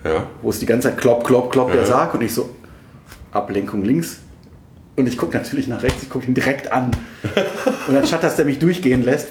Ja. 0.05 0.27
wo 0.43 0.51
es 0.51 0.59
die 0.61 0.67
ganze 0.67 0.89
Zeit 0.89 0.99
klopp, 0.99 1.25
klopp, 1.25 1.51
klopp, 1.51 1.73
der 1.73 1.81
Ja. 1.83 1.87
Sarg 1.87 2.15
und 2.15 2.23
ich 2.23 2.33
so, 2.33 2.49
Ablenkung 3.33 3.85
links. 3.85 4.19
Und 4.95 5.07
ich 5.09 5.19
gucke 5.19 5.37
natürlich 5.37 5.67
nach 5.69 5.83
rechts, 5.83 6.03
ich 6.05 6.09
gucke 6.11 6.27
ihn 6.27 6.35
direkt 6.35 6.73
an. 6.73 6.91
Und 7.89 7.97
anstatt 7.97 8.23
dass 8.23 8.37
der 8.37 8.45
mich 8.47 8.59
durchgehen 8.59 9.05
lässt, 9.05 9.29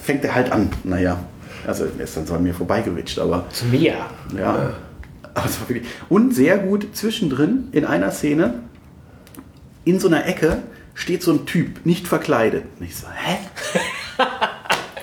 fängt 0.00 0.24
er 0.24 0.34
halt 0.34 0.52
an. 0.52 0.70
Naja, 0.84 1.18
also 1.66 1.84
er 1.98 2.04
ist 2.04 2.16
dann 2.16 2.26
so 2.26 2.34
an 2.34 2.42
mir 2.44 2.54
vorbeigewitscht, 2.54 3.18
aber 3.18 3.46
Zu 3.50 3.64
mir. 3.66 3.94
ja. 4.36 4.72
War 5.34 5.44
wirklich. 5.66 5.86
Und 6.08 6.34
sehr 6.34 6.58
gut 6.58 6.88
zwischendrin 6.92 7.68
in 7.72 7.84
einer 7.84 8.10
Szene, 8.10 8.54
in 9.84 9.98
so 10.00 10.08
einer 10.08 10.26
Ecke, 10.26 10.58
steht 10.94 11.22
so 11.22 11.32
ein 11.32 11.46
Typ, 11.46 11.86
nicht 11.86 12.06
verkleidet. 12.06 12.64
Und 12.78 12.86
ich 12.86 12.96
so, 12.96 13.06
hä? 13.08 13.38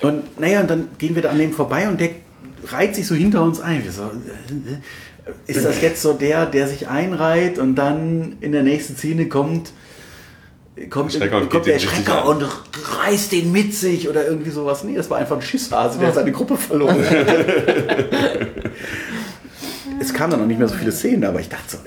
Und 0.00 0.38
naja, 0.38 0.60
und 0.60 0.70
dann 0.70 0.88
gehen 0.98 1.16
wir 1.16 1.22
da 1.22 1.30
an 1.30 1.38
dem 1.38 1.52
vorbei 1.52 1.88
und 1.88 2.00
der 2.00 2.10
reiht 2.72 2.94
sich 2.94 3.06
so 3.06 3.14
hinter 3.14 3.42
uns 3.42 3.60
ein. 3.60 3.82
So, 3.90 4.02
äh, 4.02 4.06
äh, 4.06 5.32
ist 5.46 5.64
das 5.64 5.80
jetzt 5.80 6.02
so 6.02 6.12
der, 6.12 6.46
der 6.46 6.68
sich 6.68 6.88
einreiht 6.88 7.58
und 7.58 7.74
dann 7.76 8.36
in 8.40 8.52
der 8.52 8.62
nächsten 8.62 8.96
Szene 8.96 9.28
kommt, 9.28 9.72
kommt, 10.90 11.12
Der 11.12 11.18
Schrecker 11.18 11.38
und 11.38 11.50
kommt 11.50 11.66
der 11.66 11.78
Schrecker 11.78 12.26
und 12.26 12.44
reißt 13.00 13.32
den 13.32 13.52
mit 13.52 13.74
sich 13.74 14.08
oder 14.08 14.26
irgendwie 14.26 14.50
sowas? 14.50 14.84
Nee, 14.84 14.94
das 14.94 15.10
war 15.10 15.18
einfach 15.18 15.36
ein 15.36 15.42
Schisshase, 15.42 15.98
der 15.98 16.12
seine 16.12 16.32
Gruppe 16.32 16.56
verloren 16.56 17.04
hat. 17.04 17.26
es 20.00 20.14
kamen 20.14 20.30
dann 20.30 20.40
noch 20.40 20.46
nicht 20.46 20.58
mehr 20.58 20.68
so 20.68 20.76
viele 20.76 20.92
Szenen, 20.92 21.24
aber 21.24 21.40
ich 21.40 21.48
dachte 21.48 21.64
so, 21.68 21.78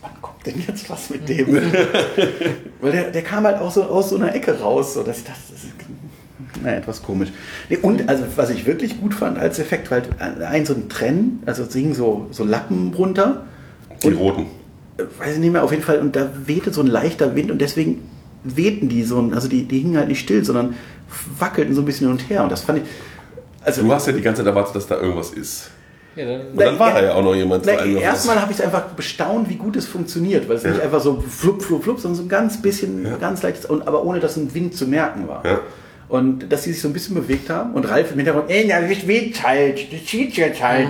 wann 0.00 0.22
kommt 0.22 0.46
denn 0.46 0.62
jetzt 0.66 0.88
was 0.88 1.10
mit 1.10 1.28
dem? 1.28 1.54
Weil 2.80 2.92
der, 2.92 3.10
der 3.10 3.22
kam 3.22 3.44
halt 3.44 3.58
auch 3.58 3.70
so 3.70 3.84
aus 3.84 4.10
so 4.10 4.16
einer 4.16 4.34
Ecke 4.34 4.58
raus, 4.58 4.94
so 4.94 5.02
dass 5.02 5.18
ich 5.18 5.24
dachte, 5.24 5.40
das 5.50 5.64
ist 5.64 5.78
na, 6.62 6.74
etwas 6.74 7.02
komisch. 7.02 7.30
Nee, 7.68 7.78
und 7.82 8.08
also 8.08 8.24
was 8.36 8.50
ich 8.50 8.66
wirklich 8.66 9.00
gut 9.00 9.14
fand 9.14 9.38
als 9.38 9.58
Effekt, 9.58 9.90
weil 9.90 10.02
ein 10.46 10.66
so 10.66 10.74
ein 10.74 10.88
Trenn, 10.88 11.42
also 11.46 11.62
es 11.64 11.72
hingen 11.72 11.94
so, 11.94 12.26
so 12.30 12.44
Lappen 12.44 12.92
runter, 12.94 13.44
Die 14.02 14.08
roten. 14.12 14.46
äh, 14.98 15.02
weiß 15.18 15.34
ich 15.34 15.38
nicht 15.40 15.52
mehr, 15.52 15.64
auf 15.64 15.70
jeden 15.70 15.82
Fall, 15.82 15.98
und 16.00 16.14
da 16.16 16.28
wehte 16.46 16.72
so 16.72 16.80
ein 16.80 16.86
leichter 16.86 17.34
Wind 17.34 17.50
und 17.50 17.60
deswegen 17.60 18.02
wehten 18.44 18.88
die 18.88 19.02
so, 19.04 19.30
also 19.34 19.48
die, 19.48 19.64
die 19.64 19.80
hingen 19.80 19.96
halt 19.96 20.08
nicht 20.08 20.20
still, 20.20 20.44
sondern 20.44 20.74
wackelten 21.38 21.74
so 21.74 21.82
ein 21.82 21.84
bisschen 21.84 22.06
hin 22.08 22.16
und 22.16 22.28
her 22.30 22.42
und 22.42 22.52
das 22.52 22.62
fand 22.62 22.78
ich, 22.80 22.84
also 23.64 23.82
Du 23.82 23.92
hast 23.92 24.06
ja 24.06 24.12
die 24.12 24.20
ganze 24.20 24.42
Zeit 24.42 24.46
erwartet, 24.46 24.76
dass 24.76 24.86
da 24.86 25.00
irgendwas 25.00 25.30
ist. 25.30 25.70
Ja, 26.16 26.26
dann, 26.26 26.40
Und 26.52 26.60
dann 26.60 26.78
war 26.78 26.92
da 26.92 27.02
ja 27.02 27.14
auch 27.14 27.24
noch 27.24 27.34
jemand. 27.34 27.66
Erstmal 27.66 28.40
habe 28.40 28.52
ich 28.52 28.58
es 28.58 28.64
einfach 28.64 28.82
bestaunt, 28.90 29.48
wie 29.48 29.56
gut 29.56 29.74
es 29.74 29.86
funktioniert, 29.86 30.48
weil 30.48 30.56
es 30.56 30.62
nicht 30.64 30.80
einfach 30.80 31.00
so 31.00 31.20
flupp, 31.20 31.60
flupp, 31.62 31.82
flupp, 31.82 31.98
sondern 31.98 32.16
so 32.16 32.22
ein 32.22 32.28
ganz 32.28 32.62
bisschen, 32.62 33.18
ganz 33.18 33.42
leichtes, 33.42 33.64
und, 33.66 33.88
aber 33.88 34.04
ohne 34.04 34.20
dass 34.20 34.36
ein 34.36 34.54
Wind 34.54 34.76
zu 34.76 34.86
merken 34.86 35.26
war. 35.26 35.44
Ja. 35.44 35.60
Und 36.08 36.52
dass 36.52 36.64
sie 36.64 36.72
sich 36.72 36.82
so 36.82 36.88
ein 36.88 36.92
bisschen 36.92 37.14
bewegt 37.14 37.50
haben 37.50 37.72
und 37.74 37.84
Ralf 37.84 38.10
im 38.10 38.16
Hintergrund, 38.16 38.50
ey, 38.50 38.66
ja, 38.66 38.80
ich 38.82 39.06
weht 39.06 39.42
halt, 39.42 39.92
das 39.92 40.04
zieht 40.06 40.34
jetzt 40.36 40.62
halt. 40.62 40.88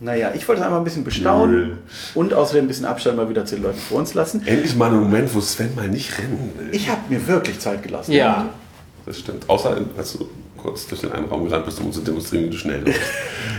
Naja, 0.00 0.32
ich 0.34 0.46
wollte 0.48 0.60
es 0.60 0.66
einfach 0.66 0.78
ein 0.78 0.84
bisschen 0.84 1.04
bestaunen 1.04 1.68
Nö. 1.68 1.76
und 2.14 2.34
außerdem 2.34 2.64
ein 2.64 2.68
bisschen 2.68 2.84
Abstand 2.84 3.16
mal 3.16 3.28
wieder 3.28 3.44
zu 3.46 3.54
den 3.54 3.62
Leuten 3.64 3.78
vor 3.78 3.98
uns 3.98 4.12
lassen. 4.12 4.42
Endlich 4.44 4.74
mal 4.74 4.90
ein 4.90 4.98
Moment, 4.98 5.34
wo 5.34 5.40
Sven 5.40 5.74
mal 5.76 5.88
nicht 5.88 6.18
rennen 6.18 6.52
will. 6.58 6.68
Ich 6.72 6.88
habe 6.88 7.00
mir 7.08 7.26
wirklich 7.26 7.58
Zeit 7.60 7.82
gelassen. 7.82 8.12
ja. 8.12 8.48
Das 9.06 9.18
stimmt. 9.18 9.48
Außer 9.50 9.76
als 9.98 10.14
du 10.14 10.26
kurz 10.56 10.86
durch 10.86 11.02
den 11.02 11.12
einen 11.12 11.26
Raum 11.26 11.44
gerannt 11.46 11.66
bist, 11.66 11.78
um 11.78 11.92
zu 11.92 12.00
demonstrieren, 12.00 12.46
wie 12.46 12.50
du 12.50 12.56
schnell 12.56 12.80
bist. 12.80 12.98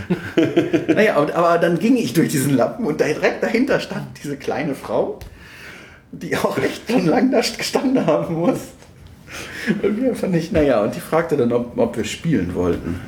Naja, 0.88 1.16
und, 1.18 1.32
aber 1.32 1.58
dann 1.58 1.78
ging 1.78 1.96
ich 1.96 2.12
durch 2.12 2.30
diesen 2.30 2.56
Lappen 2.56 2.84
und 2.84 3.00
da 3.00 3.04
direkt 3.06 3.42
dahinter 3.42 3.80
stand 3.80 4.06
diese 4.22 4.36
kleine 4.36 4.74
Frau, 4.74 5.18
die 6.12 6.36
auch 6.36 6.58
echt 6.58 6.90
schon 6.90 7.06
lang 7.06 7.30
da 7.30 7.40
gestanden 7.40 8.04
haben 8.06 8.34
muss. 8.34 8.58
Und 9.82 10.00
wir 10.00 10.14
fand 10.14 10.34
ich, 10.36 10.52
naja, 10.52 10.82
und 10.82 10.94
die 10.94 11.00
fragte 11.00 11.36
dann, 11.36 11.52
ob, 11.52 11.76
ob 11.76 11.96
wir 11.96 12.04
spielen 12.04 12.54
wollten. 12.54 13.00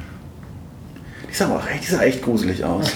Die 1.31 1.35
sah 1.35 1.49
auch 1.55 1.67
echt, 1.69 1.89
die 1.89 1.93
sah 1.93 2.03
echt 2.03 2.23
gruselig 2.23 2.65
aus. 2.65 2.91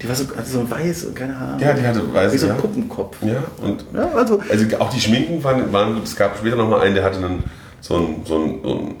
Die 0.00 0.08
war 0.08 0.14
so, 0.14 0.24
also 0.36 0.60
so 0.60 0.70
weiß, 0.70 1.04
und 1.04 1.16
keine 1.16 1.36
Ahnung. 1.36 1.60
Ja, 1.60 1.72
die 1.74 1.86
hatte 1.86 2.12
weiß, 2.12 2.32
Wie 2.32 2.38
so 2.38 2.46
ein 2.46 2.54
ja. 2.54 2.60
Puppenkopf. 2.60 3.16
Ja, 3.22 3.42
und 3.62 3.84
Ja, 3.94 4.08
also, 4.14 4.40
also 4.48 4.78
auch 4.78 4.90
die 4.90 5.00
Schminken 5.00 5.42
waren, 5.44 5.72
waren 5.72 5.94
gut. 5.94 6.04
Es 6.04 6.16
gab 6.16 6.36
später 6.36 6.56
noch 6.56 6.68
mal 6.68 6.80
einen, 6.80 6.94
der 6.94 7.04
hatte 7.04 7.18
einen, 7.18 7.44
so, 7.80 7.96
ein, 7.96 8.22
so, 8.24 8.36
ein, 8.36 8.60
so 8.62 8.74
ein 8.74 8.94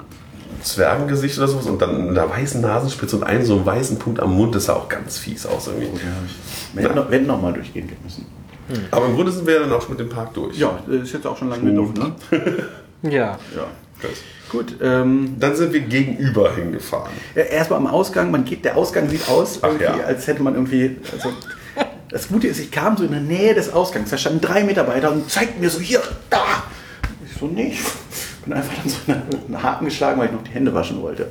Zwergengesicht 0.62 1.38
oder 1.38 1.48
sowas 1.48 1.66
und 1.66 1.82
dann 1.82 2.10
eine 2.10 2.30
weißen 2.30 2.60
Nasenspitze 2.60 3.16
und 3.16 3.24
einen 3.24 3.44
so 3.44 3.56
einen 3.56 3.66
weißen 3.66 3.98
Punkt 3.98 4.20
am 4.20 4.36
Mund. 4.36 4.54
Das 4.54 4.66
sah 4.66 4.74
auch 4.74 4.88
ganz 4.88 5.18
fies 5.18 5.44
aus 5.44 5.66
irgendwie. 5.66 5.88
wir 6.74 6.82
hätten 6.82 6.94
noch, 6.94 7.10
wir 7.10 7.18
hätten 7.18 7.26
noch 7.26 7.42
mal 7.42 7.52
durchgehen 7.52 7.88
müssen. 8.04 8.26
Aber 8.90 9.06
im 9.06 9.16
Grunde 9.16 9.32
sind 9.32 9.46
wir 9.46 9.54
ja 9.54 9.60
dann 9.60 9.72
auch 9.72 9.82
schon 9.82 9.90
mit 9.90 10.00
dem 10.00 10.08
Park 10.08 10.34
durch. 10.34 10.56
Ja, 10.56 10.78
ist 10.88 11.12
jetzt 11.12 11.26
auch 11.26 11.36
schon 11.36 11.50
lange 11.50 11.64
genug, 11.64 11.96
ne? 11.96 12.12
Ja. 13.02 13.36
Ja. 13.56 13.66
Gut, 14.48 14.76
ähm, 14.82 15.36
Dann 15.38 15.56
sind 15.56 15.72
wir 15.72 15.80
gegenüber 15.80 16.54
hingefahren. 16.54 17.12
erstmal 17.34 17.78
am 17.78 17.86
Ausgang, 17.86 18.30
man 18.30 18.44
geht, 18.44 18.64
der 18.64 18.76
Ausgang 18.76 19.08
sieht 19.08 19.28
aus, 19.28 19.60
ja. 19.80 19.94
als 20.04 20.26
hätte 20.26 20.42
man 20.42 20.54
irgendwie. 20.54 20.96
Also, 21.10 21.32
das 22.10 22.28
Gute 22.28 22.48
ist, 22.48 22.58
ich 22.58 22.70
kam 22.70 22.98
so 22.98 23.04
in 23.04 23.12
der 23.12 23.20
Nähe 23.20 23.54
des 23.54 23.72
Ausgangs, 23.72 24.10
da 24.10 24.18
standen 24.18 24.42
drei 24.42 24.64
Mitarbeiter 24.64 25.10
und 25.10 25.30
zeigten 25.30 25.60
mir 25.60 25.70
so, 25.70 25.80
hier, 25.80 26.02
da. 26.28 26.64
Ich 27.24 27.38
so, 27.40 27.46
nee, 27.46 27.68
ich 27.72 27.80
bin 28.44 28.52
einfach 28.52 28.74
dann 28.74 28.88
so 28.88 28.98
einen, 29.12 29.62
Haken 29.62 29.84
geschlagen, 29.84 30.20
weil 30.20 30.26
ich 30.26 30.32
noch 30.32 30.42
die 30.42 30.50
Hände 30.50 30.74
waschen 30.74 31.00
wollte. 31.02 31.28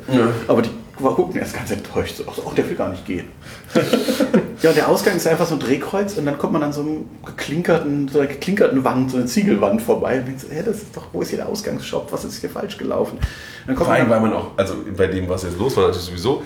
Aber 0.48 0.62
die 0.62 0.70
war- 1.00 1.16
guckten 1.16 1.40
erst 1.40 1.56
ganz 1.56 1.72
enttäuscht, 1.72 2.18
so, 2.18 2.24
ach, 2.28 2.54
der 2.54 2.68
will 2.70 2.76
gar 2.76 2.90
nicht 2.90 3.06
gehen. 3.06 3.28
ja, 4.62 4.70
und 4.70 4.76
der 4.76 4.88
Ausgang 4.88 5.16
ist 5.16 5.28
einfach 5.28 5.48
so 5.48 5.56
ein 5.56 5.60
Drehkreuz 5.60 6.18
und 6.18 6.26
dann 6.26 6.38
kommt 6.38 6.54
man 6.54 6.64
an 6.64 6.74
so 6.74 6.82
einem 6.82 7.06
geklinkerten, 7.26 8.08
so 8.08 8.20
einer 8.20 8.28
geklinkerten 8.28 8.84
Wand, 8.84 9.12
so 9.12 9.18
eine 9.18 9.26
Ziegelwand 9.26 9.82
vorbei 9.82 10.20
und 10.20 10.28
denkt 10.28 10.42
so, 10.42 10.48
hä, 10.50 10.62
das 10.66 10.78
ist 10.78 10.96
doch, 10.96 11.08
wo 11.12 11.22
ist 11.22 11.30
hier 11.30 11.38
der 11.38 11.50
Ausgangsshop, 11.50 12.12
was 12.12 12.24
ist 12.26 12.40
hier 12.40 12.50
falsch 12.50 12.78
gelaufen? 12.78 13.18
Dann 13.66 13.76
kommt 13.76 13.88
Vor 13.88 13.96
allem, 13.96 14.10
weil 14.10 14.20
man 14.20 14.34
auch, 14.34 14.52
also 14.58 14.76
bei 14.96 15.08
dem, 15.08 15.28
was 15.28 15.44
jetzt 15.44 15.58
los 15.58 15.76
war, 15.78 15.88
natürlich 15.88 16.08
sowieso, 16.08 16.44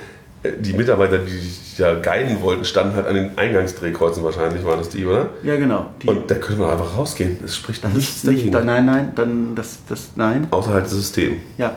die 0.52 0.74
Mitarbeiter, 0.74 1.18
die 1.20 1.32
sich 1.32 1.78
ja 1.78 1.94
geinen 2.00 2.42
wollten, 2.42 2.64
standen 2.66 2.96
halt 2.96 3.08
an 3.08 3.16
den 3.16 3.38
Eingangsdrehkreuzen 3.38 4.24
wahrscheinlich, 4.24 4.64
waren 4.66 4.80
das 4.80 4.90
die, 4.90 5.06
oder? 5.06 5.30
ja, 5.44 5.56
genau. 5.58 5.88
Die, 6.02 6.08
Und 6.08 6.30
da 6.32 6.36
könnte 6.36 6.62
man 6.62 6.72
einfach 6.72 6.98
rausgehen. 6.98 7.38
Es 7.44 7.56
spricht 7.56 7.84
das 7.84 7.94
nichts 7.94 8.24
nicht, 8.24 8.38
dagegen. 8.40 8.52
dann, 8.52 8.66
nein, 8.66 8.86
nein, 8.86 9.12
dann 9.16 9.56
das, 9.56 9.78
das, 9.90 10.10
nein. 10.16 10.48
Außer 10.52 10.72
halt 10.74 10.86
das 10.86 10.92
System. 10.92 11.38
Ja. 11.58 11.74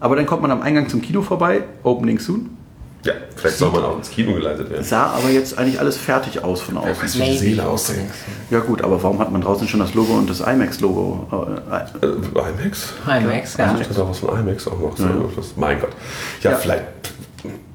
Aber 0.00 0.16
dann 0.16 0.26
kommt 0.26 0.42
man 0.42 0.50
am 0.50 0.62
Eingang 0.62 0.88
zum 0.88 1.00
Kino 1.02 1.22
vorbei, 1.22 1.62
Opening 1.82 2.18
soon. 2.18 2.50
Ja, 3.04 3.14
vielleicht 3.34 3.58
soll 3.58 3.72
man 3.72 3.82
auch 3.82 3.96
ins 3.96 4.10
Kino 4.10 4.32
geleitet 4.32 4.70
werden. 4.70 4.84
Sah 4.84 5.06
aber 5.06 5.28
jetzt 5.30 5.58
eigentlich 5.58 5.80
alles 5.80 5.96
fertig 5.96 6.44
aus 6.44 6.60
von 6.60 6.76
außen. 6.78 7.20
wie 7.20 7.30
die 7.32 7.36
Seele 7.36 7.66
aussehen. 7.66 8.08
Ja 8.48 8.60
gut, 8.60 8.82
aber 8.82 9.02
warum 9.02 9.18
hat 9.18 9.32
man 9.32 9.40
draußen 9.40 9.66
schon 9.66 9.80
das 9.80 9.92
Logo 9.94 10.12
und 10.12 10.30
das 10.30 10.38
IMAX-Logo? 10.40 11.26
Äh, 11.72 12.06
Äh, 12.06 12.10
IMAX? 12.10 12.92
IMAX, 13.04 13.56
ja. 13.56 13.76
Ich 13.80 13.88
hatte 13.88 14.02
auch 14.04 14.10
was 14.10 14.18
von 14.20 14.38
IMAX 14.38 14.68
auch 14.68 14.78
noch. 14.78 14.96
So, 14.96 15.04
was- 15.34 15.56
Mein 15.56 15.80
Gott. 15.80 15.90
Ja, 16.42 16.52
Ja. 16.52 16.56
vielleicht 16.58 16.84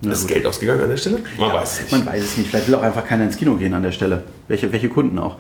ist 0.01 0.27
Geld 0.27 0.45
ausgegangen 0.45 0.81
an 0.81 0.89
der 0.89 0.97
Stelle? 0.97 1.19
Man 1.39 1.53
weiß 1.53 1.81
nicht. 1.81 1.91
Man 1.91 2.05
weiß 2.05 2.23
es 2.23 2.37
nicht. 2.37 2.49
Vielleicht 2.49 2.67
will 2.67 2.75
auch 2.75 2.81
einfach 2.83 3.05
keiner 3.05 3.23
ins 3.25 3.37
Kino 3.37 3.55
gehen 3.55 3.73
an 3.73 3.83
der 3.83 3.91
Stelle. 3.91 4.23
Welche, 4.47 4.71
welche 4.71 4.89
Kunden 4.89 5.17
auch? 5.19 5.37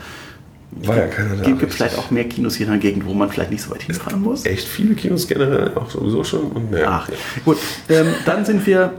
War 0.71 0.97
ja 0.97 1.07
keiner 1.07 1.35
da. 1.35 1.43
Gibt 1.43 1.63
es 1.63 1.75
vielleicht 1.75 1.97
auch 1.97 2.11
mehr 2.11 2.25
Kinos 2.27 2.55
hier 2.55 2.65
in 2.67 2.73
der 2.73 2.81
Gegend, 2.81 3.05
wo 3.05 3.13
man 3.13 3.29
vielleicht 3.29 3.51
nicht 3.51 3.61
so 3.61 3.71
weit 3.71 3.83
hinfahren 3.83 4.21
muss? 4.21 4.45
Echt 4.45 4.67
viele 4.67 4.95
Kinos 4.95 5.27
generell 5.27 5.73
auch 5.75 5.89
sowieso 5.89 6.23
schon. 6.23 6.51
Und 6.51 6.71
naja. 6.71 7.03
Ach, 7.07 7.09
gut. 7.45 7.57
Ähm, 7.89 8.07
dann 8.25 8.43
sind 8.45 8.65
wir 8.67 8.93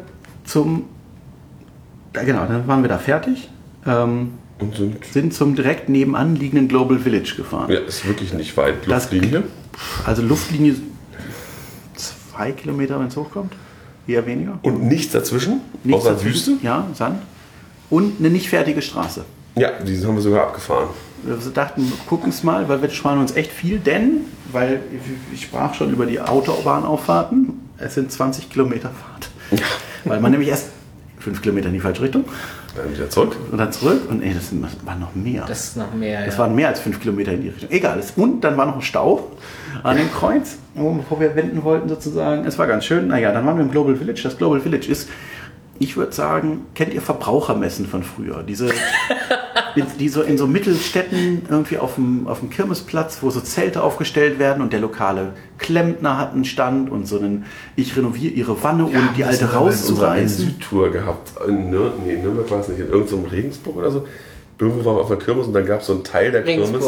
zum. 0.45 0.85
Da, 2.15 2.23
genau, 2.25 2.47
dann 2.47 2.67
waren 2.67 2.83
wir 2.83 2.89
da 2.89 2.97
fertig. 2.99 3.51
Ähm, 3.87 4.31
Und 4.59 4.77
sind, 4.77 5.05
sind 5.05 5.35
zum 5.35 5.55
direkt 5.55 5.89
nebenan 5.91 6.37
liegenden 6.37 6.69
Global 6.69 6.99
Village 6.99 7.35
gefahren. 7.37 7.71
ja, 7.71 7.81
ist 7.81 8.07
wirklich 8.09 8.33
nicht 8.33 8.57
weit. 8.57 8.75
Das- 8.89 9.11
Luftlinie. 9.13 9.43
Also 10.07 10.23
Luftlinie 10.23 10.75
zwei 11.95 12.53
Kilometer, 12.53 12.99
wenn 12.99 13.09
es 13.09 13.17
hochkommt. 13.17 13.53
Eher 14.09 14.27
weniger. 14.27 14.59
Und 14.63 14.83
nichts 14.85 15.13
dazwischen? 15.13 15.61
Nichts 15.85 16.01
außer 16.01 16.15
dazwischen. 16.15 16.55
Wüste? 16.55 16.67
Ja, 16.67 16.87
Sand. 16.95 17.21
Und 17.91 18.19
eine 18.19 18.31
nicht 18.31 18.49
fertige 18.49 18.83
Straße. 18.83 19.25
Ja, 19.55 19.71
die 19.81 20.05
haben 20.05 20.15
wir 20.15 20.23
sogar 20.23 20.49
abgefahren. 20.49 20.89
Wir 21.23 21.37
dachten, 21.53 21.93
gucken 22.07 22.31
es 22.31 22.43
mal, 22.43 22.69
weil 22.69 22.81
wir 22.81 22.89
sparen 22.91 23.19
uns 23.19 23.37
echt 23.37 23.53
viel, 23.53 23.79
denn, 23.79 24.23
weil 24.53 24.81
ich 25.35 25.43
sprach 25.43 25.75
schon 25.75 25.93
über 25.93 26.07
die 26.07 26.21
Autobahnauffahrten, 26.21 27.69
es 27.77 27.95
sind 27.95 28.11
20 28.11 28.51
Kilometer 28.51 28.91
Fahrt. 28.91 29.63
Weil 30.05 30.21
man 30.21 30.31
nämlich 30.31 30.49
erst 30.49 30.69
5 31.19 31.43
Kilometer 31.43 31.69
in 31.69 31.75
die 31.75 31.81
falsche 31.81 32.03
Richtung 32.03 32.25
Dann 32.79 32.93
wieder 32.95 33.11
zurück. 33.11 33.37
und 33.51 33.59
dann 33.59 33.73
zurück 33.73 34.03
und 34.09 34.23
ey, 34.23 34.33
das 34.35 34.51
waren 34.87 35.01
noch 35.01 35.15
mehr. 35.15 35.45
Das 35.47 35.65
ist 35.65 35.77
noch 35.77 35.93
mehr. 35.95 36.27
Es 36.27 36.35
ja. 36.35 36.39
waren 36.41 36.55
mehr 36.55 36.69
als 36.69 36.81
5 36.81 37.01
Kilometer 37.01 37.33
in 37.33 37.43
die 37.43 37.49
Richtung. 37.49 37.71
Egal. 37.71 38.01
Und 38.17 38.43
dann 38.43 38.57
war 38.57 38.67
noch 38.67 38.77
ein 38.77 38.83
Stau 38.83 39.29
an 39.83 39.97
dem 39.97 40.11
Kreuz, 40.13 40.57
wo- 40.75 40.93
bevor 40.93 41.21
wir 41.21 41.35
wenden 41.37 41.63
wollten 41.65 41.89
sozusagen. 41.89 42.45
Es 42.47 42.59
war 42.59 42.67
ganz 42.67 42.85
schön. 42.85 43.09
Naja, 43.09 43.33
dann 43.33 43.45
waren 43.47 43.57
wir 43.57 43.65
im 43.65 43.71
Global 43.71 43.97
Village. 43.97 44.21
Das 44.23 44.37
Global 44.39 44.61
Village 44.61 44.89
ist, 44.91 45.09
ich 45.81 45.97
würde 45.97 46.13
sagen, 46.13 46.67
kennt 46.75 46.93
ihr 46.93 47.03
Verbrauchermessen 47.03 47.87
von 47.87 48.03
früher? 48.03 48.43
Diese, 48.43 48.69
die 49.99 50.09
so 50.09 50.23
in 50.23 50.39
so 50.39 50.47
Mittelstädten 50.47 51.43
irgendwie 51.49 51.79
auf 51.79 51.97
dem, 51.97 52.27
auf 52.27 52.41
dem 52.41 52.51
Kirmesplatz, 52.51 53.19
wo 53.23 53.31
so 53.31 53.41
Zelte 53.41 53.83
aufgestellt 53.83 54.39
werden 54.39 54.63
und 54.63 54.73
der 54.73 54.81
lokale 54.81 55.35
Klempner 55.59 56.19
hat 56.19 56.33
einen 56.33 56.45
Stand 56.45 56.91
und 56.91 57.07
so 57.07 57.19
einen, 57.19 57.45
ich 57.77 57.97
renoviere 57.97 58.33
ihre 58.33 58.63
Wanne, 58.63 58.87
ohne 58.87 59.11
die 59.17 59.25
alte 59.25 59.53
rauszureißen. 59.53 60.47
Südtour 60.47 60.91
gehabt. 60.91 61.33
In 61.47 61.71
Nür 61.71 61.93
nee, 62.05 62.15
in 62.15 62.23
Nürnberg 62.23 62.51
war 62.51 62.61
es 62.61 62.69
nicht. 62.69 62.81
In 62.81 62.89
irgendeinem 62.89 63.25
Regensburg 63.25 63.77
oder 63.77 63.91
so. 63.91 64.07
Irgendwo 64.61 64.85
waren 64.85 64.97
wir 64.97 65.03
auf 65.03 65.09
der 65.09 65.19
Kirmes 65.19 65.47
und 65.47 65.53
dann 65.53 65.65
gab 65.65 65.83
es 65.83 65.87
so 65.87 65.93
einen 65.93 66.03
Teil 66.03 66.33
der 66.33 66.43
Kirmes. 66.43 66.85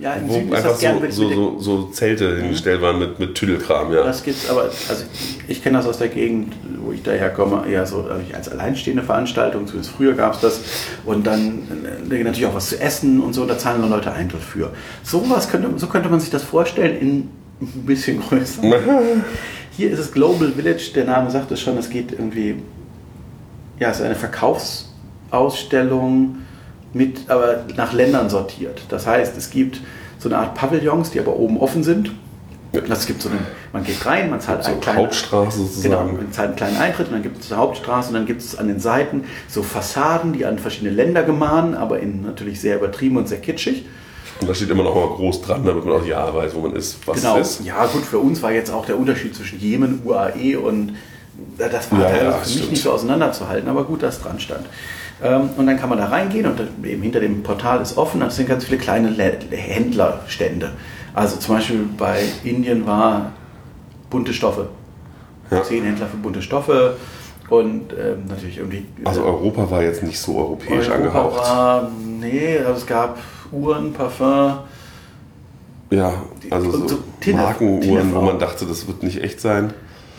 Ja, 0.00 0.14
im 0.14 0.28
wo 0.28 0.54
einfach 0.54 0.76
so, 0.76 1.10
so, 1.10 1.32
so, 1.32 1.58
so 1.58 1.82
Zelte 1.88 2.36
hingestellt 2.36 2.80
waren 2.80 3.00
mit, 3.00 3.18
mit 3.18 3.34
Tüdelkram. 3.34 3.92
Ja. 3.92 4.04
Das 4.04 4.22
gibt's 4.22 4.48
aber, 4.48 4.62
also 4.62 5.04
ich 5.48 5.64
kenne 5.64 5.78
das 5.78 5.88
aus 5.88 5.98
der 5.98 6.06
Gegend, 6.08 6.54
wo 6.80 6.92
ich 6.92 7.02
daher 7.02 7.30
komme, 7.30 7.64
eher 7.68 7.84
so 7.86 8.08
als 8.32 8.48
alleinstehende 8.48 9.02
Veranstaltung, 9.02 9.66
zumindest 9.66 9.96
früher 9.96 10.12
gab 10.12 10.34
es 10.34 10.40
das. 10.40 10.60
Und 11.04 11.26
dann 11.26 11.66
äh, 12.08 12.22
natürlich 12.22 12.46
auch 12.46 12.54
was 12.54 12.68
zu 12.68 12.80
essen 12.80 13.20
und 13.20 13.32
so, 13.32 13.46
da 13.46 13.58
zahlen 13.58 13.82
dann 13.82 13.90
Leute 13.90 14.12
Eintritt 14.12 14.42
für. 14.42 14.70
So, 15.02 15.28
was 15.28 15.50
könnte, 15.50 15.70
so 15.76 15.88
könnte 15.88 16.08
man 16.08 16.20
sich 16.20 16.30
das 16.30 16.44
vorstellen 16.44 17.00
in 17.00 17.30
ein 17.60 17.82
bisschen 17.84 18.20
größer. 18.20 18.62
Hier 19.76 19.90
ist 19.90 19.98
es 19.98 20.12
Global 20.12 20.52
Village, 20.52 20.92
der 20.94 21.06
Name 21.06 21.32
sagt 21.32 21.50
es 21.50 21.60
schon, 21.60 21.76
es 21.78 21.90
geht 21.90 22.12
irgendwie, 22.12 22.62
ja, 23.80 23.90
es 23.90 23.98
ist 23.98 24.04
eine 24.04 24.14
Verkaufsausstellung 24.14 26.36
mit, 26.92 27.28
aber 27.30 27.64
nach 27.76 27.92
Ländern 27.92 28.28
sortiert. 28.30 28.82
Das 28.88 29.06
heißt, 29.06 29.36
es 29.36 29.50
gibt 29.50 29.80
so 30.18 30.28
eine 30.28 30.38
Art 30.38 30.54
Pavillons, 30.54 31.10
die 31.10 31.20
aber 31.20 31.36
oben 31.36 31.58
offen 31.58 31.82
sind. 31.82 32.12
Also 32.74 32.90
es 32.92 33.06
gibt 33.06 33.20
so 33.20 33.28
einen, 33.28 33.40
man 33.74 33.84
geht 33.84 34.04
rein, 34.06 34.30
man 34.30 34.40
zahlt 34.40 34.64
so 34.64 34.70
einen 34.70 34.80
kleinen, 34.80 35.00
Hauptstraße 35.00 35.82
genau, 35.82 36.04
man 36.04 36.32
zahlt 36.32 36.48
einen 36.48 36.56
kleinen 36.56 36.76
Eintritt 36.78 37.08
und 37.08 37.12
dann 37.12 37.22
gibt 37.22 37.42
es 37.44 37.52
eine 37.52 37.60
Hauptstraße 37.60 38.08
und 38.08 38.14
dann 38.14 38.24
gibt 38.24 38.40
es 38.40 38.56
an 38.56 38.66
den 38.66 38.80
Seiten 38.80 39.24
so 39.46 39.62
Fassaden, 39.62 40.32
die 40.32 40.46
an 40.46 40.58
verschiedene 40.58 40.90
Länder 40.90 41.22
gemahnen, 41.22 41.74
aber 41.74 42.00
in 42.00 42.22
natürlich 42.22 42.62
sehr 42.62 42.76
übertrieben 42.76 43.18
und 43.18 43.28
sehr 43.28 43.40
kitschig. 43.40 43.84
Und 44.40 44.48
da 44.48 44.54
steht 44.54 44.70
immer 44.70 44.84
noch 44.84 44.94
mal 44.94 45.06
groß 45.06 45.42
dran, 45.42 45.66
damit 45.66 45.84
man 45.84 46.00
auch 46.00 46.06
ja 46.06 46.34
weiß, 46.34 46.54
wo 46.54 46.60
man 46.60 46.74
ist, 46.74 46.96
was 47.06 47.20
Genau. 47.20 47.36
es 47.38 47.60
ist. 47.60 47.66
Ja, 47.66 47.84
gut, 47.86 48.04
für 48.04 48.18
uns 48.18 48.42
war 48.42 48.52
jetzt 48.52 48.70
auch 48.72 48.86
der 48.86 48.98
Unterschied 48.98 49.34
zwischen 49.36 49.60
Jemen, 49.60 50.00
UAE 50.04 50.56
und 50.56 50.94
das 51.58 51.90
war 51.92 52.00
Ja, 52.00 52.08
teilweise 52.08 52.24
ja, 52.24 52.32
für 52.32 52.38
mich 52.46 52.52
stimmt. 52.56 52.70
nicht 52.72 52.82
so 52.82 52.92
auseinanderzuhalten, 52.92 53.68
aber 53.68 53.84
gut, 53.84 54.02
dass 54.02 54.20
dran 54.20 54.38
stand. 54.40 54.66
Ähm, 55.22 55.50
Und 55.56 55.66
dann 55.66 55.78
kann 55.78 55.88
man 55.88 55.98
da 55.98 56.06
reingehen 56.06 56.46
und 56.46 56.60
eben 56.84 57.02
hinter 57.02 57.20
dem 57.20 57.42
Portal 57.42 57.80
ist 57.80 57.96
offen, 57.96 58.20
das 58.20 58.36
sind 58.36 58.48
ganz 58.48 58.64
viele 58.64 58.78
kleine 58.78 59.08
Händlerstände. 59.50 60.72
Also 61.14 61.36
zum 61.36 61.56
Beispiel 61.56 61.84
bei 61.96 62.22
Indien 62.44 62.86
war 62.86 63.32
bunte 64.10 64.32
Stoffe. 64.32 64.68
Ja. 65.50 65.62
Zehn 65.62 65.84
Händler 65.84 66.06
für 66.06 66.16
bunte 66.16 66.40
Stoffe 66.42 66.96
und 67.50 67.92
ähm, 67.92 68.24
natürlich 68.28 68.58
irgendwie. 68.58 68.86
Also 69.04 69.22
Europa 69.24 69.70
war 69.70 69.82
jetzt 69.82 70.02
nicht 70.02 70.18
so 70.18 70.38
europäisch 70.38 70.88
Europa 70.88 70.94
angehaucht. 70.94 71.36
War, 71.36 71.90
nee, 72.18 72.58
also 72.58 72.72
es 72.72 72.86
gab 72.86 73.18
Uhren, 73.52 73.92
Parfum, 73.92 74.54
Ja, 75.90 76.14
also 76.50 76.70
so 76.70 76.88
so 76.88 76.98
Markenuhren, 77.32 78.14
wo 78.14 78.22
man 78.22 78.38
dachte, 78.38 78.64
das 78.64 78.86
wird 78.86 79.02
nicht 79.02 79.22
echt 79.22 79.40
sein. 79.40 79.74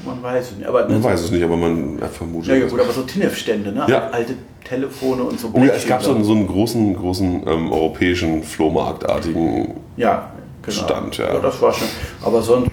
Man 0.06 0.22
weiß 0.22 0.52
es 0.52 0.58
nicht. 0.58 0.68
Aber 0.68 0.88
Man 0.88 1.04
weiß 1.04 1.22
es 1.22 1.32
nicht, 1.32 1.44
aber 1.44 1.56
man 1.56 2.00
ja, 2.00 2.08
vermutet 2.08 2.50
Ja, 2.50 2.56
ja 2.56 2.68
gut, 2.68 2.80
aber 2.80 2.92
so 2.92 3.04
Tinef-Stände, 3.04 3.72
ne? 3.72 3.86
Ja. 3.88 4.10
Alte 4.10 4.36
Telefone 4.64 5.24
und 5.24 5.40
so. 5.40 5.50
Oh 5.54 5.60
ja, 5.60 5.74
es 5.74 5.88
gab 5.88 6.02
so 6.02 6.14
einen, 6.14 6.24
so 6.24 6.34
einen 6.34 6.48
großen, 6.48 6.96
großen 6.96 7.48
ähm, 7.48 7.72
europäischen 7.72 8.44
Flohmarktartigen. 8.44 9.76
ja, 9.98 10.32
genau. 10.62 10.78
Stand, 10.78 11.18
ja. 11.18 11.40
Das 11.40 11.62
war 11.62 11.74
schon. 11.74 11.88
Aber 12.24 12.42
sonst. 12.42 12.70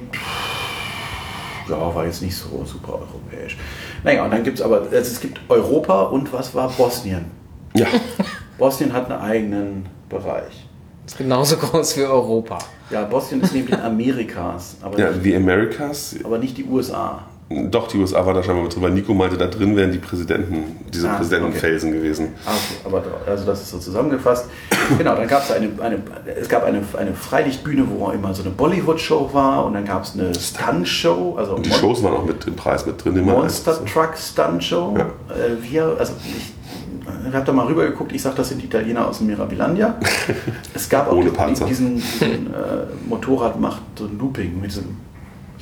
Ja, 1.68 1.94
war 1.94 2.04
jetzt 2.04 2.22
nicht 2.22 2.36
so 2.36 2.64
super 2.64 2.94
europäisch. 2.94 3.56
Naja, 4.02 4.24
und 4.24 4.32
dann 4.32 4.42
gibt 4.42 4.58
es 4.58 4.64
aber. 4.64 4.82
Also 4.82 4.92
es 4.92 5.20
gibt 5.20 5.40
Europa 5.48 6.02
und 6.04 6.32
was 6.32 6.54
war 6.54 6.68
Bosnien? 6.70 7.26
Ja, 7.74 7.86
Bosnien 8.58 8.92
hat 8.92 9.10
einen 9.10 9.20
eigenen 9.20 9.86
Bereich. 10.08 10.66
Ist 11.10 11.18
genauso 11.18 11.56
groß 11.64 11.96
wie 11.96 12.02
Europa. 12.04 12.58
Ja, 12.88 13.02
Bosnien 13.04 13.40
ist 13.42 13.52
neben 13.52 13.66
den 13.66 13.80
Amerikas, 13.80 14.76
aber, 14.80 14.96
ja, 14.98 15.10
die 15.10 15.34
Americas. 15.34 16.14
aber 16.22 16.38
nicht 16.38 16.56
die 16.56 16.64
USA. 16.64 17.20
Doch, 17.68 17.88
die 17.88 17.98
USA 17.98 18.24
war 18.24 18.32
da 18.32 18.44
scheinbar 18.44 18.62
mit 18.62 18.72
drin, 18.72 18.82
weil 18.84 18.92
Nico 18.92 19.12
meinte, 19.12 19.36
da 19.36 19.48
drin 19.48 19.74
wären 19.74 19.90
die 19.90 19.98
Präsidenten, 19.98 20.76
diese 20.88 21.10
Ah, 21.10 21.16
Präsidentenfelsen 21.16 21.90
gewesen. 21.90 22.28
Ah, 22.46 22.50
okay, 22.50 22.76
aber 22.84 23.02
also 23.28 23.44
das 23.44 23.62
ist 23.62 23.70
so 23.70 23.78
zusammengefasst. 23.80 24.46
Genau, 24.96 25.16
dann 25.16 25.26
gab 25.26 25.42
es 25.42 25.50
eine, 25.50 25.68
eine, 25.80 25.98
es 26.40 26.48
gab 26.48 26.62
eine, 26.62 26.80
eine 26.96 27.12
Freilichtbühne, 27.12 27.84
wo 27.90 28.08
immer 28.10 28.32
so 28.34 28.42
eine 28.44 28.52
Bollywood-Show 28.52 29.30
war 29.32 29.64
und 29.64 29.74
dann 29.74 29.84
gab 29.84 30.04
es 30.04 30.14
eine 30.14 30.32
Stunt-Show, 30.32 31.34
also 31.38 31.56
Und 31.56 31.66
die 31.66 31.70
Mon- 31.70 31.78
Shows 31.80 32.04
waren 32.04 32.14
auch 32.14 32.24
mit 32.24 32.46
im 32.46 32.54
Preis 32.54 32.86
mit 32.86 33.04
drin. 33.04 33.16
Immer 33.16 33.32
Monster 33.32 33.84
Truck 33.84 34.16
Stunt 34.16 34.62
Show. 34.62 34.94
Ja. 34.96 35.06
Äh, 35.34 35.60
wir, 35.60 35.96
also 35.98 36.12
ich, 36.24 36.52
ich 37.28 37.34
habe 37.34 37.44
da 37.44 37.52
mal 37.52 37.66
rübergeguckt, 37.66 38.12
ich 38.12 38.22
sag, 38.22 38.34
das 38.36 38.48
sind 38.48 38.62
Italiener 38.64 39.08
aus 39.08 39.18
dem 39.18 39.28
Mirabilandia. 39.28 39.96
Es 40.74 40.88
gab 40.88 41.08
auch 41.08 41.16
Ohne 41.16 41.30
diesen, 41.30 41.66
diesen, 41.66 41.96
diesen 42.20 42.46
äh, 42.48 42.86
Motorrad 43.08 43.60
macht 43.60 43.82
so 43.96 44.04
ein 44.04 44.18
Looping 44.18 44.60
mit 44.60 44.70
diesem 44.70 44.96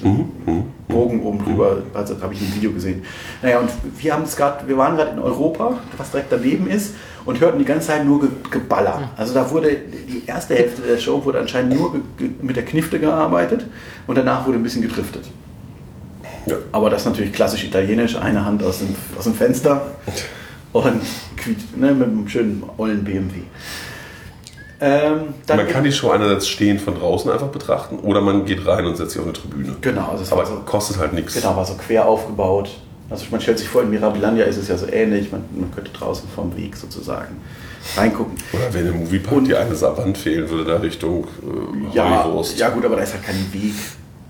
Mhm, 0.03 0.31
mhm. 0.47 0.65
Bogen 0.87 1.23
oben 1.23 1.45
drüber, 1.45 1.79
also 1.93 2.21
habe 2.23 2.33
ich 2.33 2.41
im 2.41 2.55
Video 2.55 2.71
gesehen. 2.71 3.03
Naja, 3.43 3.59
und 3.59 3.71
wir 3.99 4.13
haben 4.13 4.23
es 4.23 4.37
gerade, 4.37 4.69
wir 4.69 4.79
waren 4.79 4.97
gerade 4.97 5.11
in 5.11 5.19
Europa, 5.19 5.79
was 5.97 6.13
direkt 6.13 6.31
daneben 6.31 6.69
ist, 6.69 6.95
und 7.25 7.41
hörten 7.41 7.59
die 7.59 7.65
ganze 7.65 7.89
Zeit 7.89 8.05
nur 8.05 8.21
Ge 8.21 8.29
Geballer. 8.51 9.11
Also 9.17 9.35
da 9.35 9.51
wurde 9.51 9.77
die 10.09 10.23
erste 10.27 10.55
Hälfte 10.55 10.83
der 10.83 10.99
Show 10.99 11.25
wurde 11.25 11.41
anscheinend 11.41 11.75
nur 11.75 11.97
mit 12.41 12.57
der 12.57 12.65
Knifte 12.65 13.01
gearbeitet 13.01 13.67
und 14.07 14.17
danach 14.17 14.47
wurde 14.47 14.59
ein 14.59 14.63
bisschen 14.63 14.83
gedriftet. 14.83 15.29
Ja. 16.47 16.57
Aber 16.73 16.91
das 16.91 17.03
ist 17.03 17.07
natürlich 17.07 17.33
klassisch 17.33 17.65
italienisch, 17.65 18.17
eine 18.17 18.45
Hand 18.45 18.63
aus 18.63 18.79
dem, 18.79 18.95
aus 19.19 19.25
dem 19.25 19.35
Fenster 19.35 19.83
und 20.73 21.01
ne, 21.77 21.93
mit 21.95 22.09
einem 22.09 22.29
schönen 22.29 22.63
ollen 22.77 23.05
BMW. 23.05 23.41
Ähm, 24.81 25.35
Man 25.49 25.67
kann 25.67 25.83
die 25.83 25.91
Show 25.91 26.11
einerseits 26.11 26.47
stehend 26.47 26.81
von 26.81 26.95
draußen 26.95 27.31
einfach 27.33 27.49
betrachten 27.49 27.99
oder 27.99 28.21
man 28.21 28.45
geht 28.45 28.65
rein 28.67 28.87
und 28.87 28.97
setzt 28.97 29.11
sich 29.13 29.19
auf 29.21 29.27
eine 29.27 29.33
Tribüne. 29.33 29.75
Genau, 29.81 30.11
also 30.13 30.23
es 30.23 30.31
Aber 30.33 30.47
so, 30.47 30.55
kostet 30.65 30.99
halt 30.99 31.15
nichts. 31.15 31.35
genau, 31.35 31.57
war 31.57 31.65
so 31.65 31.75
quer 31.75 32.07
aufgebaut. 32.07 32.71
Also 33.11 33.25
man 33.31 33.41
stellt 33.41 33.59
sich 33.59 33.69
vor, 33.69 33.83
in 33.83 33.91
Mirabilandia 33.91 34.45
ist 34.45 34.57
es 34.57 34.69
ja 34.69 34.77
so 34.77 34.87
ähnlich, 34.87 35.33
man, 35.33 35.43
man 35.59 35.73
könnte 35.75 35.91
draußen 35.93 36.29
vom 36.33 36.57
Weg 36.57 36.77
sozusagen 36.77 37.39
reingucken. 37.97 38.35
Oder 38.53 38.73
wenn 38.75 38.87
im 38.87 38.99
Moviepark 39.01 39.37
Und- 39.39 39.49
die 39.49 39.57
eine 39.57 39.81
Wand 39.81 40.17
fehlen 40.17 40.49
würde, 40.49 40.65
da 40.65 40.77
Richtung 40.77 41.25
äh, 41.25 41.97
Ja, 41.97 42.27
ja 42.57 42.69
gut, 42.69 42.85
aber 42.85 42.97
da 42.97 43.03
ist 43.03 43.15
halt 43.15 43.25
kein 43.25 43.53
Weg. 43.53 43.73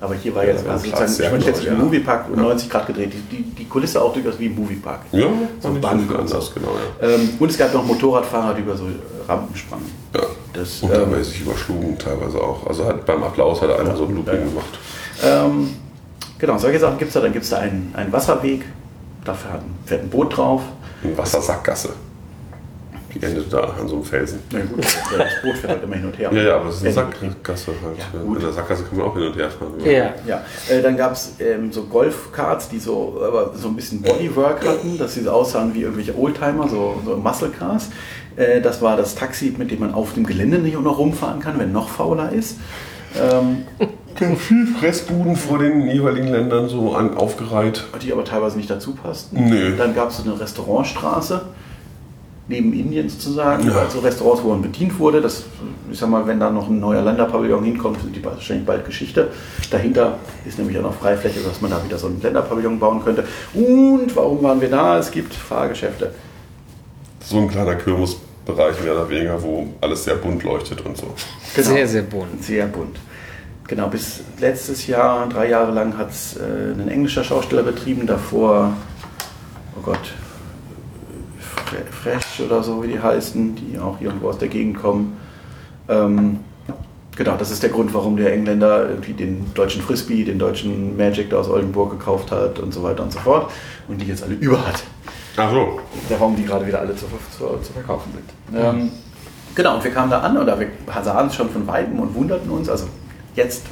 Aber 0.00 0.14
hier 0.14 0.34
war 0.34 0.42
Ja, 0.44 0.50
ja, 0.50 0.54
das 0.54 0.64
war 0.64 0.72
also 0.74 0.84
sozusagen, 0.84 1.12
ja, 1.18 1.26
ich 1.26 1.32
meine, 1.32 1.44
jetzt 1.44 1.60
genau, 1.60 1.72
im 1.72 1.78
ja. 1.78 1.84
Moviepark 1.84 2.30
und 2.30 2.36
90 2.36 2.70
Grad 2.70 2.86
gedreht. 2.86 3.12
Die, 3.12 3.36
die, 3.36 3.42
die 3.42 3.64
Kulisse 3.64 4.00
auch 4.00 4.12
durchaus 4.12 4.38
wie 4.38 4.46
im 4.46 4.54
Moviepark. 4.54 5.00
Ja, 5.10 5.22
So 5.22 5.28
so 5.60 5.68
und 5.68 6.28
so. 6.28 6.52
genau, 6.54 6.68
ja. 7.02 7.08
Ähm, 7.08 7.30
und 7.38 7.50
es 7.50 7.58
gab 7.58 7.74
noch 7.74 7.84
Motorradfahrer, 7.84 8.54
die 8.54 8.60
über 8.62 8.76
so 8.76 8.84
Rampen 9.26 9.54
sprangen. 9.56 9.90
ja. 10.14 10.20
Das, 10.52 10.82
Und 10.82 10.92
ähm, 10.92 11.00
dabei 11.00 11.22
sich 11.22 11.42
überschlugen 11.42 11.98
teilweise 11.98 12.38
auch. 12.40 12.66
Also 12.66 12.84
hat, 12.86 13.04
beim 13.04 13.22
Applaus 13.22 13.60
hat 13.60 13.70
einer 13.78 13.94
so 13.96 14.06
ein 14.06 14.14
Looping 14.14 14.34
Ja, 14.34 14.40
ja. 14.40 14.46
gemacht. 14.46 14.78
Ähm, 15.24 15.74
genau, 16.38 16.58
solche 16.58 16.78
Sachen 16.78 16.96
gibt 16.98 17.08
es 17.08 17.14
da. 17.14 17.20
Dann 17.20 17.32
gibt 17.32 17.44
es 17.44 17.50
da 17.50 17.58
einen, 17.58 17.92
einen 17.94 18.12
Wasserweg. 18.12 18.62
Ein, 19.26 19.34
fährt 19.84 20.02
ein 20.04 20.08
Boot 20.08 20.36
drauf. 20.36 20.62
Eine 21.04 21.18
Wassersackgasse. 21.18 21.90
Die 23.20 23.26
endet 23.26 23.52
da 23.52 23.60
an 23.60 23.88
so 23.88 23.96
einem 23.96 24.04
Felsen. 24.04 24.40
Na 24.52 24.60
gut, 24.60 24.78
das 24.84 25.42
Boot 25.42 25.56
fährt 25.56 25.72
halt 25.72 25.82
immer 25.84 25.96
hin 25.96 26.06
und 26.06 26.18
her. 26.18 26.30
Ja, 26.32 26.42
ja, 26.42 26.56
aber 26.56 26.68
es 26.68 26.76
ist 26.76 26.84
eine. 26.84 26.92
Sackgasse 26.92 27.72
halt. 27.84 27.98
Ja, 27.98 28.04
Ja, 28.18 28.24
gut. 28.24 28.36
In 28.38 28.42
der 28.44 28.52
Sackgasse 28.52 28.84
kann 28.84 28.98
man 28.98 29.06
auch 29.06 29.14
hin 29.14 29.26
und 29.26 29.36
her 29.36 29.50
fahren. 29.50 29.72
Ja. 29.84 30.14
Ja, 30.26 30.42
äh, 30.68 30.82
dann 30.82 30.96
gab 30.96 31.12
es 31.12 31.34
ähm, 31.40 31.72
so 31.72 31.84
Golfkarts, 31.84 32.68
die 32.68 32.78
so, 32.78 33.20
aber 33.26 33.52
so 33.54 33.68
ein 33.68 33.76
bisschen 33.76 34.02
Bodywork 34.02 34.66
hatten, 34.66 34.98
dass 34.98 35.14
sie 35.14 35.22
so 35.22 35.30
aussahen 35.30 35.74
wie 35.74 35.82
irgendwelche 35.82 36.16
Oldtimer, 36.18 36.68
so, 36.68 37.00
so 37.04 37.16
Muscle 37.16 37.50
Cars. 37.50 37.90
Äh, 38.36 38.60
das 38.60 38.80
war 38.82 38.96
das 38.96 39.14
Taxi, 39.14 39.54
mit 39.56 39.70
dem 39.70 39.80
man 39.80 39.94
auf 39.94 40.14
dem 40.14 40.24
Gelände 40.26 40.58
nicht 40.58 40.80
noch 40.80 40.98
rumfahren 40.98 41.40
kann, 41.40 41.58
wenn 41.58 41.72
noch 41.72 41.88
fauler 41.88 42.32
ist. 42.32 42.58
Ähm, 43.20 43.64
Ganz 44.18 44.40
viel 44.40 44.66
Fressbuden 44.66 45.36
vor 45.36 45.58
den 45.60 45.88
jeweiligen 45.88 46.28
Ländern 46.28 46.68
so 46.68 46.92
an, 46.94 47.16
aufgereiht. 47.16 47.84
die 48.02 48.12
aber 48.12 48.24
teilweise 48.24 48.56
nicht 48.56 48.68
dazu 48.68 48.94
passten. 48.94 49.48
Nö. 49.48 49.76
Dann 49.76 49.94
gab 49.94 50.10
es 50.10 50.16
so 50.18 50.24
eine 50.28 50.38
Restaurantstraße, 50.40 51.42
neben 52.48 52.72
Indien 52.72 53.08
sozusagen, 53.08 53.66
Ja. 53.68 53.76
also 53.80 54.00
Restaurants, 54.00 54.42
wo 54.42 54.48
man 54.48 54.62
bedient 54.62 54.98
wurde. 54.98 55.20
Das, 55.20 55.44
ich 55.90 55.98
sag 55.98 56.08
mal, 56.08 56.26
wenn 56.26 56.40
da 56.40 56.50
noch 56.50 56.68
ein 56.68 56.80
neuer 56.80 57.02
Länderpavillon 57.02 57.62
hinkommt, 57.64 58.00
sind 58.00 58.16
die 58.16 58.24
wahrscheinlich 58.24 58.64
bald 58.66 58.84
Geschichte. 58.86 59.28
Dahinter 59.70 60.16
ist 60.46 60.58
nämlich 60.58 60.78
auch 60.78 60.82
noch 60.82 60.94
Freifläche, 60.94 61.40
dass 61.40 61.60
man 61.60 61.70
da 61.70 61.84
wieder 61.84 61.98
so 61.98 62.06
einen 62.06 62.20
Länderpavillon 62.22 62.78
bauen 62.78 63.04
könnte. 63.04 63.24
Und 63.54 64.14
warum 64.16 64.42
waren 64.42 64.60
wir 64.60 64.70
da? 64.70 64.98
Es 64.98 65.10
gibt 65.10 65.34
Fahrgeschäfte. 65.34 66.12
So 67.22 67.38
ein 67.38 67.48
kleiner 67.48 67.74
Kirmesbereich 67.74 68.82
mehr 68.82 68.94
oder 68.94 69.08
weniger, 69.10 69.42
wo 69.42 69.66
alles 69.82 70.04
sehr 70.04 70.14
bunt 70.14 70.42
leuchtet 70.42 70.80
und 70.86 70.96
so. 70.96 71.08
Genau. 71.54 71.68
Sehr, 71.68 71.86
sehr 71.86 72.02
bunt. 72.02 72.42
Sehr 72.42 72.66
bunt. 72.66 72.98
Genau, 73.66 73.88
bis 73.88 74.20
letztes 74.40 74.86
Jahr, 74.86 75.28
drei 75.28 75.50
Jahre 75.50 75.72
lang, 75.72 75.98
hat 75.98 76.10
es 76.10 76.38
äh, 76.38 76.72
ein 76.72 76.88
englischer 76.88 77.22
Schausteller 77.22 77.62
betrieben. 77.62 78.06
Davor, 78.06 78.72
oh 79.76 79.80
Gott, 79.82 80.00
Fresh 81.90 82.40
oder 82.44 82.62
so, 82.62 82.82
wie 82.82 82.88
die 82.88 83.00
heißen, 83.00 83.54
die 83.54 83.78
auch 83.78 84.00
irgendwo 84.00 84.28
aus 84.28 84.38
der 84.38 84.48
Gegend 84.48 84.80
kommen. 84.80 85.16
Ähm, 85.88 86.40
genau, 87.16 87.36
das 87.36 87.50
ist 87.50 87.62
der 87.62 87.70
Grund, 87.70 87.92
warum 87.94 88.16
der 88.16 88.32
Engländer 88.32 88.88
irgendwie 88.88 89.12
den 89.12 89.52
deutschen 89.54 89.82
Frisbee, 89.82 90.24
den 90.24 90.38
deutschen 90.38 90.96
Magic 90.96 91.30
da 91.30 91.38
aus 91.38 91.48
Oldenburg 91.48 91.90
gekauft 91.90 92.30
hat 92.30 92.58
und 92.58 92.72
so 92.72 92.82
weiter 92.82 93.02
und 93.02 93.12
so 93.12 93.18
fort. 93.18 93.50
Und 93.88 94.00
die 94.00 94.06
jetzt 94.06 94.22
alle 94.22 94.34
über 94.34 94.66
hat. 94.66 94.82
Ach 95.36 95.50
so. 95.50 95.80
Warum 96.08 96.36
die 96.36 96.44
gerade 96.44 96.66
wieder 96.66 96.80
alle 96.80 96.94
zu, 96.96 97.06
zu, 97.36 97.58
zu 97.62 97.72
verkaufen 97.72 98.12
sind. 98.12 98.60
Ähm, 98.60 98.90
genau, 99.54 99.76
und 99.76 99.84
wir 99.84 99.90
kamen 99.90 100.10
da 100.10 100.20
an 100.20 100.36
oder 100.36 100.58
wir 100.58 100.68
sahen 101.02 101.28
es 101.28 101.34
schon 101.34 101.50
von 101.50 101.66
Weitem 101.66 102.00
und 102.00 102.14
wunderten 102.14 102.50
uns. 102.50 102.68
Also 102.68 102.88
jetzt 103.34 103.66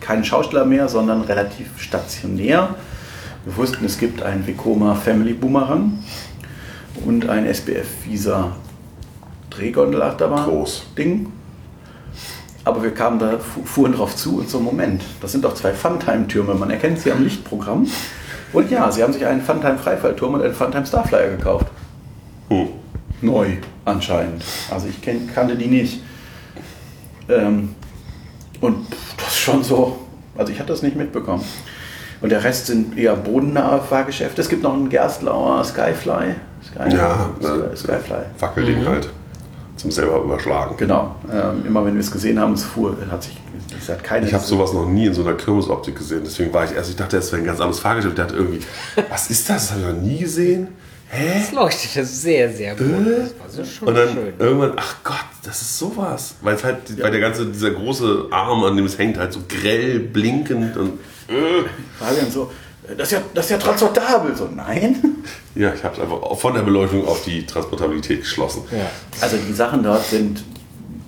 kein 0.00 0.24
Schausteller 0.24 0.64
mehr, 0.64 0.88
sondern 0.88 1.22
relativ 1.22 1.80
stationär. 1.80 2.76
Wir 3.44 3.56
wussten, 3.56 3.84
es 3.84 3.98
gibt 3.98 4.22
einen 4.22 4.46
Vekoma 4.46 4.94
Family 4.94 5.32
Boomerang 5.32 5.98
und 7.04 7.28
ein 7.28 7.46
SBF 7.46 7.86
Visa 8.04 8.52
Drehgondelachterbahn. 9.50 10.44
Groß. 10.48 10.86
Ding. 10.96 11.32
Aber 12.64 12.82
wir 12.82 12.92
kamen 12.92 13.18
da, 13.18 13.38
fu- 13.38 13.64
fuhren 13.64 13.92
drauf 13.92 14.16
zu 14.16 14.38
und 14.38 14.50
so, 14.50 14.58
Moment, 14.58 15.02
das 15.20 15.32
sind 15.32 15.44
doch 15.44 15.54
zwei 15.54 15.72
Funtime-Türme. 15.72 16.54
Man 16.54 16.70
erkennt 16.70 16.98
sie 17.00 17.12
am 17.12 17.22
Lichtprogramm. 17.22 17.86
Und 18.52 18.70
ja, 18.70 18.90
sie 18.90 19.02
haben 19.02 19.12
sich 19.12 19.24
einen 19.24 19.40
Funtime-Freifallturm 19.42 20.34
und 20.34 20.42
einen 20.42 20.54
Funtime 20.54 20.86
Starflyer 20.86 21.28
gekauft. 21.36 21.66
Hm. 22.48 22.68
Neu, 23.22 23.56
anscheinend. 23.84 24.42
Also 24.70 24.88
ich 24.88 25.00
kenn, 25.00 25.30
kannte 25.32 25.56
die 25.56 25.68
nicht. 25.68 26.00
Ähm, 27.28 27.74
und 28.60 28.86
das 29.16 29.28
ist 29.28 29.38
schon 29.38 29.62
so, 29.62 29.98
also 30.36 30.52
ich 30.52 30.58
hatte 30.58 30.72
das 30.72 30.82
nicht 30.82 30.96
mitbekommen. 30.96 31.44
Und 32.20 32.30
der 32.30 32.42
Rest 32.44 32.66
sind 32.66 32.96
eher 32.98 33.14
bodennahe 33.14 33.80
Fahrgeschäfte. 33.80 34.40
Es 34.40 34.48
gibt 34.48 34.62
noch 34.62 34.72
einen 34.74 34.88
Gerstlauer 34.88 35.62
Skyfly. 35.64 36.34
Sky, 36.76 36.96
Ja, 36.96 37.30
Sky, 37.42 37.46
äh, 37.72 37.76
Skyfly. 37.76 38.22
Wackelding 38.38 38.86
halt. 38.86 39.08
Zum 39.76 39.90
selber 39.90 40.22
überschlagen. 40.22 40.74
Genau. 40.78 41.14
Ähm, 41.30 41.64
immer 41.66 41.84
wenn 41.84 41.94
wir 41.94 42.00
es 42.00 42.10
gesehen 42.10 42.38
haben, 42.40 42.54
es 42.54 42.64
fuhr, 42.64 42.96
hat 43.10 43.22
sich, 43.22 43.36
es 43.78 43.88
hat 43.90 44.02
keine. 44.02 44.26
Ich 44.26 44.32
habe 44.32 44.44
sowas 44.44 44.72
noch 44.72 44.86
nie 44.88 45.06
in 45.06 45.14
so 45.14 45.22
einer 45.22 45.34
Kirmesoptik 45.34 45.96
gesehen. 45.96 46.22
Deswegen 46.24 46.52
war 46.54 46.64
ich 46.64 46.72
erst, 46.72 46.88
ich 46.90 46.96
dachte, 46.96 47.16
das 47.16 47.30
wäre 47.30 47.42
ein 47.42 47.46
ganz 47.46 47.60
anderes 47.60 47.80
Fahrgeschäft. 47.80 48.14
Ich 48.18 48.24
dachte 48.24 48.36
irgendwie, 48.36 48.60
was 49.10 49.28
ist 49.30 49.48
das? 49.50 49.68
Das 49.68 49.72
habe 49.72 49.80
ich 49.82 49.86
noch 49.88 50.02
nie 50.02 50.18
gesehen. 50.18 50.68
Hä? 51.08 51.40
Es 51.40 51.52
leuchtete 51.52 52.04
sehr, 52.04 52.50
sehr 52.52 52.74
bunt. 52.74 53.06
Das 53.06 53.38
war 53.38 53.48
so 53.48 53.64
schon 53.64 53.88
Und 53.88 53.94
dann 53.94 54.08
schön. 54.08 54.32
irgendwann, 54.38 54.72
ach 54.76 54.96
Gott, 55.04 55.24
das 55.44 55.60
ist 55.62 55.78
sowas. 55.78 56.34
Weil 56.40 56.56
es 56.56 56.64
halt, 56.64 57.00
weil 57.00 57.10
der 57.12 57.20
ganze, 57.20 57.46
dieser 57.46 57.70
große 57.70 58.26
Arm, 58.32 58.64
an 58.64 58.76
dem 58.76 58.86
es 58.86 58.98
hängt, 58.98 59.16
halt 59.18 59.32
so 59.32 59.40
grell 59.48 60.00
blinkend 60.00 60.76
und. 60.76 60.94
Fabian 61.98 62.30
so, 62.30 62.50
das 62.96 63.08
ist 63.08 63.12
ja, 63.12 63.22
das 63.34 63.46
ist 63.46 63.50
ja 63.50 63.58
transportabel. 63.58 64.34
So, 64.36 64.48
nein. 64.54 64.96
Ja, 65.54 65.72
ich 65.72 65.82
habe 65.84 65.94
es 65.94 66.00
einfach 66.02 66.36
von 66.36 66.52
der 66.52 66.60
Beleuchtung 66.60 67.08
auf 67.08 67.24
die 67.24 67.46
Transportabilität 67.46 68.20
geschlossen. 68.20 68.64
Ja. 68.70 68.90
Also 69.22 69.38
die 69.38 69.54
Sachen 69.54 69.82
dort 69.82 70.04
sind 70.04 70.44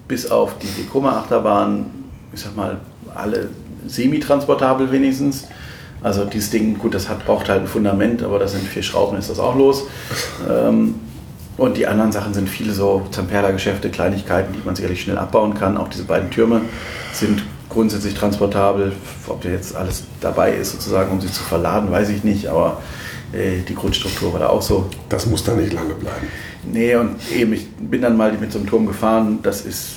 bis 0.08 0.30
auf 0.30 0.56
die 0.56 0.68
Vekoma-Achterbahn, 0.68 1.84
ich 2.32 2.40
sag 2.40 2.56
mal, 2.56 2.78
alle 3.14 3.50
semi-transportabel 3.86 4.90
wenigstens. 4.90 5.44
Also 6.02 6.24
dieses 6.24 6.48
Ding, 6.48 6.78
gut, 6.78 6.94
das 6.94 7.10
hat, 7.10 7.26
braucht 7.26 7.50
halt 7.50 7.60
ein 7.60 7.66
Fundament, 7.66 8.22
aber 8.22 8.38
das 8.38 8.52
sind 8.52 8.66
vier 8.66 8.82
Schrauben, 8.82 9.18
ist 9.18 9.28
das 9.28 9.38
auch 9.38 9.54
los. 9.54 9.84
Ähm, 10.48 10.94
und 11.58 11.76
die 11.76 11.86
anderen 11.86 12.12
Sachen 12.12 12.32
sind 12.32 12.48
viele 12.48 12.72
so 12.72 13.06
Zamperla-Geschäfte, 13.10 13.90
Kleinigkeiten, 13.90 14.54
die 14.54 14.64
man 14.64 14.76
sicherlich 14.76 15.02
schnell 15.02 15.18
abbauen 15.18 15.54
kann. 15.54 15.76
Auch 15.76 15.88
diese 15.88 16.04
beiden 16.04 16.30
Türme 16.30 16.62
sind 17.12 17.42
grundsätzlich 17.68 18.14
transportabel. 18.14 18.92
Ob 19.26 19.42
da 19.42 19.50
jetzt 19.50 19.74
alles 19.76 20.04
dabei 20.20 20.52
ist, 20.52 20.72
sozusagen, 20.72 21.10
um 21.10 21.20
sie 21.20 21.30
zu 21.30 21.42
verladen, 21.42 21.90
weiß 21.90 22.08
ich 22.10 22.24
nicht. 22.24 22.48
Aber 22.48 22.80
äh, 23.32 23.60
die 23.60 23.74
Grundstruktur 23.74 24.32
war 24.32 24.40
da 24.40 24.48
auch 24.48 24.62
so. 24.62 24.88
Das 25.08 25.26
muss 25.26 25.44
da 25.44 25.54
nicht 25.54 25.72
lange 25.72 25.94
bleiben. 25.94 26.26
Nee, 26.64 26.96
und 26.96 27.16
eben, 27.32 27.52
ich 27.52 27.68
bin 27.76 28.02
dann 28.02 28.16
mal 28.16 28.32
mit 28.32 28.52
so 28.52 28.58
einem 28.58 28.68
Turm 28.68 28.86
gefahren. 28.86 29.38
Das 29.42 29.64
ist, 29.64 29.96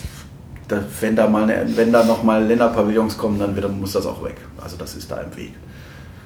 da, 0.67 0.83
wenn, 0.99 1.15
da 1.15 1.27
mal 1.27 1.43
eine, 1.43 1.65
wenn 1.75 1.91
da 1.91 2.03
noch 2.03 2.23
mal 2.23 2.43
Länderpavillons 2.43 3.17
kommen, 3.17 3.39
dann 3.39 3.55
wird, 3.55 3.69
muss 3.75 3.93
das 3.93 4.05
auch 4.05 4.23
weg. 4.23 4.35
Also 4.61 4.77
das 4.77 4.95
ist 4.95 5.11
da 5.11 5.17
im 5.17 5.35
Weg, 5.35 5.53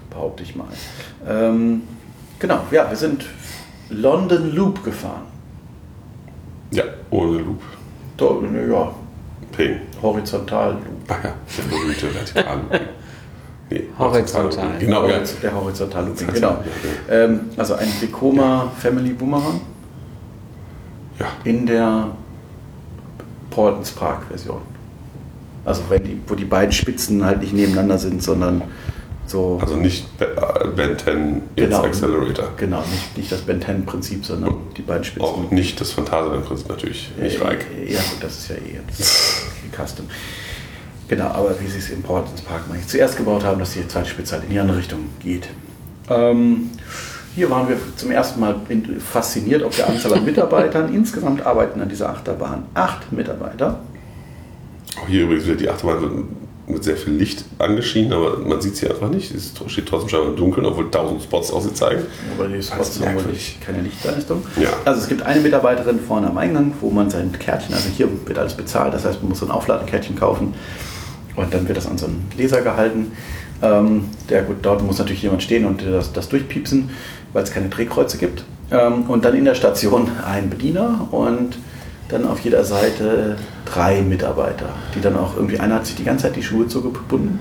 behaupte 0.10 0.44
ich 0.44 0.56
mal. 0.56 0.68
Ähm, 1.28 1.84
genau, 2.40 2.60
ja, 2.72 2.90
wir 2.90 2.98
sind 2.98 3.26
London 3.90 4.54
Loop 4.54 4.84
gefahren. 4.84 5.24
Ja, 6.72 6.84
ohne 7.12 7.40
Loop. 7.40 7.62
Ja, 8.20 8.96
Ping. 9.56 9.82
horizontal. 10.02 10.77
Ach 11.07 11.23
ja, 11.23 11.34
der 11.57 11.64
berühmte 11.64 12.14
vertikale 12.14 12.61
Loop. 12.61 12.82
Nee, 13.68 13.82
Horizontal. 13.98 14.68
Loop. 14.68 14.80
Genau, 14.80 15.07
ja. 15.07 15.19
Der 15.41 15.56
horizontal 15.56 16.06
Looping, 16.06 16.27
genau. 16.34 16.49
ja, 17.10 17.23
Ähm, 17.23 17.40
also 17.57 17.73
ein 17.73 17.88
Vekoma 17.99 18.72
Family 18.77 19.14
Boomerang 19.14 19.60
ja. 21.19 21.26
in 21.44 21.65
der 21.65 22.10
Portons 23.49 23.90
Park 23.91 24.26
Version. 24.30 24.61
Also 25.64 25.82
wenn 25.90 26.03
die, 26.03 26.22
wo 26.27 26.36
die 26.36 26.45
beiden 26.45 26.72
Spitzen 26.72 27.26
halt 27.26 27.41
nicht 27.41 27.53
nebeneinander 27.53 27.98
sind, 27.98 28.22
sondern 28.22 28.61
so 29.27 29.60
Also 29.61 29.76
nicht 29.76 30.06
äh, 30.19 30.26
Ben 30.76 30.97
10 30.97 31.18
ins 31.18 31.41
Genau. 31.56 31.81
Accelerator. 31.84 32.49
genau 32.57 32.80
nicht, 32.91 33.18
nicht 33.18 33.31
das 33.31 33.41
Ben 33.41 33.61
10 33.61 33.85
Prinzip, 33.85 34.26
sondern 34.26 34.56
die 34.77 34.81
beiden 34.81 35.03
Spitzen. 35.03 35.26
Auch 35.27 35.52
nicht 35.52 35.80
das 35.81 35.91
Phantasialand-Prinzip 35.91 36.69
natürlich. 36.69 37.11
Nicht 37.19 37.39
Äh, 37.39 37.43
Reik. 37.43 37.65
Ja, 37.88 37.99
gut, 37.99 38.18
das 38.22 38.38
ist 38.38 38.49
ja 38.49 38.56
eh 38.56 38.80
jetzt 38.88 39.43
Custom. 39.76 40.06
Genau, 41.07 41.26
aber 41.26 41.56
wie 41.60 41.68
sie 41.68 41.77
es 41.80 41.89
im 41.91 42.02
Portons 42.02 42.41
Park 42.41 42.68
mal 42.69 42.80
zuerst 42.85 43.18
gebaut 43.18 43.43
haben, 43.43 43.60
dass 43.60 43.73
die 43.73 43.88
zweite 43.88 44.10
Spitze 44.10 44.34
halt 44.35 44.43
in 44.45 44.49
die 44.52 44.60
andere 44.60 44.77
Richtung 44.77 44.99
geht. 45.22 45.47
Ähm, 46.10 46.69
hier 47.35 47.49
waren 47.49 47.68
wir 47.69 47.77
zum 47.95 48.11
ersten 48.11 48.39
Mal 48.39 48.56
in- 48.69 48.99
fasziniert 48.99 49.61
auf 49.64 49.76
der 49.76 49.89
Anzahl 49.89 50.14
an 50.14 50.26
Mitarbeitern. 50.26 50.93
Insgesamt 50.93 51.45
arbeiten 51.45 51.81
an 51.81 51.89
dieser 51.89 52.10
Achterbahn 52.10 52.64
acht 52.73 53.11
Mitarbeiter. 53.11 53.81
Auch 55.02 55.07
hier 55.07 55.23
übrigens 55.23 55.45
wieder 55.45 55.56
die 55.56 55.69
Achterbahn 55.69 56.26
mit 56.68 56.84
sehr 56.84 56.98
viel 56.98 57.14
Licht 57.14 57.46
angeschienen, 57.60 58.12
aber 58.14 58.38
man 58.40 58.60
sieht 58.60 58.76
sie 58.76 58.90
einfach 58.90 59.10
nicht. 59.10 59.34
Es 59.36 59.54
steht 59.68 59.86
trotzdem 59.88 60.10
scheinbar 60.10 60.30
im 60.32 60.36
Dunkeln, 60.36 60.66
obwohl 60.66 60.90
tausend 60.90 61.22
Spots 61.22 61.52
auch 61.54 61.62
sie 61.62 61.74
zeigen. 61.74 62.02
Aber 62.38 62.48
die 62.48 62.56
ist 62.56 62.72
Alles 62.74 62.94
trotzdem 62.98 63.16
wohl 63.16 63.24
nicht- 63.32 63.62
keine 63.62 63.82
Lichtleistung. 63.82 64.44
Ja. 64.60 64.70
Also 64.84 65.02
es 65.02 65.08
gibt 65.08 65.22
eine 65.22 65.42
Mitarbeiterin 65.42 66.00
vorne 66.00 66.28
am 66.28 66.38
Eingang, 66.38 66.74
wo 66.82 66.90
man 66.90 67.10
sein 67.10 67.32
Kärtchen, 67.38 67.74
also 67.76 67.88
hier 67.96 68.08
wird 68.26 68.38
alles 68.40 68.56
bezahlt, 68.56 68.94
das 68.94 69.06
heißt 69.06 69.22
man 69.22 69.30
muss 69.30 69.40
so 69.40 69.46
ein 69.46 69.52
Aufladekärtchen 69.52 70.16
kaufen 70.16 70.56
und 71.36 71.54
dann 71.54 71.68
wird 71.68 71.78
das 71.78 71.86
an 71.88 71.98
so 72.00 72.08
einen 72.08 72.26
Laser 72.38 72.62
gehalten. 72.62 73.12
Ähm, 73.62 74.06
der, 74.30 74.42
gut, 74.44 74.58
dort 74.64 74.82
muss 74.84 74.98
natürlich 74.98 75.22
jemand 75.22 75.44
stehen 75.44 75.66
und 75.66 75.82
das, 75.86 76.14
das 76.14 76.30
durchpiepsen, 76.30 76.90
weil 77.34 77.44
es 77.44 77.52
keine 77.52 77.70
Drehkreuze 77.70 78.18
gibt. 78.18 78.44
Ähm, 78.72 79.04
und 79.08 79.24
dann 79.24 79.36
in 79.36 79.46
der 79.46 79.56
Station 79.56 80.10
ein 80.26 80.50
Bediener 80.50 81.08
und 81.12 81.58
dann 82.10 82.27
auf 82.27 82.40
jeder 82.41 82.64
Seite 82.64 83.38
drei 83.65 84.02
Mitarbeiter, 84.02 84.69
die 84.94 85.02
dann 85.02 85.18
auch 85.18 85.36
irgendwie, 85.36 85.60
einer 85.60 85.76
hat 85.76 85.86
sich 85.86 85.95
die 85.95 86.03
ganze 86.03 86.23
Zeit 86.23 86.36
die 86.36 86.44
Schuhe 86.44 86.68
zugebunden. 86.68 87.40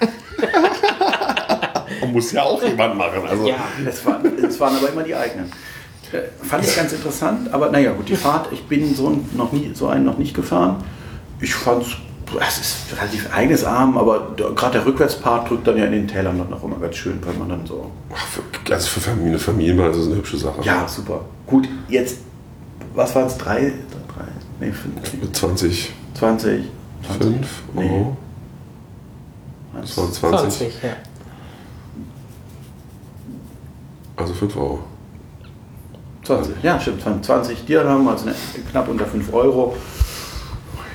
Und 2.02 2.12
muss 2.12 2.32
ja 2.32 2.42
auch 2.42 2.62
jemand 2.62 2.96
machen. 2.96 3.22
Also, 3.28 3.46
Ja. 3.46 3.56
Es 3.86 4.04
waren, 4.04 4.22
es 4.44 4.60
waren 4.60 4.76
aber 4.76 4.90
immer 4.90 5.02
die 5.02 5.14
eigenen. 5.14 5.46
Äh, 6.12 6.22
Fand 6.44 6.64
ich 6.64 6.76
ganz 6.76 6.92
interessant, 6.92 7.52
aber 7.52 7.70
naja, 7.70 7.92
gut, 7.92 8.08
die 8.08 8.16
Fahrt, 8.16 8.52
ich 8.52 8.64
bin 8.64 8.94
so, 8.94 9.16
noch 9.34 9.52
nie, 9.52 9.70
so 9.74 9.88
einen 9.88 10.04
noch 10.04 10.18
nicht 10.18 10.34
gefahren. 10.34 10.76
Ich 11.40 11.54
fand 11.54 11.82
es, 11.82 11.88
es 12.40 12.58
ist 12.58 12.76
relativ 12.98 13.28
eigenes 13.34 13.64
Arm, 13.64 13.98
aber 13.98 14.34
gerade 14.36 14.78
der 14.78 14.86
Rückwärtspart 14.86 15.50
drückt 15.50 15.66
dann 15.66 15.76
ja 15.76 15.86
in 15.86 15.92
den 15.92 16.08
Tälern 16.08 16.38
dann 16.38 16.52
auch 16.52 16.62
immer 16.64 16.76
ganz 16.76 16.96
schön, 16.96 17.18
weil 17.24 17.34
man 17.34 17.48
dann 17.48 17.66
so. 17.66 17.90
also 18.70 18.88
für 18.88 19.00
Familie, 19.00 19.38
Familienbahn 19.38 19.90
ist 19.90 19.98
das 19.98 20.06
eine 20.06 20.16
hübsche 20.16 20.36
Sache. 20.36 20.60
Ja, 20.62 20.86
super. 20.86 21.22
Gut, 21.46 21.68
jetzt, 21.88 22.18
was 22.94 23.14
waren 23.14 23.26
es? 23.26 23.36
Drei, 23.36 23.60
drei, 23.60 23.72
nee, 24.60 24.72
fünf, 24.72 25.12
Mit 25.22 25.36
20, 25.36 25.92
20, 26.14 26.64
20. 27.06 27.26
5 27.36 27.62
Nee. 27.74 27.90
Euro. 27.90 28.16
Das 29.80 29.96
waren 29.96 30.12
20. 30.12 30.58
20, 30.58 30.82
ja. 30.82 30.90
Also 34.16 34.32
5 34.34 34.56
Euro. 34.56 34.78
20, 36.22 36.54
ja, 36.62 36.80
stimmt. 36.80 37.02
20 37.24 37.64
Dirham, 37.66 38.06
also 38.08 38.26
ne- 38.26 38.34
knapp 38.70 38.88
unter 38.88 39.04
5 39.06 39.32
Euro. 39.32 39.76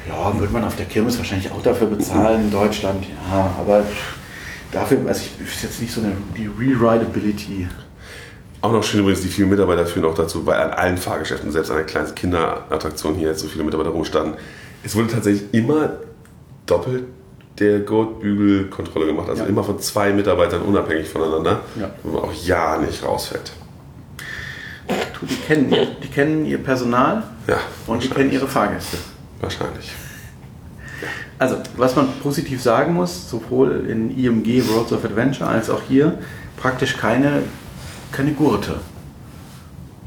Ja, 0.08 0.40
würde 0.40 0.52
man 0.54 0.64
auf 0.64 0.76
der 0.76 0.86
Kirmes 0.88 1.18
wahrscheinlich 1.20 1.52
auch 1.52 1.62
dafür 1.62 1.88
bezahlen 1.88 2.46
in 2.46 2.52
Deutschland. 2.52 3.06
Ja, 3.32 3.52
aber 3.60 3.84
dafür, 4.72 5.00
also 5.08 5.22
ich 5.22 5.48
ist 5.48 5.62
jetzt 5.64 5.82
nicht 5.82 5.94
so 5.94 6.02
eine 6.02 6.14
die 6.36 6.48
Rewritability. 6.48 7.68
Auch 8.62 8.72
noch 8.74 8.84
schön 8.84 9.00
übrigens, 9.02 9.22
die 9.22 9.30
vielen 9.30 9.50
Mitarbeiter 9.50 9.86
führen 9.86 10.06
auch 10.06 10.16
dazu, 10.16 10.46
weil 10.46 10.60
an 10.60 10.72
allen 10.72 10.98
Fahrgeschäften, 10.98 11.52
selbst 11.52 11.70
an 11.72 11.78
der 11.78 11.86
kleinen 11.86 12.14
Kinderattraktion 12.14 13.16
hier 13.16 13.30
jetzt 13.30 13.40
so 13.40 13.48
viele 13.48 13.64
Mitarbeiter 13.64 13.92
rumstanden, 13.92 14.34
es 14.84 14.96
wurde 14.96 15.08
tatsächlich 15.08 15.54
immer 15.54 15.94
doppelt 16.66 17.06
der 17.60 17.80
Gurtbügelkontrolle 17.80 19.06
gemacht. 19.08 19.30
Also 19.30 19.44
Ja. 19.44 19.50
immer 19.50 19.64
von 19.64 19.80
zwei 19.80 20.12
Mitarbeitern 20.12 20.62
unabhängig 20.62 21.08
voneinander, 21.10 21.62
Ja. 21.80 21.90
wo 22.04 22.12
man 22.12 22.24
auch 22.24 22.34
ja 22.34 22.78
nicht 22.78 23.04
rausfällt. 23.04 23.52
Die 25.22 25.36
kennen, 25.36 25.72
ihr, 25.72 25.88
die 26.02 26.08
kennen 26.08 26.46
ihr 26.46 26.58
Personal 26.58 27.24
Ja, 27.48 27.58
und 27.88 28.04
die 28.04 28.10
kennen 28.10 28.32
ihre 28.32 28.48
Fahrgäste. 28.48 28.98
Wahrscheinlich. 29.42 29.92
Also, 31.38 31.58
was 31.78 31.96
man 31.96 32.10
positiv 32.24 32.62
sagen 32.62 32.94
muss, 32.94 33.30
sowohl 33.30 33.86
in 33.88 34.18
IMG 34.18 34.64
Worlds 34.70 34.92
of 34.92 35.06
Adventure 35.06 35.50
als 35.50 35.70
auch 35.70 35.82
hier, 35.88 36.18
praktisch 36.58 36.98
keine, 36.98 37.44
keine 38.12 38.32
Gurte. 38.34 38.76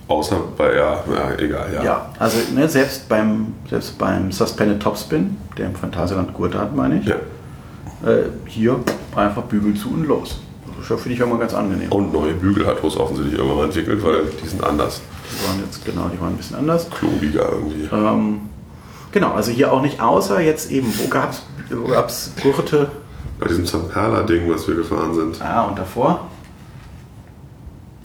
Außer 0.09 0.37
bei, 0.59 0.75
ja, 0.75 1.03
ja 1.15 1.39
egal, 1.39 1.73
ja. 1.73 1.83
Ja, 1.83 2.07
also 2.19 2.37
ne, 2.55 2.69
selbst, 2.69 3.09
beim, 3.09 3.55
selbst 3.71 3.99
beim 3.99 4.31
Suspended 4.31 4.81
Topspin, 4.83 5.37
der 5.57 5.67
im 5.67 5.75
Phantasialand 5.75 6.35
Gurte 6.35 6.59
hat, 6.59 6.75
meine 6.77 6.99
ich, 7.01 7.07
Ja. 7.07 7.15
äh, 8.07 8.25
hier 8.47 8.81
einfach 9.17 9.43
Bügel 9.43 9.75
zu 9.75 9.91
und 9.91 10.07
los. 10.07 10.41
Das 10.89 11.01
finde 11.01 11.15
ich 11.15 11.21
immer 11.21 11.39
ganz 11.39 11.55
angenehm. 11.55 11.91
Und 11.93 12.13
neue 12.13 12.35
Bügel 12.35 12.67
hat 12.67 12.83
Hus 12.83 12.97
offensichtlich 12.97 13.39
irgendwann 13.39 13.59
mal 13.59 13.65
entwickelt, 13.67 14.03
weil 14.05 14.25
die 14.43 14.49
sind 14.49 14.63
anders. 14.65 15.01
Die 15.31 15.49
waren 15.49 15.61
jetzt, 15.65 15.85
genau, 15.85 16.09
die 16.13 16.21
waren 16.21 16.31
ein 16.31 16.37
bisschen 16.37 16.57
anders. 16.57 16.91
Klobiger 16.91 17.51
irgendwie. 17.53 17.89
Ähm, 17.93 18.41
genau, 19.13 19.33
also 19.33 19.53
hier 19.53 19.73
auch 19.73 19.81
nicht 19.81 20.01
außer 20.01 20.41
jetzt 20.41 20.71
eben, 20.73 20.93
wo 20.99 21.09
gab 21.09 21.31
es 21.31 21.43
wo 21.71 21.87
gab's 21.87 22.33
Gurte? 22.43 22.91
Bei 23.39 23.47
diesem 23.47 23.65
Zamperla-Ding, 23.65 24.53
was 24.53 24.67
wir 24.69 24.75
gefahren 24.75 25.15
sind. 25.15 25.41
Ah, 25.41 25.63
und 25.63 25.79
davor? 25.79 26.27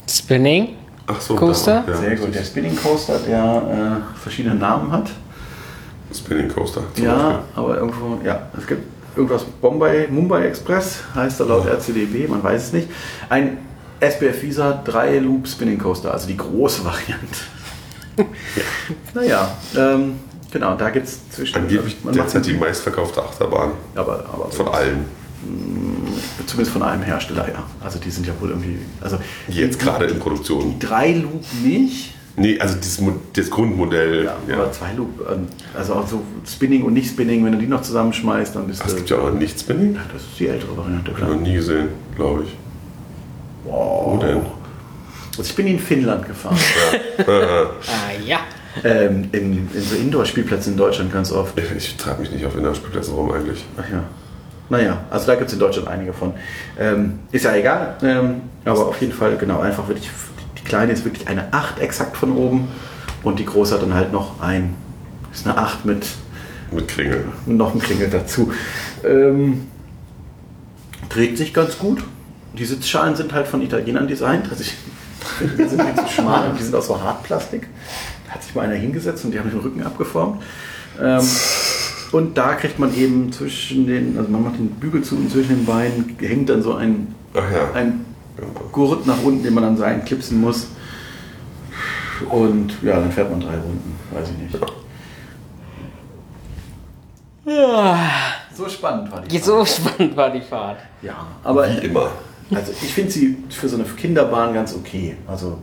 Spinning. 0.09 0.75
Ach 1.07 1.19
so. 1.21 1.35
Coaster? 1.35 1.83
da, 1.85 1.91
ja, 1.93 1.97
Sehr 1.97 2.15
gut, 2.15 2.35
der 2.35 2.43
Spinning 2.43 2.75
Coaster, 2.75 3.19
der 3.19 4.01
äh, 4.03 4.19
verschiedene 4.19 4.55
Namen 4.55 4.91
hat. 4.91 5.09
Spinning 6.13 6.49
Coaster. 6.49 6.83
zum 6.93 7.05
Ja, 7.05 7.43
aber 7.55 7.77
irgendwo, 7.77 8.19
ja, 8.23 8.47
es 8.57 8.65
gibt 8.65 8.83
irgendwas 9.15 9.43
Bombay, 9.43 10.07
Mumbai 10.09 10.45
Express, 10.47 10.99
heißt 11.15 11.39
er 11.39 11.47
laut 11.47 11.65
RCDB, 11.65 12.29
man 12.29 12.43
weiß 12.43 12.67
es 12.67 12.73
nicht. 12.73 12.89
Ein 13.29 13.57
SBF 13.99 14.43
Visa 14.43 14.81
3 14.85 15.19
Loop 15.19 15.47
Spinning 15.47 15.79
Coaster, 15.79 16.13
also 16.13 16.27
die 16.27 16.37
große 16.37 16.85
Variante. 16.85 17.39
naja, 19.13 19.51
ähm, 19.75 20.19
genau, 20.51 20.75
da 20.75 20.89
gibt 20.89 21.07
es 21.07 21.29
zwischen. 21.29 21.55
Angeblich 21.57 21.97
derzeit 22.03 22.45
die 22.45 22.53
meistverkaufte 22.53 23.21
Achterbahn 23.21 23.71
aber, 23.95 24.25
aber 24.31 24.51
von 24.51 24.67
allen. 24.67 25.05
Zumindest 26.45 26.71
von 26.73 26.83
einem 26.83 27.03
Hersteller, 27.03 27.47
ja. 27.47 27.63
Also 27.83 27.99
die 27.99 28.09
sind 28.11 28.27
ja 28.27 28.33
wohl 28.39 28.49
irgendwie. 28.49 28.77
Also 29.01 29.17
Jetzt 29.47 29.81
die- 29.81 29.85
gerade 29.85 30.05
in 30.05 30.19
Produktion. 30.19 30.75
die 30.79 30.85
3 30.85 31.13
Loop 31.13 31.43
nicht. 31.63 32.13
Nee, 32.39 32.59
also 32.59 32.75
das, 32.75 33.01
Mo- 33.01 33.15
das 33.33 33.49
Grundmodell. 33.49 34.25
Ja, 34.25 34.35
Ja, 34.47 34.55
aber 34.61 34.71
2 34.71 34.93
Loop. 34.93 35.27
ähm, 35.31 35.47
Also 35.73 35.95
auch 35.95 36.07
so 36.07 36.21
Spinning 36.47 36.83
und 36.83 36.93
nicht 36.93 37.09
Spinning, 37.09 37.43
wenn 37.43 37.53
du 37.53 37.57
die 37.57 37.65
noch 37.65 37.81
zusammenschmeißt, 37.81 38.55
dann 38.55 38.67
bist 38.67 38.81
Ach, 38.83 38.87
es 38.87 38.91
du. 38.93 38.97
gibt 38.97 39.09
ja 39.09 39.17
auch 39.17 39.31
noch 39.31 39.39
nicht 39.39 39.59
Spinning. 39.59 39.95
Ja, 39.95 40.01
das 40.13 40.21
ist 40.21 40.39
die 40.39 40.47
ältere 40.47 40.77
Variante, 40.77 41.11
klar. 41.13 41.29
noch 41.31 41.39
nie 41.41 41.55
gesehen, 41.55 41.87
glaube 42.15 42.43
ich. 42.43 42.49
Wo 43.63 44.19
denn? 44.21 44.41
Also 45.37 45.49
ich 45.49 45.55
bin 45.55 45.67
in 45.67 45.79
Finnland 45.79 46.27
gefahren. 46.27 46.57
Ah 47.27 48.11
ja. 48.25 48.39
ähm, 48.83 49.29
in, 49.31 49.67
in 49.73 49.81
so 49.81 49.95
Indoor-Spielplätzen 49.95 50.73
in 50.73 50.77
Deutschland 50.77 51.11
ganz 51.11 51.31
oft. 51.31 51.57
Ich, 51.59 51.71
ich 51.75 51.95
treibe 51.97 52.21
mich 52.21 52.31
nicht 52.31 52.45
auf 52.45 52.55
Innerspielplätzen 52.55 53.13
rum 53.15 53.31
eigentlich. 53.31 53.63
Ach 53.77 53.89
ja. 53.91 54.03
Naja, 54.69 54.97
also 55.09 55.27
da 55.27 55.35
gibt 55.35 55.47
es 55.47 55.53
in 55.53 55.59
Deutschland 55.59 55.87
einige 55.87 56.13
von. 56.13 56.33
Ähm, 56.77 57.19
ist 57.31 57.45
ja 57.45 57.55
egal, 57.55 57.95
ähm, 58.03 58.41
aber 58.65 58.87
auf 58.87 58.99
jeden 58.99 59.13
Fall, 59.13 59.37
genau, 59.37 59.59
einfach 59.61 59.87
wirklich, 59.87 60.09
die 60.57 60.63
kleine 60.63 60.91
ist 60.91 61.05
wirklich 61.05 61.27
eine 61.27 61.53
8 61.53 61.79
exakt 61.79 62.17
von 62.17 62.35
oben 62.35 62.67
und 63.23 63.39
die 63.39 63.45
große 63.45 63.73
hat 63.75 63.81
dann 63.81 63.93
halt 63.93 64.11
noch 64.11 64.41
ein, 64.41 64.75
ist 65.31 65.47
eine 65.47 65.57
8 65.57 65.85
mit 65.85 66.05
Mit 66.71 66.87
Kringel. 66.89 67.25
noch 67.45 67.71
einem 67.71 67.79
Klingel 67.81 68.09
dazu. 68.09 68.51
Ähm, 69.05 69.67
trägt 71.09 71.37
sich 71.37 71.53
ganz 71.53 71.77
gut. 71.77 72.03
Die 72.57 72.65
Sitzschalen 72.65 73.15
sind 73.15 73.31
halt 73.33 73.47
von 73.47 73.61
Italienern 73.61 74.07
designt. 74.07 74.49
Also 74.49 74.63
ich, 74.63 74.73
die 75.41 75.63
sind 75.63 75.83
nicht 75.83 75.97
so 75.97 76.07
schmal 76.07 76.49
und 76.49 76.59
die 76.59 76.63
sind 76.63 76.75
aus 76.75 76.87
so 76.87 76.99
Hartplastik. 77.01 77.67
Da 78.25 78.33
hat 78.33 78.43
sich 78.43 78.53
mal 78.55 78.63
einer 78.65 78.75
hingesetzt 78.75 79.23
und 79.23 79.31
die 79.31 79.39
haben 79.39 79.49
den 79.49 79.59
Rücken 79.59 79.83
abgeformt. 79.83 80.41
Ähm, 80.99 81.23
und 82.11 82.37
da 82.37 82.55
kriegt 82.55 82.79
man 82.79 82.95
eben 82.95 83.31
zwischen 83.31 83.87
den, 83.87 84.17
also 84.17 84.29
man 84.29 84.43
macht 84.43 84.57
den 84.57 84.69
Bügel 84.71 85.03
zu 85.03 85.15
und 85.15 85.31
zwischen 85.31 85.57
den 85.57 85.65
Beinen 85.65 86.15
hängt 86.19 86.49
dann 86.49 86.61
so 86.61 86.75
ein, 86.75 87.13
ja. 87.33 87.71
ein 87.73 88.05
Gurt 88.71 89.05
nach 89.05 89.21
unten, 89.23 89.43
den 89.43 89.53
man 89.53 89.63
dann 89.63 89.77
sein 89.77 90.05
klipsen 90.05 90.39
muss. 90.39 90.67
Und 92.29 92.81
ja, 92.81 92.99
dann 92.99 93.11
fährt 93.11 93.29
man 93.29 93.41
drei 93.41 93.55
Runden, 93.55 93.95
weiß 94.11 94.29
ich 94.29 94.37
nicht. 94.37 94.65
So 98.53 98.67
spannend 98.67 99.11
war 99.11 99.21
die 99.21 99.37
So 99.37 99.63
spannend 99.63 100.15
war 100.17 100.31
die 100.31 100.41
Fahrt. 100.41 100.79
Ja, 101.01 101.27
aber 101.43 101.69
Wie 101.69 101.85
immer. 101.85 102.11
also 102.51 102.71
ich 102.71 102.93
finde 102.93 103.11
sie 103.11 103.37
für 103.49 103.69
so 103.69 103.75
eine 103.75 103.85
Kinderbahn 103.85 104.53
ganz 104.53 104.73
okay. 104.73 105.15
Also 105.27 105.59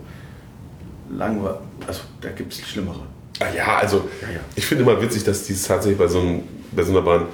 langweilig, 1.10 1.58
also 1.86 2.02
da 2.20 2.30
gibt 2.30 2.52
es 2.52 2.60
schlimmere. 2.60 3.00
Ah 3.40 3.46
ja, 3.54 3.78
also 3.78 4.08
Ja, 4.22 4.28
ja. 4.34 4.40
ich 4.54 4.64
finde 4.64 4.84
immer 4.84 5.00
witzig, 5.00 5.24
dass 5.24 5.44
die 5.44 5.54
es 5.54 5.64
tatsächlich 5.64 5.98
bei 5.98 6.06
so, 6.06 6.20
einem, 6.20 6.42
bei 6.72 6.82
so 6.82 6.92
einer 6.92 7.02
Bahn 7.02 7.26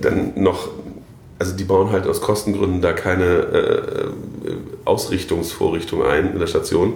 dann 0.00 0.32
noch, 0.36 0.68
also 1.38 1.56
die 1.56 1.64
bauen 1.64 1.90
halt 1.90 2.06
aus 2.06 2.20
Kostengründen 2.20 2.80
da 2.80 2.92
keine 2.92 3.24
äh, 3.24 4.00
äh, 4.04 4.10
Ausrichtungsvorrichtung 4.84 6.04
ein 6.04 6.32
in 6.32 6.38
der 6.38 6.46
Station. 6.46 6.94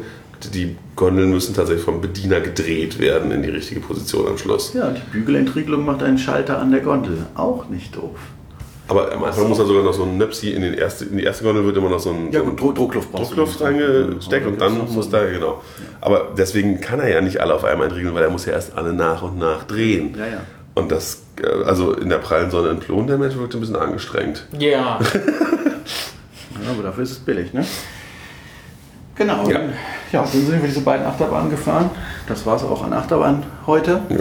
Die 0.55 0.77
Gondeln 0.97 1.31
müssen 1.31 1.55
tatsächlich 1.55 1.85
vom 1.85 2.01
Bediener 2.01 2.41
gedreht 2.41 2.99
werden 2.99 3.31
in 3.31 3.43
die 3.43 3.51
richtige 3.51 3.81
Position 3.81 4.27
am 4.27 4.39
Schluss. 4.39 4.73
Ja, 4.73 4.91
die 4.91 5.03
Bügelentriegelung 5.13 5.85
macht 5.85 6.03
einen 6.03 6.17
Schalter 6.17 6.59
an 6.59 6.71
der 6.71 6.81
Gondel. 6.81 7.27
Auch 7.35 7.69
nicht 7.69 7.95
doof. 7.95 8.19
Aber 8.91 9.13
am 9.13 9.23
Anfang 9.23 9.49
muss 9.49 9.59
da 9.59 9.65
sogar 9.65 9.85
noch 9.85 9.95
so 9.95 10.03
ein 10.03 10.19
Nöpsi 10.19 10.51
in, 10.51 10.63
den 10.63 10.75
erste, 10.75 11.05
in 11.05 11.17
die 11.17 11.23
erste 11.23 11.45
Gondel 11.45 11.65
wird 11.65 11.77
immer 11.77 11.89
noch 11.89 12.01
so 12.01 12.11
ein, 12.11 12.33
Ja 12.33 12.41
so 12.41 12.47
ein 12.47 12.51
gut, 12.51 12.61
Druck, 12.61 12.75
Druckluft. 12.75 13.13
Druckluft 13.13 13.61
reingesteckt 13.61 14.47
und 14.49 14.61
dann 14.61 14.93
muss 14.93 15.09
da, 15.09 15.25
genau. 15.27 15.63
Aber 16.01 16.33
deswegen 16.37 16.81
kann 16.81 16.99
er 16.99 17.09
ja 17.09 17.21
nicht 17.21 17.41
alle 17.41 17.55
auf 17.55 17.65
einmal 17.65 17.87
entriegeln, 17.87 18.13
weil 18.17 18.25
er 18.25 18.31
muss 18.31 18.47
ja 18.47 18.53
erst 18.53 18.77
alle 18.77 18.93
nach 18.93 19.23
und 19.23 19.39
nach 19.39 19.63
drehen. 19.63 20.17
Ja, 20.19 20.27
ja. 20.27 20.41
Und 20.75 20.91
das, 20.91 21.23
äh, 21.41 21.47
also 21.65 21.93
in 21.93 22.09
der 22.09 22.19
prallen 22.19 22.51
Sonne 22.51 22.71
entflohen, 22.71 23.07
der 23.07 23.17
Mensch 23.17 23.37
wirkt 23.37 23.55
ein 23.55 23.61
bisschen 23.61 23.77
angestrengt. 23.77 24.47
Ja. 24.59 24.99
Ja, 26.65 26.73
aber 26.73 26.83
dafür 26.83 27.05
ist 27.05 27.13
es 27.13 27.19
billig, 27.19 27.53
ne? 27.55 27.65
Genau. 29.15 29.49
Ja. 29.49 29.61
Ja. 30.13 30.23
dann 30.23 30.27
sind 30.27 30.51
wir 30.61 30.69
diese 30.69 30.81
beiden 30.81 31.07
Achterbahnen 31.07 31.49
gefahren. 31.51 31.91
Das 32.27 32.45
war 32.45 32.57
es 32.57 32.65
auch 32.65 32.83
an 32.83 32.93
Achterbahn 32.93 33.45
heute. 33.67 34.01
Ja. 34.09 34.17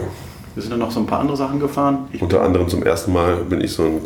Wir 0.54 0.62
sind 0.62 0.72
dann 0.72 0.80
noch 0.80 0.92
so 0.92 1.00
ein 1.00 1.06
paar 1.06 1.20
andere 1.20 1.38
Sachen 1.38 1.60
gefahren. 1.60 2.08
Ich 2.12 2.22
Unter 2.22 2.42
anderem 2.42 2.68
zum 2.68 2.84
ersten 2.84 3.14
Mal 3.14 3.38
bin 3.38 3.62
ich 3.62 3.74
so 3.74 3.84
ein 3.84 4.04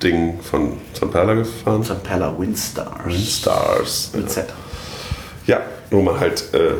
Kite-Ding 0.00 0.40
von 0.40 0.72
St. 0.94 1.10
Perla 1.10 1.34
gefahren. 1.34 1.84
St. 1.84 2.02
Pella 2.02 2.34
Windstars. 2.38 3.14
Stars. 3.28 4.10
Mit 4.14 4.30
Z. 4.30 4.46
Ja, 5.46 5.60
wo 5.90 6.02
man 6.02 6.18
halt, 6.18 6.44
äh, 6.54 6.74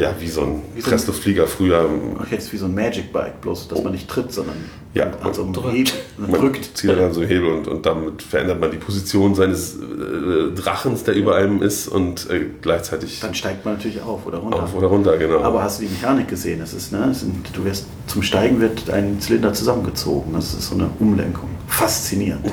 ja, 0.00 0.14
wie 0.18 0.28
so 0.28 0.42
ein 0.42 0.62
Wie 0.74 0.80
so 0.80 0.90
Pressluftflieger 0.90 1.46
früher 1.46 1.88
Okay, 2.20 2.36
ist 2.36 2.52
wie 2.52 2.56
so 2.56 2.66
ein 2.66 2.74
Magic 2.74 3.12
Bike, 3.12 3.40
bloß 3.40 3.68
dass 3.68 3.82
man 3.82 3.92
nicht 3.92 4.08
tritt, 4.08 4.32
sondern 4.32 4.56
Ja, 4.94 5.10
an 5.22 5.34
so 5.34 5.42
einem 5.42 5.52
drückt. 5.52 5.72
Hebel 5.74 5.92
man 6.16 6.30
Man 6.30 6.40
drückt. 6.40 6.76
zieht 6.76 6.90
dann 6.90 7.12
so 7.12 7.20
einen 7.20 7.28
Hebel 7.28 7.52
und, 7.52 7.68
und 7.68 7.86
damit 7.86 8.22
verändert 8.22 8.60
man 8.60 8.70
die 8.70 8.78
Position 8.78 9.34
seines 9.34 9.76
äh, 9.76 10.54
Drachens, 10.54 11.04
der 11.04 11.14
über 11.14 11.36
einem 11.36 11.62
ist 11.62 11.88
und 11.88 12.28
äh, 12.30 12.46
gleichzeitig 12.62 13.20
Dann 13.20 13.34
steigt 13.34 13.64
man 13.64 13.74
natürlich 13.74 14.00
auf 14.02 14.26
oder 14.26 14.38
runter. 14.38 14.62
auf 14.62 14.74
oder 14.74 14.86
runter, 14.88 15.16
genau. 15.18 15.40
Aber 15.40 15.62
hast 15.62 15.80
du 15.80 15.84
die 15.84 15.90
Mechanik 15.92 16.28
gesehen? 16.28 16.60
Das 16.60 16.72
ist, 16.72 16.92
ne, 16.92 17.08
es 17.10 17.20
sind, 17.20 17.44
du 17.56 17.64
wirst 17.64 17.86
zum 18.06 18.22
Steigen 18.22 18.60
wird 18.60 18.90
ein 18.90 19.20
Zylinder 19.20 19.52
zusammengezogen. 19.52 20.32
Das 20.32 20.54
ist 20.54 20.68
so 20.68 20.74
eine 20.74 20.90
Umlenkung. 20.98 21.50
Faszinierend. 21.70 22.46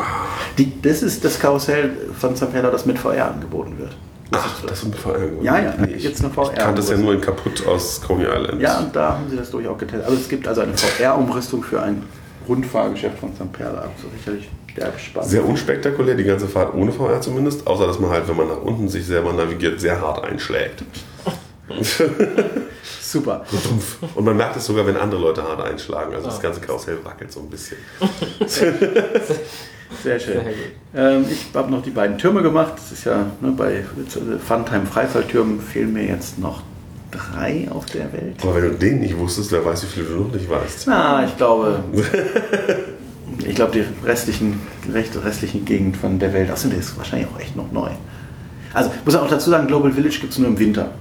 Die, 0.58 0.82
das 0.82 1.04
ist 1.04 1.24
das 1.26 1.40
Karussell 1.40 1.92
von 2.18 2.36
St. 2.36 2.52
Pella, 2.52 2.70
das 2.70 2.86
mit 2.86 2.98
VR 3.00 3.32
angeboten 3.32 3.78
wird. 3.78 3.96
Ach, 4.32 4.62
das 4.66 4.80
ist 4.80 4.86
ein 4.86 4.94
VR. 4.94 5.18
Ja, 5.42 5.60
ja, 5.60 5.74
nee, 5.78 5.94
gibt's 5.94 6.22
eine 6.22 6.32
VR. 6.34 6.52
ich 6.52 6.60
kannte 6.60 6.82
das 6.82 6.90
ja 6.90 6.98
nur 6.98 7.14
in 7.14 7.22
kaputt 7.22 7.66
aus 7.66 8.02
Coney 8.02 8.26
Island. 8.26 8.62
Ja, 8.62 8.80
und 8.80 8.96
da 8.96 9.14
haben 9.14 9.30
sie 9.30 9.38
das 9.38 9.50
durchaus 9.52 9.78
getestet. 9.78 10.06
Also 10.06 10.18
es 10.20 10.30
gibt 10.30 10.48
also 10.48 10.62
eine 10.62 10.78
VR-Umrüstung 10.78 11.64
für 11.64 11.82
ein 11.82 12.04
Rundfahrgeschäft 12.48 13.20
von 13.20 13.34
St. 13.34 13.52
Perla. 13.54 13.82
Also 13.82 14.10
sicherlich 14.18 14.50
derbe 14.76 15.00
Spaß. 15.00 15.30
Sehr 15.30 15.46
unspektakulär, 15.46 16.16
die 16.16 16.24
ganze 16.24 16.48
Fahrt 16.48 16.74
ohne 16.74 16.92
VR 16.92 17.20
zumindest, 17.22 17.66
außer 17.66 17.88
dass 17.88 18.00
man 18.00 18.12
halt, 18.12 18.28
wenn 18.28 18.38
man 18.38 18.48
nach 18.48 18.62
unten 18.62 18.88
sich 18.88 19.06
selber 19.06 19.34
navigiert, 19.34 19.80
sehr 19.80 20.00
hart 20.00 20.24
einschlägt. 20.24 20.84
Super. 23.02 23.46
Und 24.16 24.26
man 24.26 24.38
merkt 24.38 24.56
es 24.58 24.66
sogar, 24.66 24.86
wenn 24.86 24.98
andere 24.98 25.22
Leute 25.22 25.44
hart 25.44 25.62
einschlagen. 25.62 26.14
Also 26.16 26.28
das 26.28 26.42
ganze 26.42 26.62
Karussell 26.62 26.98
wackelt 27.04 27.32
so 27.32 27.42
ein 27.42 27.50
bisschen. 27.50 27.78
Sehr 30.04 30.20
schön. 30.20 30.42
Sehr. 30.94 31.12
Ähm, 31.12 31.26
ich 31.30 31.46
habe 31.54 31.72
noch 31.72 31.82
die 31.82 31.92
beiden 31.92 32.18
Türme 32.18 32.42
gemacht. 32.42 32.74
Das 32.76 32.92
ist 32.92 33.06
ja 33.06 33.26
ne, 33.42 33.54
bei 33.56 33.84
Funtime 34.46 34.86
Freifalltürmen 34.86 35.62
fehlen 35.62 35.94
mir 35.94 36.06
jetzt 36.06 36.40
noch 36.40 36.62
drei 37.12 37.68
auf 37.72 37.86
der 37.88 38.12
Welt. 38.12 38.36
Aber 38.42 38.56
wenn 38.56 38.64
du 38.64 38.72
den 38.72 39.00
nicht 39.00 39.18
wusstest, 39.18 39.52
wer 39.52 39.64
weiß, 39.64 39.84
wie 39.84 39.88
viele 39.88 40.06
du 40.08 40.24
noch 40.24 40.34
nicht 40.34 40.50
weißt. 40.50 40.88
Na, 40.88 41.26
ich 41.26 41.38
glaube, 41.38 41.84
ich 43.46 43.56
glaube 43.56 43.72
die 43.74 44.06
restlichen, 44.06 44.60
recht, 44.92 45.12
restlichen 45.24 45.66
Gegend 45.66 45.98
von 45.98 46.20
der 46.20 46.34
Welt, 46.34 46.52
außerdem 46.52 46.80
ist 46.80 46.98
wahrscheinlich 46.98 47.30
auch 47.34 47.40
echt 47.40 47.56
noch 47.56 47.72
neu. 47.72 47.90
Also 48.74 48.92
muss 49.06 49.14
man 49.14 49.24
auch 49.24 49.30
dazu 49.30 49.50
sagen, 49.50 49.68
Global 49.68 49.92
Village 49.92 50.20
gibt 50.20 50.34
es 50.34 50.40
nur 50.40 50.50
im 50.50 50.60
Winter. 50.60 50.92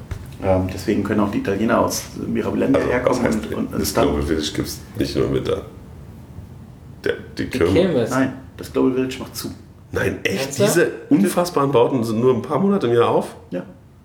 Ähm, 0.42 0.68
deswegen 0.72 1.02
können 1.02 1.20
auch 1.20 1.30
die 1.30 1.38
Italiener 1.38 1.80
aus 1.80 2.04
Mirabilende 2.26 2.78
Also, 2.78 2.90
herkommen 2.90 3.22
heißt, 3.22 3.46
und, 3.46 3.72
und, 3.72 3.80
das 3.80 3.94
Global 3.94 4.22
Village 4.22 4.52
gibt 4.54 4.68
es 4.68 4.80
nicht 4.98 5.16
nur 5.16 5.26
im 5.26 5.34
Winter. 5.34 5.62
Der, 7.04 7.14
die 7.38 7.44
Die 7.44 7.58
Kirme. 7.58 7.72
Kirmes. 7.72 8.10
Nein, 8.10 8.32
das 8.56 8.72
Global 8.72 8.92
Village 8.92 9.16
macht 9.20 9.36
zu. 9.36 9.50
Nein, 9.92 10.18
echt? 10.24 10.44
Ernsthaft? 10.58 10.74
Diese 10.76 10.90
unfassbaren 11.08 11.72
Bauten 11.72 12.04
sind 12.04 12.20
nur 12.20 12.34
ein 12.34 12.42
paar 12.42 12.58
Monate 12.58 12.86
im 12.88 12.94
Jahr 12.94 13.08
auf? 13.08 13.34
Ja. 13.50 13.62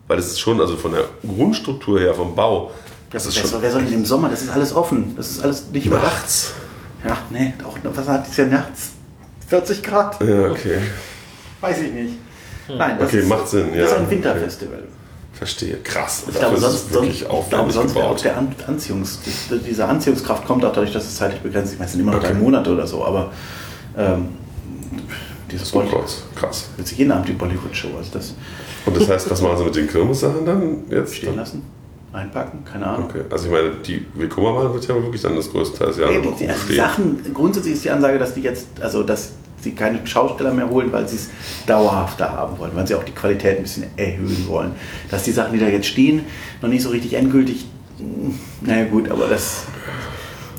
Weil 0.07 0.17
das 0.17 0.27
ist 0.27 0.39
schon, 0.39 0.59
also 0.61 0.77
von 0.77 0.91
der 0.93 1.05
Grundstruktur 1.27 1.99
her, 1.99 2.13
vom 2.13 2.33
Bau, 2.35 2.71
das 3.11 3.25
ist 3.25 3.35
wer, 3.35 3.41
schon 3.41 3.49
soll, 3.51 3.61
wer 3.61 3.71
soll 3.71 3.83
denn 3.83 3.93
im 3.93 4.05
Sommer? 4.05 4.29
Das 4.29 4.41
ist 4.41 4.49
alles 4.51 4.73
offen. 4.73 5.13
Das 5.17 5.31
ist 5.31 5.43
alles 5.43 5.69
nicht 5.71 5.89
nachts. 5.91 6.53
Ja, 7.05 7.17
nee, 7.29 7.53
auch, 7.65 7.77
was 7.83 8.07
hat 8.07 8.27
es 8.29 8.37
ja 8.37 8.45
nachts? 8.45 8.91
40 9.47 9.83
Grad? 9.83 10.21
Ja, 10.21 10.49
okay. 10.51 10.77
Weiß 11.59 11.81
ich 11.81 11.91
nicht. 11.91 12.13
Nein, 12.69 12.97
das 12.99 13.09
Okay, 13.09 13.19
ist, 13.19 13.27
macht 13.27 13.47
Sinn, 13.49 13.67
Das 13.69 13.77
ja. 13.77 13.85
ist 13.85 13.93
ein 13.95 14.09
Winterfestival. 14.09 14.83
Verstehe. 15.41 15.77
Krass. 15.83 16.25
Ich 16.29 16.37
glaube, 16.37 16.55
ist 16.57 16.61
sonst, 16.61 16.93
sonst, 16.93 17.07
ich 17.09 17.25
glaube, 17.49 17.71
sonst 17.71 17.95
wäre 17.95 18.05
auch 18.05 18.21
der 18.21 18.37
An 18.37 18.55
Anziehungs, 18.67 19.21
die, 19.25 19.57
diese 19.57 19.85
Anziehungskraft 19.85 20.45
kommt 20.45 20.63
auch 20.63 20.71
dadurch, 20.71 20.93
dass 20.93 21.03
es 21.05 21.15
zeitlich 21.15 21.41
begrenzt 21.41 21.69
ist. 21.69 21.73
Ich 21.73 21.79
meine, 21.79 21.87
es 21.87 21.91
sind 21.93 22.01
immer 22.01 22.11
noch 22.11 22.19
Okay. 22.19 22.27
drei 22.33 22.35
Monate 22.35 22.71
oder 22.71 22.85
so, 22.85 23.03
aber 23.03 23.31
ähm, 23.97 24.27
dieses 25.51 25.71
Bollywood, 25.71 25.93
kurz. 26.01 26.21
Krass. 26.35 26.69
wird 26.77 26.87
sich 26.87 26.99
jeden 26.99 27.11
Abend 27.11 27.27
die 27.27 27.33
Bollywood-Show, 27.33 27.87
also 27.97 28.11
das 28.13 28.35
Und 28.85 28.95
das 28.95 29.09
heißt, 29.09 29.31
was 29.31 29.41
machen 29.41 29.57
sie 29.57 29.63
mit 29.63 29.75
den 29.77 29.87
Kirmessachen 29.89 30.45
dann 30.45 30.83
jetzt? 30.91 31.15
stehen 31.15 31.35
lassen, 31.35 31.63
einpacken, 32.13 32.63
keine 32.63 32.85
Ahnung. 32.85 33.07
Okay, 33.09 33.21
also 33.31 33.45
ich 33.47 33.51
meine, 33.51 33.71
die 33.83 34.05
Willkommenbahn 34.13 34.71
wird 34.75 34.87
ja 34.87 34.93
wirklich 34.93 35.23
dann 35.23 35.35
das 35.35 35.49
größte 35.49 35.75
Teil 35.79 35.87
des 35.87 35.97
Jahres 35.97 36.15
Nee, 36.17 36.33
die, 36.39 36.47
also. 36.47 36.73
Sachen, 36.75 37.33
grundsätzlich 37.33 37.73
ist 37.73 37.83
die 37.83 37.89
Ansage, 37.89 38.19
dass 38.19 38.35
die 38.35 38.41
jetzt, 38.41 38.67
also 38.79 39.01
dass 39.01 39.31
sie 39.63 39.71
keine 39.71 40.05
Schausteller 40.05 40.53
mehr 40.53 40.69
holen, 40.69 40.91
weil 40.91 41.07
sie 41.07 41.15
es 41.17 41.29
dauerhafter 41.67 42.31
haben 42.31 42.57
wollen, 42.57 42.71
weil 42.75 42.87
sie 42.87 42.95
auch 42.95 43.03
die 43.03 43.11
Qualität 43.11 43.57
ein 43.57 43.63
bisschen 43.63 43.85
erhöhen 43.97 44.45
wollen. 44.47 44.71
Dass 45.09 45.23
die 45.23 45.31
Sachen, 45.31 45.53
die 45.53 45.59
da 45.59 45.67
jetzt 45.67 45.87
stehen, 45.87 46.21
noch 46.61 46.69
nicht 46.69 46.83
so 46.83 46.89
richtig 46.89 47.13
endgültig, 47.13 47.65
naja 48.61 48.85
gut, 48.85 49.09
aber 49.11 49.27
das, 49.27 49.63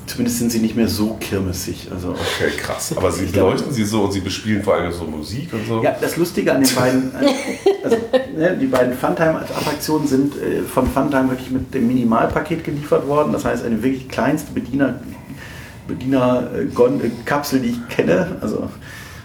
zumindest 0.07 0.39
sind 0.39 0.53
sie 0.53 0.59
nicht 0.61 0.77
mehr 0.77 0.89
so 0.89 1.15
kirmessig. 1.21 1.89
Also, 1.93 2.11
Okay, 2.11 2.53
krass. 2.59 2.95
Aber 2.97 3.11
sie 3.11 3.27
beleuchten 3.27 3.73
sie 3.73 3.85
so 3.85 4.03
und 4.03 4.13
sie 4.13 4.21
bespielen 4.21 4.63
vor 4.63 4.75
allem 4.75 4.93
so 4.93 5.05
Musik 5.05 5.53
und 5.53 5.67
so. 5.67 5.83
ja, 5.83 5.97
das 6.01 6.17
Lustige 6.17 6.53
an 6.55 6.63
den 6.63 6.75
beiden, 6.75 7.13
also, 7.83 7.97
ne, 8.37 8.57
die 8.61 8.67
beiden 8.67 8.95
Funtime-Attraktionen 8.97 10.07
sind 10.07 10.35
äh, 10.37 10.63
von 10.63 10.87
Funtime 10.89 11.31
wirklich 11.31 11.51
mit 11.51 11.73
dem 11.75 11.89
Minimalpaket 11.89 12.63
geliefert 12.63 13.07
worden. 13.09 13.33
Das 13.33 13.45
heißt, 13.45 13.65
eine 13.65 13.83
wirklich 13.83 14.09
kleinste 14.09 14.53
Bediener, 14.53 15.01
Bediener-Kapsel, 15.93 17.61
die 17.61 17.69
ich 17.71 17.89
kenne. 17.89 18.37
Also 18.41 18.69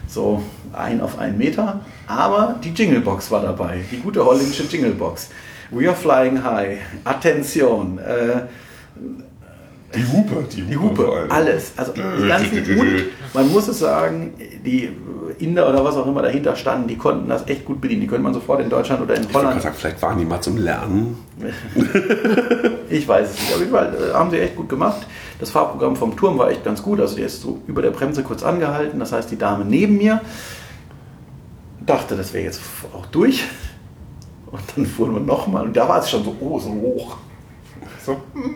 so 0.08 0.42
ein 0.74 1.02
auf 1.02 1.18
einen 1.20 1.38
Meter. 1.38 1.82
Aber 2.08 2.56
die 2.64 2.70
Jinglebox 2.70 3.30
war 3.32 3.42
dabei, 3.42 3.80
die 3.92 3.98
gute 3.98 4.24
holländische 4.24 4.64
Jinglebox. 4.64 5.30
We 5.72 5.88
are 5.88 5.96
flying 5.96 6.44
high. 6.44 6.78
Attention. 7.04 7.98
Äh, 8.00 8.42
Die 9.96 10.06
Hupe, 10.12 10.44
die, 10.54 10.62
die 10.64 10.78
Hupe, 10.78 10.96
vor 11.04 11.22
Hupe, 11.24 11.32
alles. 11.34 11.72
Also 11.78 11.94
die 11.94 12.02
ganzen 12.28 12.80
und 12.80 13.06
man 13.34 13.52
muss 13.52 13.68
es 13.70 13.80
sagen, 13.80 14.34
die 14.66 14.90
Inder 15.40 15.70
oder 15.70 15.84
was 15.84 15.96
auch 15.96 16.08
immer 16.08 16.22
dahinter 16.22 16.56
standen, 16.56 16.88
die 16.88 16.98
konnten 16.98 17.30
das 17.30 17.48
echt 17.48 17.64
gut 17.66 17.80
bedienen. 17.82 18.02
Die 18.02 18.08
könnte 18.08 18.24
man 18.24 18.34
sofort 18.34 18.62
in 18.62 18.70
Deutschland 18.70 19.02
oder 19.02 19.16
in 19.16 19.24
Ich 19.24 19.34
Holland. 19.34 19.52
gerade 19.52 19.62
sagen, 19.64 19.76
vielleicht 19.78 20.02
waren 20.02 20.18
die 20.20 20.26
mal 20.26 20.42
zum 20.42 20.58
Lernen. 20.58 21.18
Ich 22.90 23.06
weiß 23.08 23.30
es 23.32 23.40
nicht. 23.40 23.54
Auf 23.54 23.60
jeden 23.60 23.72
Fall 23.72 23.94
äh, 23.94 24.14
haben 24.14 24.32
sie 24.32 24.40
echt 24.40 24.56
gut 24.56 24.70
gemacht. 24.70 25.06
Das 25.40 25.52
Fahrprogramm 25.52 25.96
vom 25.96 26.16
Turm 26.18 26.38
war 26.38 26.50
echt 26.50 26.64
ganz 26.64 26.82
gut. 26.82 27.00
Also 27.00 27.16
der 27.16 27.28
ist 27.28 27.42
so 27.42 27.60
über 27.68 27.82
der 27.82 27.92
Bremse 27.92 28.24
kurz 28.24 28.44
angehalten. 28.44 29.00
Das 29.00 29.12
heißt, 29.12 29.30
die 29.30 29.38
Dame 29.38 29.66
neben 29.66 29.98
mir 29.98 30.22
dachte, 31.86 32.16
das 32.16 32.34
wäre 32.34 32.46
jetzt 32.46 32.62
auch 32.94 33.06
durch. 33.08 33.44
Und 34.52 34.62
dann 34.76 34.86
fuhren 34.86 35.14
wir 35.14 35.20
nochmal. 35.20 35.66
Und 35.66 35.76
da 35.76 35.88
war 35.88 36.00
es 36.00 36.10
schon 36.10 36.24
so, 36.24 36.36
oh, 36.40 36.60
so 36.60 36.70
hoch. 36.72 37.18
So. 38.06 38.18
hm. 38.34 38.56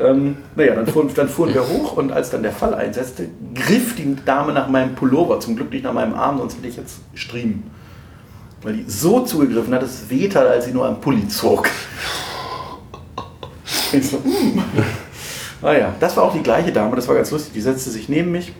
Ähm, 0.00 0.36
naja, 0.54 0.76
dann 0.76 0.86
fuhren, 0.86 1.10
dann 1.14 1.28
fuhren 1.28 1.52
wir 1.52 1.68
hoch 1.68 1.96
und 1.96 2.12
als 2.12 2.30
dann 2.30 2.44
der 2.44 2.52
Fall 2.52 2.72
einsetzte, 2.72 3.28
griff 3.52 3.96
die 3.96 4.16
Dame 4.24 4.52
nach 4.52 4.68
meinem 4.68 4.94
Pullover, 4.94 5.40
zum 5.40 5.56
Glück 5.56 5.72
nicht 5.72 5.82
nach 5.82 5.92
meinem 5.92 6.14
Arm, 6.14 6.38
sonst 6.38 6.58
hätte 6.58 6.68
ich 6.68 6.76
jetzt 6.76 7.00
Striemen. 7.14 7.64
Weil 8.62 8.74
die 8.74 8.84
so 8.88 9.24
zugegriffen 9.24 9.74
hat, 9.74 9.82
es 9.82 10.08
wehtat, 10.08 10.46
als 10.46 10.66
sie 10.66 10.72
nur 10.72 10.86
am 10.86 11.00
Pulli 11.00 11.26
zog. 11.26 11.68
Ich 13.92 14.08
so, 14.08 14.18
hm. 14.18 14.62
Naja, 15.62 15.94
das 16.00 16.16
war 16.16 16.24
auch 16.24 16.32
die 16.32 16.42
gleiche 16.42 16.72
Dame, 16.72 16.94
das 16.96 17.08
war 17.08 17.14
ganz 17.16 17.30
lustig. 17.30 17.52
Die 17.52 17.60
setzte 17.60 17.90
sich 17.90 18.08
neben 18.08 18.30
mich 18.30 18.52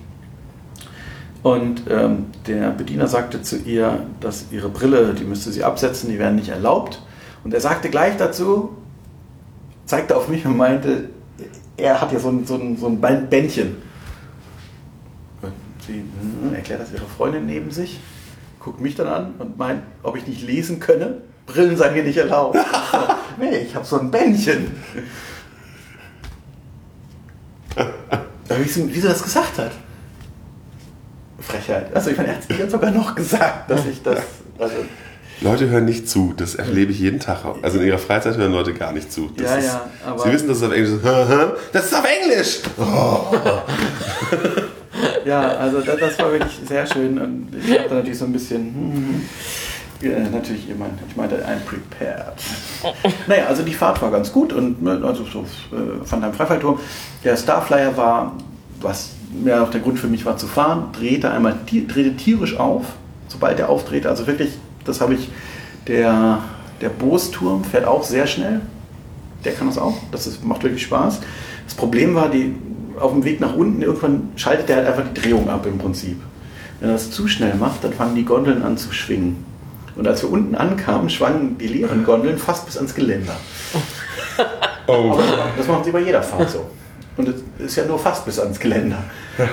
und 1.43 1.83
ähm, 1.89 2.27
der 2.47 2.71
Bediener 2.71 3.07
sagte 3.07 3.43
zu 3.43 3.57
ihr, 3.59 4.01
dass 4.21 4.47
ihre 4.51 4.69
Brille, 4.69 5.15
die 5.15 5.25
müsste 5.25 5.53
sie 5.53 5.63
absetzen, 5.65 6.11
die 6.11 6.19
wären 6.19 6.35
nicht 6.35 6.49
erlaubt. 6.49 7.01
Und 7.45 7.55
er 7.55 7.61
sagte 7.61 7.89
gleich 7.89 8.17
dazu, 8.17 8.77
zeigte 9.87 10.17
auf 10.17 10.29
mich 10.29 10.45
und 10.45 10.57
meinte, 10.57 11.09
er 11.77 12.01
hat 12.01 12.13
ja 12.13 12.19
so 12.19 12.29
ein, 12.31 12.45
so 12.45 12.55
ein, 12.57 12.77
so 12.77 12.87
ein 12.87 13.01
Bän- 13.01 13.27
Bändchen. 13.29 13.77
Sie 15.87 16.03
hm, 16.03 16.55
erklärt 16.55 16.81
das 16.81 16.93
ihrer 16.93 17.07
Freundin 17.07 17.47
neben 17.47 17.71
sich, 17.71 18.01
guckt 18.59 18.81
mich 18.81 18.97
dann 18.97 19.07
an 19.07 19.35
und 19.39 19.57
meint, 19.57 19.83
ob 20.03 20.17
ich 20.17 20.27
nicht 20.27 20.43
lesen 20.47 20.81
könne. 20.81 21.23
Brillen 21.47 21.77
seien 21.77 21.95
mir 21.95 22.03
nicht 22.03 22.19
erlaubt. 22.19 22.59
Nee, 23.41 23.59
ich 23.59 23.77
habe 23.77 23.85
so 23.87 24.01
ein 24.01 24.11
Bändchen. 24.11 24.73
Da 27.77 28.59
wie 28.59 28.69
sie, 28.69 28.89
wie 28.95 29.01
sie 29.01 29.09
das 29.09 29.23
gesagt 29.23 29.59
hat. 29.59 29.73
Frechheit. 31.41 31.95
Also 31.95 32.11
ich 32.11 32.17
meine, 32.17 32.31
er 32.31 32.35
hat 32.37 32.43
es 32.51 32.73
sogar 32.73 32.91
noch 32.91 33.15
gesagt, 33.15 33.71
dass 33.71 33.87
ich 33.87 34.03
das. 34.03 34.19
Also, 34.59 34.75
Leute 35.41 35.69
hören 35.71 35.85
nicht 35.85 36.09
zu, 36.09 36.35
das 36.37 36.57
erlebe 36.57 36.91
ich 36.91 36.99
jeden 36.99 37.21
Tag. 37.21 37.45
Also 37.63 37.79
in 37.79 37.87
ihrer 37.87 37.99
Freizeit 37.99 38.37
hören 38.37 38.51
Leute 38.53 38.75
gar 38.75 38.93
nicht 38.93 39.13
zu. 39.13 39.31
Das 39.37 39.47
Ja, 39.51 39.57
ist, 39.57 39.67
ja, 39.67 39.87
aber- 40.05 40.23
Sie 40.25 40.33
wissen, 40.33 40.49
dass 40.49 40.57
es 40.59 40.63
auf 40.65 40.73
Englisch 40.73 40.93
ist. 40.95 41.05
Das 41.73 41.85
ist 41.85 41.95
auf 41.95 42.05
Englisch! 42.05 42.59
ja, 45.25 45.41
also 45.43 45.81
das, 45.81 46.01
das 46.01 46.19
war 46.19 46.33
wirklich 46.33 46.59
sehr 46.67 46.85
schön 46.87 47.19
und 47.21 47.49
ich 47.55 47.79
hatte 47.79 47.95
natürlich 47.95 48.19
so 48.19 48.25
ein 48.25 48.33
bisschen. 48.33 49.29
Natürlich 50.01 50.71
immer, 50.71 50.87
ich 51.09 51.17
meinte, 51.17 51.37
I'm 51.37 51.61
prepared. 51.67 52.35
Naja, 53.27 53.47
also 53.47 53.63
die 53.63 53.75
Fahrt 53.75 54.01
war 54.01 54.11
ganz 54.11 54.33
gut 54.33 54.53
und 54.53 54.81
ne, 54.83 55.01
also 55.05 55.25
so 55.25 55.41
äh, 55.41 56.05
von 56.05 56.21
deinem 56.21 56.35
Freifallturm. 56.35 56.79
Der 57.25 57.37
Starflyer 57.37 57.97
war, 57.97 58.33
was 58.81 59.11
ja 59.45 59.63
auch 59.65 59.71
der 59.71 59.81
Grund 59.81 59.99
für 59.99 60.07
mich 60.07 60.25
war 60.25 60.37
zu 60.37 60.47
fahren, 60.47 60.91
drehte 60.93 61.31
einmal 61.31 61.57
drehte 61.67 62.17
tierisch 62.17 62.57
auf, 62.57 62.85
sobald 63.27 63.59
er 63.59 63.69
aufdrehte. 63.69 64.09
Also 64.09 64.27
wirklich, 64.27 64.51
das 64.85 65.01
habe 65.01 65.15
ich 65.15 65.31
der 65.87 66.41
Der 66.81 66.91
Bose-Turm 66.91 67.65
fährt 67.65 67.85
auch 67.85 68.05
sehr 68.05 68.27
schnell. 68.27 68.61
Der 69.45 69.53
kann 69.53 69.67
das 69.67 69.79
auch. 69.79 69.97
Das 70.13 70.27
ist, 70.29 70.45
macht 70.45 70.63
wirklich 70.63 70.83
Spaß. 70.85 71.21
Das 71.65 71.75
Problem 71.75 72.15
war, 72.15 72.29
die, 72.29 72.55
auf 73.01 73.13
dem 73.13 73.25
Weg 73.25 73.41
nach 73.41 73.55
unten, 73.55 73.83
irgendwann 73.83 74.29
schaltet 74.37 74.69
der 74.69 74.77
halt 74.77 74.87
einfach 74.87 75.05
die 75.13 75.21
Drehung 75.21 75.49
ab 75.49 75.67
im 75.67 75.79
Prinzip. 75.79 76.21
Wenn 76.81 76.91
er 76.91 76.95
das 76.95 77.11
zu 77.11 77.27
schnell 77.27 77.55
macht, 77.55 77.83
dann 77.83 77.93
fangen 77.93 78.15
die 78.15 78.25
Gondeln 78.25 78.63
an 78.63 78.77
zu 78.77 78.93
schwingen. 78.93 79.45
Und 79.99 80.07
als 80.07 80.23
wir 80.23 80.31
unten 80.31 80.55
ankamen, 80.55 81.11
schwangen 81.11 81.59
die 81.59 81.67
leeren 81.67 82.05
Gondeln 82.05 82.39
fast 82.39 82.67
bis 82.67 82.77
ans 82.77 82.95
Geländer. 82.95 83.37
Oh. 84.87 85.11
Aber 85.13 85.23
das 85.57 85.67
machen 85.67 85.85
sie 85.85 85.91
bei 85.91 86.01
jeder 86.01 86.23
Fahrt 86.23 86.51
so. 86.51 86.65
Und 87.17 87.29
es 87.29 87.35
ist 87.59 87.77
ja 87.77 87.85
nur 87.85 87.99
fast 87.99 88.25
bis 88.25 88.39
ans 88.39 88.59
Geländer. 88.61 89.03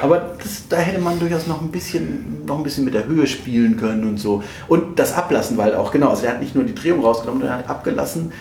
Aber 0.01 0.35
das, 0.41 0.67
da 0.69 0.77
hätte 0.77 1.01
man 1.01 1.19
durchaus 1.19 1.47
noch 1.47 1.61
ein, 1.61 1.71
bisschen, 1.71 2.45
noch 2.45 2.57
ein 2.59 2.63
bisschen 2.63 2.85
mit 2.85 2.93
der 2.93 3.05
Höhe 3.07 3.25
spielen 3.25 3.75
können 3.75 4.07
und 4.07 4.17
so. 4.17 4.43
Und 4.67 4.99
das 4.99 5.13
Ablassen, 5.13 5.57
weil 5.57 5.75
auch, 5.75 5.91
genau, 5.91 6.09
also 6.09 6.25
er 6.25 6.33
hat 6.33 6.41
nicht 6.41 6.53
nur 6.53 6.63
die 6.63 6.75
Drehung 6.75 7.03
rausgenommen, 7.03 7.41
er 7.43 7.57
hat 7.57 7.69
abgelassen 7.69 8.31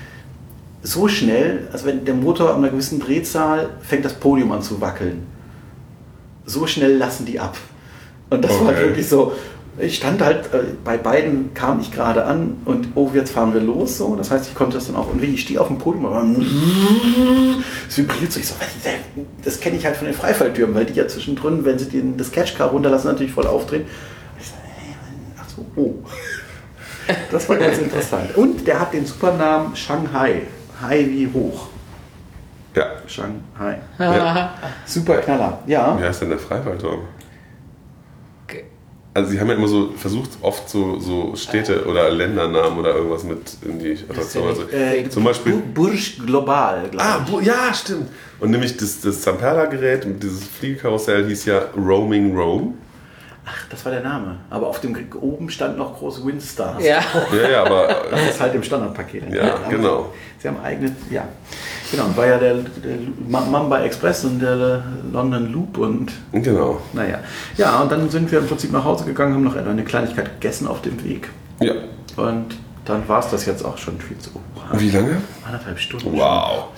so 0.82 1.08
schnell, 1.08 1.66
als 1.72 1.86
wenn 1.86 2.04
der 2.04 2.14
Motor 2.14 2.50
an 2.50 2.58
einer 2.58 2.68
gewissen 2.68 3.00
Drehzahl 3.00 3.70
fängt 3.80 4.04
das 4.04 4.12
Podium 4.12 4.52
an 4.52 4.60
zu 4.60 4.82
wackeln. 4.82 5.26
So 6.44 6.66
schnell 6.66 6.98
lassen 6.98 7.24
die 7.24 7.40
ab. 7.40 7.56
Und 8.28 8.44
das 8.44 8.52
war 8.60 8.68
Okay. 8.68 8.80
wirklich 8.88 9.08
so. 9.08 9.32
Ich 9.76 9.96
stand 9.96 10.22
halt, 10.22 10.52
äh, 10.54 10.62
bei 10.84 10.96
beiden 10.96 11.52
kam 11.52 11.80
ich 11.80 11.90
gerade 11.90 12.24
an 12.24 12.58
und 12.64 12.88
oh, 12.94 13.10
jetzt 13.12 13.32
fahren 13.32 13.52
wir 13.54 13.60
los. 13.60 13.98
So. 13.98 14.14
Das 14.14 14.30
heißt, 14.30 14.48
ich 14.48 14.54
konnte 14.54 14.76
das 14.76 14.86
dann 14.86 14.96
auch. 14.96 15.12
Und 15.12 15.20
wie 15.20 15.34
ich 15.34 15.42
stehe 15.42 15.60
auf 15.60 15.66
dem 15.66 15.78
Podium, 15.78 16.06
aber 16.06 16.24
es 17.88 17.96
vibriert 17.98 18.32
so. 18.32 18.38
Ich 18.38 18.46
so, 18.46 18.54
das 19.42 19.58
kenne 19.58 19.76
ich 19.76 19.84
halt 19.84 19.96
von 19.96 20.06
den 20.06 20.14
Freifalltüren, 20.14 20.74
weil 20.74 20.86
die 20.86 20.94
ja 20.94 21.08
zwischendrin, 21.08 21.64
wenn 21.64 21.78
sie 21.78 21.88
den, 21.88 22.16
das 22.16 22.30
Catchcar 22.30 22.68
runterlassen, 22.68 23.10
natürlich 23.10 23.32
voll 23.32 23.46
aufdrehen. 23.46 23.84
Ich 24.38 24.46
so, 24.46 24.54
hey, 24.62 24.94
ach 25.40 25.48
so, 25.48 25.66
oh. 25.76 25.94
Das 27.30 27.48
war 27.48 27.56
ganz 27.56 27.78
interessant. 27.78 28.36
Und 28.36 28.66
der 28.66 28.80
hat 28.80 28.92
den 28.92 29.04
Supernamen 29.04 29.74
Shanghai. 29.76 30.42
Hai 30.80 31.06
wie 31.08 31.28
hoch. 31.32 31.68
Ja. 32.74 32.86
Shanghai. 33.06 33.78
ja. 33.98 34.54
Super 34.86 35.18
Knaller. 35.18 35.58
Ja. 35.66 35.98
Wie 35.98 36.04
heißt 36.04 36.22
denn 36.22 36.30
der 36.30 36.38
Freifallturm? 36.38 37.00
Also 39.16 39.30
sie 39.30 39.38
haben 39.38 39.48
ja 39.48 39.54
immer 39.54 39.68
so 39.68 39.92
versucht, 39.96 40.30
oft 40.42 40.68
so, 40.68 40.98
so 40.98 41.36
Städte 41.36 41.84
oder 41.86 42.10
Ländernamen 42.10 42.78
oder 42.80 42.96
irgendwas 42.96 43.22
mit 43.22 43.38
in 43.64 43.78
die 43.78 43.96
Attraktion. 44.10 44.48
Also, 44.48 44.62
Äh, 44.72 45.08
zum 45.08 45.22
Beispiel. 45.22 45.52
Bu- 45.52 45.82
Burj 45.82 46.18
Global, 46.26 46.88
glaube 46.90 47.04
Ah, 47.04 47.18
Bu- 47.20 47.38
ja, 47.40 47.72
stimmt. 47.72 48.08
Und 48.40 48.50
nämlich 48.50 48.76
das, 48.76 49.00
das 49.00 49.20
Zamperla-Gerät, 49.20 50.04
dieses 50.20 50.42
Fliegekarussell 50.42 51.26
hieß 51.28 51.44
ja 51.44 51.62
Roaming 51.76 52.36
Rome. 52.36 52.74
Ach, 53.46 53.66
das 53.68 53.84
war 53.84 53.92
der 53.92 54.00
Name. 54.02 54.36
Aber 54.48 54.68
auf 54.68 54.80
dem 54.80 54.96
oben 55.20 55.50
stand 55.50 55.76
noch 55.76 55.98
groß 55.98 56.24
Windstars. 56.26 56.82
Ja. 56.84 57.00
Ja, 57.42 57.50
ja, 57.50 57.64
aber 57.64 57.88
Das 58.10 58.22
ist 58.30 58.40
halt 58.40 58.54
im 58.54 58.62
Standardpaket. 58.62 59.34
Ja, 59.34 59.56
genau. 59.68 60.12
Sie 60.38 60.48
haben 60.48 60.56
eigene, 60.62 60.92
ja. 61.10 61.24
Genau, 61.90 62.04
und 62.06 62.16
war 62.16 62.26
ja 62.26 62.38
der, 62.38 62.54
der 62.54 62.96
Ma- 63.28 63.44
Mamba 63.44 63.80
Express 63.82 64.24
und 64.24 64.40
der 64.40 64.82
London 65.12 65.52
Loop 65.52 65.78
und 65.78 66.10
genau. 66.32 66.80
naja. 66.92 67.18
Ja, 67.56 67.80
und 67.80 67.92
dann 67.92 68.08
sind 68.10 68.30
wir 68.32 68.38
im 68.40 68.46
Prinzip 68.46 68.72
nach 68.72 68.84
Hause 68.84 69.04
gegangen, 69.04 69.34
haben 69.34 69.44
noch 69.44 69.56
eine 69.56 69.84
Kleinigkeit 69.84 70.40
gegessen 70.40 70.66
auf 70.66 70.80
dem 70.82 71.02
Weg. 71.04 71.28
Ja. 71.60 71.72
Und 72.16 72.56
dann 72.84 73.08
war 73.08 73.20
es 73.20 73.30
das 73.30 73.46
jetzt 73.46 73.64
auch 73.64 73.78
schon 73.78 73.98
viel 73.98 74.18
zu. 74.18 74.30
Wie 74.72 74.90
lange? 74.90 75.22
Anderthalb 75.44 75.78
Stunden. 75.78 76.12
Wow. 76.12 76.68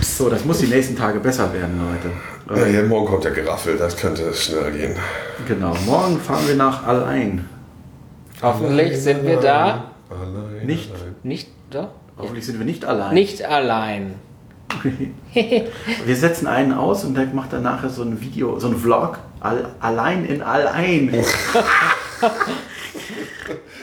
So, 0.00 0.28
das 0.28 0.44
muss 0.44 0.58
die 0.58 0.66
nächsten 0.66 0.96
Tage 0.96 1.20
besser 1.20 1.52
werden, 1.52 1.80
Leute. 1.80 2.60
Ja, 2.60 2.66
ja, 2.66 2.86
morgen 2.86 3.06
kommt 3.06 3.24
der 3.24 3.32
Geraffel, 3.32 3.76
das 3.78 3.96
könnte 3.96 4.32
schneller 4.34 4.70
gehen. 4.70 4.94
Genau, 5.48 5.74
morgen 5.86 6.20
fahren 6.20 6.46
wir 6.46 6.56
nach 6.56 6.86
Allein. 6.86 7.48
Hoffentlich 8.42 8.98
sind 9.00 9.24
wir 9.24 9.40
da. 9.40 9.90
Allein, 10.10 10.66
Nicht. 10.66 10.90
allein. 10.94 11.14
Nicht, 11.22 11.48
doch? 11.70 11.88
Hoffentlich 12.18 12.44
sind 12.44 12.58
wir 12.58 12.66
nicht 12.66 12.84
allein. 12.84 13.14
Nicht 13.14 13.44
allein. 13.44 14.14
Wir 16.04 16.16
setzen 16.16 16.46
einen 16.46 16.72
aus 16.72 17.04
und 17.04 17.14
der 17.14 17.26
macht 17.26 17.52
dann 17.52 17.62
nachher 17.62 17.90
so 17.90 18.02
ein 18.02 18.20
Video, 18.20 18.58
so 18.58 18.68
ein 18.68 18.76
Vlog, 18.76 19.18
all, 19.40 19.68
allein 19.80 20.24
in 20.24 20.42
Allein. 20.42 21.12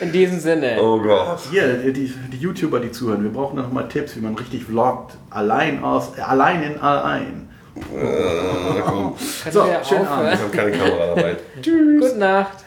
In 0.00 0.12
diesem 0.12 0.40
Sinne. 0.40 0.78
Oh 0.80 0.98
Gott. 0.98 1.40
Hier, 1.50 1.92
die, 1.92 2.12
die 2.32 2.36
YouTuber, 2.38 2.80
die 2.80 2.90
zuhören, 2.90 3.22
wir 3.22 3.30
brauchen 3.30 3.56
noch 3.56 3.70
mal 3.70 3.88
Tipps, 3.88 4.16
wie 4.16 4.20
man 4.20 4.34
richtig 4.34 4.64
vloggt. 4.64 5.16
Allein 5.30 5.82
aus, 5.84 6.18
allein 6.18 6.62
in 6.62 6.80
Allein. 6.80 7.48
Äh, 7.76 8.80
komm. 8.84 9.14
So, 9.50 9.64
schönen 9.82 10.06
aufhören? 10.06 10.38
Wir 10.38 10.38
haben 10.38 10.52
keine 10.52 10.70
Kamera 10.72 11.06
dabei. 11.14 11.36
Gute 11.56 12.16
Nacht. 12.18 12.64